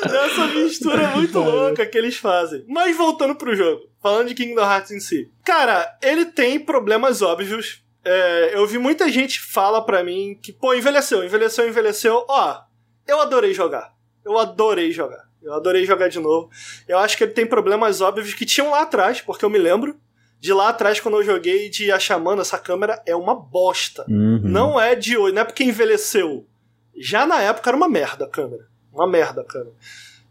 Essa 0.03 0.47
mistura 0.47 1.07
muito 1.09 1.39
louca 1.39 1.85
que 1.85 1.97
eles 1.97 2.17
fazem. 2.17 2.63
Mas 2.67 2.95
voltando 2.95 3.35
pro 3.35 3.55
jogo, 3.55 3.81
falando 4.01 4.27
de 4.27 4.35
Kingdom 4.35 4.61
Hearts 4.61 4.91
em 4.91 4.99
si. 4.99 5.29
Cara, 5.43 5.97
ele 6.01 6.25
tem 6.25 6.59
problemas 6.59 7.21
óbvios 7.21 7.80
é, 8.03 8.55
eu 8.55 8.65
vi 8.65 8.77
muita 8.77 9.09
gente 9.09 9.39
fala 9.39 9.83
pra 9.85 10.03
mim 10.03 10.37
que, 10.41 10.51
pô, 10.51 10.73
envelheceu, 10.73 11.23
envelheceu, 11.23 11.67
envelheceu. 11.67 12.25
Ó, 12.27 12.61
eu 13.07 13.19
adorei 13.21 13.53
jogar. 13.53 13.93
Eu 14.25 14.37
adorei 14.37 14.91
jogar. 14.91 15.29
Eu 15.41 15.53
adorei 15.53 15.85
jogar 15.85 16.07
de 16.07 16.19
novo. 16.19 16.49
Eu 16.87 16.99
acho 16.99 17.17
que 17.17 17.23
ele 17.23 17.33
tem 17.33 17.45
problemas 17.45 18.01
óbvios 18.01 18.33
que 18.33 18.45
tinham 18.45 18.71
lá 18.71 18.81
atrás, 18.81 19.21
porque 19.21 19.43
eu 19.43 19.49
me 19.49 19.57
lembro 19.57 19.99
de 20.39 20.53
lá 20.53 20.69
atrás 20.69 20.99
quando 20.99 21.17
eu 21.17 21.23
joguei 21.23 21.69
de 21.69 21.91
achar, 21.91 22.19
mano, 22.19 22.41
essa 22.41 22.57
câmera 22.57 23.01
é 23.05 23.15
uma 23.15 23.35
bosta. 23.35 24.05
Uhum. 24.09 24.41
Não 24.43 24.79
é 24.79 24.95
de 24.95 25.17
hoje, 25.17 25.33
não 25.33 25.41
é 25.41 25.45
porque 25.45 25.63
envelheceu. 25.63 26.47
Já 26.95 27.25
na 27.25 27.41
época 27.41 27.69
era 27.69 27.77
uma 27.77 27.89
merda 27.89 28.25
a 28.25 28.29
câmera. 28.29 28.67
Uma 28.91 29.07
merda 29.07 29.41
a 29.41 29.45
câmera. 29.45 29.75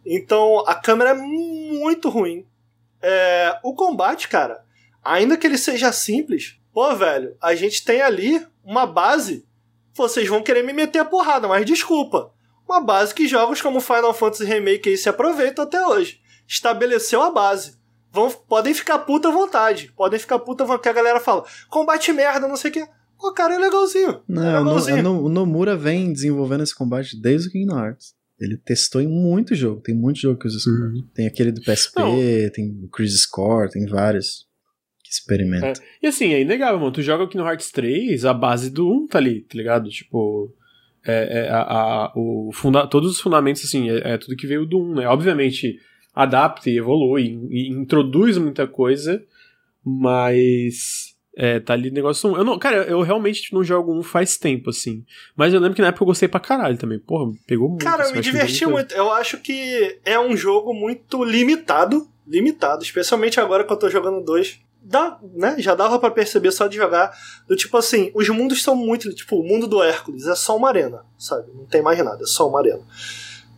Então 0.05 0.65
a 0.67 0.75
câmera 0.75 1.11
é 1.11 1.15
muito 1.15 2.09
ruim. 2.09 2.45
É, 3.03 3.59
o 3.63 3.75
combate, 3.75 4.29
cara, 4.29 4.65
ainda 5.03 5.37
que 5.37 5.47
ele 5.47 5.57
seja 5.57 5.93
simples, 5.93 6.60
pô, 6.73 6.95
velho, 6.95 7.37
a 7.41 7.55
gente 7.55 7.85
tem 7.85 8.03
ali 8.03 8.45
uma 8.65 8.87
base. 8.87 9.45
Vocês 9.95 10.29
vão 10.29 10.43
querer 10.43 10.63
me 10.63 10.73
meter 10.73 11.01
a 11.01 11.05
porrada, 11.05 11.49
mas 11.49 11.67
desculpa. 11.67 12.33
Uma 12.69 12.81
base 12.81 13.13
que 13.13 13.27
jogos 13.27 13.61
como 13.61 13.81
Final 13.81 14.15
Fantasy 14.15 14.45
Remake 14.45 14.89
aí 14.89 14.97
se 14.97 15.09
aproveitam 15.09 15.65
até 15.65 15.85
hoje. 15.85 16.21
Estabeleceu 16.47 17.21
a 17.21 17.31
base. 17.31 17.79
Vão, 18.13 18.31
podem 18.31 18.73
ficar 18.75 19.01
puta 19.01 19.29
à 19.29 19.33
vontade. 19.33 19.93
Podem 19.97 20.19
ficar 20.19 20.39
puta 20.39 20.63
à 20.63 20.67
vontade, 20.67 20.83
que 20.83 20.89
a 20.89 20.93
galera 20.93 21.21
fala, 21.21 21.45
combate 21.69 22.13
merda, 22.13 22.47
não 22.47 22.57
sei 22.57 22.71
o 22.71 22.75
que. 22.75 22.87
Pô, 23.19 23.33
cara, 23.33 23.55
é 23.55 23.59
legalzinho. 23.59 24.23
Não, 24.27 24.43
é 24.43 24.59
legalzinho. 24.59 25.03
No, 25.03 25.15
no, 25.15 25.25
o 25.27 25.29
Nomura 25.29 25.77
vem 25.77 26.13
desenvolvendo 26.13 26.63
esse 26.63 26.75
combate 26.75 27.21
desde 27.21 27.49
o 27.49 27.51
Kingdom 27.51 27.79
Hearts. 27.79 28.15
Ele 28.39 28.57
testou 28.57 29.03
em 29.03 29.09
muito 29.09 29.55
jogo. 29.55 29.83
Tem 29.83 29.95
muito 29.95 30.19
jogo 30.19 30.39
que 30.39 30.47
usa 30.47 30.57
esse 30.57 30.71
combate. 30.71 31.07
Tem 31.13 31.27
aquele 31.27 31.53
do 31.53 31.61
PSP, 31.61 32.01
Não. 32.01 32.51
tem 32.51 32.81
o 32.83 32.89
Crisis 32.89 33.27
Core, 33.27 33.71
tem 33.71 33.85
vários 33.85 34.49
que 35.11 35.15
experimentam. 35.15 35.69
É. 35.71 35.73
E 36.03 36.07
assim, 36.07 36.33
é 36.33 36.41
inegável, 36.41 36.79
mano. 36.79 36.93
Tu 36.93 37.03
joga 37.03 37.25
aqui 37.25 37.37
no 37.37 37.45
Hearts 37.45 37.71
3, 37.73 38.25
a 38.25 38.33
base 38.33 38.71
do 38.71 38.89
1 38.89 39.09
tá 39.09 39.19
ali, 39.19 39.41
tá 39.43 39.57
ligado? 39.59 39.89
Tipo. 39.91 40.55
É, 41.05 41.47
é, 41.47 41.49
a, 41.49 41.63
a- 41.63 42.13
o 42.15 42.51
funda 42.53 42.87
todos 42.87 43.11
os 43.11 43.21
fundamentos, 43.21 43.65
assim, 43.65 43.89
é, 43.91 44.13
é 44.13 44.19
tudo 44.19 44.37
que 44.37 44.47
veio 44.47 44.67
do 44.67 44.79
1, 44.79 44.95
né? 44.97 45.09
Obviamente, 45.09 45.79
adapta 46.15 46.69
e 46.69 46.77
evolui 46.77 47.41
e, 47.51 47.71
introduz 47.71 48.37
muita 48.39 48.67
coisa, 48.67 49.23
mas. 49.85 51.11
É, 51.37 51.59
tá 51.61 51.73
ali 51.73 51.89
o 51.89 51.93
negócio 51.93 52.29
1. 52.31 52.37
Eu 52.37 52.45
não, 52.45 52.59
cara, 52.59 52.83
eu 52.85 53.01
realmente 53.03 53.41
tipo, 53.43 53.57
não 53.57 53.65
jogo 53.65 53.97
um 53.97 54.03
faz 54.03 54.37
tempo, 54.37 54.69
assim. 54.71 55.05
Mas 55.35 55.55
eu 55.55 55.61
lembro 55.61 55.75
que 55.77 55.81
na 55.81 55.89
época 55.89 56.03
eu 56.03 56.07
gostei 56.07 56.29
pra 56.29 56.41
caralho 56.41 56.77
também. 56.77 56.99
Porra, 56.99 57.33
pegou 57.47 57.69
muito. 57.69 57.83
Cara, 57.85 58.05
eu 58.05 58.13
me 58.13 58.21
diverti 58.21 58.65
muito. 58.65 58.75
muito. 58.75 58.95
Eu 58.95 59.11
acho 59.13 59.39
que 59.39 59.99
é 60.05 60.19
um 60.21 60.37
jogo 60.37 60.75
muito 60.75 61.25
limitado. 61.25 62.07
Limitado, 62.27 62.83
especialmente 62.83 63.41
agora 63.41 63.65
que 63.65 63.73
eu 63.73 63.77
tô 63.79 63.89
jogando 63.89 64.23
dois. 64.23 64.61
Dá, 64.83 65.19
né? 65.35 65.57
Já 65.59 65.75
dava 65.75 65.99
pra 65.99 66.11
perceber 66.11 66.53
só 66.53 66.67
de 66.67 66.77
jogar. 66.77 67.17
Do 67.47 67.55
tipo 67.55 67.77
assim, 67.77 68.11
os 68.15 68.29
mundos 68.29 68.63
são 68.63 68.75
muito. 68.75 69.13
Tipo, 69.15 69.37
o 69.41 69.47
mundo 69.47 69.67
do 69.67 69.83
Hércules 69.83 70.27
é 70.27 70.35
só 70.35 70.57
uma 70.57 70.69
arena, 70.69 71.05
sabe? 71.19 71.51
Não 71.55 71.67
tem 71.67 71.83
mais 71.83 71.99
nada, 71.99 72.23
é 72.23 72.27
só 72.27 72.49
uma 72.49 72.61
arena. 72.61 72.83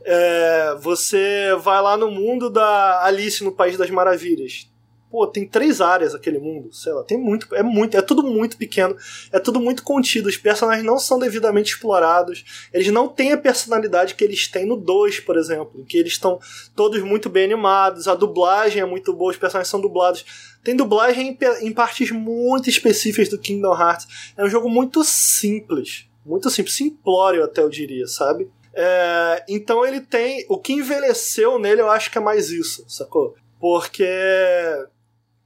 É, 0.04 0.74
você 0.80 1.54
vai 1.60 1.80
lá 1.80 1.96
no 1.96 2.10
mundo 2.10 2.50
da 2.50 3.04
Alice 3.04 3.44
no 3.44 3.52
País 3.52 3.76
das 3.76 3.90
Maravilhas. 3.90 4.68
Pô, 5.12 5.26
tem 5.26 5.46
três 5.46 5.82
áreas 5.82 6.14
aquele 6.14 6.38
mundo, 6.38 6.72
sei 6.72 6.90
lá, 6.90 7.04
tem 7.04 7.18
muito, 7.18 7.54
é 7.54 7.62
muito, 7.62 7.94
é 7.94 8.00
tudo 8.00 8.22
muito 8.22 8.56
pequeno, 8.56 8.96
é 9.30 9.38
tudo 9.38 9.60
muito 9.60 9.82
contido, 9.82 10.26
os 10.26 10.38
personagens 10.38 10.86
não 10.86 10.98
são 10.98 11.18
devidamente 11.18 11.74
explorados, 11.74 12.66
eles 12.72 12.88
não 12.88 13.06
têm 13.06 13.32
a 13.32 13.36
personalidade 13.36 14.14
que 14.14 14.24
eles 14.24 14.48
têm 14.48 14.64
no 14.64 14.74
2, 14.74 15.20
por 15.20 15.36
exemplo, 15.36 15.78
em 15.78 15.84
que 15.84 15.98
eles 15.98 16.14
estão 16.14 16.40
todos 16.74 17.02
muito 17.02 17.28
bem 17.28 17.44
animados, 17.44 18.08
a 18.08 18.14
dublagem 18.14 18.80
é 18.80 18.86
muito 18.86 19.12
boa, 19.12 19.32
os 19.32 19.36
personagens 19.36 19.68
são 19.68 19.82
dublados. 19.82 20.24
Tem 20.64 20.74
dublagem 20.74 21.36
em, 21.38 21.66
em 21.66 21.72
partes 21.72 22.10
muito 22.10 22.70
específicas 22.70 23.28
do 23.28 23.38
Kingdom 23.38 23.78
Hearts. 23.78 24.32
É 24.34 24.42
um 24.42 24.48
jogo 24.48 24.70
muito 24.70 25.04
simples, 25.04 26.08
muito 26.24 26.48
simples, 26.48 26.74
simplório 26.74 27.44
até 27.44 27.60
eu 27.60 27.68
diria, 27.68 28.06
sabe? 28.06 28.48
É, 28.74 29.44
então 29.48 29.84
ele 29.84 30.00
tem. 30.00 30.46
O 30.48 30.58
que 30.58 30.72
envelheceu 30.72 31.58
nele 31.58 31.80
eu 31.80 31.90
acho 31.90 32.10
que 32.10 32.18
é 32.18 32.20
mais 32.20 32.50
isso, 32.50 32.84
sacou? 32.88 33.34
Porque. 33.60 34.08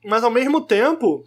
Mas 0.06 0.22
ao 0.22 0.30
mesmo 0.30 0.60
tempo 0.60 1.24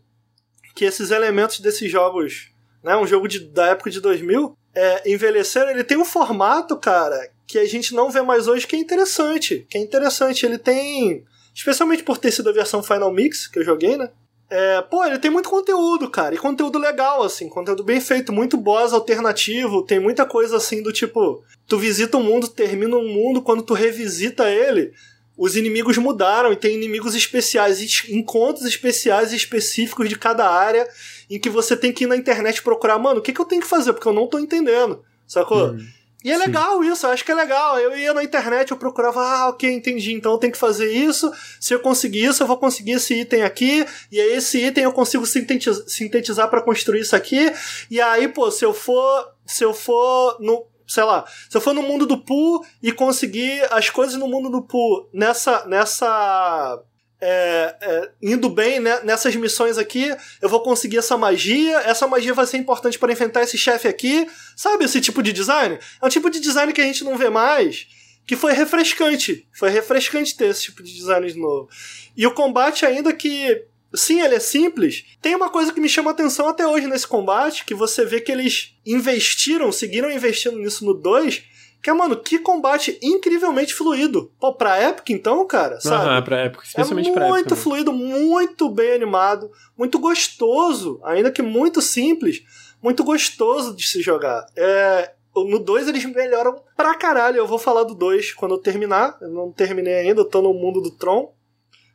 que 0.73 0.85
esses 0.85 1.11
elementos 1.11 1.59
desses 1.59 1.91
jogos, 1.91 2.49
né, 2.81 2.95
um 2.95 3.05
jogo 3.05 3.27
de, 3.27 3.39
da 3.39 3.67
época 3.67 3.89
de 3.89 3.99
2000, 3.99 4.57
é, 4.73 5.11
envelheceram, 5.11 5.69
ele 5.69 5.83
tem 5.83 5.97
um 5.97 6.05
formato, 6.05 6.77
cara, 6.77 7.29
que 7.45 7.59
a 7.59 7.65
gente 7.67 7.93
não 7.93 8.09
vê 8.09 8.21
mais 8.21 8.47
hoje 8.47 8.65
que 8.65 8.77
é 8.77 8.79
interessante. 8.79 9.67
Que 9.69 9.77
é 9.77 9.81
interessante. 9.81 10.45
Ele 10.45 10.57
tem. 10.57 11.25
Especialmente 11.53 12.03
por 12.03 12.17
ter 12.17 12.31
sido 12.31 12.49
a 12.49 12.53
versão 12.53 12.81
Final 12.81 13.11
Mix 13.11 13.47
que 13.47 13.59
eu 13.59 13.65
joguei, 13.65 13.97
né? 13.97 14.09
É, 14.49 14.81
pô, 14.81 15.03
ele 15.03 15.19
tem 15.19 15.29
muito 15.29 15.49
conteúdo, 15.49 16.09
cara, 16.09 16.33
e 16.33 16.37
conteúdo 16.37 16.79
legal, 16.79 17.21
assim, 17.21 17.47
conteúdo 17.47 17.83
bem 17.83 18.01
feito, 18.01 18.33
muito 18.33 18.57
boss 18.57 18.93
alternativo, 18.93 19.85
tem 19.85 19.99
muita 19.99 20.25
coisa 20.25 20.57
assim 20.57 20.81
do 20.81 20.91
tipo, 20.91 21.43
tu 21.67 21.77
visita 21.77 22.17
um 22.17 22.23
mundo, 22.23 22.47
termina 22.47 22.95
um 22.95 23.07
mundo, 23.07 23.43
quando 23.43 23.61
tu 23.61 23.75
revisita 23.75 24.49
ele, 24.49 24.91
os 25.39 25.55
inimigos 25.55 25.97
mudaram 25.97 26.51
e 26.51 26.55
tem 26.57 26.75
inimigos 26.75 27.15
especiais, 27.15 27.79
encontros 28.09 28.65
especiais 28.65 29.31
e 29.31 29.37
específicos 29.37 30.09
de 30.09 30.17
cada 30.17 30.47
área, 30.47 30.85
em 31.29 31.39
que 31.39 31.49
você 31.49 31.77
tem 31.77 31.93
que 31.93 32.03
ir 32.03 32.07
na 32.07 32.17
internet 32.17 32.61
procurar, 32.61 32.99
mano, 32.99 33.19
o 33.19 33.23
que, 33.23 33.31
que 33.31 33.39
eu 33.39 33.45
tenho 33.45 33.61
que 33.61 33.67
fazer? 33.67 33.93
Porque 33.93 34.07
eu 34.07 34.13
não 34.13 34.27
tô 34.27 34.37
entendendo, 34.37 35.01
sacou? 35.25 35.77
E 36.21 36.29
é 36.29 36.37
Sim. 36.37 36.45
legal 36.47 36.83
isso, 36.83 37.05
eu 37.05 37.11
acho 37.11 37.23
que 37.23 37.31
é 37.31 37.35
legal. 37.35 37.79
Eu 37.79 37.97
ia 37.97 38.13
na 38.13 38.21
internet, 38.21 38.71
eu 38.71 38.77
procurava, 38.77 39.21
ah, 39.21 39.47
ok, 39.47 39.71
entendi, 39.71 40.11
então 40.11 40.33
eu 40.33 40.37
tenho 40.37 40.51
que 40.51 40.59
fazer 40.59 40.91
isso. 40.91 41.31
Se 41.61 41.73
eu 41.73 41.79
conseguir 41.79 42.25
isso, 42.25 42.43
eu 42.43 42.47
vou 42.47 42.57
conseguir 42.57 42.91
esse 42.91 43.13
item 43.13 43.43
aqui. 43.43 43.85
E 44.11 44.19
aí, 44.19 44.33
esse 44.35 44.57
item 44.61 44.83
eu 44.83 44.91
consigo 44.91 45.25
sintetiz- 45.25 45.85
sintetizar 45.87 46.49
pra 46.49 46.61
construir 46.61 46.99
isso 46.99 47.15
aqui. 47.15 47.49
E 47.89 48.01
aí, 48.01 48.27
pô, 48.27 48.51
se 48.51 48.65
eu 48.65 48.73
for. 48.73 49.29
Se 49.45 49.63
eu 49.63 49.73
for 49.73 50.35
no. 50.41 50.65
Sei 50.89 51.03
lá, 51.03 51.23
se 51.47 51.55
eu 51.55 51.61
for 51.61 51.73
no 51.73 51.83
mundo 51.83 52.07
do 52.07 52.17
Pooh 52.17 52.65
e 52.81 52.91
conseguir 52.91 53.61
as 53.71 53.91
coisas 53.91 54.15
no 54.15 54.27
mundo 54.27 54.49
do 54.49 54.63
Pooh 54.63 55.07
nessa. 55.13 55.65
nessa 55.67 56.81
é, 57.21 57.75
é, 57.81 58.11
indo 58.21 58.49
bem 58.49 58.79
né, 58.79 59.01
nessas 59.03 59.35
missões 59.35 59.77
aqui, 59.77 60.09
eu 60.41 60.47
vou 60.47 60.61
conseguir 60.61 60.97
essa 60.97 61.17
magia, 61.17 61.77
essa 61.81 62.07
magia 62.07 62.33
vai 62.33 62.47
ser 62.47 62.55
importante 62.57 62.97
para 62.97 63.11
enfrentar 63.11 63.43
esse 63.43 63.57
chefe 63.57 63.87
aqui. 63.87 64.25
Sabe 64.55 64.85
esse 64.85 64.99
tipo 64.99 65.21
de 65.21 65.31
design? 65.31 65.77
É 66.01 66.05
um 66.05 66.09
tipo 66.09 66.29
de 66.29 66.39
design 66.39 66.73
que 66.73 66.81
a 66.81 66.85
gente 66.85 67.03
não 67.03 67.17
vê 67.17 67.29
mais, 67.29 67.87
que 68.25 68.35
foi 68.35 68.53
refrescante. 68.53 69.47
Foi 69.53 69.69
refrescante 69.69 70.35
ter 70.35 70.45
esse 70.45 70.63
tipo 70.63 70.81
de 70.81 70.95
design 70.95 71.31
de 71.31 71.37
novo. 71.37 71.69
E 72.15 72.25
o 72.25 72.33
combate, 72.33 72.85
ainda 72.85 73.13
que. 73.13 73.65
Sim, 73.93 74.21
ele 74.21 74.35
é 74.35 74.39
simples. 74.39 75.05
Tem 75.21 75.35
uma 75.35 75.49
coisa 75.49 75.73
que 75.73 75.81
me 75.81 75.89
chama 75.89 76.11
atenção 76.11 76.47
até 76.47 76.67
hoje 76.67 76.87
nesse 76.87 77.07
combate, 77.07 77.65
que 77.65 77.73
você 77.73 78.05
vê 78.05 78.21
que 78.21 78.31
eles 78.31 78.75
investiram, 78.85 79.71
seguiram 79.71 80.11
investindo 80.11 80.59
nisso 80.59 80.85
no 80.85 80.93
2, 80.93 81.43
que 81.81 81.89
é, 81.89 81.93
mano, 81.93 82.17
que 82.17 82.39
combate 82.39 82.99
incrivelmente 83.01 83.73
fluido. 83.73 84.31
Pô, 84.39 84.53
pra 84.53 84.77
época 84.77 85.11
então, 85.11 85.45
cara, 85.47 85.79
sabe? 85.79 86.05
Aham, 86.05 86.21
pra 86.23 86.37
época, 86.41 86.65
especialmente 86.65 87.09
é 87.09 87.13
pra 87.13 87.27
muito 87.29 87.39
época. 87.45 87.55
né? 87.55 87.61
fluido, 87.61 87.93
muito 87.93 88.69
bem 88.69 88.91
animado, 88.93 89.49
muito 89.77 89.97
gostoso, 89.97 90.99
ainda 91.03 91.31
que 91.31 91.41
muito 91.41 91.81
simples, 91.81 92.43
muito 92.83 93.03
gostoso 93.03 93.75
de 93.75 93.87
se 93.87 94.01
jogar. 94.01 94.45
É, 94.55 95.11
no 95.35 95.59
2 95.59 95.87
eles 95.87 96.03
melhoram 96.05 96.61
pra 96.75 96.95
caralho. 96.95 97.37
Eu 97.37 97.47
vou 97.47 97.57
falar 97.59 97.83
do 97.83 97.95
2 97.95 98.33
quando 98.33 98.55
eu 98.55 98.59
terminar. 98.59 99.17
Eu 99.21 99.29
não 99.29 99.51
terminei 99.51 99.95
ainda, 99.95 100.21
eu 100.21 100.25
tô 100.25 100.41
no 100.41 100.53
mundo 100.53 100.81
do 100.81 100.91
Tron. 100.91 101.33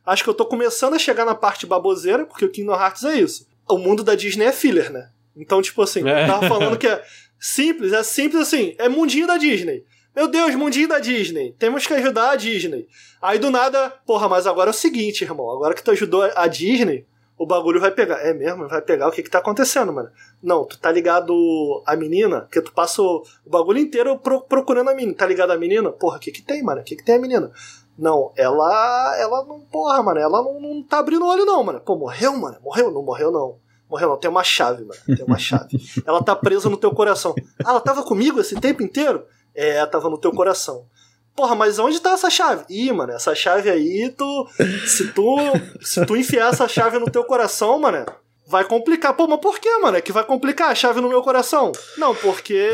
Acho 0.05 0.23
que 0.23 0.29
eu 0.29 0.33
tô 0.33 0.45
começando 0.45 0.93
a 0.93 0.99
chegar 0.99 1.25
na 1.25 1.33
parte 1.35 1.65
baboseira, 1.65 2.25
porque 2.25 2.45
o 2.45 2.49
Kingdom 2.51 2.73
Hearts 2.75 3.03
é 3.03 3.15
isso. 3.15 3.47
O 3.67 3.77
mundo 3.77 4.03
da 4.03 4.13
Disney 4.15 4.45
é 4.45 4.51
filler, 4.51 4.91
né? 4.91 5.09
Então, 5.35 5.61
tipo 5.61 5.81
assim, 5.81 6.07
É. 6.07 6.23
eu 6.23 6.27
tava 6.27 6.47
falando 6.47 6.77
que 6.77 6.87
é 6.87 7.03
simples, 7.39 7.91
é 7.93 8.03
simples 8.03 8.41
assim, 8.41 8.75
é 8.77 8.87
mundinho 8.87 9.27
da 9.27 9.37
Disney. 9.37 9.83
Meu 10.15 10.27
Deus, 10.29 10.55
mundinho 10.55 10.87
da 10.87 10.99
Disney. 10.99 11.53
Temos 11.59 11.85
que 11.85 11.93
ajudar 11.93 12.29
a 12.31 12.35
Disney. 12.37 12.87
Aí 13.21 13.37
do 13.37 13.51
nada, 13.51 13.89
porra, 14.05 14.29
mas 14.29 14.47
agora 14.47 14.69
é 14.69 14.71
o 14.71 14.73
seguinte, 14.73 15.23
irmão. 15.25 15.51
Agora 15.51 15.73
que 15.73 15.83
tu 15.83 15.91
ajudou 15.91 16.21
a 16.23 16.47
Disney, 16.47 17.05
o 17.37 17.45
bagulho 17.45 17.81
vai 17.81 17.91
pegar. 17.91 18.19
É 18.25 18.33
mesmo? 18.33 18.65
Vai 18.69 18.81
pegar 18.81 19.09
o 19.09 19.11
que 19.11 19.21
que 19.21 19.29
tá 19.29 19.39
acontecendo, 19.39 19.91
mano? 19.91 20.09
Não, 20.41 20.63
tu 20.65 20.79
tá 20.79 20.89
ligado 20.89 21.83
a 21.85 21.97
menina? 21.97 22.41
Porque 22.41 22.61
tu 22.61 22.71
passa 22.71 23.01
o, 23.01 23.23
bagulho 23.45 23.77
inteiro 23.79 24.17
pro- 24.17 24.39
procurando 24.39 24.89
a 24.89 24.95
menina. 24.95 25.13
Tá 25.17 25.25
ligado 25.25 25.51
a 25.51 25.57
menina? 25.57 25.91
Porra, 25.91 26.15
o 26.15 26.19
que 26.21 26.31
que 26.31 26.41
tem, 26.41 26.63
mano? 26.63 26.79
O 26.79 26.83
que 26.85 26.95
que 26.95 27.03
tem 27.03 27.15
a 27.15 27.19
menina? 27.19 27.51
Não, 27.97 28.31
ela. 28.35 29.15
Ela 29.17 29.45
não. 29.45 29.59
Porra, 29.61 30.03
mano. 30.03 30.19
Ela 30.19 30.41
não, 30.41 30.59
não 30.59 30.83
tá 30.83 30.99
abrindo 30.99 31.23
o 31.23 31.29
olho, 31.29 31.45
não, 31.45 31.63
mano. 31.63 31.79
Pô, 31.79 31.95
morreu, 31.95 32.35
mano? 32.37 32.57
Morreu? 32.61 32.91
Não 32.91 33.01
morreu, 33.01 33.31
não. 33.31 33.57
Morreu, 33.89 34.09
não. 34.09 34.17
Tem 34.17 34.29
uma 34.29 34.43
chave, 34.43 34.83
mano. 34.83 34.99
Tem 35.05 35.25
uma 35.25 35.37
chave. 35.37 35.77
ela 36.05 36.23
tá 36.23 36.35
presa 36.35 36.69
no 36.69 36.77
teu 36.77 36.91
coração. 36.91 37.33
Ah, 37.63 37.71
ela 37.71 37.79
tava 37.79 38.03
comigo 38.03 38.39
esse 38.39 38.55
tempo 38.59 38.83
inteiro? 38.83 39.25
É, 39.53 39.85
tava 39.85 40.09
no 40.09 40.17
teu 40.17 40.31
coração. 40.31 40.85
Porra, 41.35 41.53
mas 41.53 41.79
onde 41.79 41.99
tá 41.99 42.11
essa 42.11 42.29
chave? 42.29 42.65
Ih, 42.69 42.91
mano, 42.93 43.11
essa 43.11 43.35
chave 43.35 43.69
aí, 43.69 44.09
tu. 44.09 44.47
Se 44.87 45.11
tu. 45.11 45.37
Se 45.81 46.05
tu 46.05 46.15
enfiar 46.15 46.53
essa 46.53 46.67
chave 46.67 46.97
no 46.97 47.11
teu 47.11 47.25
coração, 47.25 47.77
mano, 47.79 48.05
vai 48.47 48.63
complicar. 48.63 49.13
Pô, 49.15 49.27
mas 49.27 49.39
por 49.39 49.59
que, 49.59 49.77
mano? 49.79 49.97
É 49.97 50.01
que 50.01 50.11
vai 50.11 50.23
complicar 50.23 50.69
a 50.71 50.75
chave 50.75 51.01
no 51.01 51.09
meu 51.09 51.21
coração? 51.21 51.71
Não, 51.97 52.13
porque 52.15 52.69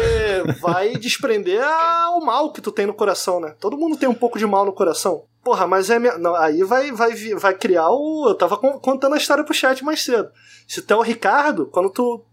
vai 0.59 0.93
desprender 0.97 1.61
a- 1.63 2.11
o 2.15 2.21
mal 2.25 2.51
que 2.51 2.61
tu 2.61 2.71
tem 2.71 2.85
no 2.85 2.93
coração, 2.93 3.39
né? 3.39 3.55
Todo 3.59 3.77
mundo 3.77 3.97
tem 3.97 4.07
um 4.09 4.13
pouco 4.13 4.37
de 4.39 4.45
mal 4.45 4.65
no 4.65 4.73
coração. 4.73 5.23
Porra, 5.43 5.65
mas 5.65 5.89
é 5.89 5.97
minha. 5.97 6.17
Não, 6.17 6.35
aí 6.35 6.63
vai, 6.63 6.91
vai, 6.91 7.13
vai 7.35 7.53
criar 7.55 7.89
o. 7.89 8.27
Eu 8.29 8.35
tava 8.35 8.57
con- 8.57 8.79
contando 8.79 9.13
a 9.15 9.17
história 9.17 9.43
pro 9.43 9.53
chat 9.53 9.83
mais 9.83 10.03
cedo. 10.03 10.29
Se 10.67 10.81
tu 10.81 10.93
é 10.93 10.97
o 10.97 11.01
Ricardo, 11.01 11.65
quando 11.65 11.89
tu 11.89 12.23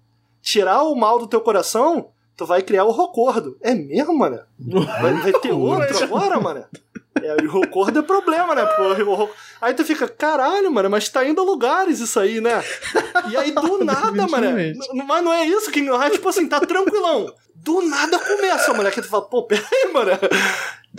tirar 0.43 0.83
o 0.83 0.95
mal 0.95 1.19
do 1.19 1.27
teu 1.27 1.41
coração, 1.41 2.11
tu 2.37 2.45
vai 2.45 2.61
criar 2.63 2.85
o 2.85 2.91
Rocordo. 2.91 3.57
É 3.63 3.75
mesmo, 3.75 4.15
mano? 4.17 4.41
Vai, 5.01 5.15
vai 5.15 5.33
ter 5.33 5.53
outro 5.53 6.05
agora, 6.05 6.39
mano? 6.39 6.65
É, 7.23 7.45
o 7.45 7.51
Rocordo 7.51 7.99
é 7.99 8.03
problema, 8.03 8.55
né? 8.55 8.65
Pô, 8.65 9.31
aí 9.61 9.75
tu 9.75 9.85
fica, 9.85 10.09
caralho, 10.09 10.71
mano, 10.71 10.91
mas 10.91 11.09
tá 11.09 11.25
indo 11.25 11.41
a 11.41 11.45
lugares 11.45 12.01
isso 12.01 12.19
aí, 12.19 12.41
né? 12.41 12.63
E 13.31 13.37
aí 13.37 13.51
do 13.53 13.83
nada, 13.85 14.27
mano. 14.27 14.57
Mas 15.07 15.25
não 15.25 15.33
é 15.33 15.47
isso, 15.47 15.71
Kingdom 15.71 15.95
Hearts, 15.95 16.17
tipo 16.17 16.29
assim, 16.29 16.49
tá 16.49 16.61
tranquilão. 16.61 17.33
Do 17.55 17.83
nada 17.83 18.19
começa, 18.19 18.73
moleque. 18.73 19.03
Tu 19.03 19.09
fala, 19.09 19.29
pô, 19.29 19.43
peraí, 19.43 19.93
mano. 19.93 20.13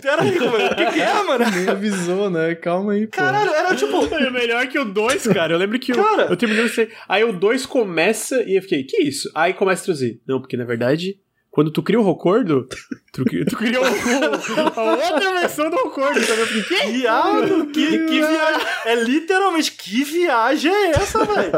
Pera 0.00 0.22
aí, 0.22 0.38
mano. 0.38 0.66
O 0.66 0.76
que, 0.76 0.86
que 0.92 1.00
é, 1.00 1.22
mano? 1.22 1.44
Nem 1.50 1.68
avisou, 1.68 2.30
né? 2.30 2.54
Calma 2.54 2.92
aí, 2.92 3.06
pô. 3.06 3.16
Caralho, 3.16 3.50
era 3.50 3.74
tipo. 3.74 4.14
É 4.14 4.30
melhor 4.30 4.66
que 4.66 4.78
o 4.78 4.84
2, 4.84 5.28
cara. 5.28 5.54
Eu 5.54 5.58
lembro 5.58 5.78
que 5.78 5.92
cara... 5.92 6.24
eu, 6.24 6.28
eu 6.28 6.36
terminei 6.36 6.64
o 6.64 6.88
Aí 7.08 7.24
o 7.24 7.32
2 7.32 7.66
começa 7.66 8.42
e 8.42 8.56
eu 8.56 8.62
fiquei, 8.62 8.84
que 8.84 9.02
isso? 9.02 9.30
Aí 9.34 9.54
começa 9.54 9.82
a 9.82 9.84
traduzir. 9.86 10.20
Não, 10.26 10.40
porque 10.40 10.56
na 10.56 10.64
verdade 10.64 11.18
quando 11.50 11.72
tu 11.72 11.82
cria 11.82 11.98
o 11.98 12.02
Rocordo, 12.02 12.68
tu, 13.12 13.24
tu 13.24 13.56
cria 13.56 13.80
o, 13.80 13.84
a 13.84 14.82
outra 14.92 15.40
versão 15.40 15.68
do 15.68 15.76
Rocordo, 15.76 16.22
sabe? 16.22 16.46
Porque, 16.46 16.62
que? 16.62 16.86
Viado, 16.92 17.66
que, 17.66 18.06
que 18.06 18.20
viagem. 18.20 18.66
É 18.84 18.94
literalmente, 18.94 19.72
que 19.72 20.04
viagem 20.04 20.72
é 20.72 20.90
essa, 20.90 21.24
velho? 21.24 21.50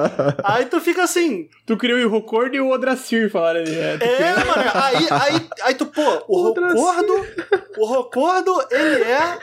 Aí 0.44 0.64
tu 0.64 0.80
fica 0.80 1.02
assim. 1.02 1.46
Tu 1.66 1.76
criou 1.76 2.00
o 2.00 2.08
Rocordo 2.08 2.56
e 2.56 2.60
o 2.60 2.70
Odracir, 2.70 3.30
falaram 3.30 3.60
ali. 3.60 3.74
É, 3.74 3.98
é 4.00 4.44
mano. 4.44 4.70
Aí, 4.74 5.08
aí, 5.10 5.48
aí 5.62 5.74
tu, 5.74 5.84
pô, 5.84 6.24
o 6.26 6.42
Rocordo. 6.48 7.26
O 7.76 7.84
Rocordo, 7.84 8.66
ele 8.70 9.02
é. 9.02 9.38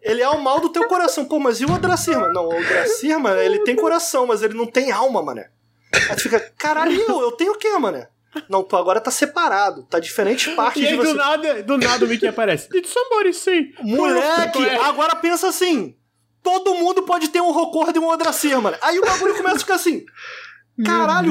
Ele 0.00 0.22
é 0.22 0.28
o 0.28 0.40
mal 0.40 0.58
do 0.58 0.70
teu 0.70 0.88
coração. 0.88 1.26
Pô, 1.26 1.38
mas 1.38 1.60
e 1.60 1.66
o 1.66 1.72
Odracir, 1.72 2.18
mano? 2.18 2.32
Não, 2.32 2.46
o 2.46 2.56
Odracir, 2.56 3.18
mano, 3.20 3.38
ele 3.38 3.58
tem 3.58 3.76
coração, 3.76 4.26
mas 4.26 4.42
ele 4.42 4.54
não 4.54 4.66
tem 4.66 4.90
alma, 4.90 5.22
mano. 5.22 5.44
Aí 5.92 6.16
tu 6.16 6.22
fica, 6.22 6.40
caralho, 6.58 6.98
eu 6.98 7.32
tenho 7.32 7.52
o 7.52 7.58
quê, 7.58 7.76
mano? 7.78 8.06
Não, 8.48 8.62
tu 8.62 8.76
agora 8.76 9.00
tá 9.00 9.10
separado, 9.10 9.82
tá 9.84 9.98
diferente 9.98 10.50
partes 10.56 10.82
e 10.82 10.86
aí, 10.86 10.92
de 10.92 10.96
você. 10.96 11.12
do 11.12 11.14
nada, 11.14 11.62
do 11.62 11.78
nada 11.78 12.04
o 12.04 12.08
Mickey 12.08 12.26
aparece. 12.26 12.68
Did 12.68 12.86
somebody 12.86 13.34
say? 13.34 13.72
Moleque, 13.80 14.68
agora 14.82 15.16
pensa 15.16 15.48
assim. 15.48 15.96
Todo 16.42 16.74
mundo 16.74 17.02
pode 17.02 17.28
ter 17.28 17.40
um 17.40 17.52
Rocord 17.52 17.94
e 17.94 17.98
um 18.00 18.08
Odracir, 18.08 18.60
mano. 18.60 18.76
Aí 18.82 18.98
o 18.98 19.04
bagulho 19.04 19.36
começa 19.36 19.56
a 19.56 19.60
ficar 19.60 19.74
assim. 19.74 20.04
Caralho, 20.84 21.30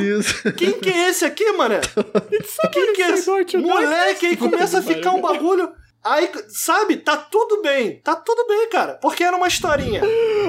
quem 0.55 0.79
que 0.79 0.89
é 0.89 1.09
esse 1.09 1.25
aqui, 1.25 1.51
mano? 1.53 1.75
Quem 2.71 2.93
que 2.93 3.01
é 3.01 3.09
esse? 3.09 3.57
Moleque, 3.57 4.27
aí 4.27 4.37
começa 4.37 4.79
a 4.79 4.81
ficar 4.81 5.11
um 5.11 5.19
bagulho. 5.19 5.73
Aí, 6.03 6.31
sabe, 6.47 6.97
tá 6.97 7.17
tudo 7.17 7.61
bem. 7.61 7.99
Tá 8.01 8.15
tudo 8.15 8.45
bem, 8.47 8.69
cara. 8.69 8.93
Porque 9.01 9.23
era 9.23 9.35
uma 9.35 9.47
historinha 9.47 10.01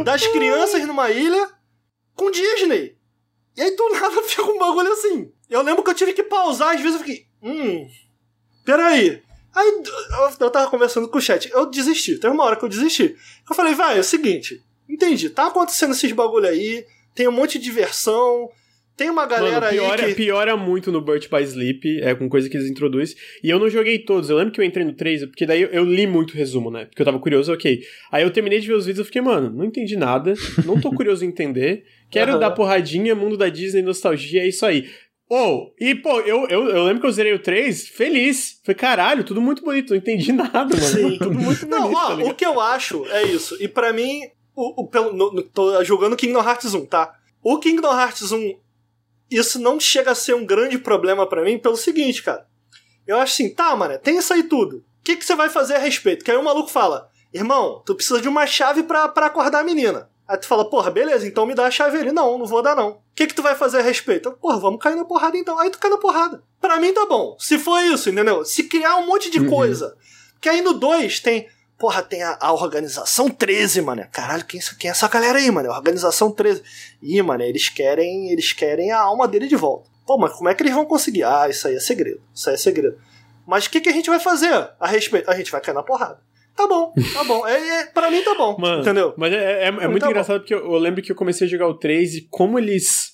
das 0.04 0.26
crianças 0.26 0.86
numa 0.86 1.10
ilha 1.10 1.48
com 2.14 2.30
Disney. 2.30 2.96
E 3.56 3.62
aí 3.62 3.76
do 3.76 3.88
nada 3.90 4.22
fica 4.22 4.42
um 4.44 4.58
bagulho 4.58 4.92
assim. 4.92 5.32
Eu 5.52 5.62
lembro 5.62 5.82
que 5.82 5.90
eu 5.90 5.94
tive 5.94 6.12
que 6.12 6.22
pausar, 6.22 6.74
às 6.74 6.80
vezes 6.80 7.00
eu 7.00 7.06
fiquei. 7.06 7.26
Hum. 7.42 7.88
Peraí. 8.64 9.22
Aí 9.54 9.82
eu 10.40 10.50
tava 10.50 10.70
conversando 10.70 11.08
com 11.08 11.18
o 11.18 11.20
chat. 11.20 11.50
Eu 11.52 11.66
desisti. 11.66 12.18
Tem 12.18 12.30
uma 12.30 12.44
hora 12.44 12.56
que 12.56 12.64
eu 12.64 12.68
desisti. 12.68 13.14
Eu 13.48 13.54
falei, 13.54 13.74
vai, 13.74 13.98
é 13.98 14.00
o 14.00 14.04
seguinte. 14.04 14.62
Entendi. 14.88 15.28
Tá 15.28 15.48
acontecendo 15.48 15.92
esses 15.92 16.10
bagulho 16.12 16.46
aí. 16.46 16.86
Tem 17.14 17.28
um 17.28 17.32
monte 17.32 17.58
de 17.58 17.64
diversão. 17.64 18.50
Tem 18.96 19.08
uma 19.08 19.26
galera 19.26 19.66
Mano, 19.66 19.72
piora, 19.72 20.04
aí 20.04 20.14
que... 20.14 20.22
piora 20.22 20.56
muito 20.56 20.92
no 20.92 21.00
Birth 21.00 21.28
by 21.30 21.42
Sleep, 21.42 22.02
é 22.02 22.14
com 22.14 22.28
coisa 22.28 22.48
que 22.48 22.56
eles 22.56 22.70
introduzem. 22.70 23.16
E 23.42 23.48
eu 23.48 23.58
não 23.58 23.68
joguei 23.68 23.98
todos. 23.98 24.28
Eu 24.28 24.36
lembro 24.36 24.52
que 24.52 24.60
eu 24.60 24.64
entrei 24.64 24.84
no 24.84 24.92
3, 24.92 25.26
porque 25.26 25.46
daí 25.46 25.62
eu, 25.62 25.68
eu, 25.70 25.84
li 25.84 26.06
muito 26.06 26.34
resumo, 26.34 26.70
né? 26.70 26.84
Porque 26.84 27.00
eu 27.00 27.06
tava 27.06 27.18
curioso, 27.18 27.52
ok. 27.52 27.82
Aí 28.10 28.22
eu 28.22 28.30
terminei 28.30 28.60
de 28.60 28.66
ver 28.66 28.74
os 28.74 28.84
vídeos 28.84 29.04
e 29.04 29.06
fiquei, 29.06 29.22
mano, 29.22 29.50
não 29.50 29.64
entendi 29.64 29.96
nada. 29.96 30.34
Não 30.66 30.78
tô 30.78 30.90
curioso 30.92 31.24
em 31.24 31.28
entender. 31.28 31.84
Quero 32.10 32.34
uhum. 32.34 32.38
dar 32.38 32.50
porradinha, 32.50 33.14
mundo 33.14 33.36
da 33.36 33.48
Disney, 33.48 33.80
nostalgia, 33.80 34.42
é 34.42 34.48
isso 34.48 34.64
aí. 34.66 34.90
Oh, 35.34 35.72
e 35.80 35.94
pô, 35.94 36.20
eu, 36.20 36.46
eu, 36.48 36.68
eu 36.68 36.84
lembro 36.84 37.00
que 37.00 37.06
eu 37.06 37.10
zerei 37.10 37.32
o 37.32 37.38
3 37.38 37.88
feliz. 37.88 38.60
Foi 38.62 38.74
caralho, 38.74 39.24
tudo 39.24 39.40
muito 39.40 39.64
bonito, 39.64 39.88
não 39.88 39.96
entendi 39.96 40.30
nada, 40.30 40.76
mano. 40.76 40.76
Sim. 40.76 41.16
Tudo 41.16 41.32
muito 41.32 41.66
bonito. 41.66 41.68
Não, 41.68 41.90
ó, 41.90 42.16
tá 42.16 42.22
o 42.24 42.34
que 42.34 42.44
eu 42.44 42.60
acho 42.60 43.06
é 43.06 43.22
isso. 43.22 43.56
E 43.58 43.66
para 43.66 43.94
mim, 43.94 44.24
o, 44.54 44.82
o, 44.82 44.86
pelo, 44.86 45.14
no, 45.14 45.32
no, 45.32 45.42
tô 45.42 45.82
jogando 45.84 46.18
Kingdom 46.18 46.46
Hearts 46.46 46.74
1, 46.74 46.84
tá? 46.84 47.14
O 47.42 47.58
Kingdom 47.58 47.98
Hearts 47.98 48.30
1, 48.30 48.58
isso 49.30 49.58
não 49.58 49.80
chega 49.80 50.10
a 50.10 50.14
ser 50.14 50.34
um 50.34 50.44
grande 50.44 50.76
problema 50.76 51.26
para 51.26 51.42
mim 51.42 51.58
pelo 51.58 51.78
seguinte, 51.78 52.22
cara. 52.22 52.46
Eu 53.06 53.16
acho 53.16 53.32
assim, 53.32 53.54
tá, 53.54 53.74
mano, 53.74 53.98
tem 53.98 54.18
isso 54.18 54.34
aí 54.34 54.42
tudo. 54.42 54.84
O 55.00 55.02
que, 55.02 55.16
que 55.16 55.24
você 55.24 55.34
vai 55.34 55.48
fazer 55.48 55.76
a 55.76 55.78
respeito? 55.78 56.26
Que 56.26 56.30
aí 56.30 56.36
o 56.36 56.44
maluco 56.44 56.70
fala, 56.70 57.08
irmão, 57.32 57.82
tu 57.86 57.94
precisa 57.94 58.20
de 58.20 58.28
uma 58.28 58.46
chave 58.46 58.82
para 58.82 59.06
acordar 59.06 59.60
a 59.60 59.64
menina. 59.64 60.10
Aí 60.26 60.36
tu 60.38 60.46
fala, 60.46 60.68
porra, 60.68 60.90
beleza, 60.90 61.26
então 61.26 61.44
me 61.44 61.54
dá 61.54 61.66
a 61.66 61.70
chave 61.70 61.98
ali. 61.98 62.12
Não, 62.12 62.38
não 62.38 62.46
vou 62.46 62.62
dar 62.62 62.76
não. 62.76 62.90
O 62.90 63.00
que 63.14 63.26
que 63.26 63.34
tu 63.34 63.42
vai 63.42 63.54
fazer 63.54 63.78
a 63.78 63.82
respeito? 63.82 64.32
Porra, 64.32 64.58
vamos 64.58 64.80
cair 64.80 64.96
na 64.96 65.04
porrada 65.04 65.36
então. 65.36 65.58
Aí 65.58 65.68
tu 65.70 65.78
cai 65.78 65.90
na 65.90 65.98
porrada. 65.98 66.42
Pra 66.60 66.78
mim 66.78 66.92
tá 66.92 67.06
bom. 67.06 67.36
Se 67.38 67.58
for 67.58 67.82
isso, 67.82 68.08
entendeu? 68.08 68.44
Se 68.44 68.64
criar 68.64 68.96
um 68.96 69.06
monte 69.06 69.30
de 69.30 69.40
uhum. 69.40 69.50
coisa. 69.50 69.96
Que 70.40 70.48
aí 70.48 70.62
no 70.62 70.74
2 70.74 71.20
tem. 71.20 71.48
Porra, 71.78 72.02
tem 72.02 72.22
a, 72.22 72.38
a, 72.40 72.52
Organização 72.52 73.28
13, 73.28 73.82
mano. 73.82 74.06
Caralho, 74.12 74.44
quem, 74.44 74.60
quem 74.78 74.88
é 74.88 74.92
essa 74.92 75.08
galera 75.08 75.38
aí, 75.38 75.50
mano? 75.50 75.68
Organização 75.70 76.30
13. 76.30 76.62
Ih, 77.02 77.22
mano, 77.22 77.42
eles 77.42 77.68
querem. 77.68 78.30
Eles 78.30 78.52
querem 78.52 78.92
a 78.92 79.00
alma 79.00 79.26
dele 79.26 79.48
de 79.48 79.56
volta. 79.56 79.90
Pô, 80.06 80.16
mas 80.16 80.32
como 80.32 80.48
é 80.48 80.54
que 80.54 80.62
eles 80.62 80.74
vão 80.74 80.84
conseguir? 80.84 81.24
Ah, 81.24 81.48
isso 81.48 81.66
aí 81.66 81.74
é 81.74 81.80
segredo. 81.80 82.20
Isso 82.34 82.48
aí 82.48 82.54
é 82.54 82.58
segredo. 82.58 82.98
Mas 83.46 83.66
o 83.66 83.70
que, 83.70 83.80
que 83.80 83.88
a 83.88 83.92
gente 83.92 84.08
vai 84.08 84.20
fazer 84.20 84.70
a 84.78 84.86
respeito? 84.86 85.30
A 85.30 85.36
gente 85.36 85.50
vai 85.50 85.60
cair 85.60 85.74
na 85.74 85.82
porrada. 85.82 86.20
Tá 86.56 86.66
bom, 86.66 86.92
tá 87.14 87.24
bom. 87.24 87.46
É, 87.46 87.80
é, 87.80 87.86
pra 87.86 88.10
mim 88.10 88.22
tá 88.22 88.34
bom, 88.34 88.56
Mano, 88.58 88.82
entendeu? 88.82 89.14
Mas 89.16 89.32
é, 89.32 89.64
é, 89.64 89.66
é 89.66 89.88
muito 89.88 90.00
tá 90.02 90.10
engraçado 90.10 90.36
bom. 90.36 90.40
porque 90.40 90.54
eu, 90.54 90.58
eu, 90.58 90.78
lembro 90.78 91.02
que 91.02 91.10
eu 91.10 91.16
comecei 91.16 91.46
a 91.46 91.50
jogar 91.50 91.68
o 91.68 91.74
3 91.74 92.16
e 92.16 92.28
como 92.30 92.58
eles. 92.58 93.12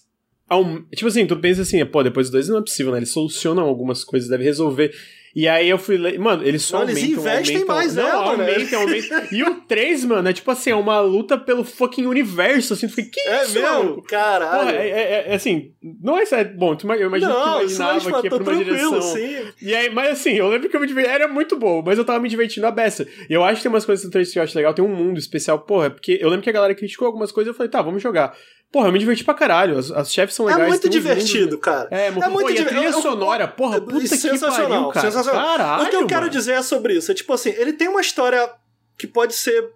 Tipo 0.95 1.09
assim, 1.09 1.26
tu 1.26 1.36
pensa 1.36 1.62
assim, 1.62 1.84
pô, 1.84 2.03
depois 2.03 2.28
do 2.28 2.32
2 2.32 2.49
não 2.49 2.59
é 2.59 2.62
possível, 2.62 2.93
né? 2.93 2.99
Eles 2.99 3.12
solucionam 3.12 3.64
algumas 3.64 4.03
coisas, 4.03 4.28
deve 4.28 4.45
resolver. 4.45 4.93
E 5.35 5.47
aí 5.47 5.68
eu 5.68 5.79
fui. 5.79 5.99
Mano, 6.18 6.45
eles 6.45 6.62
só 6.62 6.79
não, 6.79 6.89
aumentam. 6.89 7.03
Eles 7.03 7.18
investem 7.18 7.57
aumentam, 7.57 7.76
mais, 7.76 7.95
não, 7.95 8.09
ela, 8.09 8.31
aumentam, 8.31 8.87
né? 8.87 8.97
aumentam. 8.97 9.22
E 9.33 9.43
o 9.43 9.55
3, 9.62 10.05
mano, 10.05 10.29
é 10.29 10.33
tipo 10.33 10.51
assim, 10.51 10.70
é 10.70 10.74
uma 10.74 11.01
luta 11.01 11.37
pelo 11.37 11.64
fucking 11.64 12.07
universo, 12.07 12.74
assim. 12.74 12.89
Tu 12.89 12.95
fica, 12.95 13.11
que 13.12 13.20
é 13.20 13.45
isso, 13.45 13.61
mesmo? 13.61 14.03
Caralho. 14.03 14.59
Porra, 14.59 14.72
é, 14.72 14.89
é, 14.89 15.24
é, 15.29 15.35
assim, 15.35 15.72
não 15.83 16.18
é. 16.18 16.24
É, 16.31 16.45
bom, 16.45 16.76
tu, 16.76 16.91
eu 16.93 17.09
imagino 17.09 17.33
não, 17.33 17.39
que 17.39 17.66
tu 17.66 17.72
imaginava 17.72 18.20
que 18.20 18.26
ia 18.26 18.31
pra 18.31 18.53
uma 18.53 18.64
direção. 18.64 19.03
Sim. 19.03 19.37
E 19.62 19.74
aí, 19.74 19.91
mas 19.91 20.11
assim, 20.11 20.33
eu 20.33 20.49
lembro 20.49 20.68
que 20.68 20.76
eu 20.76 20.81
me 20.81 20.87
diverti. 20.87 21.09
Era 21.09 21.29
muito 21.29 21.57
bom, 21.57 21.83
mas 21.85 21.99
eu 21.99 22.05
tava 22.05 22.20
me 22.20 22.29
divertindo 22.29 22.66
a 22.66 22.70
beça. 22.70 23.07
E 23.29 23.33
eu 23.33 23.45
acho 23.45 23.57
que 23.57 23.62
tem 23.62 23.70
umas 23.70 23.85
coisas 23.85 24.05
do 24.05 24.11
3 24.11 24.33
que 24.33 24.39
eu 24.39 24.43
acho 24.43 24.57
legal. 24.57 24.74
Tem 24.74 24.85
um 24.85 24.95
mundo 24.95 25.18
especial, 25.18 25.59
porra, 25.61 25.91
porque 25.91 26.18
eu 26.20 26.29
lembro 26.29 26.43
que 26.43 26.51
a 26.51 26.53
galera 26.53 26.74
criticou 26.74 27.07
algumas 27.07 27.33
coisas 27.33 27.49
e 27.49 27.51
eu 27.53 27.57
falei, 27.57 27.70
tá, 27.70 27.83
vamos 27.83 28.03
jogar. 28.03 28.37
Porra, 28.71 28.89
eu 28.89 28.93
me 28.93 28.99
diverti 28.99 29.25
pra 29.25 29.35
caralho. 29.35 29.79
As, 29.79 29.91
as 29.91 30.12
chefes 30.12 30.35
são 30.35 30.45
legais. 30.45 30.64
É 30.64 30.69
muito 30.69 30.89
divertido, 30.89 31.59
cara. 31.59 31.89
É, 31.91 32.09
é 32.09 32.11
muito 32.11 32.49
divertido. 32.49 32.69
A 32.69 32.83
trilha 32.83 32.93
sonora, 32.93 33.49
porra, 33.49 33.81
puta 33.81 34.07
sensacional, 34.07 34.53
que 34.53 34.69
pariu, 34.69 34.89
cara. 34.89 35.11
Sensacional. 35.11 35.47
Caralho, 35.47 35.83
o 35.83 35.89
que 35.89 35.97
eu 35.97 36.01
mano. 36.01 36.09
quero 36.09 36.31
dizer 36.31 36.53
é 36.53 36.62
sobre 36.62 36.95
isso. 36.95 37.11
É 37.11 37.14
tipo 37.14 37.33
assim, 37.33 37.51
ele 37.51 37.73
tem 37.73 37.89
uma 37.89 38.01
história 38.01 38.51
que 38.99 39.07
pode 39.07 39.35
ser 39.35 39.71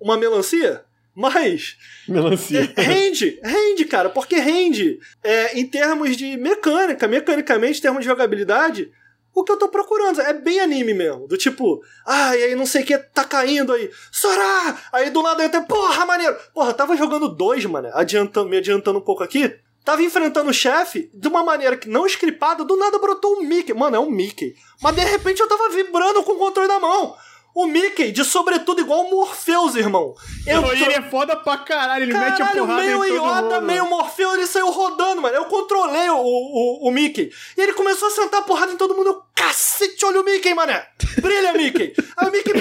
uma 0.00 0.16
melancia, 0.16 0.84
mas. 1.14 1.76
Melancia. 2.06 2.72
Rende, 2.76 3.40
rende, 3.42 3.84
cara, 3.84 4.10
porque 4.10 4.36
rende. 4.36 5.00
É, 5.24 5.58
em 5.58 5.66
termos 5.66 6.16
de 6.16 6.36
mecânica, 6.36 7.08
mecanicamente, 7.08 7.80
em 7.80 7.82
termos 7.82 8.00
de 8.02 8.06
jogabilidade, 8.06 8.92
o 9.36 9.44
que 9.44 9.52
eu 9.52 9.58
tô 9.58 9.68
procurando. 9.68 10.20
É 10.22 10.32
bem 10.32 10.60
anime 10.60 10.94
mesmo. 10.94 11.28
Do 11.28 11.36
tipo, 11.36 11.82
ai, 12.06 12.42
ah, 12.42 12.46
aí 12.46 12.54
não 12.54 12.64
sei 12.64 12.82
o 12.82 12.86
que 12.86 12.96
tá 12.96 13.22
caindo 13.22 13.72
aí. 13.72 13.90
Sora! 14.10 14.76
Aí 14.90 15.10
do 15.10 15.20
lado 15.20 15.42
eu 15.42 15.46
até, 15.46 15.60
porra, 15.60 16.06
maneiro! 16.06 16.34
Porra, 16.54 16.72
tava 16.72 16.96
jogando 16.96 17.28
dois, 17.28 17.64
mano, 17.66 17.90
adiantando, 17.92 18.48
me 18.48 18.56
adiantando 18.56 18.98
um 18.98 19.02
pouco 19.02 19.22
aqui. 19.22 19.54
Tava 19.84 20.02
enfrentando 20.02 20.50
o 20.50 20.54
chefe 20.54 21.10
de 21.14 21.28
uma 21.28 21.44
maneira 21.44 21.76
que 21.76 21.88
não 21.88 22.06
scripada, 22.06 22.64
do 22.64 22.76
nada 22.76 22.98
brotou 22.98 23.36
um 23.36 23.42
Mickey. 23.42 23.74
Mano, 23.74 23.96
é 23.96 24.00
um 24.00 24.10
Mickey. 24.10 24.56
Mas 24.82 24.96
de 24.96 25.04
repente 25.04 25.40
eu 25.40 25.48
tava 25.48 25.68
vibrando 25.68 26.24
com 26.24 26.32
o 26.32 26.38
controle 26.38 26.66
na 26.66 26.80
mão. 26.80 27.14
O 27.56 27.64
Mickey, 27.64 28.12
de 28.12 28.22
sobretudo, 28.22 28.82
igual 28.82 29.06
o 29.06 29.10
Morpheus, 29.10 29.76
irmão. 29.76 30.14
Eu 30.46 30.62
tô... 30.62 30.72
Ele 30.72 30.92
é 30.92 31.00
foda 31.00 31.34
pra 31.34 31.56
caralho, 31.56 32.02
ele 32.02 32.12
caralho, 32.12 32.32
mete 32.32 32.42
a 32.42 32.46
porrada 32.48 32.82
meio 32.82 33.02
em 33.02 33.16
todo 33.16 33.26
Yoda, 33.26 33.42
mundo. 33.42 33.62
meio 33.62 33.86
Morpheus, 33.86 34.34
ele 34.34 34.46
saiu 34.46 34.70
rodando, 34.70 35.22
mano. 35.22 35.34
Eu 35.34 35.46
controlei 35.46 36.10
o, 36.10 36.18
o, 36.18 36.86
o, 36.86 36.90
Mickey. 36.90 37.32
E 37.56 37.60
ele 37.62 37.72
começou 37.72 38.08
a 38.08 38.10
sentar 38.10 38.40
a 38.40 38.42
porrada 38.42 38.72
em 38.72 38.76
todo 38.76 38.94
mundo. 38.94 39.06
Eu, 39.06 39.22
cacete, 39.34 40.04
olha 40.04 40.20
o 40.20 40.24
Mickey, 40.46 40.54
mané. 40.54 40.86
Brilha, 41.20 41.52
Mickey. 41.52 41.92
Aí 42.16 42.28
o 42.28 42.32
Mickey, 42.32 42.52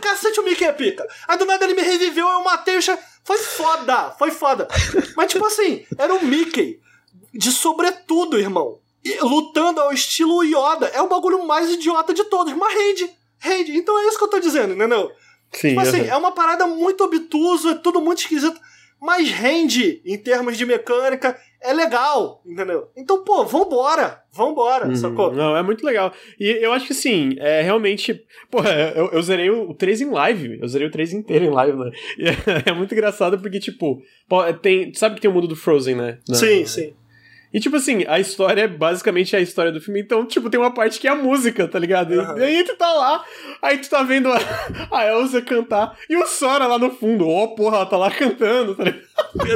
cacete, 0.00 0.40
o 0.40 0.44
Mickey 0.44 0.64
é 0.64 0.72
pica. 0.72 1.06
Aí 1.26 1.38
do 1.38 1.44
nada 1.44 1.64
ele 1.64 1.74
me 1.74 1.82
reviveu, 1.82 2.28
eu 2.28 2.42
matei 2.42 2.76
o 2.76 2.82
chefe. 2.82 3.02
Foi 3.24 3.38
foda, 3.38 4.10
foi 4.18 4.30
foda. 4.30 4.68
Mas 5.16 5.32
tipo 5.32 5.44
assim, 5.46 5.84
era 5.98 6.14
o 6.14 6.24
Mickey. 6.24 6.80
De 7.32 7.50
sobretudo, 7.50 8.38
irmão. 8.38 8.80
E, 9.04 9.18
lutando 9.20 9.80
ao 9.80 9.92
estilo 9.92 10.42
Yoda. 10.42 10.86
É 10.88 11.00
o 11.00 11.08
bagulho 11.08 11.44
mais 11.46 11.70
idiota 11.70 12.12
de 12.12 12.24
todos, 12.24 12.52
mas 12.54 12.74
rende 12.74 13.16
rende. 13.38 13.76
Então 13.76 13.98
é 13.98 14.06
isso 14.06 14.18
que 14.18 14.24
eu 14.24 14.28
tô 14.28 14.40
dizendo, 14.40 14.74
entendeu? 14.74 15.10
Sim, 15.52 15.68
tipo 15.68 15.80
assim, 15.80 16.06
é 16.06 16.16
uma 16.16 16.32
parada 16.32 16.66
muito 16.66 17.04
obtusa, 17.04 17.70
é 17.70 17.74
tudo 17.74 18.00
muito 18.00 18.18
esquisito, 18.18 18.60
mas 19.00 19.30
rende 19.30 20.02
em 20.04 20.18
termos 20.18 20.56
de 20.56 20.66
mecânica, 20.66 21.38
é 21.66 21.72
legal, 21.72 22.40
entendeu? 22.46 22.88
Então, 22.96 23.24
pô, 23.24 23.44
vambora, 23.44 24.22
vambora, 24.32 24.86
uhum. 24.86 24.96
sacou? 24.96 25.32
Não, 25.32 25.56
é 25.56 25.62
muito 25.62 25.84
legal. 25.84 26.12
E 26.38 26.48
eu 26.48 26.72
acho 26.72 26.86
que 26.86 26.92
assim, 26.92 27.34
é 27.38 27.62
realmente. 27.62 28.24
Porra, 28.50 28.70
eu, 28.94 29.10
eu 29.10 29.22
zerei 29.22 29.50
o 29.50 29.74
3 29.74 30.02
em 30.02 30.10
live, 30.10 30.58
eu 30.60 30.68
zerei 30.68 30.86
o 30.86 30.90
3 30.90 31.12
inteiro 31.12 31.44
em 31.44 31.50
live, 31.50 31.76
né? 31.76 31.90
É, 32.20 32.70
é, 32.70 32.72
muito 32.72 32.94
engraçado 32.94 33.38
porque, 33.38 33.58
tipo, 33.58 34.00
tem. 34.62 34.94
Sabe 34.94 35.16
que 35.16 35.20
tem 35.20 35.30
o 35.30 35.34
mundo 35.34 35.48
do 35.48 35.56
Frozen, 35.56 35.96
né? 35.96 36.18
sim, 36.32 36.64
sim. 36.64 36.94
E, 37.52 37.60
tipo 37.60 37.76
assim, 37.76 38.04
a 38.06 38.20
história 38.20 38.62
é 38.62 38.68
basicamente 38.68 39.34
a 39.34 39.40
história 39.40 39.72
do 39.72 39.80
filme. 39.80 40.00
Então, 40.00 40.26
tipo, 40.26 40.50
tem 40.50 40.60
uma 40.60 40.74
parte 40.74 41.00
que 41.00 41.08
é 41.08 41.10
a 41.10 41.14
música, 41.14 41.66
tá 41.66 41.78
ligado? 41.78 42.12
Uhum. 42.12 42.38
E 42.38 42.42
aí 42.42 42.64
tu 42.64 42.76
tá 42.76 42.92
lá, 42.92 43.24
aí 43.62 43.78
tu 43.78 43.88
tá 43.88 44.02
vendo 44.02 44.30
a, 44.30 44.38
a 44.92 45.06
Elsa 45.06 45.40
cantar 45.40 45.96
e 46.10 46.16
o 46.16 46.26
Sora 46.26 46.66
lá 46.66 46.78
no 46.78 46.90
fundo. 46.90 47.26
Ó, 47.26 47.44
oh, 47.44 47.54
porra, 47.54 47.76
ela 47.76 47.86
tá 47.86 47.96
lá 47.96 48.10
cantando, 48.10 48.74
tá 48.74 48.84
ligado? 48.84 49.05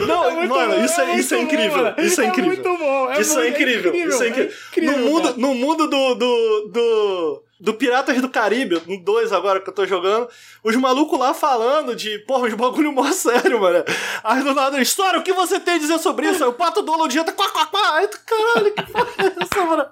Não, 0.07 0.25
é 0.25 0.47
mano, 0.47 0.75
bom, 0.75 0.85
isso 0.85 1.01
é, 1.01 1.11
é 1.11 1.17
isso 1.17 1.35
é 1.35 1.41
incrível. 1.41 1.95
Isso 1.99 2.21
é, 2.21 2.25
é 2.25 2.29
incrível. 2.29 2.53
Muito 2.53 2.79
bom. 2.79 3.11
É 3.11 3.21
isso 3.21 3.35
muito, 3.35 3.47
é 3.47 3.49
incrível. 3.51 3.89
incrível. 3.91 4.09
Isso 4.09 4.23
é 4.23 4.29
incrível. 4.29 4.53
incrível 4.71 4.99
no 4.99 5.05
mundo, 5.05 5.35
no 5.37 5.55
mundo 5.55 5.87
do, 5.89 6.15
do, 6.15 6.69
do 6.69 7.43
do 7.61 7.75
Piratas 7.75 8.21
do 8.21 8.29
Caribe, 8.29 8.81
no 8.87 8.99
2 8.99 9.33
agora 9.33 9.61
que 9.61 9.69
eu 9.69 9.75
tô 9.75 9.87
jogando, 9.87 10.27
os 10.65 10.75
malucos 10.77 11.19
lá 11.19 11.35
falando 11.35 11.95
de, 11.95 12.19
porra, 12.21 12.49
uns 12.49 12.55
bagulho 12.55 12.91
mó 12.91 13.05
sério, 13.13 13.61
mano. 13.61 13.85
Aí 14.25 14.43
do 14.43 14.55
nada, 14.55 14.81
história, 14.81 15.21
o 15.21 15.23
que 15.23 15.33
você 15.33 15.61
tem 15.61 15.75
a 15.75 15.79
dizer 15.79 15.99
sobre 15.99 16.29
isso? 16.29 16.43
Aí 16.43 16.49
o 16.49 16.55
pato 16.55 16.81
do 16.81 16.91
Olodianta, 16.91 17.33
quá, 17.33 17.51
quá, 17.51 17.67
quá. 17.67 17.97
Aí 17.97 18.09
tu, 18.09 18.19
caralho, 18.25 18.73
que 18.73 18.83
porra 18.91 19.09
é 19.19 19.43
essa, 19.43 19.65
mano? 19.65 19.87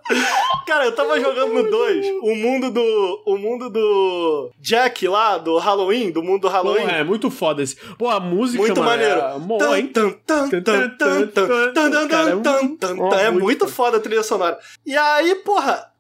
Cara, 0.66 0.86
eu 0.86 0.92
tava 0.92 1.20
jogando 1.20 1.52
no 1.52 1.70
2, 1.70 2.06
o 2.22 2.34
mundo 2.34 2.70
do. 2.70 3.22
O 3.26 3.36
mundo 3.36 3.68
do. 3.68 4.50
Jack 4.58 5.06
lá, 5.06 5.36
do 5.36 5.58
Halloween, 5.58 6.10
do 6.10 6.22
mundo 6.22 6.42
do 6.42 6.48
Halloween. 6.48 6.86
Pô, 6.86 6.90
é 6.90 7.04
muito 7.04 7.30
foda 7.30 7.62
esse. 7.62 7.76
Pô, 7.98 8.08
a 8.08 8.18
música. 8.18 8.62
Muito 8.62 8.80
mano, 8.80 8.90
maneiro. 8.90 9.20
É, 9.20 9.38
é 13.20 13.30
muito 13.30 13.68
foda 13.68 13.96
a 13.96 14.00
trilha 14.00 14.22
sonora. 14.22 14.58
E 14.84 14.96
aí, 14.96 15.34
porra 15.36 15.92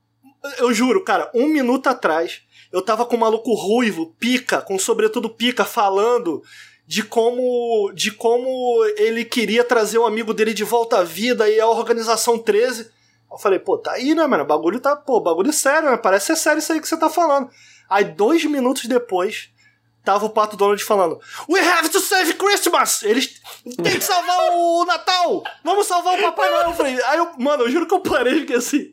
eu 0.58 0.72
juro, 0.72 1.02
cara, 1.02 1.30
um 1.34 1.46
minuto 1.46 1.88
atrás, 1.88 2.42
eu 2.72 2.82
tava 2.82 3.04
com 3.04 3.16
um 3.16 3.20
maluco 3.20 3.52
ruivo, 3.54 4.14
pica, 4.18 4.60
com 4.60 4.78
sobretudo 4.78 5.28
pica, 5.28 5.64
falando 5.64 6.42
de 6.86 7.02
como 7.02 7.92
de 7.92 8.10
como 8.10 8.48
ele 8.96 9.24
queria 9.24 9.62
trazer 9.62 9.98
um 9.98 10.06
amigo 10.06 10.32
dele 10.32 10.54
de 10.54 10.64
volta 10.64 10.98
à 10.98 11.04
vida 11.04 11.48
e 11.48 11.60
a 11.60 11.66
organização 11.66 12.38
13. 12.38 12.90
Eu 13.30 13.36
falei, 13.36 13.58
pô, 13.58 13.76
tá 13.76 13.92
aí, 13.92 14.14
né, 14.14 14.26
mano? 14.26 14.44
O 14.44 14.46
bagulho 14.46 14.80
tá, 14.80 14.96
pô, 14.96 15.20
bagulho 15.20 15.52
sério, 15.52 15.90
né? 15.90 15.96
Parece 15.98 16.26
ser 16.26 16.36
sério 16.36 16.60
isso 16.60 16.72
aí 16.72 16.80
que 16.80 16.88
você 16.88 16.96
tá 16.96 17.10
falando. 17.10 17.50
Aí, 17.90 18.04
dois 18.04 18.44
minutos 18.44 18.86
depois, 18.86 19.50
tava 20.08 20.24
o 20.24 20.30
Pato 20.30 20.56
Donald 20.56 20.82
falando: 20.82 21.20
We 21.50 21.60
have 21.60 21.90
to 21.90 22.00
save 22.00 22.32
Christmas! 22.34 23.02
Eles 23.02 23.40
têm 23.62 23.98
que 23.98 24.00
salvar 24.00 24.38
o 24.52 24.86
Natal! 24.86 25.44
Vamos 25.62 25.86
salvar 25.86 26.18
o 26.18 26.22
Papai 26.22 26.50
Noel! 26.50 26.74
Aí 27.06 27.18
eu, 27.18 27.32
mano, 27.38 27.64
eu 27.64 27.70
juro 27.70 27.86
que 27.86 27.92
eu 27.92 28.00
parei 28.00 28.38
porque 28.38 28.54
assim. 28.54 28.90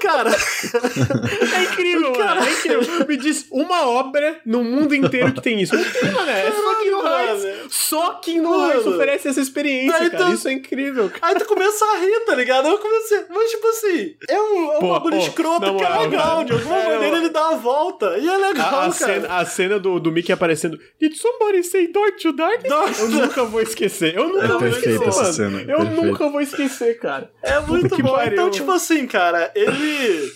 Cara, 0.00 0.30
é 0.30 1.62
incrível, 1.64 2.12
cara, 2.12 2.40
mano. 2.40 2.46
É 2.46 2.52
incrível. 2.52 3.06
Me 3.06 3.16
diz 3.16 3.46
uma 3.50 3.86
obra 3.88 4.40
no 4.44 4.62
mundo 4.62 4.94
inteiro 4.94 5.32
que 5.32 5.40
tem 5.40 5.60
isso. 5.60 5.74
Não 5.74 5.84
tem, 5.84 6.10
mano. 6.10 6.30
É 6.30 6.50
só 6.52 6.74
Kingdom 6.76 7.06
Hearts. 7.06 7.44
Só 7.70 8.14
Kingdom 8.14 8.70
Hearts 8.70 8.86
oferece 8.86 9.28
essa 9.28 9.40
experiência, 9.40 9.96
Aí 9.96 10.10
cara. 10.10 10.26
Tu... 10.26 10.32
Isso 10.32 10.48
é 10.48 10.52
incrível. 10.52 11.10
Cara. 11.10 11.32
Aí 11.32 11.34
tu 11.38 11.44
começa 11.46 11.84
a 11.84 11.98
rir, 11.98 12.20
tá 12.26 12.34
ligado? 12.34 12.68
Eu 12.68 12.78
comecei. 12.78 13.24
Mas, 13.28 13.50
tipo 13.50 13.66
assim, 13.68 14.16
é 14.28 14.40
um, 14.40 14.72
é 14.72 14.76
um 14.76 14.80
pô, 14.80 14.88
bagulho 14.90 15.16
pô, 15.16 15.22
escroto 15.22 15.76
que 15.76 15.84
é 15.84 15.98
legal. 15.98 16.44
De 16.44 16.52
alguma 16.52 16.78
é, 16.78 16.94
maneira 16.94 17.16
ele 17.18 17.28
dá 17.28 17.48
a 17.48 17.54
volta. 17.56 18.18
E 18.18 18.28
é 18.28 18.36
legal, 18.36 18.80
a, 18.80 18.86
a 18.86 18.92
cara. 18.92 18.92
Cena, 18.92 19.36
a 19.36 19.44
cena 19.44 19.78
do, 19.78 19.98
do 19.98 20.12
Mickey 20.12 20.32
aparecendo. 20.32 20.78
Did 21.00 21.14
somebody 21.14 21.62
say 21.64 21.88
Dark 21.88 22.16
to 22.18 22.32
Dark? 22.32 22.62
Dark. 22.62 22.98
Eu 22.98 23.08
nunca 23.08 23.44
vou 23.44 23.60
esquecer. 23.60 24.16
Eu 24.16 24.28
nunca 24.28 24.44
é 24.44 24.48
vou 24.48 24.68
esquecer, 24.68 24.98
mano. 24.98 25.32
Cena. 25.32 25.60
Eu 25.62 25.78
Perfeito. 25.78 26.02
nunca 26.02 26.28
vou 26.28 26.40
esquecer, 26.40 26.98
cara. 26.98 27.30
É 27.42 27.60
muito 27.60 27.96
bom. 28.02 28.20
Então, 28.22 28.50
tipo 28.50 28.70
assim, 28.70 29.06
cara, 29.06 29.31
ele. 29.54 30.32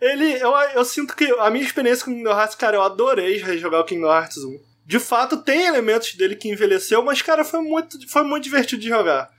Ele. 0.00 0.32
Eu, 0.34 0.52
eu 0.74 0.84
sinto 0.84 1.16
que 1.16 1.24
a 1.38 1.50
minha 1.50 1.64
experiência 1.64 2.04
com 2.04 2.12
Kingdom 2.12 2.30
Hearts, 2.30 2.56
cara, 2.56 2.76
eu 2.76 2.82
adorei 2.82 3.38
rejogar 3.38 3.80
o 3.80 3.84
Kingdom 3.84 4.12
Hearts 4.12 4.38
1. 4.38 4.58
De 4.86 4.98
fato, 4.98 5.38
tem 5.38 5.66
elementos 5.66 6.14
dele 6.14 6.36
que 6.36 6.48
envelheceu, 6.48 7.02
mas, 7.02 7.22
cara, 7.22 7.42
foi 7.42 7.60
muito, 7.60 7.98
foi 8.08 8.22
muito 8.22 8.44
divertido 8.44 8.82
de 8.82 8.88
jogar. 8.88 9.32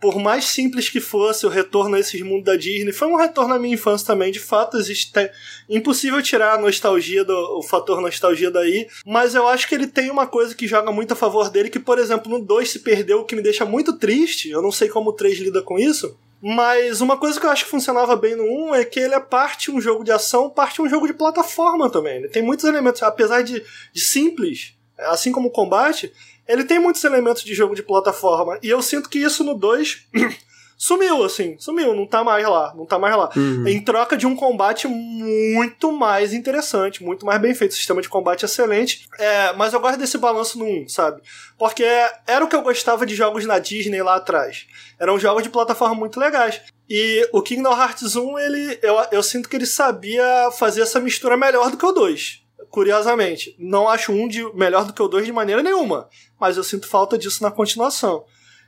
Por 0.00 0.18
mais 0.18 0.44
simples 0.44 0.88
que 0.88 1.00
fosse 1.00 1.46
o 1.46 1.48
retorno 1.48 1.96
a 1.96 2.00
esses 2.00 2.20
mundos 2.20 2.44
da 2.44 2.56
Disney, 2.56 2.92
foi 2.92 3.08
um 3.08 3.16
retorno 3.16 3.54
à 3.54 3.58
minha 3.58 3.74
infância 3.74 4.06
também. 4.06 4.30
De 4.30 4.38
fato, 4.38 4.76
existe. 4.76 5.12
Tem, 5.12 5.28
impossível 5.68 6.22
tirar 6.22 6.54
a 6.54 6.58
nostalgia, 6.58 7.24
do, 7.24 7.58
o 7.58 7.62
fator 7.62 8.00
nostalgia 8.00 8.50
daí. 8.50 8.86
Mas 9.06 9.34
eu 9.34 9.46
acho 9.46 9.66
que 9.68 9.74
ele 9.74 9.86
tem 9.86 10.10
uma 10.10 10.26
coisa 10.26 10.54
que 10.54 10.66
joga 10.66 10.92
muito 10.92 11.12
a 11.12 11.16
favor 11.16 11.50
dele, 11.50 11.70
que, 11.70 11.78
por 11.78 11.98
exemplo, 11.98 12.30
no 12.30 12.44
2 12.44 12.70
se 12.70 12.78
perdeu, 12.80 13.20
o 13.20 13.24
que 13.24 13.36
me 13.36 13.42
deixa 13.42 13.64
muito 13.64 13.98
triste. 13.98 14.50
Eu 14.50 14.62
não 14.62 14.72
sei 14.72 14.88
como 14.88 15.10
o 15.10 15.14
3 15.14 15.38
lida 15.38 15.62
com 15.62 15.78
isso 15.78 16.16
mas 16.48 17.00
uma 17.00 17.16
coisa 17.16 17.40
que 17.40 17.44
eu 17.44 17.50
acho 17.50 17.64
que 17.64 17.70
funcionava 17.72 18.14
bem 18.14 18.36
no 18.36 18.44
1 18.44 18.74
é 18.76 18.84
que 18.84 19.00
ele 19.00 19.16
é 19.16 19.18
parte 19.18 19.68
um 19.68 19.80
jogo 19.80 20.04
de 20.04 20.12
ação, 20.12 20.48
parte 20.48 20.80
um 20.80 20.88
jogo 20.88 21.08
de 21.08 21.12
plataforma 21.12 21.90
também. 21.90 22.18
Ele 22.18 22.28
tem 22.28 22.40
muitos 22.40 22.64
elementos, 22.64 23.02
apesar 23.02 23.42
de, 23.42 23.64
de 23.92 24.00
simples, 24.00 24.76
assim 24.96 25.32
como 25.32 25.48
o 25.48 25.50
combate, 25.50 26.12
ele 26.46 26.62
tem 26.62 26.78
muitos 26.78 27.02
elementos 27.02 27.42
de 27.42 27.52
jogo 27.52 27.74
de 27.74 27.82
plataforma. 27.82 28.60
E 28.62 28.70
eu 28.70 28.80
sinto 28.80 29.08
que 29.08 29.18
isso 29.18 29.42
no 29.42 29.54
2 29.54 30.06
sumiu, 30.76 31.24
assim, 31.24 31.56
sumiu, 31.58 31.94
não 31.94 32.06
tá 32.06 32.22
mais 32.22 32.46
lá, 32.46 32.74
não 32.76 32.84
tá 32.84 32.98
mais 32.98 33.16
lá. 33.16 33.30
Uhum. 33.34 33.66
Em 33.66 33.80
troca 33.80 34.16
de 34.16 34.26
um 34.26 34.36
combate 34.36 34.86
muito 34.86 35.90
mais 35.90 36.32
interessante, 36.32 37.02
muito 37.02 37.24
mais 37.24 37.40
bem 37.40 37.54
feito, 37.54 37.74
sistema 37.74 38.02
de 38.02 38.08
combate 38.08 38.44
excelente. 38.44 39.08
É, 39.18 39.52
mas 39.54 39.72
eu 39.72 39.80
gosto 39.80 39.98
desse 39.98 40.18
balanço 40.18 40.58
no 40.58 40.66
1, 40.66 40.88
sabe? 40.88 41.22
Porque 41.58 41.84
era 42.26 42.44
o 42.44 42.48
que 42.48 42.56
eu 42.56 42.62
gostava 42.62 43.06
de 43.06 43.14
jogos 43.14 43.46
na 43.46 43.58
Disney 43.58 44.02
lá 44.02 44.16
atrás. 44.16 44.66
Eram 44.98 45.18
jogos 45.18 45.42
de 45.42 45.48
plataforma 45.48 45.94
muito 45.94 46.20
legais. 46.20 46.60
E 46.88 47.28
o 47.32 47.42
Kingdom 47.42 47.76
Hearts 47.76 48.14
1, 48.14 48.38
ele, 48.38 48.78
eu, 48.82 48.96
eu 49.10 49.22
sinto 49.22 49.48
que 49.48 49.56
ele 49.56 49.66
sabia 49.66 50.50
fazer 50.52 50.82
essa 50.82 51.00
mistura 51.00 51.36
melhor 51.36 51.70
do 51.70 51.76
que 51.76 51.86
o 51.86 51.92
2 51.92 52.46
curiosamente. 52.68 53.56
Não 53.58 53.88
acho 53.88 54.12
um 54.12 54.28
de 54.28 54.44
melhor 54.52 54.84
do 54.84 54.92
que 54.92 55.00
o 55.00 55.08
2 55.08 55.24
de 55.24 55.32
maneira 55.32 55.62
nenhuma, 55.62 56.10
mas 56.38 56.58
eu 56.58 56.64
sinto 56.64 56.86
falta 56.86 57.16
disso 57.16 57.42
na 57.42 57.50
continuação. 57.50 58.24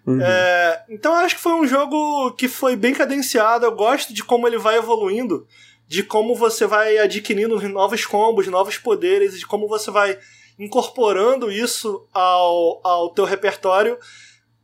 Uhum. 0.08 0.22
É, 0.22 0.84
então 0.88 1.12
eu 1.12 1.18
acho 1.18 1.36
que 1.36 1.42
foi 1.42 1.52
um 1.52 1.66
jogo 1.66 2.32
que 2.32 2.48
foi 2.48 2.74
bem 2.74 2.94
cadenciado. 2.94 3.66
Eu 3.66 3.72
gosto 3.72 4.14
de 4.14 4.24
como 4.24 4.46
ele 4.46 4.56
vai 4.56 4.78
evoluindo, 4.78 5.46
de 5.86 6.02
como 6.02 6.34
você 6.34 6.66
vai 6.66 6.96
adquirindo 6.96 7.60
novos 7.68 8.06
combos, 8.06 8.46
novos 8.46 8.78
poderes, 8.78 9.38
de 9.38 9.46
como 9.46 9.68
você 9.68 9.90
vai 9.90 10.18
incorporando 10.58 11.52
isso 11.52 12.06
ao, 12.12 12.80
ao 12.82 13.10
teu 13.10 13.26
repertório. 13.26 13.98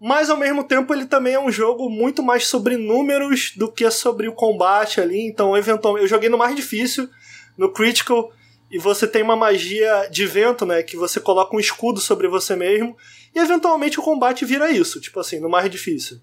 Mas 0.00 0.30
ao 0.30 0.36
mesmo 0.38 0.64
tempo 0.64 0.94
ele 0.94 1.04
também 1.04 1.34
é 1.34 1.40
um 1.40 1.52
jogo 1.52 1.90
muito 1.90 2.22
mais 2.22 2.46
sobre 2.46 2.78
números 2.78 3.52
do 3.54 3.70
que 3.70 3.88
sobre 3.90 4.26
o 4.26 4.32
combate 4.32 4.98
ali. 4.98 5.26
Então, 5.26 5.54
eventualmente, 5.54 6.04
eu 6.04 6.08
joguei 6.08 6.30
no 6.30 6.38
mais 6.38 6.56
difícil, 6.56 7.08
no 7.56 7.70
Critical, 7.70 8.32
e 8.70 8.78
você 8.78 9.06
tem 9.06 9.22
uma 9.22 9.36
magia 9.36 10.08
de 10.10 10.26
vento, 10.26 10.64
né? 10.64 10.82
Que 10.82 10.96
você 10.96 11.20
coloca 11.20 11.54
um 11.54 11.60
escudo 11.60 12.00
sobre 12.00 12.28
você 12.28 12.56
mesmo. 12.56 12.96
E 13.34 13.38
eventualmente 13.38 13.98
o 13.98 14.02
combate 14.02 14.44
vira 14.44 14.70
isso, 14.70 15.00
tipo 15.00 15.18
assim, 15.18 15.40
no 15.40 15.48
mais 15.48 15.70
difícil. 15.70 16.20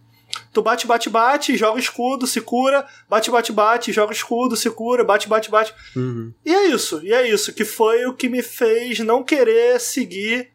Tu 0.53 0.61
bate, 0.61 0.87
bate, 0.87 1.09
bate, 1.09 1.57
joga 1.57 1.79
escudo, 1.79 2.25
se 2.25 2.39
cura, 2.39 2.85
bate, 3.09 3.29
bate, 3.29 3.51
bate, 3.51 3.91
joga 3.91 4.13
escudo, 4.13 4.55
se 4.55 4.69
cura, 4.69 5.03
bate, 5.03 5.27
bate, 5.27 5.51
bate. 5.51 5.73
Uhum. 5.95 6.33
E 6.45 6.53
é 6.53 6.67
isso, 6.67 7.01
e 7.03 7.13
é 7.13 7.27
isso, 7.27 7.53
que 7.53 7.65
foi 7.65 8.05
o 8.05 8.13
que 8.13 8.29
me 8.29 8.41
fez 8.41 8.99
não 8.99 9.23
querer 9.23 9.79
seguir 9.79 10.49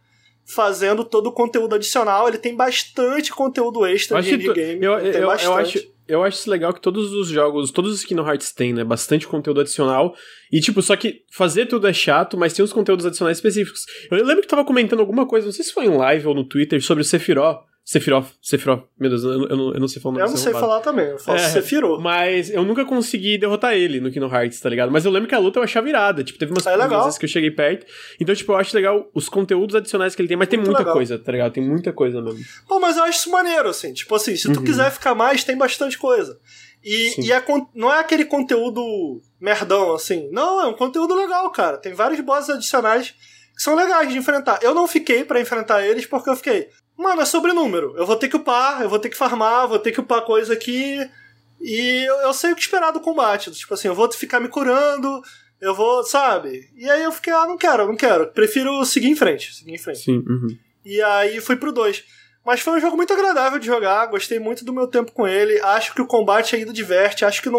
fazendo 0.46 1.04
todo 1.04 1.26
o 1.26 1.32
conteúdo 1.32 1.74
adicional. 1.74 2.28
Ele 2.28 2.38
tem 2.38 2.54
bastante 2.54 3.32
conteúdo 3.32 3.84
extra 3.84 4.22
de 4.22 4.36
game. 4.36 4.84
Eu, 4.84 4.98
eu, 4.98 5.12
eu, 5.12 5.30
acho, 5.30 5.90
eu 6.08 6.22
acho 6.22 6.38
isso 6.38 6.50
legal 6.50 6.72
que 6.72 6.80
todos 6.80 7.12
os 7.12 7.28
jogos, 7.28 7.70
todos 7.70 7.92
os 7.92 8.04
Kingdom 8.04 8.26
Hearts 8.26 8.52
têm, 8.52 8.72
né? 8.72 8.84
Bastante 8.84 9.26
conteúdo 9.26 9.60
adicional. 9.60 10.14
E, 10.52 10.60
tipo, 10.60 10.80
só 10.80 10.96
que 10.96 11.22
fazer 11.30 11.66
tudo 11.66 11.86
é 11.86 11.92
chato, 11.92 12.36
mas 12.36 12.52
tem 12.52 12.64
uns 12.64 12.72
conteúdos 12.72 13.04
adicionais 13.04 13.38
específicos. 13.38 13.84
Eu 14.10 14.24
lembro 14.24 14.42
que 14.42 14.48
tava 14.48 14.64
comentando 14.64 15.00
alguma 15.00 15.26
coisa, 15.26 15.46
não 15.46 15.52
sei 15.52 15.64
se 15.64 15.72
foi 15.72 15.86
em 15.86 15.96
live 15.96 16.26
ou 16.26 16.34
no 16.34 16.44
Twitter, 16.44 16.82
sobre 16.82 17.02
o 17.02 17.04
Sephiroth. 17.04 17.64
Sephiroth, 17.88 18.32
Sephiroth, 18.42 18.82
meu 18.98 19.08
Deus, 19.08 19.22
eu, 19.22 19.48
eu, 19.48 19.56
não, 19.56 19.74
eu 19.74 19.78
não 19.78 19.86
sei 19.86 20.02
falar 20.02 20.10
o 20.10 20.18
nome 20.18 20.26
Eu 20.26 20.30
não 20.30 20.36
sei 20.36 20.52
falar 20.52 20.80
também, 20.80 21.06
eu 21.06 21.20
falo 21.20 21.38
é, 21.38 21.48
Sephiroth. 21.50 22.02
Mas 22.02 22.50
eu 22.50 22.64
nunca 22.64 22.84
consegui 22.84 23.38
derrotar 23.38 23.74
ele 23.74 24.00
no 24.00 24.10
Kingdom 24.10 24.26
Hearts, 24.26 24.58
tá 24.58 24.68
ligado? 24.68 24.90
Mas 24.90 25.04
eu 25.04 25.12
lembro 25.12 25.28
que 25.28 25.36
a 25.36 25.38
luta 25.38 25.60
eu 25.60 25.62
achava 25.62 25.86
virada, 25.86 26.24
tipo, 26.24 26.36
teve 26.36 26.50
umas, 26.50 26.66
é 26.66 26.76
vezes 26.76 27.16
que 27.16 27.26
eu 27.26 27.28
cheguei 27.28 27.52
perto. 27.52 27.86
Então, 28.20 28.34
tipo, 28.34 28.50
eu 28.50 28.56
acho 28.56 28.74
legal 28.74 29.08
os 29.14 29.28
conteúdos 29.28 29.76
adicionais 29.76 30.16
que 30.16 30.20
ele 30.20 30.26
tem, 30.26 30.36
mas 30.36 30.48
tem 30.48 30.58
Muito 30.58 30.70
muita 30.70 30.80
legal. 30.80 30.94
coisa, 30.94 31.16
tá 31.16 31.30
ligado? 31.30 31.52
Tem 31.52 31.62
muita 31.62 31.92
coisa 31.92 32.20
mesmo. 32.20 32.40
Pô, 32.66 32.80
mas 32.80 32.96
eu 32.96 33.04
acho 33.04 33.20
isso 33.20 33.30
maneiro, 33.30 33.68
assim, 33.68 33.92
tipo 33.92 34.12
assim, 34.16 34.34
se 34.34 34.52
tu 34.52 34.58
uhum. 34.58 34.64
quiser 34.64 34.90
ficar 34.90 35.14
mais, 35.14 35.44
tem 35.44 35.56
bastante 35.56 35.96
coisa. 35.96 36.40
E, 36.82 37.24
e 37.24 37.32
é, 37.32 37.40
não 37.72 37.94
é 37.94 38.00
aquele 38.00 38.24
conteúdo 38.24 39.20
merdão, 39.40 39.94
assim. 39.94 40.28
Não, 40.32 40.60
é 40.60 40.66
um 40.66 40.74
conteúdo 40.74 41.14
legal, 41.14 41.48
cara. 41.50 41.78
Tem 41.78 41.94
vários 41.94 42.18
bosses 42.18 42.50
adicionais 42.50 43.14
que 43.54 43.62
são 43.62 43.76
legais 43.76 44.10
de 44.10 44.18
enfrentar. 44.18 44.58
Eu 44.60 44.74
não 44.74 44.88
fiquei 44.88 45.24
para 45.24 45.40
enfrentar 45.40 45.86
eles 45.86 46.04
porque 46.04 46.28
eu 46.28 46.36
fiquei, 46.36 46.68
Mano, 46.96 47.22
é 47.22 47.24
sobre 47.24 47.52
número. 47.52 47.94
Eu 47.96 48.06
vou 48.06 48.16
ter 48.16 48.28
que 48.28 48.36
upar, 48.36 48.82
eu 48.82 48.88
vou 48.88 48.98
ter 48.98 49.10
que 49.10 49.16
farmar, 49.16 49.68
vou 49.68 49.78
ter 49.78 49.92
que 49.92 50.00
upar 50.00 50.22
coisa 50.22 50.52
aqui. 50.52 50.98
E 51.60 52.04
eu, 52.08 52.16
eu 52.16 52.32
sei 52.32 52.52
o 52.52 52.54
que 52.54 52.62
esperar 52.62 52.90
do 52.90 53.00
combate. 53.00 53.50
Tipo 53.50 53.74
assim, 53.74 53.88
eu 53.88 53.94
vou 53.94 54.10
ficar 54.12 54.40
me 54.40 54.48
curando, 54.48 55.22
eu 55.60 55.74
vou, 55.74 56.02
sabe? 56.04 56.70
E 56.74 56.88
aí 56.88 57.02
eu 57.02 57.12
fiquei, 57.12 57.32
ah, 57.32 57.46
não 57.46 57.58
quero, 57.58 57.86
não 57.86 57.96
quero. 57.96 58.28
Prefiro 58.28 58.84
seguir 58.84 59.08
em 59.08 59.16
frente. 59.16 59.54
Seguir 59.54 59.74
em 59.74 59.78
frente. 59.78 60.00
Sim. 60.00 60.24
Uhum. 60.26 60.56
E 60.84 61.02
aí 61.02 61.40
fui 61.40 61.56
pro 61.56 61.72
2. 61.72 62.04
Mas 62.46 62.60
foi 62.60 62.74
um 62.74 62.80
jogo 62.80 62.96
muito 62.96 63.12
agradável 63.12 63.58
de 63.58 63.66
jogar, 63.66 64.06
gostei 64.06 64.38
muito 64.38 64.64
do 64.64 64.72
meu 64.72 64.86
tempo 64.86 65.10
com 65.10 65.26
ele. 65.26 65.60
Acho 65.62 65.92
que 65.92 66.00
o 66.00 66.06
combate 66.06 66.54
ainda 66.54 66.72
diverte. 66.72 67.24
Acho 67.24 67.42
que, 67.42 67.50
de 67.50 67.56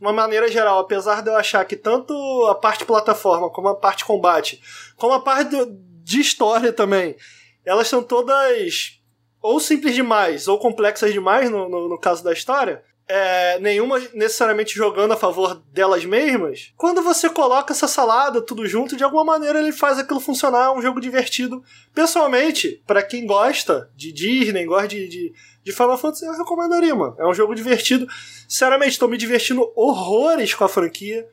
uma 0.00 0.12
maneira 0.12 0.46
geral, 0.46 0.78
apesar 0.78 1.22
de 1.22 1.28
eu 1.28 1.34
achar 1.34 1.64
que 1.64 1.74
tanto 1.74 2.14
a 2.48 2.54
parte 2.54 2.84
plataforma, 2.84 3.50
como 3.50 3.66
a 3.66 3.74
parte 3.74 4.04
combate, 4.04 4.62
como 4.96 5.12
a 5.12 5.20
parte 5.20 5.56
de 6.04 6.20
história 6.20 6.72
também, 6.72 7.16
elas 7.64 7.88
são 7.88 8.02
todas 8.02 9.00
ou 9.40 9.58
simples 9.58 9.94
demais 9.94 10.46
ou 10.46 10.58
complexas 10.58 11.12
demais, 11.12 11.50
no, 11.50 11.68
no, 11.68 11.88
no 11.88 11.98
caso 11.98 12.22
da 12.22 12.32
história, 12.32 12.82
é, 13.08 13.58
nenhuma 13.58 14.00
necessariamente 14.14 14.74
jogando 14.74 15.12
a 15.12 15.16
favor 15.16 15.62
delas 15.72 16.04
mesmas, 16.04 16.72
quando 16.76 17.02
você 17.02 17.28
coloca 17.28 17.72
essa 17.72 17.88
salada 17.88 18.40
tudo 18.40 18.66
junto, 18.66 18.96
de 18.96 19.04
alguma 19.04 19.24
maneira 19.24 19.58
ele 19.58 19.72
faz 19.72 19.98
aquilo 19.98 20.20
funcionar, 20.20 20.66
é 20.66 20.70
um 20.70 20.80
jogo 20.80 21.00
divertido. 21.00 21.62
Pessoalmente, 21.94 22.82
para 22.86 23.02
quem 23.02 23.26
gosta 23.26 23.90
de 23.94 24.12
Disney, 24.12 24.64
gosta 24.64 24.88
de, 24.88 25.08
de, 25.08 25.32
de 25.62 25.72
Final 25.72 25.98
Fantasy, 25.98 26.24
eu 26.24 26.38
recomendaria, 26.38 26.94
mano. 26.94 27.16
É 27.18 27.26
um 27.26 27.34
jogo 27.34 27.54
divertido. 27.54 28.06
Sinceramente, 28.48 28.92
estou 28.92 29.08
me 29.08 29.18
divertindo 29.18 29.70
horrores 29.74 30.54
com 30.54 30.64
a 30.64 30.68
franquia. 30.68 31.26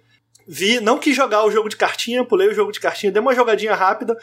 Vi, 0.47 0.79
não 0.79 0.97
quis 0.97 1.15
jogar 1.15 1.45
o 1.45 1.51
jogo 1.51 1.69
de 1.69 1.77
cartinha, 1.77 2.25
pulei 2.25 2.49
o 2.49 2.53
jogo 2.53 2.71
de 2.71 2.79
cartinha, 2.79 3.11
dei 3.11 3.21
uma 3.21 3.35
jogadinha 3.35 3.75
rápida, 3.75 4.17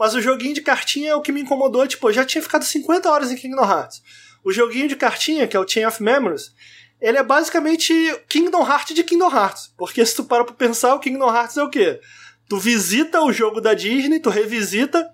mas 0.00 0.14
o 0.14 0.22
joguinho 0.22 0.54
de 0.54 0.62
cartinha 0.62 1.10
é 1.10 1.14
o 1.14 1.20
que 1.20 1.30
me 1.30 1.42
incomodou, 1.42 1.86
tipo, 1.86 2.08
eu 2.08 2.12
já 2.14 2.24
tinha 2.24 2.40
ficado 2.40 2.64
50 2.64 3.10
horas 3.10 3.30
em 3.30 3.36
Kingdom 3.36 3.70
Hearts. 3.70 4.02
O 4.42 4.50
joguinho 4.50 4.88
de 4.88 4.96
cartinha, 4.96 5.46
que 5.46 5.54
é 5.54 5.60
o 5.60 5.68
Chain 5.68 5.84
of 5.84 6.02
Memories, 6.02 6.54
ele 7.02 7.18
é 7.18 7.22
basicamente 7.22 7.92
Kingdom 8.26 8.66
Hearts 8.66 8.94
de 8.94 9.04
Kingdom 9.04 9.30
Hearts. 9.30 9.74
Porque 9.76 10.02
se 10.06 10.16
tu 10.16 10.24
para 10.24 10.42
pra 10.42 10.54
pensar, 10.54 10.94
o 10.94 11.00
Kingdom 11.00 11.28
Hearts 11.30 11.58
é 11.58 11.62
o 11.62 11.68
quê? 11.68 12.00
Tu 12.48 12.56
visita 12.56 13.20
o 13.20 13.30
jogo 13.30 13.60
da 13.60 13.74
Disney, 13.74 14.20
tu 14.20 14.30
revisita 14.30 15.06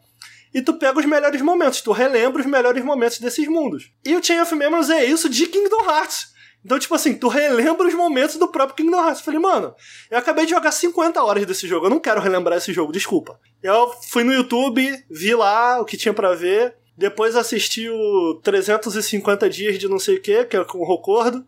e 0.55 0.63
tu 0.63 0.75
pega 0.75 1.01
os 1.01 1.05
melhores 1.05 1.43
momentos, 1.43 1.81
tu 1.81 1.91
relembra 1.91 2.41
os 2.41 2.47
melhores 2.47 2.85
momentos 2.85 3.19
desses 3.19 3.49
mundos. 3.49 3.91
E 4.05 4.15
o 4.15 4.23
Chain 4.23 4.39
of 4.39 4.55
Memories 4.55 4.89
é 4.89 5.05
isso 5.05 5.29
de 5.29 5.49
Kingdom 5.49 5.85
Hearts. 5.85 6.29
Então, 6.67 6.81
tipo 6.81 6.97
assim, 6.97 7.15
tu 7.15 7.29
relembra 7.29 7.87
os 7.87 7.95
momentos 7.95 8.35
do 8.35 8.49
próprio 8.49 8.75
Kingdom 8.75 8.99
Hearts. 8.99 9.21
Eu 9.21 9.25
falei, 9.25 9.39
mano, 9.39 9.73
eu 10.11 10.19
acabei 10.19 10.47
de 10.47 10.51
jogar 10.51 10.73
50 10.73 11.23
horas 11.23 11.47
desse 11.47 11.69
jogo, 11.69 11.87
eu 11.87 11.91
não 11.91 12.01
quero 12.01 12.21
relembrar 12.21 12.59
esse 12.59 12.73
jogo, 12.73 12.93
desculpa. 12.93 13.39
Eu 13.63 13.95
fui 14.11 14.25
no 14.25 14.33
YouTube, 14.33 15.05
vi 15.09 15.33
lá 15.33 15.81
o 15.81 15.85
que 15.85 15.97
tinha 15.97 16.13
para 16.13 16.35
ver, 16.35 16.75
depois 16.99 17.37
assisti 17.37 17.89
o 17.89 18.41
350 18.43 19.49
dias 19.49 19.79
de 19.79 19.87
não 19.87 20.01
sei 20.01 20.17
o 20.17 20.21
que, 20.21 20.45
que 20.45 20.57
é 20.57 20.65
com 20.65 20.79
o 20.79 20.85
Rocordo. 20.85 21.47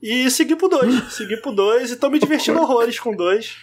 E 0.00 0.30
segui 0.30 0.56
pro 0.56 0.66
2. 0.66 1.12
segui 1.12 1.36
pro 1.36 1.52
2 1.52 1.92
e 1.92 1.96
tô 1.96 2.08
me 2.08 2.18
divertindo 2.18 2.58
horrores 2.58 2.98
com 2.98 3.14
2. 3.14 3.56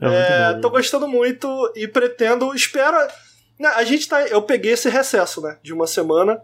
É, 0.00 0.06
é, 0.06 0.60
tô 0.60 0.70
gostando 0.70 1.08
muito 1.08 1.72
e 1.74 1.88
pretendo. 1.88 2.54
Espero. 2.54 2.96
Né, 3.58 3.68
a 3.74 3.82
gente 3.82 4.08
tá. 4.08 4.22
Eu 4.28 4.42
peguei 4.42 4.74
esse 4.74 4.88
recesso, 4.88 5.40
né? 5.40 5.58
De 5.60 5.72
uma 5.72 5.88
semana. 5.88 6.40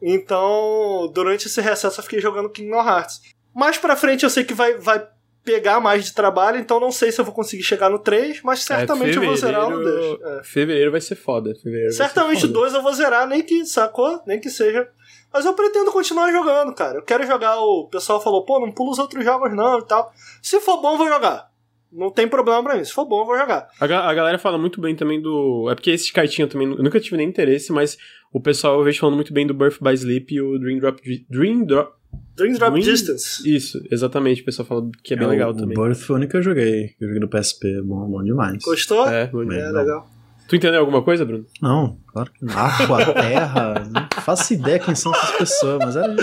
Então, 0.00 1.10
durante 1.14 1.46
esse 1.46 1.60
recesso 1.60 1.98
eu 1.98 2.04
fiquei 2.04 2.20
jogando 2.20 2.50
Kingdom 2.50 2.86
Hearts. 2.86 3.33
Mais 3.54 3.78
pra 3.78 3.96
frente 3.96 4.24
eu 4.24 4.30
sei 4.30 4.44
que 4.44 4.54
vai, 4.54 4.74
vai 4.74 5.06
pegar 5.44 5.78
mais 5.80 6.06
de 6.06 6.14
trabalho, 6.14 6.58
então 6.58 6.80
não 6.80 6.90
sei 6.90 7.12
se 7.12 7.20
eu 7.20 7.24
vou 7.24 7.34
conseguir 7.34 7.62
chegar 7.62 7.90
no 7.90 7.98
3, 7.98 8.40
mas 8.42 8.60
é, 8.60 8.62
certamente 8.62 9.18
é, 9.18 9.20
eu 9.20 9.26
vou 9.26 9.36
zerar 9.36 9.70
no 9.70 9.82
2. 9.82 10.20
É. 10.20 10.42
Fevereiro 10.42 10.90
vai 10.90 11.00
ser 11.00 11.14
foda. 11.14 11.54
Fevereiro 11.54 11.92
certamente 11.92 12.46
o 12.46 12.48
2 12.48 12.74
eu 12.74 12.82
vou 12.82 12.92
zerar, 12.92 13.26
nem 13.26 13.42
que, 13.42 13.64
sacou? 13.64 14.20
Nem 14.26 14.40
que 14.40 14.50
seja 14.50 14.88
mas 15.34 15.44
eu 15.44 15.52
pretendo 15.52 15.90
continuar 15.90 16.30
jogando, 16.30 16.72
cara. 16.72 16.98
Eu 16.98 17.02
quero 17.02 17.26
jogar 17.26 17.58
o. 17.58 17.88
pessoal 17.88 18.22
falou, 18.22 18.44
pô, 18.44 18.60
não 18.60 18.70
pula 18.70 18.92
os 18.92 19.00
outros 19.00 19.24
jogos 19.24 19.52
não 19.52 19.80
e 19.80 19.84
tal. 19.84 20.12
Se 20.40 20.60
for 20.60 20.80
bom, 20.80 20.92
eu 20.92 20.98
vou 20.98 21.08
jogar. 21.08 21.50
Não 21.90 22.08
tem 22.08 22.28
problema 22.28 22.62
pra 22.62 22.76
mim. 22.76 22.84
Se 22.84 22.92
for 22.92 23.04
bom, 23.04 23.22
eu 23.22 23.26
vou 23.26 23.36
jogar. 23.36 23.68
A, 23.80 23.84
a 23.84 24.14
galera 24.14 24.38
fala 24.38 24.56
muito 24.56 24.80
bem 24.80 24.94
também 24.94 25.20
do. 25.20 25.68
É 25.68 25.74
porque 25.74 25.90
esse 25.90 26.12
cartinho 26.12 26.46
também. 26.46 26.68
Eu 26.70 26.84
nunca 26.84 27.00
tive 27.00 27.16
nem 27.16 27.28
interesse, 27.28 27.72
mas 27.72 27.98
o 28.32 28.40
pessoal 28.40 28.78
eu 28.78 28.84
vejo 28.84 29.00
falando 29.00 29.16
muito 29.16 29.32
bem 29.32 29.44
do 29.44 29.52
Birth 29.52 29.78
by 29.80 29.92
Sleep 29.94 30.32
e 30.32 30.40
o 30.40 30.56
Dream 30.56 30.78
Drop. 30.78 31.26
Dream 31.28 31.64
Drop. 31.64 31.92
Dream 32.36 32.54
Drop 32.54 32.72
Dream... 32.72 32.84
Distance. 32.84 33.48
Isso, 33.48 33.82
exatamente. 33.90 34.42
O 34.42 34.44
pessoal 34.44 34.66
fala 34.66 34.90
que 35.02 35.14
é 35.14 35.16
bem 35.16 35.26
é, 35.26 35.30
legal 35.30 35.50
o, 35.50 35.54
também. 35.54 35.78
O 35.78 35.82
Birth 35.82 35.98
foi 35.98 36.14
o 36.14 36.16
único 36.18 36.32
que 36.32 36.36
eu 36.36 36.42
joguei. 36.42 36.94
Eu 37.00 37.08
joguei 37.08 37.20
no 37.20 37.28
PSP. 37.28 37.82
Bom, 37.82 38.08
bom 38.08 38.22
demais. 38.22 38.62
Gostou? 38.64 39.08
É, 39.08 39.26
bom, 39.26 39.50
é, 39.52 39.60
é 39.60 39.70
legal. 39.70 40.08
Tu 40.48 40.56
entendeu 40.56 40.80
alguma 40.80 41.02
coisa, 41.02 41.24
Bruno? 41.24 41.46
Não, 41.60 41.98
claro 42.06 42.30
que 42.30 42.44
não. 42.44 42.54
Aqua, 42.56 43.14
terra, 43.14 43.74
não 43.90 44.22
faço 44.22 44.52
ideia 44.52 44.78
quem 44.78 44.94
são 44.94 45.14
essas 45.14 45.30
pessoas, 45.32 45.78
mas 45.78 45.96
era 45.96 46.14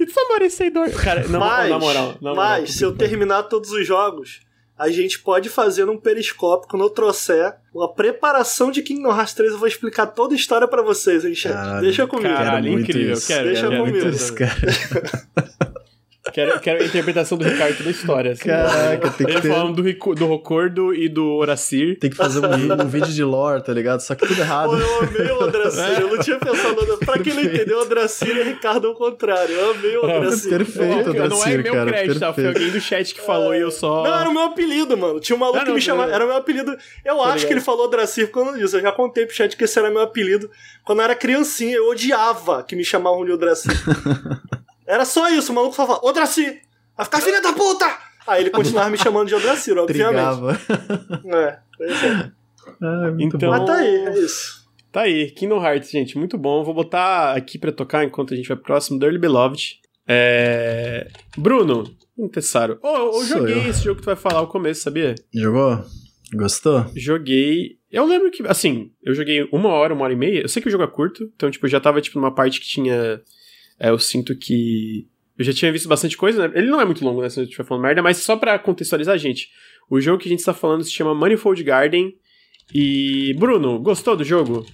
It's 0.00 0.14
somebody 0.14 0.50
say 0.50 0.70
door. 0.70 0.90
Cara, 0.90 1.26
não, 1.28 1.38
mas, 1.38 1.70
na 1.70 1.78
moral. 1.78 2.14
Na 2.20 2.30
moral, 2.30 2.34
mas, 2.34 2.72
se 2.72 2.84
eu 2.84 2.92
terminar 2.92 3.44
todos 3.44 3.70
os 3.70 3.86
jogos, 3.86 4.40
a 4.82 4.90
gente 4.90 5.20
pode 5.20 5.48
fazer 5.48 5.84
num 5.84 5.96
periscópio, 5.96 6.68
quando 6.68 6.82
eu 6.82 6.90
trouxer 6.90 7.54
uma 7.72 7.92
preparação 7.92 8.70
de 8.70 8.82
Kingdom 8.82 9.10
Hearts 9.10 9.34
3, 9.34 9.52
eu 9.52 9.58
vou 9.58 9.68
explicar 9.68 10.06
toda 10.06 10.34
a 10.34 10.36
história 10.36 10.66
para 10.66 10.82
vocês, 10.82 11.24
hein, 11.24 11.34
chat? 11.34 11.80
Deixa 11.80 12.06
comigo. 12.06 12.28
Caralho, 12.28 12.80
incrível. 12.80 13.16
Quero, 13.26 13.46
Deixa 13.46 13.68
quero 13.68 13.84
comigo. 13.84 14.08
Isso, 14.08 14.34
cara. 14.34 14.52
Quero, 16.30 16.60
quero 16.60 16.80
a 16.80 16.86
interpretação 16.86 17.36
do 17.36 17.44
Ricardo 17.44 17.82
da 17.82 17.90
história. 17.90 18.32
Assim, 18.32 18.44
Caraca, 18.44 19.10
tem 19.10 19.26
que 19.26 19.32
Ele 19.32 19.40
ter... 19.40 19.48
falando 19.48 19.82
do, 19.82 20.14
do 20.14 20.26
Rocordo 20.26 20.94
e 20.94 21.08
do 21.08 21.32
Horacir. 21.32 21.98
Tem 21.98 22.10
que 22.10 22.16
fazer 22.16 22.38
um, 22.38 22.72
um, 22.80 22.86
vídeo 22.86 23.12
de 23.12 23.24
lore, 23.24 23.60
tá 23.60 23.72
ligado? 23.72 24.00
Só 24.00 24.14
que 24.14 24.28
tudo 24.28 24.40
errado. 24.40 24.70
Pô, 24.70 24.76
eu 24.76 24.98
amei 25.00 25.32
o 25.32 25.42
Odracir, 25.42 26.00
eu 26.00 26.08
não 26.08 26.22
tinha 26.22 26.38
pensado... 26.38 26.98
Pra 26.98 27.18
quem 27.18 27.34
não 27.34 27.42
entendeu, 27.42 27.78
o 27.78 27.82
Odracir 27.82 28.36
e 28.36 28.42
Ricardo 28.44 28.86
ao 28.86 28.94
contrário. 28.94 29.52
Eu 29.52 29.70
amei 29.72 29.96
o 29.96 30.04
Odracir. 30.04 30.50
Perfeito, 30.50 31.10
Odracir, 31.10 31.28
Não 31.28 31.44
é 31.44 31.56
meu 31.56 31.72
cara, 31.72 31.90
crédito, 31.90 32.20
tá? 32.20 32.32
Foi 32.32 32.46
alguém 32.46 32.70
do 32.70 32.80
chat 32.80 33.14
que 33.14 33.20
falou 33.20 33.52
é... 33.52 33.58
e 33.58 33.62
eu 33.62 33.72
só... 33.72 34.04
Não, 34.04 34.20
era 34.20 34.30
o 34.30 34.32
meu 34.32 34.42
apelido, 34.42 34.96
mano. 34.96 35.18
Tinha 35.18 35.34
um 35.34 35.40
maluco 35.40 35.58
não, 35.58 35.66
que 35.66 35.72
me 35.72 35.80
chamava... 35.80 36.12
Era 36.12 36.24
o 36.24 36.28
meu 36.28 36.36
apelido. 36.36 36.76
Eu 37.04 37.16
tá 37.16 37.22
acho 37.22 37.32
ligado. 37.34 37.46
que 37.48 37.52
ele 37.54 37.60
falou 37.60 37.86
Odracir 37.86 38.30
quando 38.30 38.56
disse. 38.56 38.76
Eu 38.76 38.80
já 38.80 38.92
contei 38.92 39.26
pro 39.26 39.34
chat 39.34 39.56
que 39.56 39.64
esse 39.64 39.76
era 39.76 39.90
meu 39.90 40.02
apelido. 40.02 40.48
Quando 40.84 41.00
eu 41.00 41.04
era 41.04 41.16
criancinha, 41.16 41.76
eu 41.76 41.90
odiava 41.90 42.62
que 42.62 42.76
me 42.76 42.84
chamavam 42.84 43.24
de 43.24 43.32
Odracir. 43.32 43.72
Era 44.86 45.04
só 45.04 45.28
isso, 45.28 45.52
o 45.52 45.54
maluco 45.54 45.74
só 45.74 45.86
falava, 45.86 46.06
Odracir! 46.06 46.62
Vai 46.96 47.04
ficar 47.04 47.20
filha 47.20 47.40
da 47.40 47.52
puta! 47.52 47.86
Aí 48.26 48.42
ele 48.42 48.50
continuava 48.50 48.90
me 48.90 48.98
chamando 48.98 49.28
de 49.28 49.34
Odraciro, 49.34 49.82
obviamente. 49.82 50.14
Trigava. 50.14 50.60
É, 51.24 51.58
pois 51.76 52.04
é. 52.04 52.32
Ah, 52.80 53.12
então, 53.18 53.50
Mas 53.50 53.66
tá 53.66 53.74
aí, 53.74 54.06
é 54.06 54.18
isso. 54.20 54.62
Tá 54.92 55.00
aí, 55.00 55.30
Kingdom 55.32 55.64
Hearts, 55.64 55.90
gente, 55.90 56.16
muito 56.16 56.38
bom. 56.38 56.62
Vou 56.62 56.72
botar 56.72 57.34
aqui 57.34 57.58
pra 57.58 57.72
tocar 57.72 58.04
enquanto 58.04 58.34
a 58.34 58.36
gente 58.36 58.46
vai 58.46 58.56
pro 58.56 58.66
próximo, 58.66 59.00
Dirty 59.00 59.18
Beloved. 59.18 59.80
É... 60.06 61.08
Bruno, 61.36 61.84
Intessaro. 62.16 62.78
Oh, 62.82 63.18
eu 63.18 63.24
joguei 63.24 63.66
eu. 63.66 63.70
esse 63.70 63.82
jogo 63.82 63.96
que 63.96 64.02
tu 64.02 64.06
vai 64.06 64.16
falar 64.16 64.38
ao 64.38 64.46
começo, 64.46 64.82
sabia? 64.82 65.14
Jogou? 65.34 65.84
Gostou? 66.34 66.86
Joguei. 66.94 67.78
Eu 67.90 68.06
lembro 68.06 68.30
que, 68.30 68.46
assim, 68.46 68.90
eu 69.02 69.14
joguei 69.14 69.48
uma 69.52 69.70
hora, 69.70 69.94
uma 69.94 70.04
hora 70.04 70.12
e 70.12 70.16
meia. 70.16 70.42
Eu 70.42 70.48
sei 70.48 70.62
que 70.62 70.68
o 70.68 70.70
jogo 70.70 70.84
é 70.84 70.88
curto, 70.88 71.30
então, 71.34 71.50
tipo, 71.50 71.66
já 71.68 71.80
tava, 71.80 72.00
tipo, 72.00 72.18
numa 72.18 72.34
parte 72.34 72.60
que 72.60 72.66
tinha. 72.66 73.20
É, 73.78 73.90
eu 73.90 73.98
sinto 73.98 74.36
que 74.36 75.08
eu 75.38 75.44
já 75.44 75.52
tinha 75.52 75.72
visto 75.72 75.88
bastante 75.88 76.16
coisa, 76.16 76.46
né? 76.46 76.54
Ele 76.56 76.70
não 76.70 76.80
é 76.80 76.84
muito 76.84 77.04
longo, 77.04 77.22
né? 77.22 77.28
Se 77.28 77.40
eu 77.40 77.44
estiver 77.44 77.64
falando 77.64 77.82
merda, 77.82 78.02
mas 78.02 78.18
só 78.18 78.36
pra 78.36 78.58
contextualizar 78.58 79.14
a 79.14 79.18
gente. 79.18 79.48
O 79.90 80.00
jogo 80.00 80.18
que 80.18 80.28
a 80.28 80.30
gente 80.30 80.44
tá 80.44 80.54
falando 80.54 80.84
se 80.84 80.92
chama 80.92 81.14
Manifold 81.14 81.62
Garden. 81.62 82.14
E. 82.72 83.34
Bruno, 83.38 83.78
gostou 83.80 84.16
do 84.16 84.24
jogo? 84.24 84.64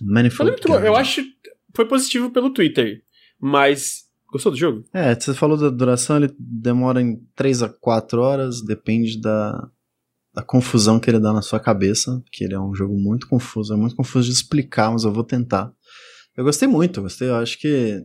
Manifold 0.00 0.56
eu, 0.62 0.68
Garden. 0.70 0.86
eu 0.86 0.96
acho. 0.96 1.22
Foi 1.74 1.86
positivo 1.86 2.30
pelo 2.30 2.50
Twitter. 2.50 3.02
Mas. 3.40 4.08
Gostou 4.30 4.52
do 4.52 4.58
jogo? 4.58 4.84
É, 4.92 5.14
você 5.14 5.32
falou 5.32 5.56
da 5.56 5.70
duração, 5.70 6.16
ele 6.16 6.34
demora 6.38 7.00
em 7.00 7.16
3 7.34 7.62
a 7.62 7.68
4 7.68 8.20
horas, 8.20 8.60
depende 8.60 9.18
da, 9.18 9.70
da 10.34 10.42
confusão 10.42 11.00
que 11.00 11.08
ele 11.08 11.18
dá 11.18 11.32
na 11.32 11.40
sua 11.40 11.58
cabeça, 11.58 12.22
que 12.30 12.44
ele 12.44 12.54
é 12.54 12.60
um 12.60 12.74
jogo 12.74 12.94
muito 12.94 13.26
confuso, 13.26 13.72
é 13.72 13.76
muito 13.76 13.96
confuso 13.96 14.28
de 14.28 14.34
explicar, 14.34 14.92
mas 14.92 15.04
eu 15.04 15.12
vou 15.12 15.24
tentar. 15.24 15.72
Eu 16.36 16.44
gostei 16.44 16.68
muito, 16.68 17.00
gostei, 17.00 17.30
eu 17.30 17.36
acho 17.36 17.58
que 17.58 18.04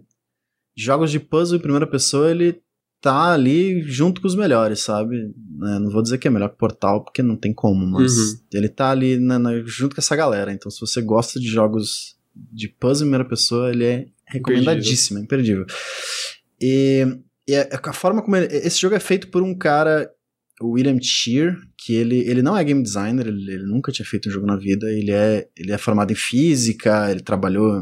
jogos 0.76 1.12
de 1.12 1.20
puzzle 1.20 1.58
em 1.58 1.62
primeira 1.62 1.88
pessoa, 1.88 2.32
ele 2.32 2.62
tá 3.04 3.34
ali 3.34 3.82
junto 3.82 4.22
com 4.22 4.28
os 4.28 4.36
melhores, 4.36 4.80
sabe? 4.80 5.18
É, 5.18 5.80
não 5.80 5.92
vou 5.92 6.02
dizer 6.02 6.18
que 6.18 6.28
é 6.28 6.32
melhor 6.32 6.50
que 6.50 6.58
Portal, 6.58 7.04
porque 7.04 7.22
não 7.22 7.36
tem 7.36 7.54
como, 7.54 7.86
mas 7.86 8.18
uhum. 8.18 8.40
ele 8.54 8.70
tá 8.70 8.92
ali 8.92 9.20
na, 9.20 9.38
na, 9.38 9.62
junto 9.66 9.94
com 9.94 10.00
essa 10.00 10.16
galera. 10.16 10.54
Então, 10.54 10.72
se 10.72 10.80
você 10.80 11.02
gosta 11.02 11.38
de 11.38 11.48
jogos 11.48 12.16
de 12.34 12.70
puzzle 12.70 13.06
em 13.06 13.10
primeira 13.10 13.28
pessoa, 13.28 13.70
ele 13.70 13.84
é 13.84 14.06
recomendadíssimo, 14.26 15.20
imperdível. 15.20 15.66
E, 16.62 17.06
e 17.46 17.56
a, 17.56 17.68
a, 17.84 17.94
forma 17.94 18.22
como 18.22 18.38
ele, 18.38 18.48
esse 18.56 18.80
jogo 18.80 18.96
é 18.96 19.00
feito 19.02 19.28
por 19.28 19.44
um 19.44 19.54
cara, 19.54 20.10
o 20.62 20.72
William 20.72 20.98
Cheer, 21.02 21.58
que 21.78 21.94
ele, 21.94 22.20
ele 22.20 22.42
não 22.42 22.56
é 22.56 22.64
game 22.64 22.82
designer, 22.82 23.28
ele, 23.28 23.52
ele, 23.52 23.66
nunca 23.66 23.92
tinha 23.92 24.06
feito 24.06 24.30
um 24.30 24.32
jogo 24.32 24.48
na 24.48 24.56
vida, 24.56 24.90
ele 24.90 25.12
é, 25.12 25.46
ele 25.58 25.74
é 25.74 25.78
formado 25.78 26.14
em 26.14 26.16
física, 26.16 27.12
ele 27.12 27.20
trabalhou 27.20 27.82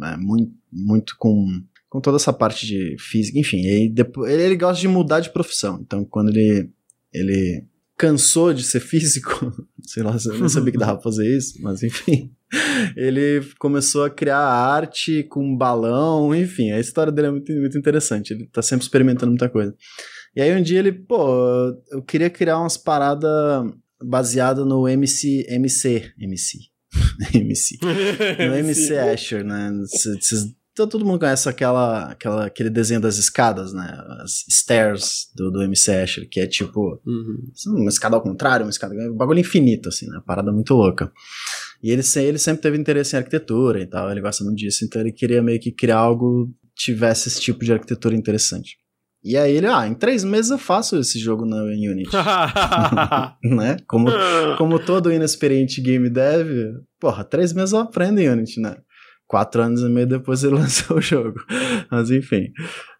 é, 0.00 0.16
muito, 0.16 0.52
muito 0.72 1.16
com 1.18 1.60
com 1.90 2.00
toda 2.00 2.16
essa 2.16 2.32
parte 2.32 2.66
de 2.66 2.96
física, 3.00 3.38
enfim, 3.38 3.66
aí 3.66 3.88
depois, 3.88 4.32
ele, 4.32 4.44
ele 4.44 4.56
gosta 4.56 4.80
de 4.80 4.86
mudar 4.88 5.18
de 5.18 5.32
profissão. 5.32 5.80
Então, 5.82 6.04
quando 6.04 6.30
ele 6.30 6.70
ele 7.12 7.66
cansou 7.98 8.54
de 8.54 8.62
ser 8.62 8.78
físico, 8.80 9.52
sei 9.82 10.02
lá, 10.02 10.16
eu 10.24 10.38
não 10.38 10.48
sabia 10.48 10.72
que 10.72 10.78
dava 10.78 10.94
pra 10.94 11.02
fazer 11.02 11.36
isso, 11.36 11.60
mas 11.60 11.82
enfim, 11.82 12.32
ele 12.96 13.42
começou 13.58 14.04
a 14.04 14.10
criar 14.10 14.38
arte 14.38 15.24
com 15.24 15.56
balão, 15.56 16.34
enfim, 16.34 16.70
a 16.70 16.78
história 16.78 17.12
dele 17.12 17.28
é 17.28 17.30
muito, 17.32 17.52
muito 17.52 17.76
interessante, 17.76 18.32
ele 18.32 18.46
tá 18.46 18.62
sempre 18.62 18.84
experimentando 18.84 19.32
muita 19.32 19.48
coisa. 19.48 19.74
E 20.34 20.40
aí 20.40 20.56
um 20.56 20.62
dia 20.62 20.78
ele, 20.78 20.92
pô, 20.92 21.76
eu 21.90 22.00
queria 22.06 22.30
criar 22.30 22.60
umas 22.60 22.76
paradas 22.76 23.68
baseadas 24.00 24.64
no 24.64 24.88
MC, 24.88 25.44
MC, 25.48 26.12
MC, 26.16 26.58
MC, 27.34 27.78
no 27.82 28.54
MC 28.54 28.96
Asher, 28.96 29.44
né, 29.44 29.72
esses 30.16 30.54
então 30.72 30.88
todo 30.88 31.04
mundo 31.04 31.18
conhece 31.18 31.48
aquela, 31.48 32.10
aquela, 32.10 32.46
aquele 32.46 32.70
desenho 32.70 33.00
das 33.00 33.18
escadas, 33.18 33.72
né? 33.72 33.98
As 34.22 34.44
stairs 34.48 35.26
do, 35.34 35.50
do 35.50 35.62
MC 35.62 35.90
Asher, 35.90 36.28
que 36.30 36.40
é 36.40 36.46
tipo 36.46 37.00
uhum. 37.04 37.42
uma 37.66 37.88
escada 37.88 38.16
ao 38.16 38.22
contrário, 38.22 38.64
uma 38.64 38.70
escada. 38.70 38.94
Um 38.94 39.16
bagulho 39.16 39.40
infinito, 39.40 39.88
assim, 39.88 40.06
né? 40.06 40.20
Parada 40.24 40.52
muito 40.52 40.74
louca. 40.74 41.12
E 41.82 41.90
ele, 41.90 42.02
ele 42.16 42.38
sempre 42.38 42.62
teve 42.62 42.78
interesse 42.78 43.16
em 43.16 43.18
arquitetura 43.18 43.80
e 43.80 43.86
tal, 43.86 44.10
ele 44.10 44.20
gosta 44.20 44.44
muito 44.44 44.58
disso, 44.58 44.84
então 44.84 45.00
ele 45.00 45.12
queria 45.12 45.42
meio 45.42 45.58
que 45.58 45.72
criar 45.72 45.98
algo 45.98 46.46
que 46.76 46.84
tivesse 46.84 47.28
esse 47.28 47.40
tipo 47.40 47.64
de 47.64 47.72
arquitetura 47.72 48.14
interessante. 48.14 48.76
E 49.22 49.36
aí 49.36 49.54
ele, 49.54 49.66
ah, 49.66 49.86
em 49.86 49.94
três 49.94 50.24
meses 50.24 50.50
eu 50.50 50.58
faço 50.58 50.98
esse 50.98 51.18
jogo 51.18 51.44
na 51.44 51.62
Unity. 51.62 52.10
né? 53.44 53.76
Como, 53.86 54.08
como 54.56 54.78
todo 54.78 55.12
inexperiente 55.12 55.80
game 55.80 56.08
dev, 56.08 56.76
porra, 56.98 57.24
três 57.24 57.52
meses 57.52 57.72
eu 57.72 57.80
aprendo 57.80 58.20
em 58.20 58.28
Unity, 58.28 58.60
né? 58.60 58.76
Quatro 59.30 59.62
anos 59.62 59.80
e 59.80 59.88
meio 59.88 60.08
depois 60.08 60.42
ele 60.42 60.56
lançou 60.58 60.96
o 60.96 61.00
jogo. 61.00 61.38
Mas 61.88 62.10
enfim. 62.10 62.48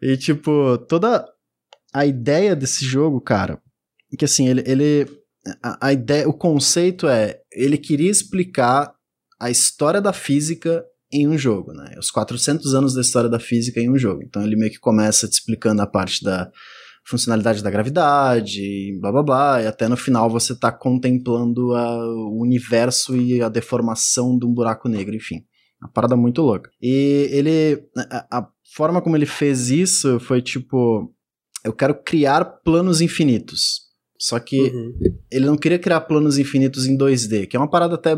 E 0.00 0.16
tipo, 0.16 0.78
toda 0.78 1.26
a 1.92 2.06
ideia 2.06 2.54
desse 2.54 2.84
jogo, 2.84 3.20
cara, 3.20 3.60
que 4.16 4.24
assim, 4.24 4.48
ele, 4.48 4.62
ele 4.64 5.08
a, 5.60 5.88
a 5.88 5.92
ideia, 5.92 6.28
o 6.28 6.32
conceito 6.32 7.08
é, 7.08 7.40
ele 7.52 7.76
queria 7.76 8.08
explicar 8.08 8.94
a 9.40 9.50
história 9.50 10.00
da 10.00 10.12
física 10.12 10.84
em 11.12 11.26
um 11.26 11.36
jogo, 11.36 11.72
né? 11.72 11.96
Os 11.98 12.12
400 12.12 12.74
anos 12.74 12.94
da 12.94 13.00
história 13.00 13.28
da 13.28 13.40
física 13.40 13.80
em 13.80 13.90
um 13.90 13.98
jogo. 13.98 14.22
Então 14.22 14.40
ele 14.40 14.54
meio 14.54 14.70
que 14.70 14.78
começa 14.78 15.26
te 15.26 15.32
explicando 15.32 15.82
a 15.82 15.86
parte 15.86 16.22
da 16.22 16.48
funcionalidade 17.04 17.60
da 17.60 17.70
gravidade, 17.70 18.96
blá 19.00 19.10
blá 19.10 19.22
blá, 19.24 19.62
e 19.62 19.66
até 19.66 19.88
no 19.88 19.96
final 19.96 20.30
você 20.30 20.52
está 20.52 20.70
contemplando 20.70 21.74
a, 21.74 22.06
o 22.06 22.40
universo 22.40 23.16
e 23.16 23.42
a 23.42 23.48
deformação 23.48 24.38
de 24.38 24.46
um 24.46 24.54
buraco 24.54 24.88
negro, 24.88 25.16
enfim. 25.16 25.42
Uma 25.80 25.90
parada 25.90 26.16
muito 26.16 26.42
louca. 26.42 26.70
E 26.80 27.28
ele. 27.30 27.82
A, 27.96 28.38
a 28.38 28.48
forma 28.74 29.00
como 29.00 29.16
ele 29.16 29.26
fez 29.26 29.70
isso 29.70 30.20
foi 30.20 30.42
tipo. 30.42 31.12
Eu 31.64 31.72
quero 31.72 31.94
criar 31.94 32.44
planos 32.44 33.00
infinitos. 33.00 33.90
Só 34.18 34.38
que 34.38 34.60
uhum. 34.60 34.98
ele 35.30 35.46
não 35.46 35.56
queria 35.56 35.78
criar 35.78 36.02
planos 36.02 36.36
infinitos 36.38 36.86
em 36.86 36.96
2D, 36.96 37.46
que 37.46 37.56
é 37.56 37.60
uma 37.60 37.70
parada 37.70 37.94
até 37.94 38.14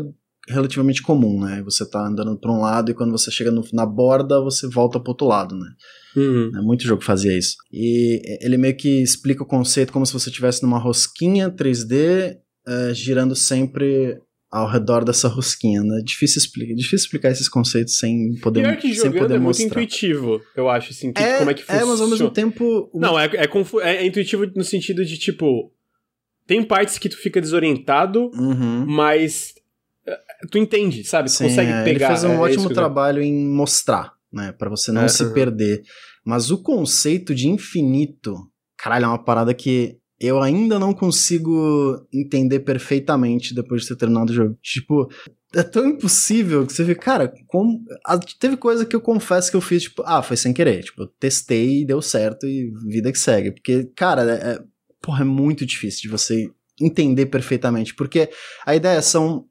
relativamente 0.49 1.01
comum, 1.01 1.39
né? 1.39 1.61
Você 1.63 1.89
tá 1.89 2.05
andando 2.05 2.37
para 2.37 2.51
um 2.51 2.59
lado 2.59 2.91
e 2.91 2.93
quando 2.93 3.11
você 3.11 3.31
chega 3.31 3.49
no, 3.49 3.63
na 3.71 3.85
borda, 3.85 4.41
você 4.41 4.67
volta 4.67 4.99
pro 4.99 5.11
outro 5.11 5.27
lado, 5.27 5.55
né? 5.55 5.67
Uhum. 6.15 6.51
É, 6.55 6.61
muito 6.61 6.83
jogo 6.83 7.01
fazia 7.01 7.37
isso. 7.37 7.55
E 7.71 8.21
ele 8.41 8.57
meio 8.57 8.75
que 8.75 9.01
explica 9.01 9.43
o 9.43 9.47
conceito 9.47 9.93
como 9.93 10.05
se 10.05 10.11
você 10.11 10.29
estivesse 10.29 10.61
numa 10.61 10.77
rosquinha 10.77 11.49
3D, 11.49 12.37
é, 12.67 12.93
girando 12.93 13.35
sempre 13.35 14.19
ao 14.53 14.69
redor 14.69 15.03
dessa 15.03 15.27
rosquinha, 15.27 15.81
né? 15.81 15.99
Difícil 16.05 16.39
explicar, 16.39 16.75
difícil 16.75 16.97
explicar 16.97 17.31
esses 17.31 17.49
conceitos 17.49 17.97
sem 17.97 18.35
poder 18.35 18.61
Pior 18.61 18.77
que 18.77 18.93
sem 18.93 19.11
poder 19.11 19.33
é 19.33 19.39
mostrar. 19.39 19.63
muito 19.65 19.71
intuitivo, 19.71 20.39
eu 20.55 20.69
acho, 20.69 20.91
assim, 20.91 21.11
que, 21.11 21.19
é, 21.19 21.39
como 21.39 21.49
é 21.49 21.55
que 21.55 21.63
funciona. 21.63 21.81
É, 21.81 21.85
mas 21.85 21.99
ao 21.99 22.07
mesmo 22.07 22.29
tempo... 22.29 22.87
Não, 22.93 23.19
é, 23.19 23.25
é, 23.33 23.47
confu 23.47 23.81
é, 23.81 23.95
é 23.95 24.05
intuitivo 24.05 24.45
no 24.55 24.63
sentido 24.63 25.03
de, 25.03 25.17
tipo, 25.17 25.73
tem 26.45 26.63
partes 26.63 26.99
que 26.99 27.09
tu 27.09 27.17
fica 27.17 27.41
desorientado, 27.41 28.29
uhum. 28.35 28.85
mas 28.85 29.55
tu 30.51 30.59
entende, 30.59 31.03
sabe? 31.03 31.29
Tu 31.29 31.37
Sim, 31.37 31.45
consegue 31.45 31.71
é, 31.71 31.83
pegar. 31.83 32.09
Ele 32.11 32.19
fez 32.19 32.23
um 32.23 32.33
é, 32.33 32.37
ótimo 32.37 32.69
trabalho 32.69 33.21
eu... 33.21 33.23
em 33.23 33.47
mostrar, 33.47 34.13
né? 34.31 34.51
Para 34.51 34.69
você 34.69 34.91
não 34.91 35.01
é, 35.01 35.07
se 35.07 35.23
uhum. 35.23 35.33
perder. 35.33 35.81
Mas 36.23 36.51
o 36.51 36.61
conceito 36.61 37.33
de 37.33 37.47
infinito, 37.47 38.35
caralho, 38.77 39.05
é 39.05 39.07
uma 39.07 39.23
parada 39.23 39.51
que 39.51 39.97
eu 40.25 40.41
ainda 40.41 40.79
não 40.79 40.93
consigo 40.93 42.07
entender 42.11 42.61
perfeitamente 42.61 43.53
depois 43.53 43.81
de 43.81 43.89
ter 43.89 43.97
terminado 43.97 44.31
o 44.31 44.35
jogo. 44.35 44.57
Tipo, 44.61 45.09
é 45.53 45.61
tão 45.61 45.85
impossível 45.85 46.65
que 46.65 46.71
você 46.71 46.81
vê, 46.81 46.95
cara, 46.95 47.33
como. 47.47 47.83
Teve 48.39 48.55
coisa 48.55 48.85
que 48.85 48.95
eu 48.95 49.01
confesso 49.01 49.51
que 49.51 49.57
eu 49.57 49.61
fiz, 49.61 49.83
tipo, 49.83 50.01
ah, 50.05 50.23
foi 50.23 50.37
sem 50.37 50.53
querer. 50.53 50.81
Tipo, 50.83 51.07
testei 51.19 51.81
e 51.81 51.85
deu 51.85 52.01
certo 52.01 52.47
e 52.47 52.71
vida 52.87 53.11
que 53.11 53.19
segue. 53.19 53.51
Porque, 53.51 53.91
cara, 53.97 54.23
é, 54.33 54.63
porra, 55.01 55.23
é 55.23 55.25
muito 55.25 55.65
difícil 55.65 56.03
de 56.03 56.07
você 56.07 56.49
entender 56.79 57.25
perfeitamente. 57.25 57.93
Porque 57.93 58.29
a 58.65 58.73
ideia 58.73 59.01
são 59.01 59.45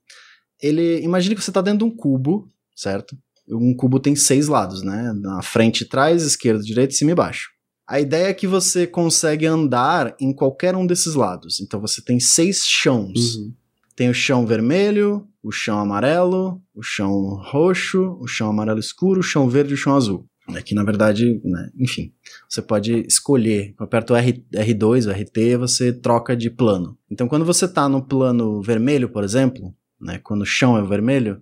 ele. 0.59 1.03
Imagine 1.03 1.35
que 1.35 1.45
você 1.45 1.51
está 1.51 1.61
dentro 1.61 1.87
de 1.87 1.93
um 1.93 1.95
cubo, 1.95 2.51
certo? 2.75 3.15
Um 3.47 3.77
cubo 3.77 4.01
tem 4.01 4.17
seis 4.17 4.49
lados, 4.49 4.83
né? 4.83 5.13
Na 5.21 5.43
frente, 5.43 5.85
trás, 5.85 6.23
esquerda, 6.23 6.63
direita, 6.63 6.95
cima 6.95 7.11
e 7.11 7.15
baixo. 7.15 7.52
A 7.87 8.01
ideia 8.01 8.29
é 8.29 8.35
que 8.35 8.47
você 8.47 8.87
consegue 8.87 9.47
andar 9.47 10.15
em 10.21 10.33
qualquer 10.33 10.75
um 10.75 10.87
desses 10.87 11.15
lados. 11.15 11.61
Então 11.61 11.81
você 11.81 12.03
tem 12.03 12.21
seis 12.21 12.65
chãos. 12.67 13.37
Uhum. 13.37 13.53
Tem 13.95 14.09
o 14.09 14.15
chão 14.15 14.47
vermelho, 14.47 15.27
o 15.43 15.53
chão 15.53 15.79
amarelo, 15.79 16.63
o 16.75 16.83
chão 16.83 17.13
roxo, 17.43 18.17
o 18.21 18.27
chão 18.27 18.49
amarelo 18.49 18.79
escuro, 18.79 19.21
o 19.21 19.25
chão 19.25 19.49
verde 19.49 19.73
e 19.73 19.75
o 19.75 19.77
chão 19.77 19.95
azul. 19.95 20.27
Aqui, 20.49 20.75
na 20.75 20.83
verdade, 20.83 21.41
né, 21.45 21.71
enfim, 21.79 22.13
você 22.49 22.61
pode 22.61 23.07
escolher. 23.07 23.75
Aperta 23.79 24.13
o 24.13 24.17
R, 24.17 24.45
R2, 24.53 25.07
o 25.07 25.11
RT, 25.11 25.57
você 25.57 25.93
troca 25.93 26.37
de 26.37 26.51
plano. 26.51 26.99
Então, 27.11 27.29
quando 27.29 27.45
você 27.45 27.65
está 27.65 27.89
no 27.89 28.03
plano 28.03 28.61
vermelho, 28.61 29.09
por 29.09 29.23
exemplo, 29.23 29.73
né, 30.01 30.19
quando 30.23 30.43
o 30.43 30.47
chão 30.47 30.77
é 30.77 30.83
vermelho, 30.83 31.41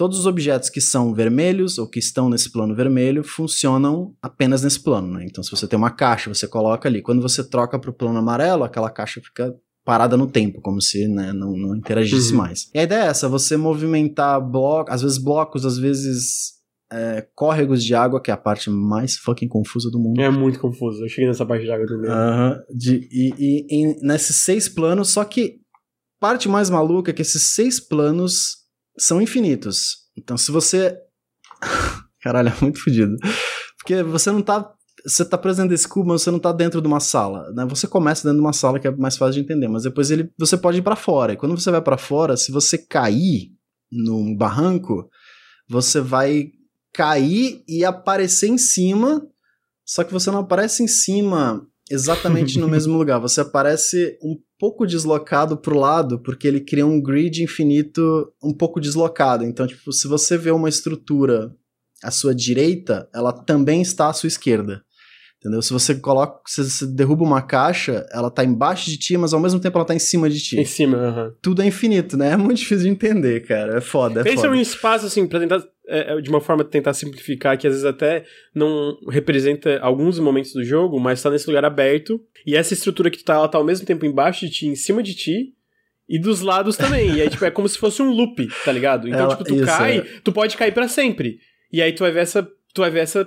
todos 0.00 0.18
os 0.18 0.24
objetos 0.24 0.70
que 0.70 0.80
são 0.80 1.12
vermelhos 1.12 1.76
ou 1.76 1.86
que 1.86 1.98
estão 1.98 2.30
nesse 2.30 2.50
plano 2.50 2.74
vermelho 2.74 3.22
funcionam 3.22 4.14
apenas 4.22 4.62
nesse 4.62 4.82
plano. 4.82 5.12
Né? 5.12 5.26
Então, 5.26 5.44
se 5.44 5.50
você 5.50 5.68
tem 5.68 5.78
uma 5.78 5.90
caixa, 5.90 6.32
você 6.32 6.48
coloca 6.48 6.88
ali. 6.88 7.02
Quando 7.02 7.20
você 7.20 7.46
troca 7.46 7.78
para 7.78 7.90
o 7.90 7.92
plano 7.92 8.18
amarelo, 8.18 8.64
aquela 8.64 8.88
caixa 8.88 9.20
fica 9.20 9.54
parada 9.84 10.16
no 10.16 10.26
tempo, 10.26 10.62
como 10.62 10.80
se 10.80 11.06
né, 11.06 11.34
não, 11.34 11.52
não 11.54 11.76
interagisse 11.76 12.32
uhum. 12.32 12.38
mais. 12.38 12.70
E 12.72 12.78
a 12.78 12.82
ideia 12.84 13.02
é 13.02 13.06
essa, 13.08 13.28
você 13.28 13.58
movimentar 13.58 14.40
blocos, 14.40 14.94
às 14.94 15.02
vezes 15.02 15.18
blocos, 15.18 15.66
às 15.66 15.76
vezes 15.76 16.54
é, 16.90 17.28
córregos 17.34 17.84
de 17.84 17.94
água, 17.94 18.22
que 18.22 18.30
é 18.30 18.34
a 18.34 18.38
parte 18.38 18.70
mais 18.70 19.16
fucking 19.16 19.48
confusa 19.48 19.90
do 19.90 19.98
mundo. 19.98 20.18
É 20.18 20.30
muito 20.30 20.58
confuso, 20.60 21.04
eu 21.04 21.10
cheguei 21.10 21.26
nessa 21.26 21.44
parte 21.44 21.66
de 21.66 21.72
água 21.72 21.86
também. 21.86 22.10
Uhum, 22.10 22.56
de, 22.74 23.06
e, 23.12 23.34
e, 23.38 23.66
e 23.68 24.00
nesses 24.02 24.44
seis 24.44 24.66
planos, 24.66 25.10
só 25.10 25.22
que 25.24 25.60
parte 26.18 26.48
mais 26.48 26.70
maluca 26.70 27.10
é 27.10 27.14
que 27.14 27.20
esses 27.20 27.54
seis 27.54 27.78
planos 27.78 28.59
são 29.00 29.20
infinitos. 29.20 29.96
Então, 30.16 30.36
se 30.36 30.52
você. 30.52 30.96
Caralho, 32.22 32.50
é 32.50 32.56
muito 32.60 32.82
fodido. 32.82 33.16
Porque 33.78 34.02
você 34.02 34.30
não 34.30 34.42
tá. 34.42 34.72
Você 35.06 35.24
tá 35.24 35.38
preso 35.38 35.56
dentro 35.56 35.70
desse 35.70 35.88
cubo, 35.88 36.10
mas 36.10 36.20
você 36.20 36.30
não 36.30 36.38
tá 36.38 36.52
dentro 36.52 36.82
de 36.82 36.86
uma 36.86 37.00
sala. 37.00 37.50
Né? 37.52 37.64
Você 37.70 37.86
começa 37.86 38.22
dentro 38.22 38.36
de 38.36 38.44
uma 38.44 38.52
sala 38.52 38.78
que 38.78 38.86
é 38.86 38.90
mais 38.90 39.16
fácil 39.16 39.34
de 39.34 39.40
entender, 39.40 39.66
mas 39.66 39.84
depois 39.84 40.10
ele, 40.10 40.30
você 40.38 40.58
pode 40.58 40.78
ir 40.78 40.82
para 40.82 40.94
fora. 40.94 41.32
E 41.32 41.36
quando 41.36 41.58
você 41.58 41.70
vai 41.70 41.80
para 41.80 41.96
fora, 41.96 42.36
se 42.36 42.52
você 42.52 42.76
cair 42.76 43.50
num 43.90 44.36
barranco, 44.36 45.08
você 45.66 46.02
vai 46.02 46.50
cair 46.92 47.64
e 47.66 47.82
aparecer 47.82 48.48
em 48.48 48.58
cima. 48.58 49.26
Só 49.86 50.04
que 50.04 50.12
você 50.12 50.30
não 50.30 50.40
aparece 50.40 50.82
em 50.82 50.88
cima 50.88 51.66
exatamente 51.90 52.58
no 52.58 52.68
mesmo 52.68 52.98
lugar. 52.98 53.18
Você 53.20 53.40
aparece 53.40 54.18
um 54.22 54.36
pouco 54.60 54.86
deslocado 54.86 55.56
pro 55.56 55.78
lado, 55.78 56.18
porque 56.18 56.46
ele 56.46 56.60
cria 56.60 56.84
um 56.84 57.00
grid 57.00 57.42
infinito 57.42 58.30
um 58.42 58.52
pouco 58.52 58.78
deslocado. 58.78 59.42
Então, 59.42 59.66
tipo, 59.66 59.90
se 59.90 60.06
você 60.06 60.36
vê 60.36 60.50
uma 60.50 60.68
estrutura 60.68 61.56
à 62.04 62.10
sua 62.10 62.34
direita, 62.34 63.08
ela 63.14 63.32
também 63.32 63.80
está 63.80 64.10
à 64.10 64.12
sua 64.12 64.26
esquerda. 64.26 64.84
Entendeu? 65.40 65.62
Se 65.62 65.72
você 65.72 65.94
coloca, 65.94 66.38
se 66.46 66.62
você 66.62 66.86
derruba 66.86 67.24
uma 67.24 67.40
caixa, 67.40 68.06
ela 68.12 68.30
tá 68.30 68.44
embaixo 68.44 68.90
de 68.90 68.98
ti, 68.98 69.16
mas 69.16 69.32
ao 69.32 69.40
mesmo 69.40 69.58
tempo 69.58 69.78
ela 69.78 69.86
tá 69.86 69.94
em 69.94 69.98
cima 69.98 70.28
de 70.28 70.38
ti. 70.38 70.60
Em 70.60 70.66
cima, 70.66 70.98
aham. 70.98 71.24
Uhum. 71.24 71.32
Tudo 71.40 71.62
é 71.62 71.66
infinito, 71.66 72.14
né? 72.14 72.32
É 72.32 72.36
muito 72.36 72.58
difícil 72.58 72.84
de 72.84 72.90
entender, 72.90 73.46
cara. 73.46 73.78
É 73.78 73.80
foda, 73.80 74.20
é 74.20 74.24
Pensa 74.24 74.42
foda. 74.42 74.50
um 74.50 74.60
espaço, 74.60 75.06
assim, 75.06 75.26
pra 75.26 75.40
tentar, 75.40 75.64
é, 75.88 76.12
é, 76.12 76.20
de 76.20 76.28
uma 76.28 76.42
forma 76.42 76.62
tentar 76.62 76.92
simplificar, 76.92 77.56
que 77.56 77.66
às 77.66 77.72
vezes 77.72 77.86
até 77.86 78.24
não 78.54 78.98
representa 79.08 79.78
alguns 79.80 80.18
momentos 80.18 80.52
do 80.52 80.62
jogo, 80.62 81.00
mas 81.00 81.22
tá 81.22 81.30
nesse 81.30 81.46
lugar 81.46 81.64
aberto, 81.64 82.20
e 82.46 82.54
essa 82.54 82.74
estrutura 82.74 83.10
que 83.10 83.16
tu 83.16 83.24
tá, 83.24 83.32
ela 83.32 83.48
tá 83.48 83.56
ao 83.56 83.64
mesmo 83.64 83.86
tempo 83.86 84.04
embaixo 84.04 84.44
de 84.44 84.52
ti, 84.52 84.66
em 84.66 84.76
cima 84.76 85.02
de 85.02 85.14
ti, 85.14 85.54
e 86.06 86.18
dos 86.18 86.42
lados 86.42 86.76
também. 86.76 87.14
e 87.16 87.22
aí, 87.22 87.30
tipo, 87.30 87.46
é 87.46 87.50
como 87.50 87.66
se 87.66 87.78
fosse 87.78 88.02
um 88.02 88.10
loop, 88.10 88.46
tá 88.62 88.72
ligado? 88.72 89.08
Então, 89.08 89.20
ela, 89.20 89.36
tipo, 89.36 89.44
tu 89.44 89.54
isso, 89.54 89.64
cai, 89.64 89.98
é. 90.00 90.06
tu 90.22 90.32
pode 90.32 90.54
cair 90.54 90.74
para 90.74 90.86
sempre. 90.86 91.38
E 91.72 91.80
aí 91.80 91.94
tu 91.94 92.00
vai 92.00 92.12
ver 92.12 92.20
essa, 92.20 92.42
tu 92.74 92.82
vai 92.82 92.90
ver 92.90 92.98
essa 92.98 93.26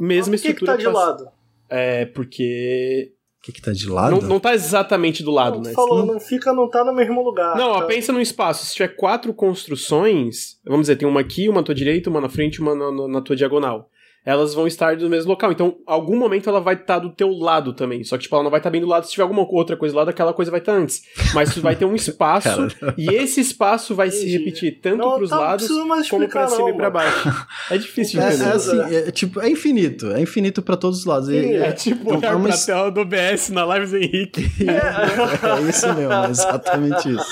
mesma 0.00 0.32
Por 0.32 0.40
que 0.40 0.48
estrutura. 0.48 0.76
Que 0.76 0.84
tá 0.84 0.90
de 0.90 0.94
lado? 0.94 1.28
É, 1.68 2.06
porque. 2.06 3.12
O 3.38 3.42
que, 3.42 3.52
que 3.52 3.62
tá 3.62 3.72
de 3.72 3.88
lado? 3.88 4.20
Não, 4.20 4.28
não 4.28 4.40
tá 4.40 4.52
exatamente 4.52 5.22
do 5.22 5.30
lado, 5.30 5.56
não, 5.56 5.62
né? 5.62 5.72
Falou, 5.72 6.04
não 6.04 6.20
fica, 6.20 6.52
não 6.52 6.68
tá 6.68 6.84
no 6.84 6.92
mesmo 6.92 7.22
lugar. 7.22 7.56
Não, 7.56 7.72
tá? 7.72 7.78
ó, 7.78 7.82
pensa 7.86 8.12
no 8.12 8.20
espaço. 8.20 8.66
Se 8.66 8.74
tiver 8.74 8.88
quatro 8.88 9.32
construções, 9.32 10.60
vamos 10.62 10.82
dizer, 10.82 10.96
tem 10.96 11.08
uma 11.08 11.20
aqui, 11.20 11.48
uma 11.48 11.60
na 11.60 11.64
tua 11.64 11.74
direita, 11.74 12.10
uma 12.10 12.20
na 12.20 12.28
frente 12.28 12.56
e 12.56 12.60
uma 12.60 12.74
na, 12.74 13.08
na 13.08 13.20
tua 13.22 13.34
diagonal 13.34 13.88
elas 14.24 14.54
vão 14.54 14.66
estar 14.66 14.96
do 14.96 15.08
mesmo 15.08 15.30
local. 15.30 15.50
Então, 15.50 15.76
algum 15.86 16.16
momento 16.16 16.48
ela 16.48 16.60
vai 16.60 16.74
estar 16.74 16.94
tá 16.94 16.98
do 16.98 17.10
teu 17.10 17.30
lado 17.30 17.72
também. 17.72 18.04
Só 18.04 18.16
que, 18.16 18.24
tipo, 18.24 18.34
ela 18.34 18.44
não 18.44 18.50
vai 18.50 18.60
estar 18.60 18.68
tá 18.68 18.72
bem 18.72 18.80
do 18.80 18.86
lado. 18.86 19.04
Se 19.04 19.12
tiver 19.12 19.22
alguma 19.22 19.46
outra 19.48 19.76
coisa 19.76 19.96
lá, 19.96 20.02
aquela 20.02 20.32
coisa 20.32 20.50
vai 20.50 20.60
estar 20.60 20.72
tá 20.72 20.78
antes. 20.78 21.02
Mas 21.34 21.54
tu 21.54 21.60
vai 21.60 21.74
ter 21.74 21.84
um 21.84 21.94
espaço 21.96 22.68
e 22.96 23.08
esse 23.14 23.40
espaço 23.40 23.94
vai 23.94 24.08
Entendi. 24.08 24.22
se 24.22 24.38
repetir 24.38 24.80
tanto 24.80 24.98
não, 24.98 25.16
pros 25.16 25.30
tá, 25.30 25.38
lados 25.38 25.68
como 26.08 26.28
pra 26.28 26.48
cima 26.48 26.70
e 26.70 26.74
pra 26.74 26.90
baixo. 26.90 27.30
É 27.70 27.78
difícil 27.78 28.20
de 28.20 28.26
é, 28.26 28.34
entender. 28.34 28.48
É, 28.48 28.52
assim, 28.52 28.94
é, 28.94 29.10
tipo, 29.10 29.40
é 29.40 29.48
infinito. 29.48 30.10
É 30.12 30.20
infinito 30.20 30.60
pra 30.60 30.76
todos 30.76 31.00
os 31.00 31.04
lados. 31.04 31.28
É, 31.28 31.68
é, 31.68 31.72
tipo 31.72 32.14
olhar 32.14 32.38
pra 32.40 32.56
tela 32.56 32.90
do 32.90 33.00
OBS 33.00 33.50
na 33.50 33.64
live 33.64 33.86
do 33.86 33.96
Henrique. 33.96 34.48
É, 34.66 35.64
é 35.64 35.68
isso 35.68 35.86
mesmo, 35.94 36.12
é 36.12 36.30
exatamente 36.30 37.08
isso. 37.10 37.26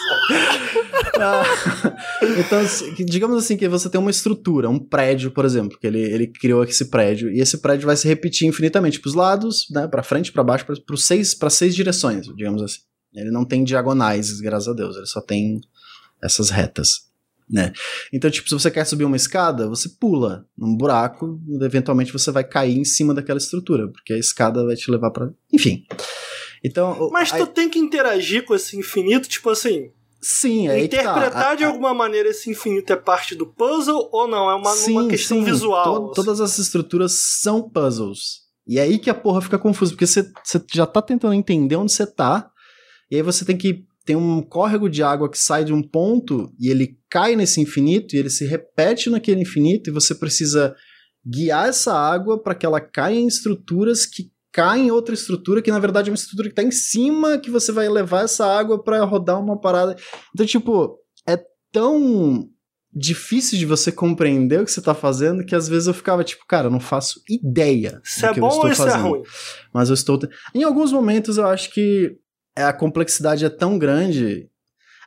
Ah, 1.21 1.43
então, 2.39 2.61
digamos 3.05 3.39
assim, 3.39 3.57
que 3.57 3.69
você 3.69 3.91
tem 3.91 4.01
uma 4.01 4.11
estrutura, 4.11 4.69
um 4.69 4.79
prédio, 4.79 5.31
por 5.31 5.45
exemplo, 5.45 5.77
que 5.79 5.87
ele, 5.87 6.01
ele 6.01 6.27
criou 6.29 6.63
aqui 6.63 6.73
esse 6.79 6.91
prédio. 6.91 7.31
E 7.31 7.41
esse 7.41 7.59
prédio 7.59 7.87
vai 7.87 7.97
se 7.97 8.07
repetir 8.07 8.47
infinitamente 8.49 9.01
para 9.01 9.09
os 9.09 9.15
lados, 9.15 9.67
né, 9.71 9.87
para 9.87 10.03
frente, 10.03 10.33
para 10.33 10.45
baixo, 10.45 10.65
para 10.65 10.97
seis, 10.97 11.37
seis 11.51 11.75
direções, 11.75 12.27
digamos 12.27 12.63
assim. 12.63 12.81
Ele 13.15 13.31
não 13.31 13.45
tem 13.45 13.65
diagonais, 13.65 14.41
graças 14.41 14.69
a 14.69 14.73
Deus, 14.73 14.97
ele 14.97 15.07
só 15.07 15.21
tem 15.21 15.61
essas 16.23 16.51
retas. 16.51 17.09
né? 17.51 17.73
Então, 18.13 18.31
tipo, 18.31 18.49
se 18.49 18.55
você 18.55 18.71
quer 18.71 18.85
subir 18.85 19.05
uma 19.05 19.17
escada, 19.17 19.69
você 19.69 19.89
pula 19.89 20.47
num 20.57 20.77
buraco, 20.77 21.41
eventualmente 21.63 22.13
você 22.13 22.31
vai 22.31 22.45
cair 22.45 22.77
em 22.77 22.85
cima 22.85 23.15
daquela 23.15 23.39
estrutura, 23.39 23.89
porque 23.89 24.13
a 24.13 24.19
escada 24.19 24.65
vai 24.65 24.77
te 24.77 24.91
levar 24.91 25.11
para, 25.11 25.31
enfim. 25.53 25.85
Então, 26.63 27.09
mas 27.11 27.31
tu 27.31 27.47
tem 27.47 27.69
que 27.71 27.79
interagir 27.79 28.45
com 28.45 28.55
esse 28.55 28.77
infinito, 28.77 29.29
tipo 29.29 29.49
assim, 29.49 29.91
Sim, 30.21 30.69
é 30.69 30.85
Interpretar 30.85 31.31
tá. 31.31 31.55
de 31.55 31.65
alguma 31.65 31.95
maneira 31.95 32.29
esse 32.29 32.51
infinito 32.51 32.93
é 32.93 32.97
parte 32.97 33.35
do 33.35 33.47
puzzle 33.47 34.09
ou 34.13 34.27
não? 34.27 34.51
É 34.51 34.55
uma, 34.55 34.73
sim, 34.73 34.93
uma 34.93 35.09
questão 35.09 35.39
sim. 35.39 35.45
visual? 35.45 36.09
To 36.09 36.13
todas 36.13 36.41
as 36.41 36.59
estruturas 36.59 37.13
são 37.41 37.69
puzzles. 37.69 38.49
E 38.67 38.79
é 38.79 38.83
aí 38.83 38.99
que 38.99 39.09
a 39.09 39.15
porra 39.15 39.41
fica 39.41 39.59
confusa, 39.59 39.93
porque 39.93 40.07
você 40.07 40.31
já 40.73 40.87
tá 40.87 41.01
tentando 41.01 41.35
entender 41.35 41.77
onde 41.77 41.93
você 41.93 42.07
tá, 42.07 42.51
e 43.11 43.17
aí 43.17 43.23
você 43.23 43.45
tem 43.45 43.57
que. 43.57 43.87
Tem 44.05 44.17
um 44.17 44.41
córrego 44.41 44.89
de 44.89 45.03
água 45.03 45.31
que 45.31 45.37
sai 45.37 45.65
de 45.65 45.73
um 45.73 45.83
ponto 45.83 46.51
e 46.59 46.71
ele 46.71 46.99
cai 47.11 47.37
nesse 47.37 47.61
infinito 47.61 48.17
e 48.17 48.19
ele 48.19 48.31
se 48.31 48.47
repete 48.47 49.11
naquele 49.11 49.43
infinito 49.43 49.91
e 49.91 49.93
você 49.93 50.15
precisa 50.15 50.75
guiar 51.27 51.69
essa 51.69 51.93
água 51.93 52.43
para 52.43 52.55
que 52.55 52.65
ela 52.65 52.81
caia 52.81 53.19
em 53.19 53.27
estruturas 53.27 54.07
que 54.07 54.31
caem 54.59 54.89
em 54.89 54.91
outra 54.91 55.15
estrutura 55.15 55.63
que 55.63 55.71
na 55.71 55.79
verdade 55.79 56.11
é 56.11 56.13
uma 56.13 56.17
estrutura 56.17 56.49
que 56.49 56.53
está 56.53 56.65
em 56.65 56.73
cima 56.73 57.39
que 57.39 57.49
você 57.49 57.71
vai 57.71 57.89
levar 57.89 58.25
essa 58.25 58.45
água 58.45 58.83
para 58.83 59.05
rodar 59.05 59.41
uma 59.41 59.57
parada. 59.57 59.95
Então, 60.35 60.45
tipo, 60.45 60.99
é 61.25 61.39
tão 61.71 62.49
difícil 62.93 63.57
de 63.57 63.65
você 63.65 63.93
compreender 63.93 64.61
o 64.61 64.65
que 64.65 64.73
você 64.73 64.83
tá 64.83 64.95
fazendo 64.95 65.45
que 65.45 65.55
às 65.55 65.69
vezes 65.69 65.87
eu 65.87 65.95
ficava 65.95 66.25
tipo, 66.25 66.45
cara, 66.45 66.67
eu 66.67 66.73
não 66.73 66.81
faço 66.81 67.23
ideia 67.29 68.01
isso 68.03 68.21
do 68.21 68.27
é 68.27 68.35
que 68.35 68.41
bom 68.41 68.47
eu 68.47 68.51
estou 68.51 68.65
ou 68.65 68.73
isso 68.73 68.83
é 68.83 68.87
fazendo. 68.87 69.07
É 69.07 69.09
ruim? 69.11 69.23
Mas 69.73 69.89
eu 69.91 69.95
estou 69.95 70.19
em 70.53 70.65
alguns 70.65 70.91
momentos 70.91 71.39
eu 71.39 71.47
acho 71.47 71.73
que 71.73 72.19
é, 72.57 72.65
a 72.65 72.73
complexidade 72.73 73.45
é 73.45 73.49
tão 73.49 73.79
grande. 73.79 74.51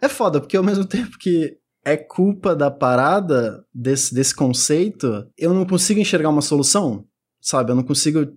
É 0.02 0.08
foda, 0.08 0.40
porque 0.40 0.56
ao 0.56 0.64
mesmo 0.64 0.86
tempo 0.86 1.18
que 1.20 1.58
é 1.84 1.98
culpa 1.98 2.56
da 2.56 2.72
parada 2.72 3.66
desse, 3.74 4.14
desse 4.14 4.34
conceito, 4.34 5.28
eu 5.38 5.54
não 5.54 5.66
consigo 5.66 6.00
enxergar 6.00 6.30
uma 6.30 6.42
solução, 6.42 7.06
sabe? 7.42 7.72
Eu 7.72 7.76
não 7.76 7.84
consigo 7.84 8.32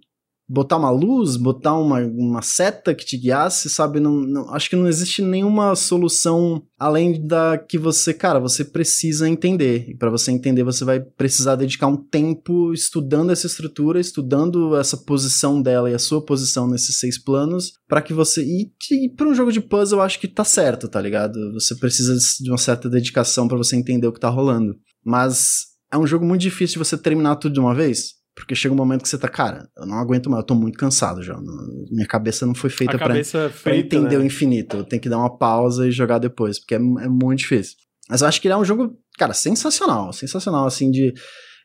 botar 0.48 0.76
uma 0.76 0.90
luz, 0.90 1.36
botar 1.36 1.76
uma, 1.78 2.00
uma 2.00 2.42
seta 2.42 2.94
que 2.94 3.04
te 3.04 3.16
guiasse, 3.16 3.70
sabe? 3.70 3.98
Não, 3.98 4.12
não, 4.12 4.54
acho 4.54 4.68
que 4.68 4.76
não 4.76 4.86
existe 4.86 5.22
nenhuma 5.22 5.74
solução 5.74 6.62
além 6.78 7.26
da 7.26 7.56
que 7.56 7.78
você, 7.78 8.12
cara, 8.12 8.38
você 8.38 8.64
precisa 8.64 9.28
entender. 9.28 9.86
E 9.88 9.96
para 9.96 10.10
você 10.10 10.30
entender, 10.30 10.62
você 10.62 10.84
vai 10.84 11.00
precisar 11.00 11.56
dedicar 11.56 11.86
um 11.86 11.96
tempo 11.96 12.72
estudando 12.74 13.32
essa 13.32 13.46
estrutura, 13.46 13.98
estudando 13.98 14.76
essa 14.76 14.96
posição 14.96 15.62
dela 15.62 15.90
e 15.90 15.94
a 15.94 15.98
sua 15.98 16.22
posição 16.24 16.68
nesses 16.68 16.98
seis 16.98 17.18
planos, 17.18 17.72
para 17.88 18.02
que 18.02 18.12
você 18.12 18.42
e, 18.44 18.70
e 18.90 19.08
para 19.08 19.28
um 19.28 19.34
jogo 19.34 19.50
de 19.50 19.60
puzzle, 19.60 19.98
eu 19.98 20.02
acho 20.02 20.20
que 20.20 20.28
tá 20.28 20.44
certo, 20.44 20.88
tá 20.88 21.00
ligado? 21.00 21.52
Você 21.54 21.74
precisa 21.74 22.16
de 22.40 22.50
uma 22.50 22.58
certa 22.58 22.88
dedicação 22.90 23.48
para 23.48 23.56
você 23.56 23.76
entender 23.76 24.06
o 24.06 24.12
que 24.12 24.20
tá 24.20 24.28
rolando. 24.28 24.76
Mas 25.02 25.74
é 25.90 25.96
um 25.96 26.06
jogo 26.06 26.26
muito 26.26 26.40
difícil 26.40 26.74
de 26.74 26.86
você 26.86 26.98
terminar 26.98 27.36
tudo 27.36 27.54
de 27.54 27.60
uma 27.60 27.74
vez. 27.74 28.23
Porque 28.34 28.54
chega 28.54 28.74
um 28.74 28.76
momento 28.76 29.02
que 29.02 29.08
você 29.08 29.16
tá, 29.16 29.28
cara, 29.28 29.68
eu 29.76 29.86
não 29.86 29.96
aguento 29.96 30.28
mais, 30.28 30.42
eu 30.42 30.46
tô 30.46 30.54
muito 30.54 30.76
cansado 30.76 31.22
já. 31.22 31.38
Minha 31.90 32.06
cabeça 32.06 32.44
não 32.44 32.54
foi 32.54 32.68
feita 32.68 32.98
para 32.98 33.76
entender 33.76 34.18
né? 34.18 34.24
o 34.24 34.26
infinito. 34.26 34.78
Eu 34.78 34.84
tenho 34.84 35.00
que 35.00 35.08
dar 35.08 35.18
uma 35.18 35.36
pausa 35.36 35.86
e 35.86 35.92
jogar 35.92 36.18
depois, 36.18 36.58
porque 36.58 36.74
é, 36.74 36.78
é, 36.78 36.80
muito 36.80 37.38
difícil. 37.40 37.76
Mas 38.08 38.22
eu 38.22 38.28
acho 38.28 38.40
que 38.40 38.48
ele 38.48 38.54
é 38.54 38.56
um 38.56 38.64
jogo, 38.64 38.98
cara, 39.16 39.32
sensacional. 39.32 40.12
Sensacional, 40.12 40.66
assim, 40.66 40.90
de. 40.90 41.14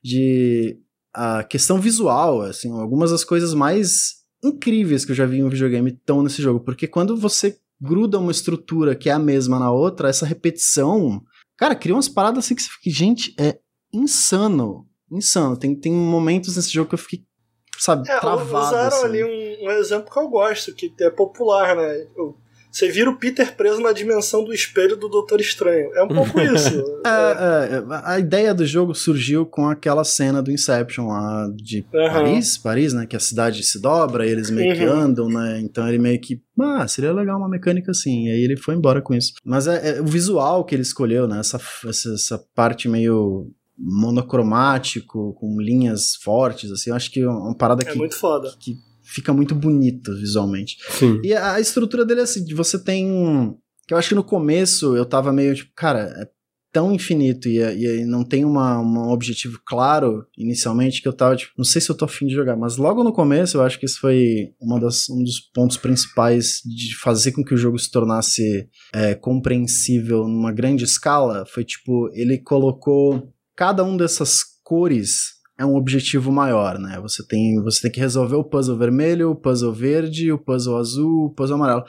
de 0.03 0.77
a 1.11 1.43
questão 1.43 1.81
visual, 1.81 2.41
assim, 2.41 2.71
algumas 2.71 3.09
das 3.09 3.23
coisas 3.23 3.55
mais 3.55 4.19
incríveis 4.43 5.03
que 5.03 5.11
eu 5.11 5.15
já 5.15 5.25
vi 5.25 5.39
em 5.39 5.43
um 5.43 5.49
videogame 5.49 5.89
estão 5.89 6.21
nesse 6.21 6.39
jogo. 6.39 6.59
Porque 6.59 6.87
quando 6.87 7.17
você 7.17 7.57
gruda 7.81 8.19
uma 8.19 8.31
estrutura 8.31 8.95
que 8.95 9.09
é 9.09 9.13
a 9.13 9.19
mesma 9.19 9.57
na 9.57 9.71
outra, 9.71 10.09
essa 10.09 10.25
repetição. 10.25 11.21
Cara, 11.57 11.75
cria 11.75 11.95
umas 11.95 12.09
paradas 12.09 12.45
assim 12.45 12.55
que 12.55 12.61
você 12.61 12.69
fica, 12.69 12.95
gente, 12.95 13.33
é 13.39 13.57
insano 13.93 14.89
insano. 15.11 15.57
Tem, 15.57 15.76
tem 15.76 15.91
momentos 15.91 16.56
nesse 16.56 16.72
jogo 16.72 16.90
que 16.90 16.95
eu 16.95 16.99
fiquei, 16.99 17.23
sabe, 17.77 18.10
é, 18.10 18.19
travado. 18.19 18.68
Usaram 18.68 18.88
assim. 18.88 19.06
ali 19.06 19.23
um, 19.23 19.68
um, 19.68 19.72
exemplo 19.72 20.11
que 20.11 20.19
eu 20.19 20.27
gosto, 20.27 20.73
que 20.73 20.94
é 21.02 21.10
popular, 21.10 21.76
né? 21.76 22.06
Você 22.72 22.88
vira 22.90 23.10
o 23.10 23.18
Peter 23.18 23.56
preso 23.56 23.81
na 23.81 23.91
dimensão 23.91 24.44
do 24.44 24.53
espelho 24.53 24.95
do 24.95 25.10
Doutor 25.10 25.41
Estranho. 25.41 25.91
É 25.95 26.03
um 26.03 26.07
pouco 26.07 26.40
isso. 26.40 27.02
é, 27.03 27.77
é. 27.77 27.84
a 28.03 28.19
ideia 28.19 28.53
do 28.53 28.65
jogo 28.65 28.94
surgiu 28.94 29.45
com 29.45 29.68
aquela 29.68 30.03
cena 30.03 30.41
do 30.41 30.52
Inception 30.52 31.07
lá 31.07 31.49
de 31.56 31.80
uhum. 31.91 32.14
Paris, 32.14 32.57
Paris, 32.57 32.94
né? 32.94 33.07
Que 33.07 33.15
a 33.15 33.19
cidade 33.19 33.64
se 33.64 33.81
dobra 33.81 34.26
e 34.26 34.30
eles 34.30 34.52
meio 34.52 34.72
uhum. 34.72 34.77
que 34.77 34.84
andam, 34.84 35.27
né? 35.27 35.60
Então 35.61 35.88
ele 35.88 35.98
meio 35.98 36.22
que. 36.22 36.41
Ah, 36.61 36.88
seria 36.88 37.11
legal 37.11 37.38
uma 37.38 37.49
mecânica 37.49 37.90
assim. 37.91 38.27
E 38.27 38.31
aí 38.31 38.44
ele 38.44 38.57
foi 38.57 38.76
embora 38.76 39.02
com 39.02 39.15
isso. 39.15 39.34
Mas 39.44 39.65
é, 39.65 39.98
é 39.98 40.02
o 40.02 40.06
visual 40.06 40.64
que 40.64 40.76
ele 40.76 40.84
escolheu, 40.84 41.27
né? 41.27 41.40
Essa, 41.40 41.60
essa, 41.88 42.14
essa 42.14 42.44
parte 42.53 42.88
meio 42.88 43.49
monocromático, 43.80 45.34
com 45.35 45.60
linhas 45.60 46.15
fortes, 46.15 46.72
assim, 46.72 46.89
eu 46.89 46.95
acho 46.95 47.10
que 47.10 47.22
é 47.22 47.30
uma 47.30 47.56
parada 47.56 47.84
é 47.84 47.91
que, 47.91 47.97
muito 47.97 48.15
foda. 48.15 48.53
que 48.60 48.76
fica 49.03 49.34
muito 49.34 49.56
bonito 49.56 50.14
visualmente. 50.15 50.77
Sim. 50.91 51.22
E 51.23 51.34
a, 51.34 51.53
a 51.53 51.60
estrutura 51.60 52.06
dele 52.06 52.19
é 52.19 52.23
assim, 52.23 52.45
você 52.53 52.77
tem 52.77 53.56
que 53.88 53.93
eu 53.93 53.97
acho 53.97 54.10
que 54.10 54.15
no 54.15 54.23
começo 54.23 54.95
eu 54.95 55.03
tava 55.03 55.34
meio 55.34 55.56
tipo, 55.56 55.72
cara, 55.76 56.01
é 56.22 56.27
tão 56.72 56.93
infinito 56.93 57.47
e, 57.47 57.57
e 57.57 58.06
não 58.06 58.23
tem 58.23 58.45
uma, 58.45 58.80
um 58.80 59.10
objetivo 59.10 59.60
claro 59.65 60.23
inicialmente 60.38 61.01
que 61.01 61.07
eu 61.07 61.14
tava 61.14 61.35
tipo, 61.35 61.53
não 61.57 61.65
sei 61.65 61.81
se 61.81 61.89
eu 61.89 61.97
tô 61.97 62.06
afim 62.06 62.27
de 62.27 62.35
jogar, 62.35 62.56
mas 62.56 62.77
logo 62.77 63.03
no 63.03 63.11
começo 63.11 63.57
eu 63.57 63.64
acho 63.64 63.80
que 63.80 63.88
isso 63.88 63.99
foi 63.99 64.53
uma 64.61 64.80
das, 64.80 65.10
um 65.10 65.23
dos 65.23 65.39
pontos 65.39 65.77
principais 65.77 66.61
de 66.64 66.95
fazer 66.97 67.31
com 67.31 67.43
que 67.43 67.56
o 67.56 67.57
jogo 67.57 67.80
se 67.80 67.89
tornasse 67.89 68.69
é, 68.93 69.15
compreensível 69.15 70.27
numa 70.27 70.51
grande 70.51 70.84
escala, 70.84 71.43
foi 71.47 71.64
tipo, 71.64 72.11
ele 72.14 72.38
colocou 72.38 73.34
cada 73.60 73.84
um 73.84 73.98
dessas 73.98 74.40
cores 74.64 75.34
é 75.57 75.65
um 75.65 75.76
objetivo 75.76 76.31
maior, 76.31 76.80
né? 76.80 76.98
Você 77.02 77.27
tem, 77.27 77.61
você 77.61 77.81
tem 77.81 77.91
que 77.91 77.99
resolver 77.99 78.38
o 78.38 78.44
puzzle 78.45 78.77
vermelho, 78.77 79.31
o 79.31 79.36
puzzle 79.36 79.73
verde, 79.73 80.31
o 80.31 80.40
puzzle 80.40 80.77
azul, 80.77 81.26
o 81.26 81.34
puzzle 81.34 81.57
amarelo. 81.57 81.84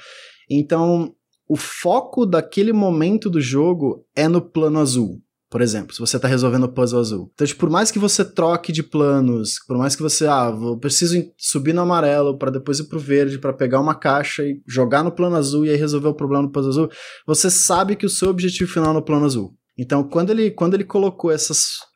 Então, 0.51 1.15
o 1.49 1.55
foco 1.55 2.27
daquele 2.27 2.73
momento 2.73 3.31
do 3.31 3.41
jogo 3.41 4.05
é 4.17 4.27
no 4.27 4.43
plano 4.43 4.81
azul. 4.81 5.23
Por 5.49 5.61
exemplo, 5.61 5.95
se 5.95 6.01
você 6.01 6.17
está 6.17 6.27
resolvendo 6.27 6.65
o 6.65 6.73
puzzle 6.73 6.99
azul. 6.99 7.31
Então, 7.35 7.47
tipo, 7.47 7.61
por 7.61 7.71
mais 7.71 7.93
que 7.93 8.01
você 8.01 8.25
troque 8.25 8.73
de 8.73 8.83
planos, 8.83 9.61
por 9.65 9.79
mais 9.79 9.95
que 9.95 10.03
você, 10.03 10.27
ah, 10.27 10.51
vou, 10.51 10.77
preciso 10.77 11.23
subir 11.39 11.73
no 11.73 11.83
amarelo 11.83 12.37
para 12.37 12.51
depois 12.51 12.81
ir 12.81 12.89
pro 12.89 12.99
verde 12.99 13.39
para 13.39 13.53
pegar 13.53 13.79
uma 13.79 13.95
caixa 13.95 14.43
e 14.43 14.61
jogar 14.67 15.05
no 15.05 15.13
plano 15.13 15.37
azul 15.37 15.65
e 15.65 15.71
aí 15.71 15.77
resolver 15.77 16.09
o 16.09 16.15
problema 16.15 16.43
no 16.43 16.51
puzzle 16.51 16.71
azul, 16.71 16.91
você 17.25 17.49
sabe 17.49 17.95
que 17.95 18.07
o 18.07 18.11
seu 18.11 18.29
objetivo 18.29 18.73
final 18.73 18.91
é 18.91 18.95
no 18.95 19.05
plano 19.05 19.25
azul. 19.25 19.55
Então, 19.81 20.07
quando 20.07 20.29
ele, 20.29 20.51
quando 20.51 20.75
ele 20.75 20.85
colocou 20.85 21.33
essas. 21.33 21.89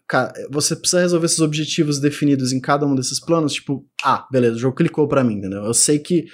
Você 0.50 0.74
precisa 0.76 1.00
resolver 1.00 1.26
esses 1.26 1.40
objetivos 1.40 1.98
definidos 1.98 2.52
em 2.52 2.60
cada 2.60 2.86
um 2.86 2.94
desses 2.94 3.18
planos, 3.18 3.54
tipo, 3.54 3.86
ah, 4.02 4.26
beleza, 4.30 4.56
o 4.56 4.58
jogo 4.58 4.76
clicou 4.76 5.08
para 5.08 5.24
mim, 5.24 5.34
entendeu? 5.34 5.64
Eu 5.64 5.74
sei 5.74 5.98
que 5.98 6.24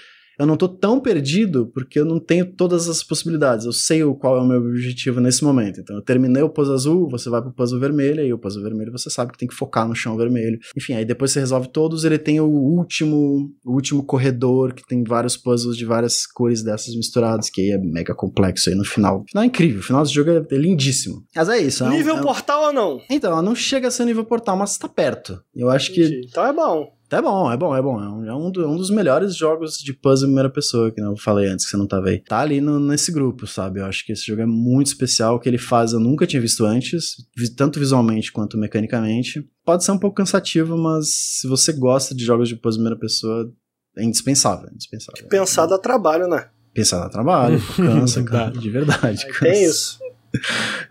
eu 0.41 0.47
não 0.47 0.57
tô 0.57 0.67
tão 0.67 0.99
perdido 0.99 1.71
porque 1.75 2.01
eu 2.01 2.05
não 2.07 2.19
tenho 2.19 2.51
todas 2.51 2.89
as 2.89 3.03
possibilidades. 3.03 3.67
Eu 3.67 3.73
sei 3.73 4.03
o 4.03 4.15
qual 4.15 4.39
é 4.39 4.41
o 4.41 4.47
meu 4.47 4.59
objetivo 4.59 5.21
nesse 5.21 5.45
momento. 5.45 5.81
Então 5.81 5.95
eu 5.95 6.01
terminei 6.01 6.43
o 6.43 6.49
puzzle 6.49 6.75
azul, 6.75 7.11
você 7.11 7.29
vai 7.29 7.43
pro 7.43 7.53
puzzle 7.53 7.79
vermelho, 7.79 8.25
e 8.25 8.33
o 8.33 8.39
puzzle 8.39 8.63
vermelho 8.63 8.91
você 8.91 9.11
sabe 9.11 9.33
que 9.33 9.39
tem 9.39 9.47
que 9.47 9.55
focar 9.55 9.87
no 9.87 9.95
chão 9.95 10.17
vermelho. 10.17 10.59
Enfim, 10.75 10.95
aí 10.95 11.05
depois 11.05 11.31
você 11.31 11.41
resolve 11.41 11.69
todos, 11.69 12.05
ele 12.05 12.17
tem 12.17 12.41
o 12.41 12.47
último, 12.47 13.53
o 13.67 13.75
último 13.75 14.03
corredor 14.03 14.73
que 14.73 14.83
tem 14.87 15.05
vários 15.05 15.37
puzzles 15.37 15.77
de 15.77 15.85
várias 15.85 16.27
cores 16.27 16.63
dessas 16.63 16.97
misturadas, 16.97 17.51
que 17.51 17.61
aí 17.61 17.71
é 17.73 17.79
mega 17.79 18.15
complexo 18.15 18.71
aí 18.71 18.75
no 18.75 18.85
final. 18.85 19.21
O 19.21 19.25
final 19.29 19.45
é 19.45 19.47
incrível, 19.47 19.81
o 19.81 19.85
final 19.85 20.03
desse 20.03 20.15
jogo 20.15 20.31
é, 20.31 20.57
lindíssimo. 20.57 21.23
Mas 21.37 21.51
é 21.51 21.59
isso. 21.59 21.85
É 21.85 21.91
nível 21.91 22.15
um, 22.15 22.19
é 22.21 22.23
portal 22.23 22.69
ou 22.69 22.73
não? 22.73 22.99
Então, 23.11 23.43
não 23.43 23.55
chega 23.55 23.89
a 23.89 23.91
ser 23.91 24.07
nível 24.07 24.25
portal, 24.25 24.57
mas 24.57 24.79
tá 24.79 24.89
perto. 24.89 25.39
Eu 25.55 25.69
acho 25.69 25.93
Entendi. 25.93 26.23
que. 26.23 26.29
Então 26.29 26.47
é 26.47 26.53
bom. 26.55 26.99
É 27.11 27.21
bom, 27.21 27.51
é 27.51 27.57
bom, 27.57 27.77
é 27.77 27.83
bom. 27.83 28.01
É 28.01 28.09
um, 28.09 28.25
é 28.27 28.35
um, 28.35 28.51
do, 28.51 28.69
um 28.69 28.77
dos 28.77 28.91
melhores 28.91 29.35
jogos 29.37 29.75
de 29.75 29.93
puzzle 29.93 30.29
em 30.29 30.31
primeira 30.31 30.51
pessoa, 30.51 30.91
que 30.93 31.01
eu 31.01 31.17
falei 31.17 31.49
antes, 31.49 31.65
que 31.65 31.71
você 31.73 31.77
não 31.77 31.87
tava 31.87 32.09
aí. 32.09 32.21
Tá 32.21 32.39
ali 32.39 32.61
no, 32.61 32.79
nesse 32.79 33.11
grupo, 33.11 33.47
sabe? 33.47 33.81
Eu 33.81 33.87
acho 33.87 34.07
que 34.07 34.13
esse 34.13 34.25
jogo 34.27 34.43
é 34.43 34.47
muito 34.47 34.87
especial. 34.87 35.35
O 35.35 35.41
que 35.41 35.49
ele 35.49 35.59
faz 35.59 35.93
eu 35.93 35.99
nunca 35.99 36.27
tinha 36.27 36.41
visto 36.41 36.65
antes, 36.65 37.17
tanto 37.57 37.81
visualmente 37.81 38.31
quanto 38.31 38.57
mecanicamente. 38.57 39.45
Pode 39.65 39.85
ser 39.85 39.91
um 39.91 39.99
pouco 39.99 40.17
cansativo, 40.17 40.77
mas 40.79 41.09
se 41.41 41.49
você 41.49 41.73
gosta 41.73 42.15
de 42.15 42.25
jogos 42.25 42.49
de 42.49 42.55
puzzle 42.55 42.81
em 42.81 42.85
primeira 42.85 43.01
pessoa, 43.01 43.53
é 43.97 44.05
indispensável. 44.05 44.69
É 44.69 44.73
indispensável. 44.73 45.27
Pensar 45.29 45.67
dá 45.67 45.79
trabalho, 45.79 46.29
né? 46.29 46.49
Pensar 46.73 47.01
dá 47.01 47.09
trabalho, 47.09 47.61
cansa, 47.75 48.23
cara, 48.23 48.53
de 48.53 48.71
verdade. 48.71 49.27
Cansa. 49.27 49.41
Tem 49.41 49.65
isso. 49.65 49.99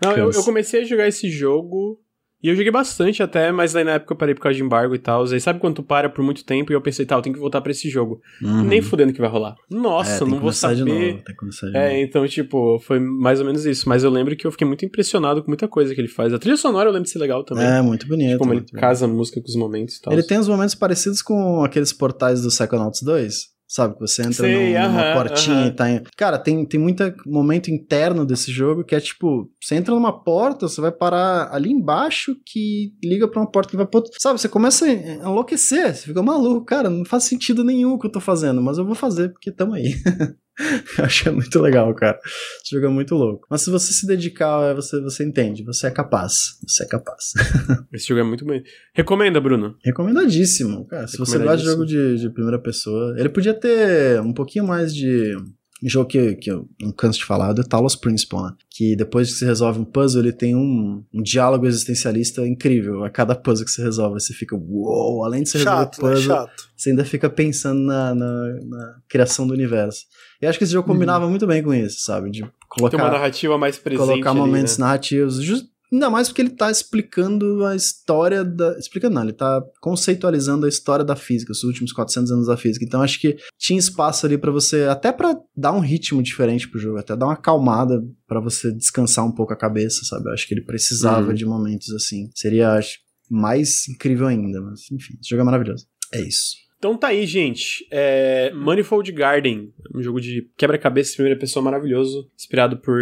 Não, 0.02 0.12
eu, 0.14 0.30
eu 0.30 0.44
comecei 0.44 0.82
a 0.82 0.84
jogar 0.84 1.08
esse 1.08 1.30
jogo 1.30 1.98
e 2.42 2.48
eu 2.48 2.56
joguei 2.56 2.72
bastante 2.72 3.22
até, 3.22 3.52
mas 3.52 3.76
aí 3.76 3.84
na 3.84 3.92
época 3.92 4.14
eu 4.14 4.16
parei 4.16 4.34
por 4.34 4.40
causa 4.40 4.56
de 4.56 4.62
embargo 4.62 4.94
e 4.94 4.98
tal. 4.98 5.24
Aí 5.24 5.40
sabe 5.40 5.60
quando 5.60 5.76
tu 5.76 5.82
para 5.82 6.08
por 6.08 6.24
muito 6.24 6.42
tempo 6.44 6.72
e 6.72 6.74
eu 6.74 6.80
pensei, 6.80 7.04
tá, 7.04 7.16
eu 7.16 7.22
tenho 7.22 7.34
que 7.34 7.40
voltar 7.40 7.60
pra 7.60 7.70
esse 7.70 7.88
jogo. 7.90 8.20
Uhum. 8.42 8.62
Nem 8.62 8.80
fudendo 8.80 9.12
que 9.12 9.20
vai 9.20 9.28
rolar. 9.28 9.56
Nossa, 9.68 10.24
é, 10.24 10.26
não 10.26 10.40
vou 10.40 10.52
saber. 10.52 10.76
De 10.76 10.84
novo, 10.84 11.22
tem 11.24 11.36
que 11.36 11.66
de 11.66 11.76
é, 11.76 12.00
então, 12.00 12.26
tipo, 12.26 12.78
foi 12.80 12.98
mais 12.98 13.40
ou 13.40 13.46
menos 13.46 13.66
isso. 13.66 13.88
Mas 13.88 14.02
eu 14.04 14.10
lembro 14.10 14.34
que 14.36 14.46
eu 14.46 14.50
fiquei 14.50 14.66
muito 14.66 14.84
impressionado 14.84 15.42
com 15.42 15.50
muita 15.50 15.68
coisa 15.68 15.94
que 15.94 16.00
ele 16.00 16.08
faz. 16.08 16.32
A 16.32 16.38
trilha 16.38 16.56
sonora 16.56 16.88
eu 16.88 16.92
lembro 16.92 17.04
de 17.04 17.10
ser 17.10 17.18
legal 17.18 17.44
também. 17.44 17.66
É, 17.66 17.82
muito 17.82 18.06
bonito. 18.06 18.38
Como 18.38 18.52
muito 18.52 18.72
ele 18.72 18.80
casa 18.80 19.04
a 19.04 19.08
música 19.08 19.40
com 19.40 19.48
os 19.48 19.56
momentos 19.56 19.96
e 19.96 20.02
tal. 20.02 20.12
Ele 20.12 20.22
tem 20.22 20.38
uns 20.38 20.48
momentos 20.48 20.74
parecidos 20.74 21.20
com 21.20 21.62
aqueles 21.62 21.92
portais 21.92 22.42
do 22.42 22.48
Psychonauts 22.48 23.02
2. 23.02 23.59
Sabe? 23.70 23.94
Que 23.94 24.00
você 24.00 24.22
entra 24.22 24.32
Sei, 24.32 24.74
num, 24.74 24.88
numa 24.88 25.12
portinha 25.14 25.66
e 25.66 25.70
tá 25.70 25.88
em... 25.88 26.02
Cara, 26.16 26.36
tem, 26.38 26.66
tem 26.66 26.80
muito 26.80 27.04
momento 27.24 27.70
interno 27.70 28.26
desse 28.26 28.50
jogo 28.50 28.82
que 28.82 28.96
é 28.96 29.00
tipo, 29.00 29.48
você 29.62 29.76
entra 29.76 29.94
numa 29.94 30.12
porta, 30.12 30.68
você 30.68 30.80
vai 30.80 30.90
parar 30.90 31.48
ali 31.52 31.70
embaixo 31.70 32.36
que 32.44 32.92
liga 33.02 33.28
pra 33.28 33.40
uma 33.40 33.50
porta 33.50 33.70
que 33.70 33.76
vai 33.76 33.86
pra 33.86 33.98
outra. 33.98 34.12
Sabe, 34.18 34.40
você 34.40 34.48
começa 34.48 34.84
a 34.84 34.90
enlouquecer, 34.90 35.94
você 35.94 36.06
fica 36.06 36.20
maluco, 36.20 36.66
cara, 36.66 36.90
não 36.90 37.04
faz 37.04 37.24
sentido 37.24 37.62
nenhum 37.62 37.92
o 37.92 37.98
que 37.98 38.08
eu 38.08 38.12
tô 38.12 38.20
fazendo, 38.20 38.60
mas 38.60 38.76
eu 38.76 38.84
vou 38.84 38.96
fazer 38.96 39.28
porque 39.28 39.52
tamo 39.52 39.74
aí. 39.74 39.94
eu 40.98 41.04
achei 41.04 41.32
muito 41.32 41.60
legal, 41.60 41.94
cara. 41.94 42.18
Esse 42.64 42.74
jogo 42.74 42.86
é 42.86 42.88
muito 42.88 43.14
louco. 43.14 43.46
Mas 43.50 43.62
se 43.62 43.70
você 43.70 43.92
se 43.92 44.06
dedicar, 44.06 44.74
você, 44.74 45.00
você 45.00 45.24
entende, 45.24 45.62
você 45.62 45.86
é 45.86 45.90
capaz. 45.90 46.58
Você 46.66 46.84
é 46.84 46.86
capaz. 46.86 47.32
Esse 47.92 48.08
jogo 48.08 48.20
é 48.20 48.24
muito 48.24 48.44
bem. 48.44 48.62
Recomenda, 48.94 49.40
Bruno? 49.40 49.76
Recomendadíssimo, 49.84 50.86
cara. 50.86 51.06
Se 51.06 51.16
você 51.16 51.38
gosta 51.38 51.58
de 51.58 51.64
jogo 51.64 51.84
de, 51.84 52.16
de 52.16 52.30
primeira 52.30 52.60
pessoa, 52.60 53.14
ele 53.18 53.28
podia 53.28 53.54
ter 53.54 54.20
um 54.20 54.32
pouquinho 54.32 54.66
mais 54.66 54.94
de 54.94 55.34
um 55.82 55.88
jogo 55.88 56.08
que, 56.08 56.34
que 56.34 56.50
eu 56.50 56.68
não 56.80 56.92
canso 56.92 57.18
de 57.18 57.24
falar, 57.24 57.56
é 57.56 57.60
o 57.60 57.64
Talos 57.64 57.96
Principle, 57.96 58.42
né? 58.42 58.52
Que 58.70 58.94
depois 58.94 59.32
que 59.32 59.38
você 59.38 59.46
resolve 59.46 59.80
um 59.80 59.84
puzzle, 59.84 60.22
ele 60.22 60.32
tem 60.32 60.54
um, 60.54 61.02
um 61.12 61.22
diálogo 61.22 61.66
existencialista 61.66 62.46
incrível. 62.46 63.02
A 63.02 63.10
cada 63.10 63.34
puzzle 63.34 63.64
que 63.64 63.70
você 63.70 63.82
resolve, 63.82 64.20
você 64.20 64.34
fica, 64.34 64.54
uou, 64.54 65.24
além 65.24 65.42
de 65.42 65.48
você 65.48 65.58
chato, 65.60 66.02
resolver 66.02 66.14
o 66.14 66.18
né? 66.18 66.20
puzzle, 66.20 66.46
né? 66.46 66.52
você 66.76 66.90
ainda 66.90 67.04
fica 67.04 67.30
pensando 67.30 67.80
na, 67.80 68.14
na, 68.14 68.54
na, 68.62 68.94
criação 69.08 69.46
do 69.46 69.54
universo. 69.54 70.04
E 70.40 70.46
acho 70.46 70.58
que 70.58 70.64
esse 70.64 70.72
jogo 70.72 70.88
uhum. 70.88 70.94
combinava 70.94 71.24
uhum. 71.24 71.30
muito 71.30 71.46
bem 71.46 71.62
com 71.62 71.74
isso, 71.74 72.00
sabe? 72.00 72.30
De 72.30 72.44
colocar. 72.68 72.96
Tem 72.96 73.04
uma 73.04 73.12
narrativa 73.12 73.58
mais 73.58 73.78
presente. 73.78 74.06
Colocar 74.06 74.30
ali, 74.30 74.38
momentos 74.38 74.78
né? 74.78 74.84
narrativos. 74.84 75.42
Just, 75.42 75.66
Ainda 75.92 76.08
mais 76.08 76.28
porque 76.28 76.40
ele 76.40 76.50
tá 76.50 76.70
explicando 76.70 77.64
a 77.64 77.74
história 77.74 78.44
da. 78.44 78.78
Explicando, 78.78 79.16
não, 79.16 79.24
ele 79.24 79.32
tá 79.32 79.60
conceitualizando 79.80 80.64
a 80.64 80.68
história 80.68 81.04
da 81.04 81.16
física, 81.16 81.50
os 81.50 81.64
últimos 81.64 81.92
400 81.92 82.30
anos 82.30 82.46
da 82.46 82.56
física. 82.56 82.84
Então 82.84 83.02
acho 83.02 83.20
que 83.20 83.36
tinha 83.58 83.78
espaço 83.78 84.24
ali 84.24 84.38
para 84.38 84.52
você, 84.52 84.84
até 84.84 85.10
para 85.10 85.36
dar 85.56 85.72
um 85.72 85.80
ritmo 85.80 86.22
diferente 86.22 86.68
pro 86.68 86.78
jogo, 86.78 86.98
até 86.98 87.16
dar 87.16 87.26
uma 87.26 87.34
acalmada 87.34 88.00
para 88.26 88.38
você 88.38 88.72
descansar 88.72 89.26
um 89.26 89.32
pouco 89.32 89.52
a 89.52 89.56
cabeça, 89.56 90.04
sabe? 90.04 90.28
Eu 90.28 90.32
acho 90.32 90.46
que 90.46 90.54
ele 90.54 90.64
precisava 90.64 91.28
uhum. 91.28 91.34
de 91.34 91.44
momentos 91.44 91.90
assim. 91.92 92.30
Seria, 92.36 92.74
acho, 92.74 92.98
mais 93.28 93.88
incrível 93.88 94.28
ainda, 94.28 94.60
mas 94.60 94.82
enfim, 94.92 95.14
esse 95.20 95.30
jogo 95.30 95.42
é 95.42 95.44
maravilhoso. 95.44 95.86
É 96.12 96.20
isso. 96.20 96.54
Então 96.80 96.96
tá 96.96 97.08
aí, 97.08 97.26
gente. 97.26 97.86
É 97.90 98.50
Manifold 98.54 99.12
Garden, 99.12 99.70
um 99.94 100.02
jogo 100.02 100.18
de 100.18 100.48
quebra-cabeça 100.56 101.12
primeira 101.12 101.38
pessoa 101.38 101.62
maravilhoso, 101.62 102.26
inspirado 102.34 102.78
por 102.78 102.98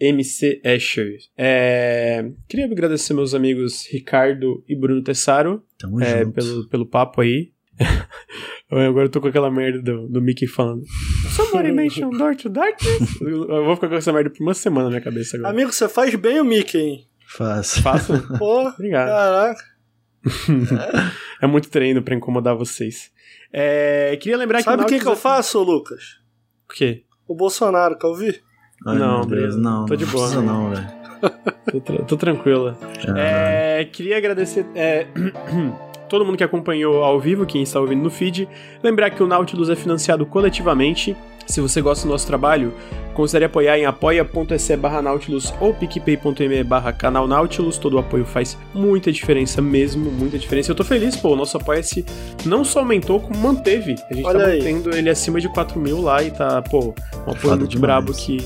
MC 0.00 0.60
Escher. 0.64 1.16
É... 1.38 2.28
Queria 2.48 2.66
agradecer 2.66 3.14
meus 3.14 3.32
amigos 3.32 3.86
Ricardo 3.88 4.64
e 4.68 4.74
Bruno 4.74 5.00
Tessaro 5.00 5.62
Tamo 5.78 6.02
é, 6.02 6.24
junto. 6.24 6.32
Pelo, 6.32 6.68
pelo 6.68 6.86
papo 6.86 7.20
aí. 7.20 7.52
Agora 8.68 9.06
eu 9.06 9.10
tô 9.10 9.20
com 9.20 9.28
aquela 9.28 9.48
merda 9.48 9.80
do, 9.80 10.08
do 10.08 10.20
Mickey 10.20 10.48
falando. 10.48 10.82
Somebody 11.30 11.70
mention 11.70 12.10
Door 12.10 12.34
to 12.34 12.48
Darkness? 12.48 13.20
Eu 13.20 13.64
vou 13.64 13.76
ficar 13.76 13.88
com 13.88 13.94
essa 13.94 14.12
merda 14.12 14.30
por 14.30 14.42
uma 14.42 14.54
semana 14.54 14.86
na 14.86 14.90
minha 14.90 15.00
cabeça 15.02 15.36
agora. 15.36 15.52
Amigo, 15.52 15.72
você 15.72 15.88
faz 15.88 16.12
bem 16.16 16.40
o 16.40 16.44
Mickey, 16.44 16.78
hein? 16.78 17.06
Faz. 17.28 17.78
Faço? 17.78 18.12
Pô, 18.38 18.68
Obrigado. 18.70 19.06
Caraca. 19.08 19.64
é 21.40 21.46
muito 21.46 21.70
treino 21.70 22.02
pra 22.02 22.16
incomodar 22.16 22.56
vocês. 22.56 23.12
É, 23.52 24.16
queria 24.20 24.36
lembrar 24.36 24.62
Sabe 24.62 24.76
que. 24.76 24.82
Sabe 24.82 24.94
o 24.94 24.98
que, 24.98 25.04
que 25.04 25.10
eu 25.10 25.16
faço, 25.16 25.62
Lucas? 25.62 26.20
O 26.68 26.74
quê? 26.74 27.04
O 27.26 27.34
Bolsonaro, 27.34 27.98
quer 27.98 28.06
ouvir? 28.06 28.42
Ai, 28.86 28.98
não, 28.98 29.26
Deus, 29.26 29.56
não. 29.56 29.86
Tô 29.86 29.96
de 29.96 30.06
boa. 30.06 30.30
Não, 30.30 30.42
não 30.42 30.70
velho. 30.70 31.00
tô, 31.70 31.80
tra 31.80 32.04
tô 32.04 32.16
tranquila. 32.16 32.78
É, 33.16 33.84
queria 33.84 34.16
agradecer. 34.16 34.64
É, 34.74 35.06
todo 36.08 36.24
mundo 36.24 36.38
que 36.38 36.44
acompanhou 36.44 37.04
ao 37.04 37.20
vivo, 37.20 37.44
quem 37.44 37.62
está 37.62 37.78
ouvindo 37.78 38.02
no 38.02 38.10
feed. 38.10 38.48
Lembrar 38.82 39.10
que 39.10 39.22
o 39.22 39.26
Nautilus 39.26 39.68
é 39.68 39.76
financiado 39.76 40.24
coletivamente. 40.24 41.16
Se 41.50 41.60
você 41.60 41.80
gosta 41.82 42.06
do 42.06 42.10
nosso 42.12 42.26
trabalho, 42.26 42.72
considere 43.12 43.46
apoiar 43.46 43.76
em 43.76 43.84
apoia.se 43.84 44.76
barra 44.76 45.02
Nautilus 45.02 45.52
ou 45.60 45.74
picpay.me 45.74 46.62
barra 46.62 46.92
canal 46.92 47.26
Nautilus. 47.26 47.76
Todo 47.76 47.94
o 47.94 47.98
apoio 47.98 48.24
faz 48.24 48.56
muita 48.72 49.10
diferença 49.10 49.60
mesmo, 49.60 50.10
muita 50.12 50.38
diferença. 50.38 50.70
Eu 50.70 50.76
tô 50.76 50.84
feliz, 50.84 51.16
pô, 51.16 51.30
o 51.32 51.36
nosso 51.36 51.56
apoia-se 51.56 52.04
não 52.46 52.64
só 52.64 52.80
aumentou, 52.80 53.20
como 53.20 53.38
manteve. 53.38 53.96
A 54.10 54.14
gente 54.14 54.26
Olha 54.26 54.38
tá 54.38 54.46
mantendo 54.46 54.90
aí. 54.90 54.98
ele 54.98 55.10
acima 55.10 55.40
de 55.40 55.48
4 55.48 55.78
mil 55.80 56.00
lá 56.00 56.22
e 56.22 56.30
tá, 56.30 56.62
pô, 56.62 56.94
um 57.26 57.32
apoio 57.32 57.56
muito 57.56 57.68
demais. 57.68 57.80
brabo 57.80 58.14
que 58.14 58.38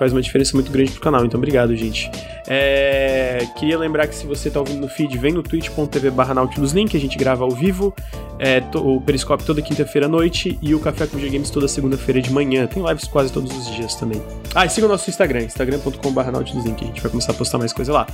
faz 0.00 0.12
uma 0.12 0.22
diferença 0.22 0.52
muito 0.54 0.72
grande 0.72 0.92
pro 0.92 1.00
canal. 1.02 1.26
Então, 1.26 1.36
obrigado, 1.36 1.76
gente. 1.76 2.10
É, 2.48 3.46
queria 3.54 3.78
lembrar 3.78 4.06
que 4.06 4.14
se 4.14 4.26
você 4.26 4.48
tá 4.48 4.58
ouvindo 4.58 4.80
no 4.80 4.88
feed, 4.88 5.18
vem 5.18 5.30
no 5.30 5.42
twitch.tv 5.42 6.10
barra 6.10 6.32
Nautilus 6.32 6.72
Link, 6.72 6.96
a 6.96 7.00
gente 7.00 7.18
grava 7.18 7.44
ao 7.44 7.50
vivo. 7.50 7.94
É, 8.38 8.62
o 8.76 8.98
Periscope 8.98 9.44
toda 9.44 9.60
quinta-feira 9.60 10.06
à 10.06 10.08
noite 10.08 10.58
e 10.62 10.74
o 10.74 10.80
Café 10.80 11.06
com 11.06 11.18
Games 11.18 11.50
toda 11.50 11.68
segunda-feira 11.68 12.22
de 12.22 12.32
manhã. 12.32 12.66
Tem 12.66 12.82
lives 12.82 13.04
quase 13.04 13.30
todos 13.30 13.54
os 13.54 13.66
dias 13.76 13.94
também. 13.94 14.22
Ah, 14.54 14.64
e 14.64 14.70
siga 14.70 14.86
o 14.86 14.88
nosso 14.88 15.10
Instagram, 15.10 15.42
instagram.com.br 15.42 16.30
Nautilus 16.32 16.64
Link. 16.64 16.82
A 16.82 16.86
gente 16.86 17.02
vai 17.02 17.10
começar 17.10 17.32
a 17.32 17.34
postar 17.34 17.58
mais 17.58 17.74
coisa 17.74 17.92
lá. 17.92 18.06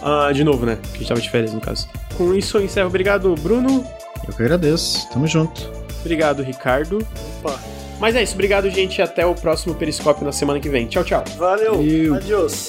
Ah, 0.00 0.30
de 0.32 0.44
novo, 0.44 0.64
né? 0.64 0.78
Que 0.92 0.94
a 0.94 0.98
gente 0.98 1.08
tava 1.08 1.20
de 1.20 1.30
férias, 1.30 1.52
no 1.52 1.60
caso. 1.60 1.88
Com 2.16 2.32
isso, 2.32 2.58
eu 2.58 2.64
encerro. 2.64 2.86
Obrigado, 2.86 3.34
Bruno. 3.34 3.84
Eu 4.28 4.32
que 4.32 4.40
agradeço. 4.40 5.10
Tamo 5.10 5.26
junto. 5.26 5.68
Obrigado, 6.00 6.44
Ricardo. 6.44 7.04
Opa. 7.40 7.58
Mas 8.04 8.14
é 8.14 8.22
isso, 8.22 8.34
obrigado, 8.34 8.68
gente. 8.68 9.00
Até 9.00 9.24
o 9.24 9.34
próximo 9.34 9.74
Periscópio 9.74 10.26
na 10.26 10.32
semana 10.32 10.60
que 10.60 10.68
vem. 10.68 10.86
Tchau, 10.86 11.02
tchau. 11.02 11.24
Valeu. 11.38 11.80
Adiós. 12.14 12.68